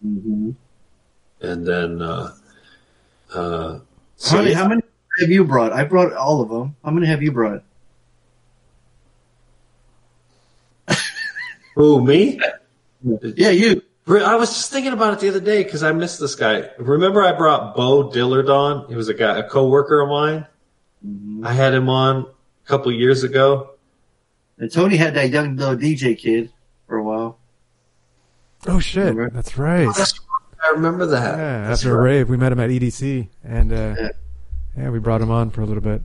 [0.00, 0.50] hmm
[1.42, 2.32] and then uh,
[3.34, 3.78] uh,
[4.16, 4.82] so how, many, how many
[5.20, 7.62] have you brought I brought all of them how many have you brought
[11.74, 12.40] who me?
[13.36, 16.20] yeah you Re- I was just thinking about it the other day because I missed
[16.20, 16.70] this guy.
[16.78, 18.88] Remember, I brought Bo Dillard on.
[18.88, 20.46] He was a guy, a coworker of mine.
[21.44, 23.70] I had him on a couple years ago.
[24.58, 26.50] and Tony had that young little DJ kid
[26.86, 27.38] for a while
[28.68, 29.30] Oh shit, Remember?
[29.30, 29.86] that's right.
[30.64, 31.36] I remember that.
[31.38, 34.08] Yeah, That's after a rave, we met him at EDC, and uh, Yeah.
[34.76, 36.02] yeah, we brought him on for a little bit.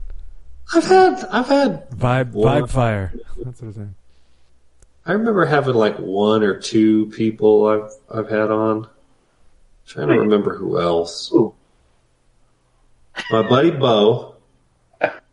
[0.74, 1.90] I've had, I've had.
[1.90, 3.12] Vibe, One- vibe fire.
[3.38, 3.94] That's what I'm saying.
[5.04, 8.86] I remember having like one or two people I've I've had on.
[9.86, 11.28] trying to remember who else.
[11.30, 11.54] Who?
[13.30, 14.28] My buddy Bo.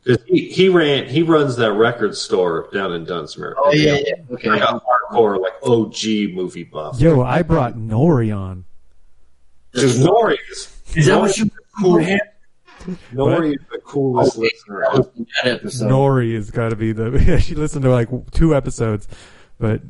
[0.06, 3.54] 'Cause he, he ran he runs that record store down in Dunsmuir.
[3.58, 4.82] oh yeah yeah okay Like a
[5.12, 7.00] hardcore like OG movie buff.
[7.02, 8.64] Yo, I brought Nori on.
[9.74, 11.98] Dude, Nori is is that what you cool.
[13.14, 14.82] Nori is the coolest listener.
[14.90, 15.08] that was
[15.44, 17.12] that episode Nori has got to be the.
[17.28, 19.08] Yeah, she listened to like two episodes,
[19.60, 19.82] but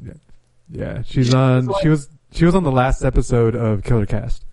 [0.70, 1.70] yeah, she's on.
[1.82, 4.46] She was she was on the last episode of Killer Cast.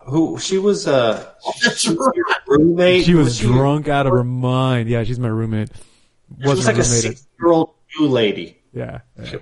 [0.00, 3.04] Who she was uh That's she was your roommate.
[3.04, 4.88] She was she- drunk out of her mind.
[4.88, 5.70] Yeah, she's my roommate.
[6.42, 8.58] She was like a six year old new lady.
[8.72, 9.36] Yeah, yeah,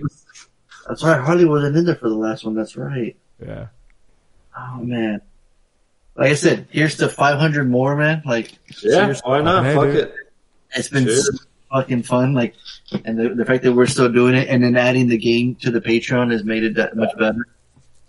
[0.88, 1.20] That's right.
[1.20, 2.54] Harley wasn't in there for the last one.
[2.54, 3.16] That's right.
[3.44, 3.66] yeah.
[4.58, 5.20] Oh man.
[6.16, 8.22] Like I said, here's to 500 more, man.
[8.24, 9.64] Like Yeah, seriously, why not?
[9.66, 9.96] Hey, Fuck dude.
[9.96, 10.14] it.
[10.74, 11.45] it's been Cheers.
[11.72, 12.34] Fucking fun.
[12.34, 12.54] Like,
[13.04, 15.70] and the, the fact that we're still doing it, and then adding the game to
[15.70, 17.46] the Patreon has made it that much better.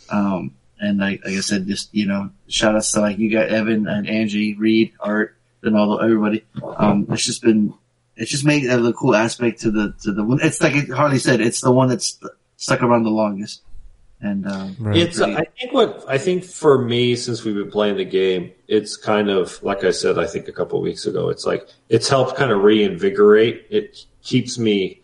[0.10, 3.50] Um, and like, like I said, just you know, shout outs to like you got
[3.50, 6.46] Evan and Angie, Reed, Art, and all the everybody.
[6.78, 7.74] Um, it's just been,
[8.16, 10.40] it's just made a cool aspect to the to the one.
[10.42, 12.20] It's like Harley said, it's the one that's
[12.58, 13.62] stuck around the longest.
[14.20, 15.22] And um, It's.
[15.22, 19.30] I think what I think for me, since we've been playing the game, it's kind
[19.30, 20.18] of like I said.
[20.20, 23.66] I think a couple of weeks ago, it's like it's helped kind of reinvigorate.
[23.70, 25.02] It keeps me.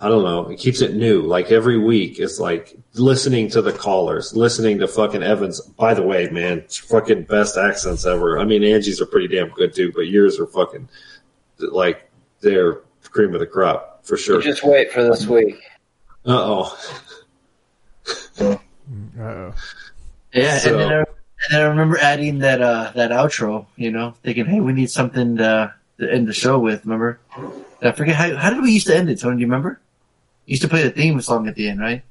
[0.00, 0.48] I don't know.
[0.50, 1.22] It keeps it new.
[1.22, 5.60] Like every week, it's like listening to the callers, listening to fucking Evans.
[5.60, 8.38] By the way, man, fucking best accents ever.
[8.38, 10.88] I mean, Angie's are pretty damn good too, but yours are fucking
[11.58, 14.42] like they're cream of the crop for sure.
[14.42, 15.56] Just wait for this week.
[16.26, 16.78] Uh oh.
[18.40, 19.54] Uh-oh.
[20.32, 21.04] Yeah, So- and, then I,
[21.44, 23.66] and then I remember adding that uh, that outro.
[23.76, 26.84] You know, thinking, hey, we need something to, to end the show with.
[26.84, 27.18] Remember?
[27.82, 29.20] I forget how how did we used to end it.
[29.20, 29.80] Tony, do you remember?
[30.46, 32.02] used to play the theme song at the end, right?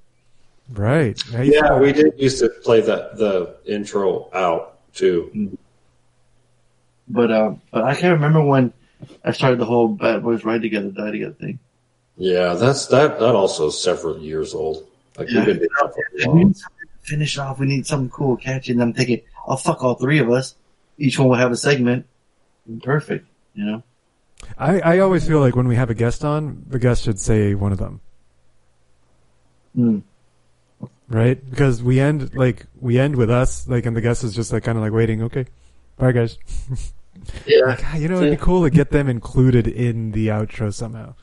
[0.72, 1.22] Right.
[1.32, 5.56] Yeah, we did used to play the the intro out too.
[7.08, 8.74] But um, but I can't remember when
[9.24, 11.60] I started the whole Bad Boys Ride Together, Die Together thing.
[12.18, 13.20] Yeah, that's that.
[13.20, 14.88] That also is several years old.
[15.18, 15.46] Like Yeah.
[15.46, 16.54] we've been doing that for a We
[17.04, 17.12] while.
[17.12, 17.60] need finish off.
[17.60, 18.72] We need something cool, catchy.
[18.72, 20.56] And I'm thinking, oh fuck, all three of us.
[20.98, 22.06] Each one will have a segment.
[22.84, 23.28] Perfect.
[23.54, 23.84] You know.
[24.58, 27.54] I, I always feel like when we have a guest on, the guest should say
[27.56, 28.02] one of them.
[29.76, 30.00] Hmm.
[31.10, 31.50] Right?
[31.50, 34.64] Because we end like we end with us, like, and the guest is just like
[34.64, 35.24] kind of like waiting.
[35.24, 35.46] Okay,
[35.98, 36.38] bye guys.
[37.46, 37.66] Yeah.
[37.66, 41.16] Like, ah, you know, it'd be cool to get them included in the outro somehow.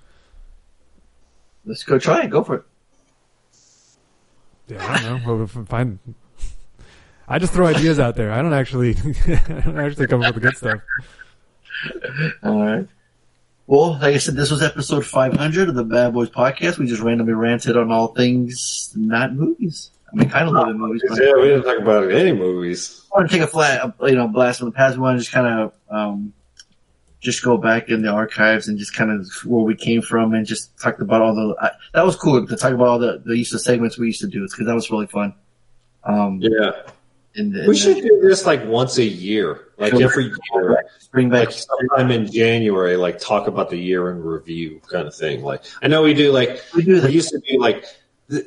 [1.65, 2.31] Let's go try it.
[2.31, 2.65] Go for it.
[4.71, 5.35] Yeah, I don't know.
[5.35, 5.99] Well, if- Fine.
[7.29, 8.33] I just throw ideas out there.
[8.33, 8.91] I don't actually,
[9.27, 10.81] I don't actually come up with the good stuff.
[12.43, 12.87] All right.
[13.67, 16.79] Well, like I said, this was episode 500 of the Bad Boys podcast.
[16.79, 19.93] We just randomly ranted on all things not movies.
[20.13, 21.05] I mean, kind of love movies.
[21.09, 23.07] Yeah, we didn't talk about any movies.
[23.15, 24.97] I want to take a flat, you know, blast from the past.
[24.97, 26.33] We want to just kind of, um,
[27.21, 30.47] just go back in the archives and just kind of where we came from and
[30.47, 33.37] just talk about all the, I, that was cool to talk about all the, the
[33.37, 34.43] use of segments we used to do.
[34.43, 35.35] It's because that was really fun.
[36.05, 36.73] Um, yeah.
[37.37, 40.85] And, We should do this like once a year, like every year.
[41.13, 45.15] Bring back like sometime in January, like talk about the year in review kind of
[45.15, 45.43] thing.
[45.43, 47.85] Like I know we do like we, do used to do like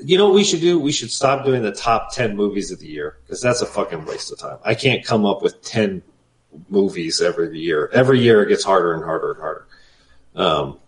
[0.04, 0.80] you know what we should do?
[0.80, 4.06] We should stop doing the top ten movies of the year because that's a fucking
[4.06, 4.58] waste of time.
[4.66, 6.02] I can't come up with ten
[6.70, 7.90] movies every year.
[7.94, 9.68] Every year it gets harder and harder and harder.
[10.36, 10.80] Um,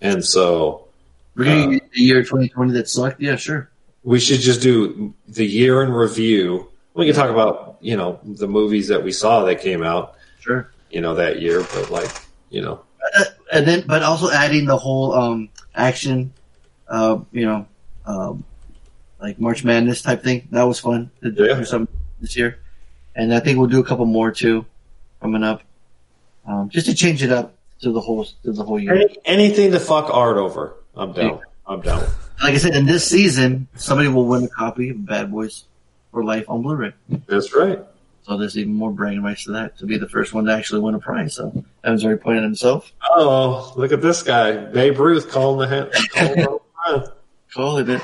[0.00, 0.88] and so
[1.34, 3.20] We're going to the year 2020 that sucked.
[3.20, 3.70] Yeah, sure.
[4.02, 6.68] we should just do the year in review.
[6.94, 10.16] We can talk about you know the movies that we saw that came out.
[10.40, 10.70] Sure.
[10.90, 12.10] You know that year, but like
[12.50, 12.82] you know.
[13.16, 16.32] Uh, and then, but also adding the whole um, action,
[16.88, 17.66] uh, you know,
[18.06, 18.44] um,
[19.20, 20.48] like March Madness type thing.
[20.50, 22.58] That was fun to do something this year,
[23.14, 24.66] and I think we'll do a couple more too
[25.22, 25.62] coming up,
[26.46, 28.94] um, just to change it up to the whole to the whole year.
[28.94, 31.40] Any, anything to fuck art over, I'm down.
[31.66, 32.00] I'm down.
[32.42, 35.64] Like I said, in this season, somebody will win a copy of Bad Boys
[36.10, 36.92] for Life on Blu-ray.
[37.28, 37.78] That's right.
[38.24, 40.80] So there's even more bragging rights to that to be the first one to actually
[40.80, 41.34] win a prize.
[41.34, 42.92] So Evan's already pointed himself.
[43.10, 45.92] Oh, look at this guy, Babe Ruth calling the hand.
[46.10, 47.12] Calling the
[47.54, 48.02] Calling it.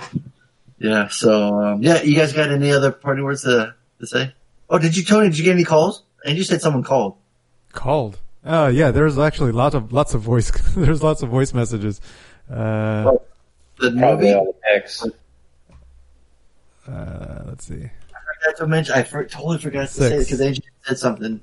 [0.79, 1.09] Yeah.
[1.09, 4.35] So um, yeah, you guys got any other party words to to say?
[4.71, 5.29] Oh, did you Tony?
[5.29, 6.03] Did you get any calls?
[6.25, 7.17] And you said someone called.
[7.73, 8.19] Called.
[8.45, 10.51] Oh yeah, there's actually lots of lots of voice.
[10.77, 12.01] there's lots of voice messages.
[12.51, 13.13] Uh,
[13.79, 14.33] The movie.
[14.33, 15.05] all the picks.
[16.89, 17.85] uh, let's see.
[17.85, 18.95] I forgot to mention.
[18.95, 21.41] I for, totally forgot to say it because Angie said something.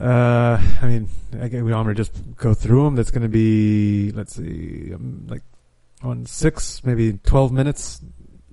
[0.00, 1.08] Uh, I mean,
[1.40, 2.94] I guess we want to just go through them.
[2.94, 5.42] That's going to be, let's see, um, like
[6.02, 8.00] on six, maybe 12 minutes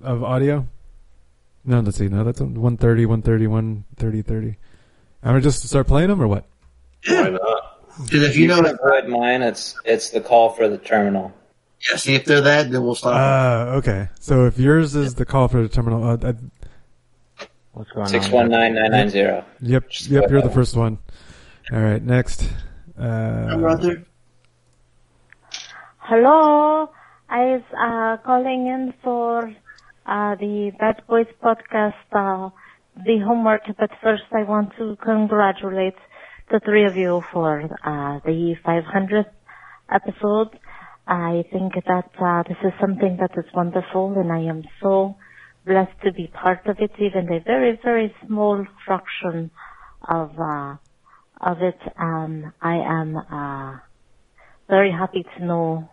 [0.02, 0.66] of audio.
[1.64, 2.08] No, let's see.
[2.08, 4.56] No, that's on 130, 130, 130, 30.
[5.22, 6.44] I'm going to just start playing them or what?
[7.06, 7.40] Why not?
[8.04, 11.32] Because if you know can that, avoid mine, it's it's the call for the terminal.
[11.90, 11.96] yeah.
[11.96, 13.14] See if they're that, then we'll stop.
[13.14, 14.08] Uh, okay.
[14.20, 16.32] So if yours is the call for the terminal, uh, uh,
[17.72, 19.44] What's going Six one nine nine nine zero.
[19.60, 20.98] Yep, yep, you're the first one.
[21.72, 22.42] All right, next.
[22.98, 24.04] Uh, brother.
[25.98, 26.90] Hello,
[27.28, 29.54] I was uh, calling in for
[30.08, 32.50] uh, the Bad Boys podcast, uh,
[32.96, 33.62] the homework.
[33.78, 35.94] But first, I want to congratulate
[36.50, 39.30] the three of you for uh, the 500th
[39.92, 40.58] episode.
[41.06, 45.16] I think that uh, this is something that is wonderful, and I am so
[45.66, 49.50] blessed to be part of it, even a very, very small fraction
[50.08, 50.76] of uh,
[51.40, 51.78] of it.
[51.98, 53.16] Um, I am.
[53.16, 53.78] Uh,
[54.68, 55.88] very happy to know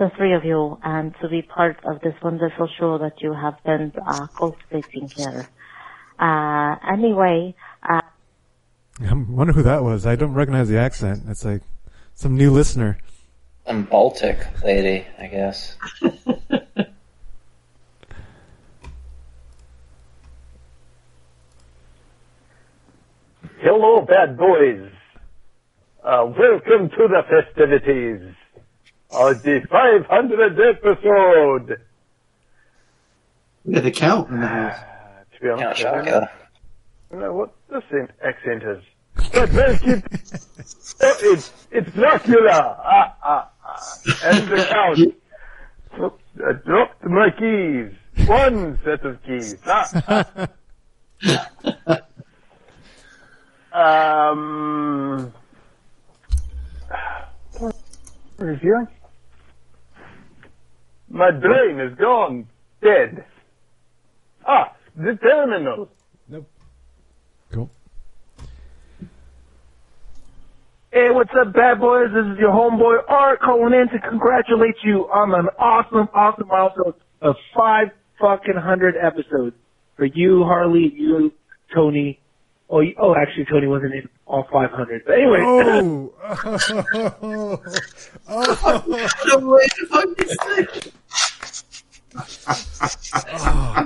[0.00, 3.62] the three of you and to be part of this wonderful show that you have
[3.64, 5.46] been uh, cultivating here.
[6.18, 8.00] Uh, anyway, uh,
[8.98, 10.06] I wonder who that was.
[10.06, 11.24] I don't recognize the accent.
[11.28, 11.60] It's like
[12.14, 12.96] some new listener.
[13.66, 15.76] Some Baltic lady, I guess.
[23.60, 24.90] Hello, bad boys.
[26.02, 28.34] Uh, welcome to the festivities
[29.12, 31.80] of the 500th episode.
[33.64, 34.78] We got the count in the house.
[35.34, 36.28] To be honest, Count I don't know- I
[37.12, 38.82] don't know what this in- accent is.
[39.32, 40.04] But well, keep,
[41.02, 42.78] oh, it's, it's Dracula.
[42.82, 43.98] Ah, ah, ah.
[44.24, 44.98] And the count.
[46.00, 47.92] Oops, I dropped my keys.
[48.28, 49.56] One set of keys.
[49.66, 50.48] Ah, ah.
[53.72, 55.32] Um,
[58.38, 58.88] reviewing.
[61.10, 62.46] My brain is gone,
[62.80, 63.24] dead.
[64.46, 65.88] Ah, the terminal.
[66.28, 66.48] Nope.
[67.52, 67.70] Cool.
[70.92, 72.08] Hey, what's up, bad boys?
[72.14, 76.94] This is your homeboy Art calling in to congratulate you on an awesome, awesome milestone
[77.20, 77.88] of five
[78.20, 79.56] fucking hundred episodes
[79.96, 81.32] for you, Harley, you,
[81.74, 82.20] Tony.
[82.68, 85.02] Oh, you, oh, actually, Tony wasn't in all 500.
[85.04, 86.12] But anyway, Oh.
[87.20, 87.60] oh, oh.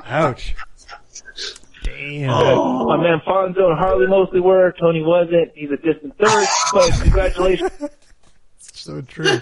[0.06, 0.54] ouch.
[1.82, 2.30] Damn.
[2.30, 4.72] Uh, my man Fonzo and Harley mostly were.
[4.80, 5.52] Tony wasn't.
[5.54, 6.46] He's a distant third.
[6.72, 7.70] But congratulations.
[8.58, 9.40] So true.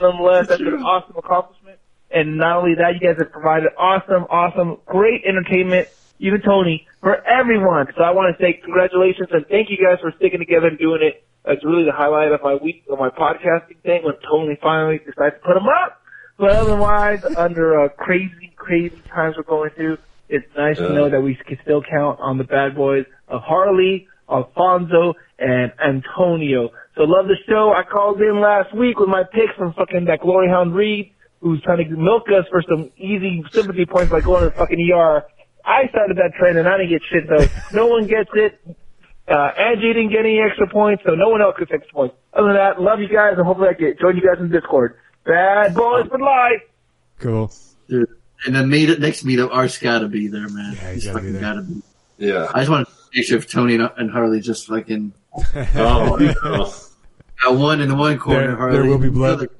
[0.00, 1.78] Nonetheless, that's an awesome accomplishment.
[2.10, 5.88] And not only that, you guys have provided awesome, awesome, great entertainment,
[6.18, 7.86] even Tony, for everyone.
[7.96, 11.02] So I want to say congratulations and thank you guys for sticking together and doing
[11.02, 11.24] it.
[11.44, 15.36] It's really the highlight of my week, of my podcasting thing when Tony finally decides
[15.36, 16.02] to put them up.
[16.38, 21.20] But otherwise, under uh, crazy, crazy times we're going through, it's nice to know that
[21.20, 26.70] we can still count on the bad boys of Harley, Alfonso, and Antonio.
[26.96, 27.72] So love the show.
[27.72, 31.62] I called in last week with my picks from fucking that Glory Hound Reed, who's
[31.62, 35.24] trying to milk us for some easy sympathy points by going to the fucking ER.
[35.66, 37.46] I started that trend and I didn't get shit though.
[37.76, 38.58] no one gets it.
[39.28, 42.14] Uh, Angie didn't get any extra points, so no one else gets extra points.
[42.32, 44.96] Other than that, love you guys and hopefully I can join you guys in Discord.
[45.24, 46.62] Bad boys for life.
[47.18, 47.52] Cool.
[47.88, 48.08] Dude,
[48.46, 50.74] and the meet next meetup, Art's gotta be there, man.
[50.74, 51.42] Yeah, he's he's gotta be fucking there.
[51.42, 51.82] gotta be.
[52.18, 52.46] Yeah.
[52.54, 55.12] I just want to picture of Tony and and Harley just fucking
[55.74, 56.72] Oh, no.
[57.42, 58.46] got one in the one corner.
[58.48, 59.38] There, Harley there will be in the blood.
[59.38, 59.50] other.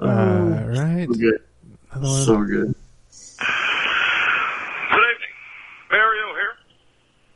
[0.00, 1.06] All right.
[1.08, 1.40] So good.
[2.02, 2.74] So good.
[3.40, 5.34] Good evening.
[5.90, 6.54] Mario here.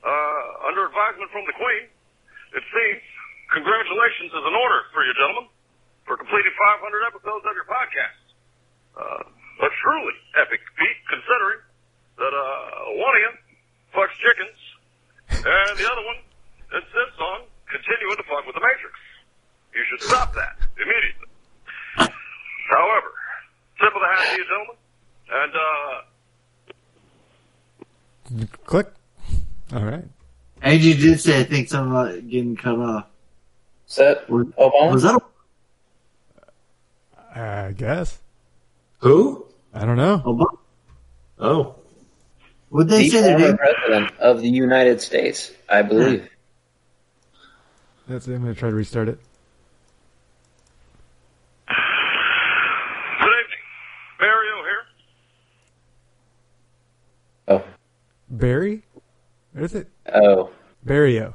[0.04, 1.90] Uh, under advisement from the Queen,
[2.54, 3.02] it seems
[3.50, 5.50] congratulations is in order for you gentlemen
[6.06, 8.22] for completing 500 episodes of your podcast.
[8.94, 11.60] Uh, a truly epic feat considering
[12.22, 13.32] that, uh, one of you
[13.90, 14.60] fucks chickens
[15.34, 16.22] and the other one
[16.78, 18.94] insists on continuing to fuck with the Matrix.
[19.74, 21.26] You should stop that immediately.
[22.70, 23.10] However,
[23.82, 24.78] tip of the hat to you gentlemen
[25.42, 25.94] and, uh,
[28.64, 28.86] Click.
[29.74, 30.04] All right.
[30.64, 33.06] Angie did say, I think, something about getting cut off.
[33.86, 34.92] Is that Was, Obama?
[34.92, 35.22] was that
[37.36, 38.18] uh, I guess.
[39.00, 39.46] Who?
[39.74, 40.22] I don't know.
[40.24, 40.56] Obama?
[41.38, 41.74] Oh.
[42.70, 43.56] Would they the say their former name?
[43.58, 46.28] president of the United States, I believe.
[48.08, 48.34] That's it.
[48.34, 49.18] I'm gonna try to restart it.
[51.68, 51.74] Good
[53.26, 53.62] evening.
[54.20, 54.84] Mario here.
[57.48, 57.64] Oh.
[58.30, 58.82] Barry.
[59.54, 59.88] What is it?
[60.12, 60.50] Oh.
[60.82, 61.34] Barrio.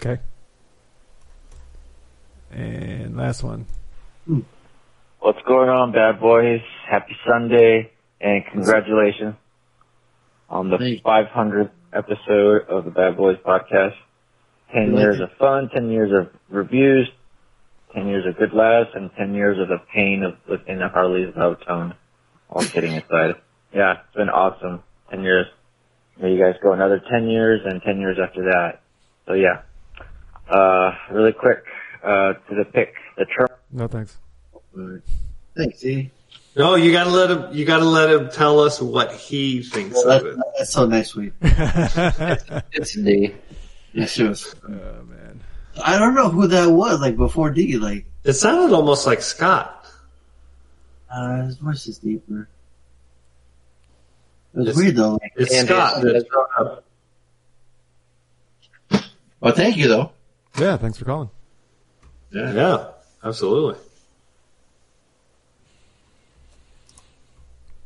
[0.00, 0.20] Okay.
[2.50, 3.66] And last one.
[4.26, 4.40] Hmm.
[5.20, 6.60] What's going on, bad boys?
[6.90, 9.36] Happy Sunday and congratulations
[10.50, 13.94] on the 500th episode of the Bad Boys podcast.
[14.72, 15.24] 10 Thank years you.
[15.24, 17.08] of fun, 10 years of reviews,
[17.94, 21.32] 10 years of good laughs, and 10 years of the pain of listening to Harley's
[21.36, 21.94] low tone.
[22.50, 23.36] All kidding aside.
[23.72, 24.82] Yeah, it's been awesome.
[25.14, 25.46] 10 years.
[26.20, 28.80] May you guys go another 10 years and 10 years after that.
[29.26, 29.62] So yeah.
[30.48, 31.64] Uh, really quick,
[32.02, 33.48] uh, to the pick, the term.
[33.72, 34.18] No thanks.
[35.56, 36.10] Thanks, E.
[36.56, 37.46] No, you gotta let him.
[37.52, 40.36] You gotta let him tell us what he thinks Well, of it.
[40.36, 41.32] that, that's so nice, sweet.
[42.72, 43.34] It's D.
[43.92, 44.54] Yes, it was.
[44.64, 45.40] Oh man.
[45.82, 47.00] I don't know who that was.
[47.00, 49.86] Like before D, like It sounded almost like Scott.
[51.10, 52.48] uh, his voice is deeper.
[54.54, 55.18] It was It's- weird though.
[55.36, 56.04] It's Andy, Scott.
[56.04, 56.82] it's- That,
[59.40, 60.12] Well, thank you though.
[60.58, 61.28] Yeah, thanks for calling.
[62.30, 62.86] Yeah, yeah,
[63.24, 63.78] absolutely.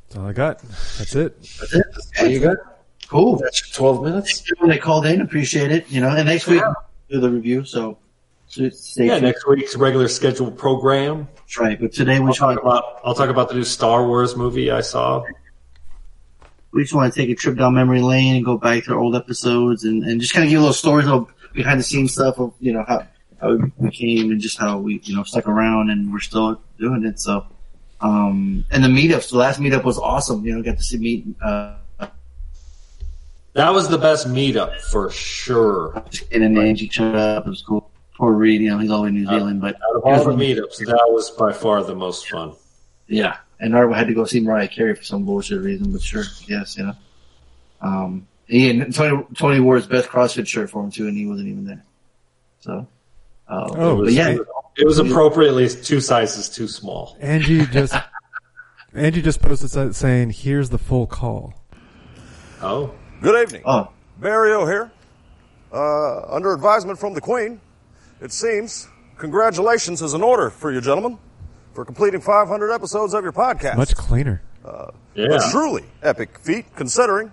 [0.09, 0.59] That's all I got.
[0.99, 1.41] That's it.
[1.61, 1.85] That's it.
[2.19, 2.57] There you go.
[3.09, 3.37] Cool.
[3.39, 4.45] That's twelve minutes.
[4.59, 5.89] When they called in, appreciate it.
[5.91, 6.75] You know, and next week we'll
[7.11, 7.65] do the review.
[7.65, 7.99] So,
[8.47, 9.25] so stay Yeah, tuned.
[9.25, 11.29] next week's regular scheduled program.
[11.37, 11.81] That's right.
[11.81, 14.37] But today we I'll just want talk about I'll talk about the new Star Wars
[14.37, 15.25] movie I saw.
[16.73, 19.17] We just want to take a trip down memory lane and go back to old
[19.17, 22.39] episodes and, and just kind of give a little stories of behind the scenes stuff
[22.39, 23.07] of you know how
[23.41, 27.05] how we became and just how we you know stuck around and we're still doing
[27.05, 27.19] it.
[27.21, 27.47] So,
[28.01, 29.31] um, and the meetups.
[29.31, 30.45] The last meetup was awesome.
[30.45, 31.27] You know, got to see meet.
[31.43, 31.75] Uh,
[33.55, 36.05] That was the best meetup for sure.
[36.31, 37.47] and then Angie showed up.
[37.47, 37.91] It was cool.
[38.17, 40.79] Poor Reed, you know, he's all in New Zealand, but Out of all the meetups,
[40.87, 42.53] that was by far the most fun.
[43.07, 46.25] Yeah, and Art had to go see Mariah Carey for some bullshit reason, but sure,
[46.47, 46.95] yes, you know.
[47.81, 51.49] Um, Ian Tony Tony wore his best CrossFit shirt for him too, and he wasn't
[51.49, 51.85] even there.
[52.61, 52.87] So,
[53.49, 54.37] uh, Oh, but yeah,
[54.77, 57.17] It was appropriately two sizes too small.
[57.21, 57.95] Angie just
[58.95, 61.55] Angie just posted saying, "Here's the full call."
[62.63, 63.63] Oh, Good evening.
[63.65, 63.89] Oh.
[64.19, 64.91] Barry here.
[65.73, 67.61] Uh, under advisement from the Queen,
[68.21, 71.19] it seems congratulations is in order for you gentlemen
[71.79, 73.77] for completing 500 episodes of your podcast.
[73.77, 74.43] Much cleaner.
[75.15, 75.37] Yeah.
[75.37, 77.31] A truly epic feat considering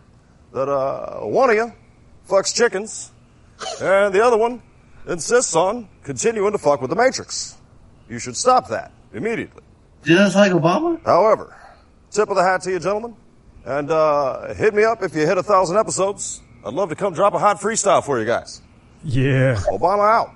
[0.54, 1.74] that uh, one of you
[2.30, 3.12] fucks chickens
[3.82, 4.62] and the other one
[5.08, 7.58] insists on continuing to fuck with the Matrix.
[8.08, 9.64] You should stop that immediately.
[10.04, 11.04] Just like Obama?
[11.04, 11.58] However,
[12.12, 13.16] tip of the hat to you, gentlemen.
[13.66, 16.40] And uh, hit me up if you hit a thousand episodes.
[16.64, 18.62] I'd love to come drop a hot freestyle for you guys.
[19.04, 19.56] Yeah.
[19.72, 20.36] Obama out.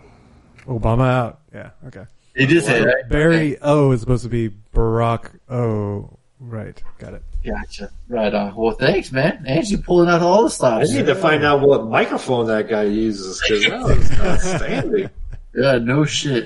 [0.65, 1.41] Obama out.
[1.53, 1.69] Yeah.
[1.85, 2.05] Okay.
[2.39, 3.09] They did say that.
[3.09, 6.17] Barry O is supposed to be Barack O.
[6.39, 6.81] Right.
[6.97, 7.23] Got it.
[7.45, 7.91] Gotcha.
[8.07, 8.55] Right on.
[8.55, 9.43] Well, thanks, man.
[9.45, 10.81] Angie pulling out all the stops.
[10.81, 10.97] I stops.
[10.97, 15.09] need to find out what microphone that guy uses because that was outstanding.
[15.55, 16.45] Yeah, no shit.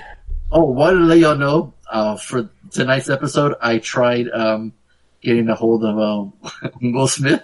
[0.50, 4.72] Oh, wanted to let y'all know uh, for tonight's episode, I tried um,
[5.22, 6.34] getting a hold of um,
[6.94, 7.44] Will Smith.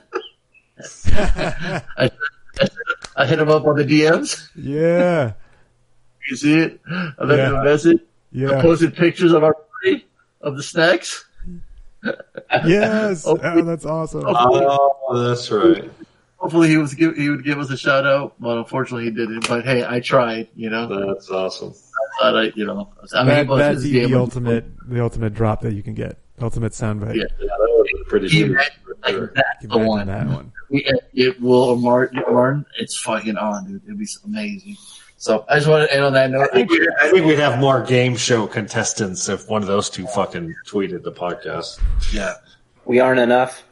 [1.14, 2.10] I,
[3.16, 4.50] I hit him up on the DMs.
[4.56, 5.34] Yeah.
[6.30, 6.80] You see it?
[6.90, 7.62] I left him Yeah.
[7.62, 8.00] a message.
[8.32, 8.58] Yeah.
[8.58, 10.06] I posted pictures of our party
[10.42, 11.26] of the snacks.
[12.66, 13.26] Yes.
[13.28, 14.24] Oh, that's awesome.
[14.26, 15.90] Oh, that's right.
[16.38, 19.46] Hopefully he was give, he would give us a shout out, but unfortunately he didn't.
[19.48, 20.48] But hey, I tried.
[20.56, 21.74] You know, That's awesome.
[21.74, 24.18] I thought I, you know, I mean, that, he was that'd his be game the
[24.20, 26.18] ultimate, the ultimate drop that you can get.
[26.42, 27.16] Ultimate soundbite.
[27.16, 27.24] Yeah.
[27.40, 28.52] Yeah, that was pretty He good.
[28.56, 28.72] meant
[29.04, 30.08] like that's the one.
[30.08, 30.54] that one.
[30.70, 33.82] It, it will Martin, Martin, it's fucking on, dude.
[33.84, 34.78] It'd be amazing.
[35.22, 36.50] So I just want to end on that I note.
[36.54, 40.08] think, we- I think we'd have more game show contestants if one of those two
[40.08, 41.80] fucking tweeted the podcast.
[42.14, 42.36] Yeah,
[42.86, 43.64] We aren't enough.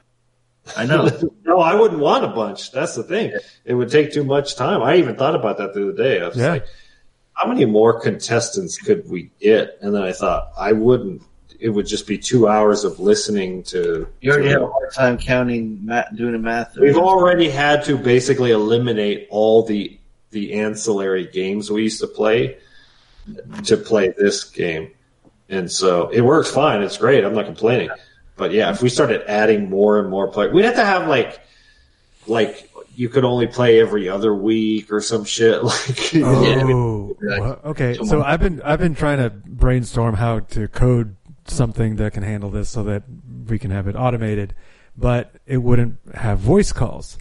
[0.75, 1.09] I know.
[1.45, 2.71] no, I wouldn't want a bunch.
[2.73, 3.31] That's the thing.
[3.63, 4.83] It would take too much time.
[4.83, 6.21] I even thought about that the other day.
[6.21, 6.49] I was Yeah.
[6.49, 6.65] like,
[7.31, 9.77] how many more contestants could we get?
[9.81, 11.21] And then I thought, I wouldn't.
[11.61, 14.05] It would just be two hours of listening to.
[14.19, 16.75] You already to- have a hard time counting, math, doing the math.
[16.77, 19.96] We've already had to basically eliminate all the
[20.31, 22.57] the ancillary games we used to play
[23.65, 24.91] to play this game,
[25.49, 26.81] and so it works fine.
[26.81, 27.23] It's great.
[27.23, 27.89] I'm not complaining,
[28.35, 31.39] but yeah, if we started adding more and more players, we'd have to have like
[32.27, 35.61] like you could only play every other week or some shit.
[35.63, 37.65] Like you know, Oh, what?
[37.65, 37.95] okay.
[38.03, 41.15] So I've been I've been trying to brainstorm how to code
[41.45, 43.03] something that can handle this so that
[43.47, 44.53] we can have it automated,
[44.97, 47.17] but it wouldn't have voice calls.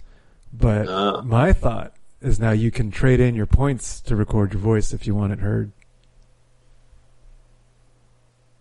[0.53, 1.21] But Ah.
[1.21, 1.93] my thought
[2.27, 5.33] is now you can trade in your points to record your voice if you want
[5.33, 5.71] it heard.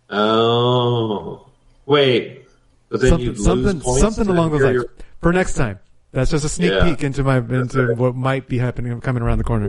[0.08, 1.46] oh
[1.86, 2.46] wait,
[2.88, 4.84] but then something you something, something along those lines
[5.20, 5.78] for next time.
[6.12, 6.84] That's just a sneak Yeah.
[6.84, 9.68] peek into my into what might be happening coming around the corner.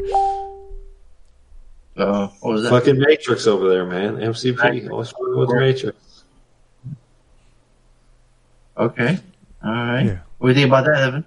[1.98, 2.70] Uh, what was that?
[2.70, 4.18] Fucking Matrix over there, man.
[4.18, 4.90] MCP.
[4.90, 6.24] What's wrong with Matrix?
[8.78, 9.18] Okay.
[9.64, 10.06] All right.
[10.06, 10.18] Yeah.
[10.38, 11.26] What do you think about that, Evan?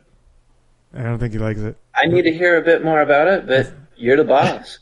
[0.95, 1.77] I don't think he likes it.
[2.03, 4.79] I need to hear a bit more about it, but you're the boss.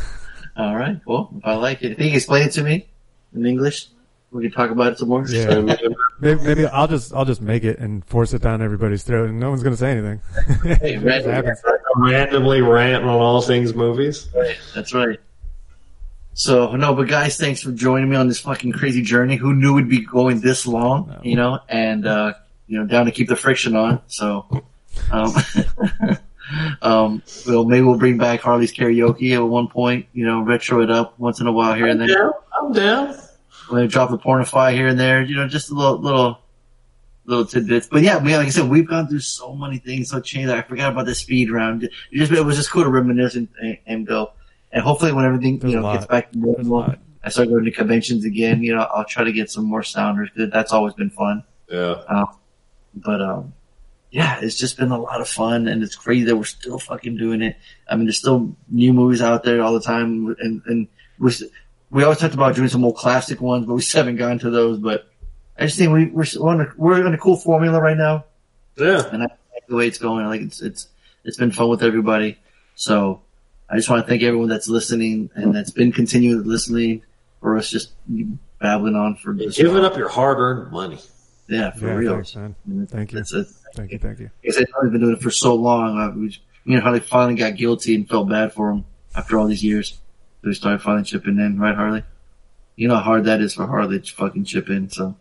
[0.56, 1.00] All right.
[1.06, 2.88] Well, if I like it, Can you explain it to me
[3.34, 3.88] in English.
[4.30, 5.26] We can talk about it some more.
[5.28, 5.60] Yeah.
[6.20, 9.38] maybe, maybe I'll just I'll just make it and force it down everybody's throat, and
[9.38, 10.20] no one's going to say anything.
[10.80, 11.22] Hey, It man.
[11.24, 11.62] happens.
[11.96, 14.28] randomly rant on all things movies.
[14.34, 14.56] Right.
[14.74, 15.20] That's right.
[16.32, 19.36] So no, but guys, thanks for joining me on this fucking crazy journey.
[19.36, 21.14] Who knew we'd be going this long?
[21.22, 22.32] You know, and uh,
[22.66, 24.00] you know, down to keep the friction on.
[24.06, 24.46] So,
[25.10, 25.34] um,
[26.82, 30.06] um, well, maybe we'll bring back Harley's karaoke at one point.
[30.12, 32.32] You know, retro it up once in a while here and there.
[32.60, 33.18] I'm down.
[33.70, 35.22] Maybe drop a pornify here and there.
[35.22, 36.38] You know, just a little, little,
[37.24, 37.86] little tidbits.
[37.86, 40.50] But yeah, we, like I said, we've gone through so many things, so changed.
[40.50, 41.84] I forgot about the speed round.
[41.84, 44.32] It just it was just cool to reminisce and, and, and go.
[44.72, 46.10] And hopefully, when everything There's you know gets lot.
[46.10, 48.62] back to normal, I start going to conventions again.
[48.62, 51.44] You know, I'll try to get some more sounders because That's always been fun.
[51.68, 52.02] Yeah.
[52.08, 52.26] Uh,
[52.94, 53.54] but um,
[54.12, 57.16] yeah, it's just been a lot of fun, and it's crazy that we're still fucking
[57.16, 57.56] doing it.
[57.88, 60.86] I mean, there's still new movies out there all the time, and and
[61.18, 61.32] we
[61.90, 64.50] we always talked about doing some more classic ones, but we still haven't gotten to
[64.50, 64.78] those.
[64.78, 65.08] But
[65.58, 68.26] I just think we we're on a, we're in a cool formula right now.
[68.76, 70.26] Yeah, and I like the way it's going.
[70.26, 70.88] Like it's it's
[71.24, 72.38] it's been fun with everybody.
[72.74, 73.22] So
[73.70, 77.02] I just want to thank everyone that's listening and that's been continuing listening,
[77.40, 77.92] or us just
[78.60, 80.98] babbling on for Giving up your hard-earned money.
[81.48, 82.12] yeah, for Yeah, real.
[82.22, 82.86] thanks, man.
[82.86, 83.18] Thank you.
[83.18, 83.98] It's a, Thank you.
[83.98, 84.30] Thank you.
[84.42, 85.98] because I've been doing it for so long.
[85.98, 88.84] Uh, we, you know how they finally got guilty and felt bad for him
[89.14, 89.98] after all these years.
[90.44, 92.02] They started finally chipping in, right, Harley?
[92.76, 94.90] You know how hard that is for Harley to fucking chip in.
[94.90, 95.16] So,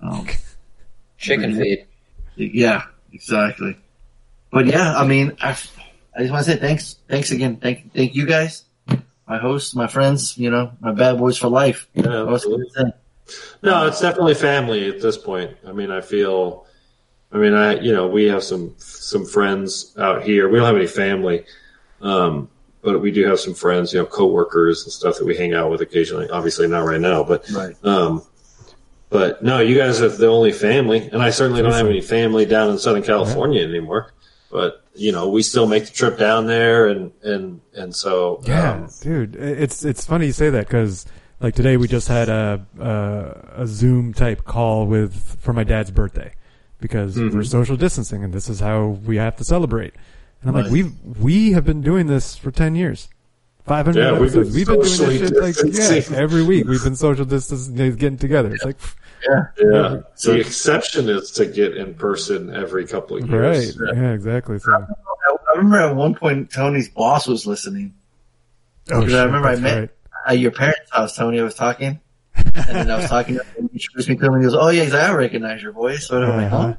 [0.00, 0.26] um,
[1.18, 1.86] Chicken feed.
[2.36, 3.76] Yeah, exactly.
[4.50, 5.50] But yeah, I mean, I,
[6.16, 8.64] I just want to say thanks, thanks again, thank, thank you guys,
[9.26, 11.88] my hosts, my friends, you know, my bad boys for life.
[11.94, 12.92] Yeah, What else can I say?
[13.62, 15.56] No, it's definitely family at this point.
[15.66, 16.66] I mean, I feel,
[17.32, 20.48] I mean, I, you know, we have some, some friends out here.
[20.48, 21.44] We don't have any family.
[22.00, 22.48] Um,
[22.80, 25.70] but we do have some friends, you know, coworkers and stuff that we hang out
[25.70, 26.28] with occasionally.
[26.30, 27.74] Obviously not right now, but, Right.
[27.84, 28.22] um,
[29.10, 32.44] but no, you guys are the only family, and I certainly don't have any family
[32.44, 34.12] down in Southern California anymore.
[34.50, 38.72] But you know, we still make the trip down there, and and and so Yeah,
[38.72, 41.06] um, dude, it's it's funny you say that because
[41.40, 45.90] like today we just had a, a a Zoom type call with for my dad's
[45.90, 46.32] birthday
[46.80, 47.34] because Mhm.
[47.34, 49.94] we're social distancing and this is how we have to celebrate.
[50.40, 50.72] And I'm like, Right.
[50.72, 53.08] we we have been doing this for ten years.
[53.66, 54.56] 500 Yeah, we've been episodes.
[54.56, 56.66] We've been, doing this shit like yeah, every week.
[56.66, 58.54] We've been social distancing, getting together.
[58.54, 58.76] It's like,
[59.28, 59.96] yeah, yeah.
[60.24, 63.76] the exception is to get in person every couple of years.
[63.78, 63.84] right?
[63.86, 63.96] years.
[63.98, 64.58] Yeah, exactly.
[64.58, 64.76] So, I,
[65.52, 67.92] I remember at one point Tony's boss was listening.
[68.90, 69.90] Oh, shit, I remember I met right.
[70.26, 71.38] at your parents' house, Tony.
[71.38, 72.00] I was talking,
[72.36, 74.50] and then I was talking to him, and he introduced me to him, and he
[74.50, 76.66] goes, "Oh yeah, he's like, I recognize your voice." So I'm like, Uh-huh.
[76.68, 76.74] "Huh?"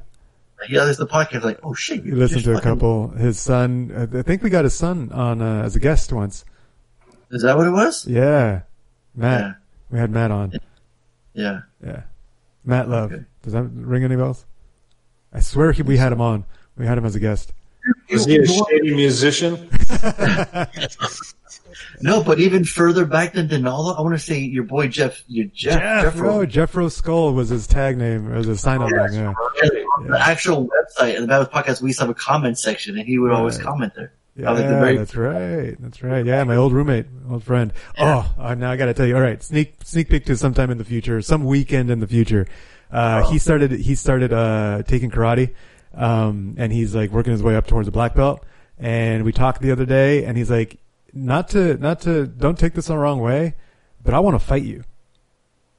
[0.68, 1.42] Yeah, this the podcast.
[1.42, 3.08] Like, oh shit, He listened just to a fucking- couple.
[3.10, 6.44] His son, I think we got his son on uh, as a guest once.
[7.30, 8.06] Is that what it was?
[8.06, 8.62] Yeah,
[9.14, 9.40] Matt.
[9.40, 9.52] Yeah.
[9.90, 10.52] We had Matt on.
[11.32, 11.60] Yeah.
[11.84, 12.02] Yeah,
[12.64, 13.12] Matt Love.
[13.42, 14.44] Does that ring any bells?
[15.32, 16.44] I swear he, we had him on.
[16.76, 17.52] We had him as a guest.
[18.08, 19.70] Is he a shady musician?
[22.02, 25.46] No, but even further back than Donaldo, I want to say your boy Jeff, your
[25.52, 26.32] Jeff, Jeff, Jeffro.
[26.32, 29.10] oh, Jeffro Skull was his tag name or his sign up Yes.
[29.12, 29.20] thing.
[29.20, 29.34] Yeah.
[30.08, 33.06] The actual website and the Babbitt podcast, we used to have a comment section, and
[33.06, 34.12] he would always comment there.
[34.36, 35.76] Yeah, like the very- that's right.
[35.80, 36.24] That's right.
[36.24, 37.72] Yeah, my old roommate, old friend.
[37.98, 39.14] Oh, uh, now I got to tell you.
[39.16, 42.46] All right, sneak sneak peek to sometime in the future, some weekend in the future.
[42.90, 45.52] Uh, he started he started uh, taking karate,
[45.94, 48.42] um, and he's like working his way up towards a black belt.
[48.78, 50.78] And we talked the other day, and he's like,
[51.12, 53.54] not to not to don't take this the wrong way,
[54.02, 54.84] but I want to fight you.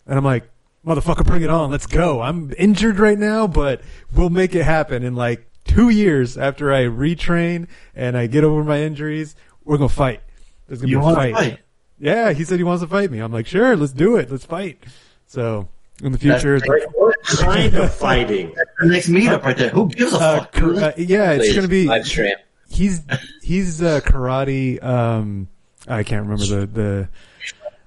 [0.07, 0.49] And I'm like,
[0.85, 1.71] motherfucker, bring it on.
[1.71, 2.21] Let's go.
[2.21, 3.81] I'm injured right now, but
[4.13, 8.63] we'll make it happen in like two years after I retrain and I get over
[8.63, 9.35] my injuries.
[9.63, 10.21] We're going to fight.
[10.67, 11.33] There's going to You be a fight.
[11.35, 11.59] fight?
[11.99, 13.19] Yeah, he said he wants to fight me.
[13.19, 14.31] I'm like, sure, let's do it.
[14.31, 14.83] Let's fight.
[15.27, 15.67] So
[16.03, 16.59] in the future,
[16.95, 18.53] What kind of fighting?
[18.79, 19.69] The next meetup right there.
[19.69, 20.57] Who gives a uh, fuck?
[20.61, 22.35] uh, yeah, it's Please, going to be live stream.
[22.72, 23.01] He's
[23.41, 24.82] he's uh, karate.
[24.83, 25.48] Um,
[25.88, 27.09] I can't remember the the,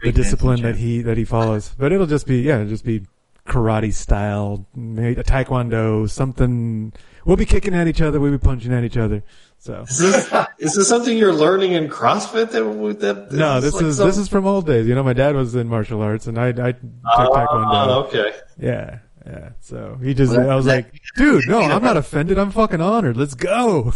[0.02, 3.06] the discipline that he that he follows, but it'll just be yeah, it'll just be
[3.46, 6.92] karate style, maybe a taekwondo, something.
[7.24, 8.20] We'll be kicking at each other.
[8.20, 9.22] We'll be punching at each other.
[9.58, 12.50] So Is this, is this something you're learning in CrossFit?
[12.50, 14.86] That, that no, this like is some- this is from old days.
[14.86, 17.86] You know, my dad was in martial arts, and I I took taekwondo.
[17.88, 18.32] Oh, okay.
[18.58, 19.50] Yeah, yeah.
[19.60, 22.38] So he just, well, I was that- like, dude, no, I'm not offended.
[22.38, 23.16] I'm fucking honored.
[23.16, 23.92] Let's go.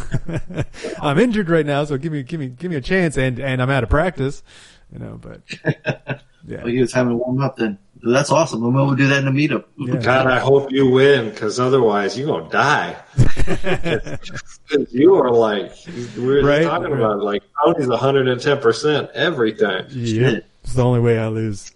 [1.02, 3.16] I'm injured right now, so give me, give me, give me a chance.
[3.16, 4.42] And and I'm out of practice,
[4.92, 5.18] you know.
[5.20, 5.40] But
[6.46, 7.78] yeah, Well, he was having to warm up then.
[8.00, 8.60] That's awesome.
[8.62, 9.64] Maybe we'll do that in the meetup.
[10.04, 12.96] God, I hope you win, because otherwise you're gonna die.
[14.68, 15.72] 'Cause you are like
[16.16, 16.98] we are Right, talking right.
[17.00, 19.86] about, like Tony's 110 percent every time.
[19.90, 21.72] yeah, it's the only way I lose.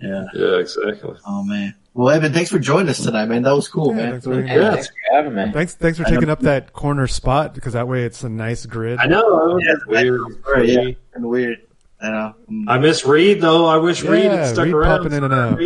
[0.00, 0.24] Yeah.
[0.34, 1.14] Yeah, exactly.
[1.26, 1.74] Oh man.
[1.92, 3.42] Well, Evan, thanks for joining us tonight, man.
[3.42, 4.10] That was cool, Yeah, man.
[4.20, 5.50] thanks for Hey, thanks for having me.
[5.52, 8.98] Thanks, thanks for taking up that corner spot because that way it's a nice grid.
[9.00, 9.58] I know.
[9.58, 10.20] Yeah, weird.
[10.46, 10.90] Right, yeah.
[11.14, 11.58] And weird.
[12.00, 12.34] I know.
[12.68, 13.66] I miss Reed though.
[13.66, 14.98] I wish Reed Yeah, had stuck Reed around.
[15.02, 15.60] popping in and out.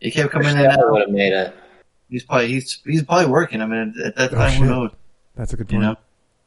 [0.00, 0.90] He kept coming in Wish and out.
[0.92, 1.54] would have made it.
[2.10, 3.62] He's probably he's he's probably working.
[3.62, 4.66] I mean, at that Oh, time, who shit.
[4.70, 4.90] knows?
[5.36, 5.82] That's a good You point.
[5.92, 5.96] know.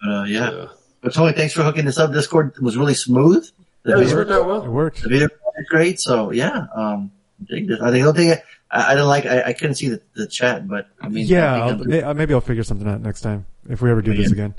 [0.04, 0.52] But uh, yeah.
[0.52, 0.66] Yeah.
[1.02, 2.12] But Tony, thanks for hooking this up.
[2.14, 3.48] Discord was really smooth.
[3.84, 4.64] The Yeah, it's video, worked out well.
[4.64, 5.02] It worked.
[5.02, 6.00] the video was great.
[6.00, 7.12] So yeah, um,
[7.46, 7.80] dig this.
[7.82, 9.26] I think the only thing I, I didn't like.
[9.26, 12.34] I, I couldn't see the, the chat, but I mean, yeah, I I'll, eh, maybe
[12.34, 14.34] I'll figure something out next time if we ever do But this yeah.
[14.34, 14.56] again.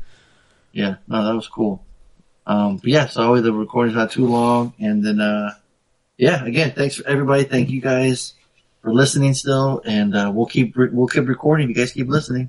[0.72, 1.84] Yeah, no, that was cool.
[2.46, 4.72] Um, but yeah, so hopefully the recording's not too long.
[4.78, 5.50] And then, uh,
[6.16, 7.44] yeah, again, thanks for everybody.
[7.44, 8.34] Thank you guys
[8.82, 9.82] for listening still.
[9.84, 11.64] And, uh, we'll keep, re- we'll keep recording.
[11.70, 12.48] if You guys keep listening.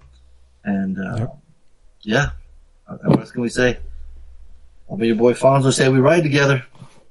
[0.63, 1.27] And, uh,
[2.01, 2.31] yeah,
[2.87, 3.77] Uh, what else can we say?
[4.89, 6.65] I'll be your boy Fonzo say we ride together.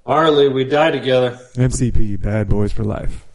[0.07, 1.39] Harley, we die together.
[1.57, 3.27] MCP, Bad Boys for Life.